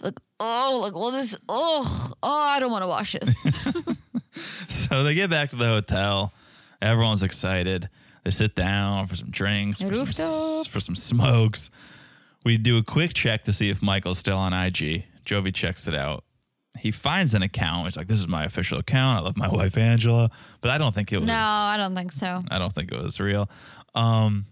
like 0.00 0.18
oh, 0.38 0.80
like 0.82 0.94
what 0.94 1.14
is? 1.14 1.38
Oh, 1.48 2.12
oh, 2.22 2.42
I 2.42 2.60
don't 2.60 2.70
want 2.70 2.82
to 2.82 2.88
watch 2.88 3.12
this. 3.12 3.36
so 4.68 5.04
they 5.04 5.14
get 5.14 5.30
back 5.30 5.50
to 5.50 5.56
the 5.56 5.66
hotel. 5.66 6.32
Everyone's 6.82 7.22
excited. 7.22 7.88
They 8.24 8.30
sit 8.30 8.54
down 8.54 9.06
for 9.06 9.16
some 9.16 9.30
drinks, 9.30 9.80
for 9.80 9.94
some, 10.06 10.64
for 10.64 10.80
some 10.80 10.96
smokes. 10.96 11.70
We 12.44 12.58
do 12.58 12.78
a 12.78 12.82
quick 12.82 13.14
check 13.14 13.44
to 13.44 13.52
see 13.52 13.70
if 13.70 13.82
Michael's 13.82 14.18
still 14.18 14.36
on 14.36 14.52
IG. 14.52 15.04
Jovi 15.24 15.54
checks 15.54 15.86
it 15.86 15.94
out. 15.94 16.24
He 16.78 16.90
finds 16.90 17.34
an 17.34 17.42
account. 17.42 17.86
He's 17.86 17.96
like, 17.96 18.08
"This 18.08 18.20
is 18.20 18.28
my 18.28 18.44
official 18.44 18.78
account. 18.78 19.18
I 19.18 19.22
love 19.22 19.36
my 19.36 19.48
wife 19.48 19.76
Angela," 19.76 20.30
but 20.60 20.70
I 20.70 20.78
don't 20.78 20.94
think 20.94 21.12
it 21.12 21.18
was. 21.18 21.26
no, 21.26 21.34
I 21.34 21.76
don't 21.76 21.94
think 21.94 22.12
so. 22.12 22.42
I 22.50 22.58
don't 22.58 22.74
think 22.74 22.92
it 22.92 23.02
was 23.02 23.20
real. 23.20 23.50
Um, 23.94 24.46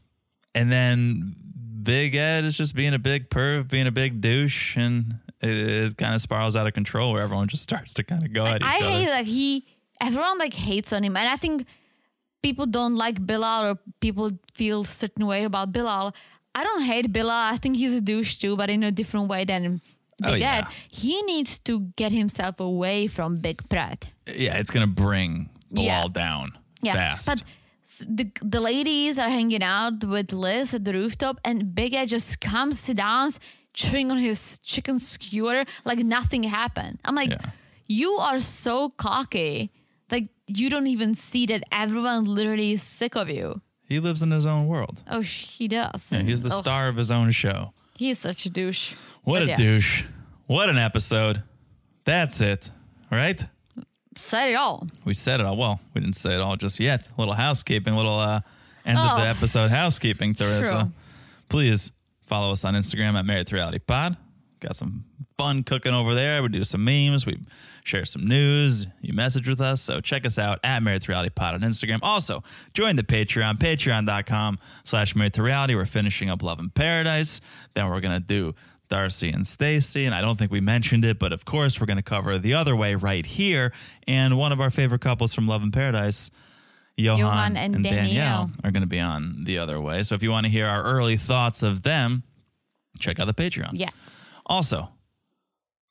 and 0.55 0.71
then 0.71 1.35
Big 1.83 2.15
Ed 2.15 2.45
is 2.45 2.57
just 2.57 2.75
being 2.75 2.95
a 2.95 2.99
big 2.99 3.31
perv, 3.31 3.69
being 3.69 3.87
a 3.87 3.93
big 3.93 4.21
douche, 4.21 4.77
and 4.77 5.19
it, 5.41 5.51
it 5.51 5.97
kind 5.97 6.15
of 6.15 6.21
spirals 6.23 6.57
out 6.57 6.67
of 6.67 6.75
control 6.75 7.13
where 7.13 7.23
everyone 7.23 7.49
just 7.49 7.63
starts 7.63 7.93
to 7.95 8.05
kind 8.05 8.23
of 8.23 8.33
go 8.33 8.45
at 8.45 8.57
each 8.57 8.63
I 8.67 8.77
other. 8.79 8.87
hate 8.91 9.11
like 9.11 9.27
he 9.27 9.67
everyone 10.01 10.39
like 10.39 10.55
hates 10.55 10.93
on 10.93 11.03
him 11.05 11.17
and 11.17 11.29
I 11.29 11.37
think 11.37 11.65
people 12.43 12.67
don't 12.67 12.95
like 12.97 13.25
Bilal 13.25 13.65
or 13.65 13.79
people 14.01 14.31
feel 14.55 14.85
certain 14.85 15.27
way 15.27 15.45
about 15.45 15.73
Bilal. 15.73 16.15
I 16.55 16.65
don't 16.65 16.83
hate 16.83 17.13
Bilal. 17.13 17.53
I 17.55 17.57
think 17.57 17.77
he's 17.77 17.95
a 17.95 18.01
douche 18.01 18.37
too, 18.37 18.57
but 18.57 18.71
in 18.71 18.83
a 18.83 18.91
different 18.91 19.29
way 19.29 19.45
than 19.45 19.81
oh, 20.25 20.33
Big 20.33 20.33
Oh, 20.33 20.35
Ed. 20.35 20.39
yeah. 20.41 20.69
He 20.91 21.23
needs 21.23 21.59
to 21.61 21.81
get 21.97 22.11
himself 22.13 22.59
away 22.61 23.07
from 23.07 23.37
Big 23.37 23.69
Pratt. 23.69 24.09
yeah, 24.27 24.57
it's 24.59 24.71
gonna 24.71 24.87
bring 24.87 25.51
Bilal 25.73 25.87
Yeah. 25.87 26.09
down 26.13 26.59
Yeah. 26.83 26.95
fast. 26.95 27.27
But 27.27 27.43
the, 28.09 28.31
the 28.43 28.61
ladies 28.61 29.19
are 29.19 29.29
hanging 29.31 29.63
out 29.63 30.05
with 30.05 30.33
Liz 30.33 30.75
at 30.75 30.85
the 30.85 30.93
rooftop 30.93 31.41
and 31.45 31.75
Big 31.75 31.95
Ed 31.95 32.07
just 32.07 32.41
comes, 32.41 32.79
sit 32.79 32.97
down, 32.99 33.31
chewing 33.75 34.11
on 34.11 34.19
his 34.19 34.59
chicken 34.61 34.99
skewer 34.99 35.65
like 35.85 35.99
nothing 36.01 36.43
happened. 36.45 36.99
I'm 37.05 37.15
like, 37.15 37.31
Yeah. 37.31 37.51
you 37.87 38.11
are 38.13 38.41
so 38.41 38.91
cocky. 38.91 39.71
Like 40.11 40.29
you 40.47 40.71
don't 40.71 40.87
even 40.87 41.15
see 41.15 41.47
that 41.47 41.63
everyone 41.73 42.25
literally 42.25 42.73
is 42.73 42.83
sick 42.83 43.15
of 43.17 43.29
you. 43.29 43.61
he 43.89 43.99
lives 44.01 44.21
in 44.23 44.31
his 44.31 44.45
own 44.47 44.67
world. 44.67 45.03
Oh, 45.11 45.21
he 45.21 45.67
does. 45.69 46.13
Yeah, 46.13 46.23
he's 46.23 46.43
the 46.43 46.51
Ugh, 46.55 46.63
star 46.63 46.89
of 46.89 46.97
his 46.97 47.11
own 47.11 47.31
show. 47.31 47.73
He's 47.97 48.19
such 48.19 48.47
a 48.47 48.51
douche. 48.51 48.95
What 49.25 49.41
But 49.41 49.43
a 49.43 49.47
yeah. 49.49 49.57
douche! 49.57 50.05
What 50.47 50.69
an 50.71 50.79
episode. 50.79 51.43
That's 52.05 52.41
it, 52.41 52.71
right? 53.11 53.45
Said 54.19 54.51
it 54.51 54.55
all. 54.57 54.87
We 55.05 55.15
said 55.15 55.41
it 55.41 55.47
all. 55.47 55.57
Well, 55.57 55.81
we 55.95 56.01
didn't 56.01 56.17
say 56.17 56.35
it 56.35 56.41
all 56.41 56.57
just 56.57 56.81
yet. 56.81 57.09
A 57.09 57.13
little 57.21 57.35
housekeeping, 57.35 57.95
little 57.95 58.19
uh, 58.19 58.41
end 58.85 58.99
of 58.99 59.17
the 59.17 59.23
Oh. 59.25 59.27
episode 59.27 59.71
housekeeping, 59.71 60.35
Teresa. 60.35 60.63
True. 60.63 60.93
Please 61.49 61.93
follow 62.27 62.53
us 62.53 62.65
on 62.65 62.75
Instagram 62.75 63.15
at 63.15 63.25
Married 63.25 63.47
to 63.47 63.55
Reality 63.55 63.79
Pod. 63.79 64.17
Got 64.61 64.75
some 64.75 65.05
fun 65.37 65.63
cooking 65.63 65.95
over 65.95 66.15
there. 66.17 66.43
We 66.43 66.49
do 66.49 66.65
some 66.65 66.85
memes. 66.85 67.25
We 67.25 67.39
share 67.85 68.05
some 68.05 68.27
news. 68.27 68.89
You 69.01 69.13
message 69.13 69.49
with 69.49 69.61
us. 69.61 69.81
So 69.81 70.01
check 70.01 70.27
us 70.27 70.37
out 70.37 70.59
at 70.65 70.83
Married 70.83 71.03
to 71.03 71.13
Reality 71.13 71.31
Pod 71.31 71.55
on 71.55 71.61
Instagram. 71.61 72.01
Also, 72.03 72.43
join 72.75 72.97
the 72.97 73.05
Patreon, 73.05 73.59
patreon.com 73.59 74.59
slash 74.85 75.15
Married 75.15 75.35
to 75.35 75.43
Reality. 75.45 75.77
We're 75.77 75.87
finishing 75.87 76.29
up 76.29 76.43
Love 76.43 76.59
in 76.59 76.71
Paradise. 76.71 77.41
Then 77.75 77.89
we're 77.89 78.01
going 78.01 78.21
to 78.21 78.27
do 78.27 78.55
Darcey 78.89 79.33
and 79.33 79.47
Stacey. 79.47 80.05
And 80.05 80.15
I 80.15 80.21
don't 80.21 80.39
think 80.39 80.51
we 80.51 80.61
mentioned 80.61 81.05
it, 81.05 81.19
but 81.19 81.33
of 81.33 81.45
course, 81.45 81.81
we're 81.81 81.87
going 81.87 81.99
to 81.99 82.03
cover 82.03 82.39
the 82.39 82.55
other 82.55 82.75
way 82.75 82.95
right 82.95 83.25
here. 83.25 83.73
And 84.07 84.37
one 84.39 84.53
of 84.53 84.61
our 84.61 84.71
favorite 84.71 85.01
couples 85.01 85.35
from 85.35 85.47
Love 85.47 85.63
in 85.63 85.71
Paradise, 85.71 86.31
Johan, 86.97 87.19
Johan 87.19 87.57
and 87.57 87.75
and 87.77 87.85
Danielle, 87.85 88.05
Danielle. 88.05 88.51
are 88.65 88.71
going 88.71 88.83
to 88.83 88.89
be 88.89 89.01
on 89.01 89.45
the 89.45 89.59
other 89.59 89.81
way. 89.81 90.03
So 90.03 90.15
if 90.15 90.23
you 90.23 90.31
want 90.31 90.45
to 90.47 90.51
hear 90.51 90.67
our 90.67 90.83
early 90.83 91.17
thoughts 91.17 91.63
of 91.63 91.83
them, 91.83 92.25
check 92.99 93.21
out 93.21 93.27
the 93.27 93.35
Patreon. 93.35 93.71
Yes. 93.75 94.41
Also, 94.47 94.89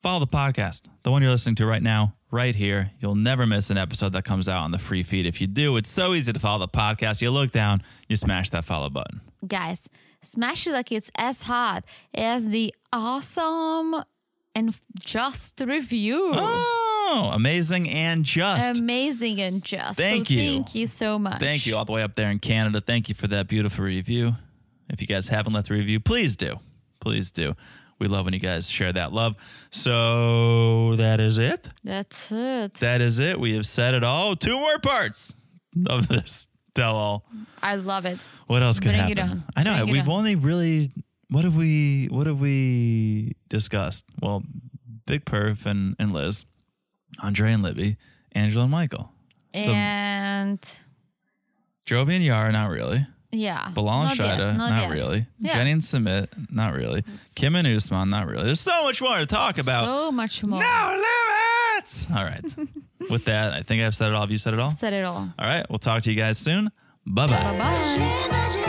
follow 0.02 0.20
the 0.20 0.26
podcast, 0.26 0.82
the 1.02 1.10
one 1.10 1.22
you're 1.22 1.30
listening 1.30 1.54
to 1.56 1.66
right 1.66 1.82
now, 1.82 2.14
right 2.30 2.54
here. 2.54 2.90
You'll 3.00 3.14
never 3.14 3.46
miss 3.46 3.70
an 3.70 3.78
episode 3.78 4.12
that 4.12 4.24
comes 4.24 4.48
out 4.48 4.64
on 4.64 4.70
the 4.70 4.78
free 4.78 5.02
feed. 5.02 5.24
If 5.26 5.40
you 5.40 5.46
do, 5.46 5.76
it's 5.76 5.88
so 5.88 6.14
easy 6.14 6.32
to 6.32 6.40
follow 6.40 6.58
the 6.66 6.68
podcast. 6.68 7.22
You 7.22 7.30
look 7.30 7.52
down, 7.52 7.82
you 8.08 8.16
smash 8.16 8.50
that 8.50 8.64
follow 8.64 8.90
button. 8.90 9.20
Guys, 9.46 9.88
smash 10.22 10.66
it 10.66 10.72
like 10.72 10.92
it's 10.92 11.10
as 11.16 11.42
hot 11.42 11.84
as 12.14 12.50
the 12.50 12.74
awesome 12.92 14.02
and 14.54 14.78
just 15.00 15.60
review. 15.60 16.32
Oh, 16.34 17.30
amazing 17.32 17.88
and 17.88 18.24
just. 18.24 18.78
Amazing 18.78 19.40
and 19.40 19.62
just. 19.62 19.98
Thank 19.98 20.28
so 20.28 20.34
you. 20.34 20.38
Thank 20.40 20.74
you 20.74 20.86
so 20.86 21.18
much. 21.18 21.40
Thank 21.40 21.66
you 21.66 21.76
all 21.76 21.84
the 21.84 21.92
way 21.92 22.02
up 22.02 22.14
there 22.14 22.30
in 22.30 22.38
Canada. 22.38 22.80
Thank 22.80 23.08
you 23.08 23.14
for 23.14 23.26
that 23.28 23.48
beautiful 23.48 23.84
review. 23.84 24.32
If 24.90 25.00
you 25.00 25.06
guys 25.06 25.28
haven't 25.28 25.52
left 25.52 25.70
a 25.70 25.74
review, 25.74 26.00
please 26.00 26.36
do. 26.36 26.56
Please 27.00 27.30
do. 27.30 27.54
We 27.98 28.08
love 28.08 28.24
when 28.24 28.34
you 28.34 28.40
guys 28.40 28.70
share 28.70 28.92
that 28.92 29.12
love. 29.12 29.36
So 29.70 30.96
that 30.96 31.20
is 31.20 31.38
it. 31.38 31.68
That's 31.82 32.30
it. 32.30 32.74
That 32.74 33.00
is 33.00 33.18
it. 33.18 33.40
We 33.40 33.54
have 33.54 33.66
said 33.66 33.94
it 33.94 34.04
all. 34.04 34.36
Two 34.36 34.58
more 34.58 34.78
parts 34.78 35.34
of 35.86 36.08
this 36.08 36.48
I 37.62 37.74
love 37.76 38.04
it. 38.04 38.18
What 38.46 38.62
else 38.62 38.78
could 38.80 38.88
Bring 38.88 39.16
happen? 39.16 39.44
I 39.56 39.62
know 39.62 39.76
Bring 39.78 39.92
we've 39.92 40.08
only 40.08 40.34
really 40.36 40.92
what 41.28 41.44
have 41.44 41.56
we 41.56 42.06
what 42.10 42.26
have 42.26 42.38
we 42.40 43.36
discussed? 43.48 44.04
Well, 44.20 44.42
Big 45.06 45.24
Perf 45.24 45.66
and, 45.66 45.96
and 45.98 46.12
Liz, 46.12 46.44
Andre 47.22 47.52
and 47.52 47.62
Libby, 47.62 47.96
Angela 48.32 48.64
and 48.64 48.72
Michael. 48.72 49.10
So 49.54 49.60
and 49.60 50.60
Jovi 51.86 52.14
and 52.14 52.24
Yara, 52.24 52.52
not 52.52 52.70
really. 52.70 53.06
yeah. 53.32 53.70
Bilal 53.74 54.02
and 54.02 54.18
Not 54.18 54.38
Shaeeda, 54.38 54.56
not, 54.56 54.82
yet. 54.82 54.90
really. 54.90 55.26
Yeah. 55.40 55.54
Jenny 55.54 55.70
and 55.72 55.82
Sumit, 55.82 56.28
not 56.50 56.74
really. 56.74 57.02
Kim 57.34 57.56
and 57.56 57.66
Usman, 57.66 58.10
not 58.10 58.26
really. 58.26 58.44
There's 58.44 58.60
so 58.60 58.84
much 58.84 59.00
more 59.00 59.16
to 59.18 59.26
talk 59.26 59.58
about. 59.58 59.84
So 59.84 60.12
much 60.12 60.44
more. 60.44 60.60
no 60.60 61.02
All 62.14 62.24
right. 62.24 62.44
With 63.10 63.24
that, 63.26 63.52
I 63.52 63.62
think 63.62 63.82
I've 63.82 63.94
said 63.94 64.10
it 64.10 64.14
all. 64.14 64.20
Have 64.22 64.30
you 64.30 64.38
said 64.38 64.54
it 64.54 64.60
all? 64.60 64.70
Said 64.70 64.92
it 64.92 65.04
all. 65.04 65.16
All 65.38 65.46
right. 65.46 65.64
We'll 65.70 65.78
talk 65.78 66.02
to 66.02 66.10
you 66.10 66.16
guys 66.16 66.38
soon. 66.38 66.70
Bye 67.06 67.26
bye. 67.26 67.42
Bye 67.42 67.58
bye. 67.58 68.64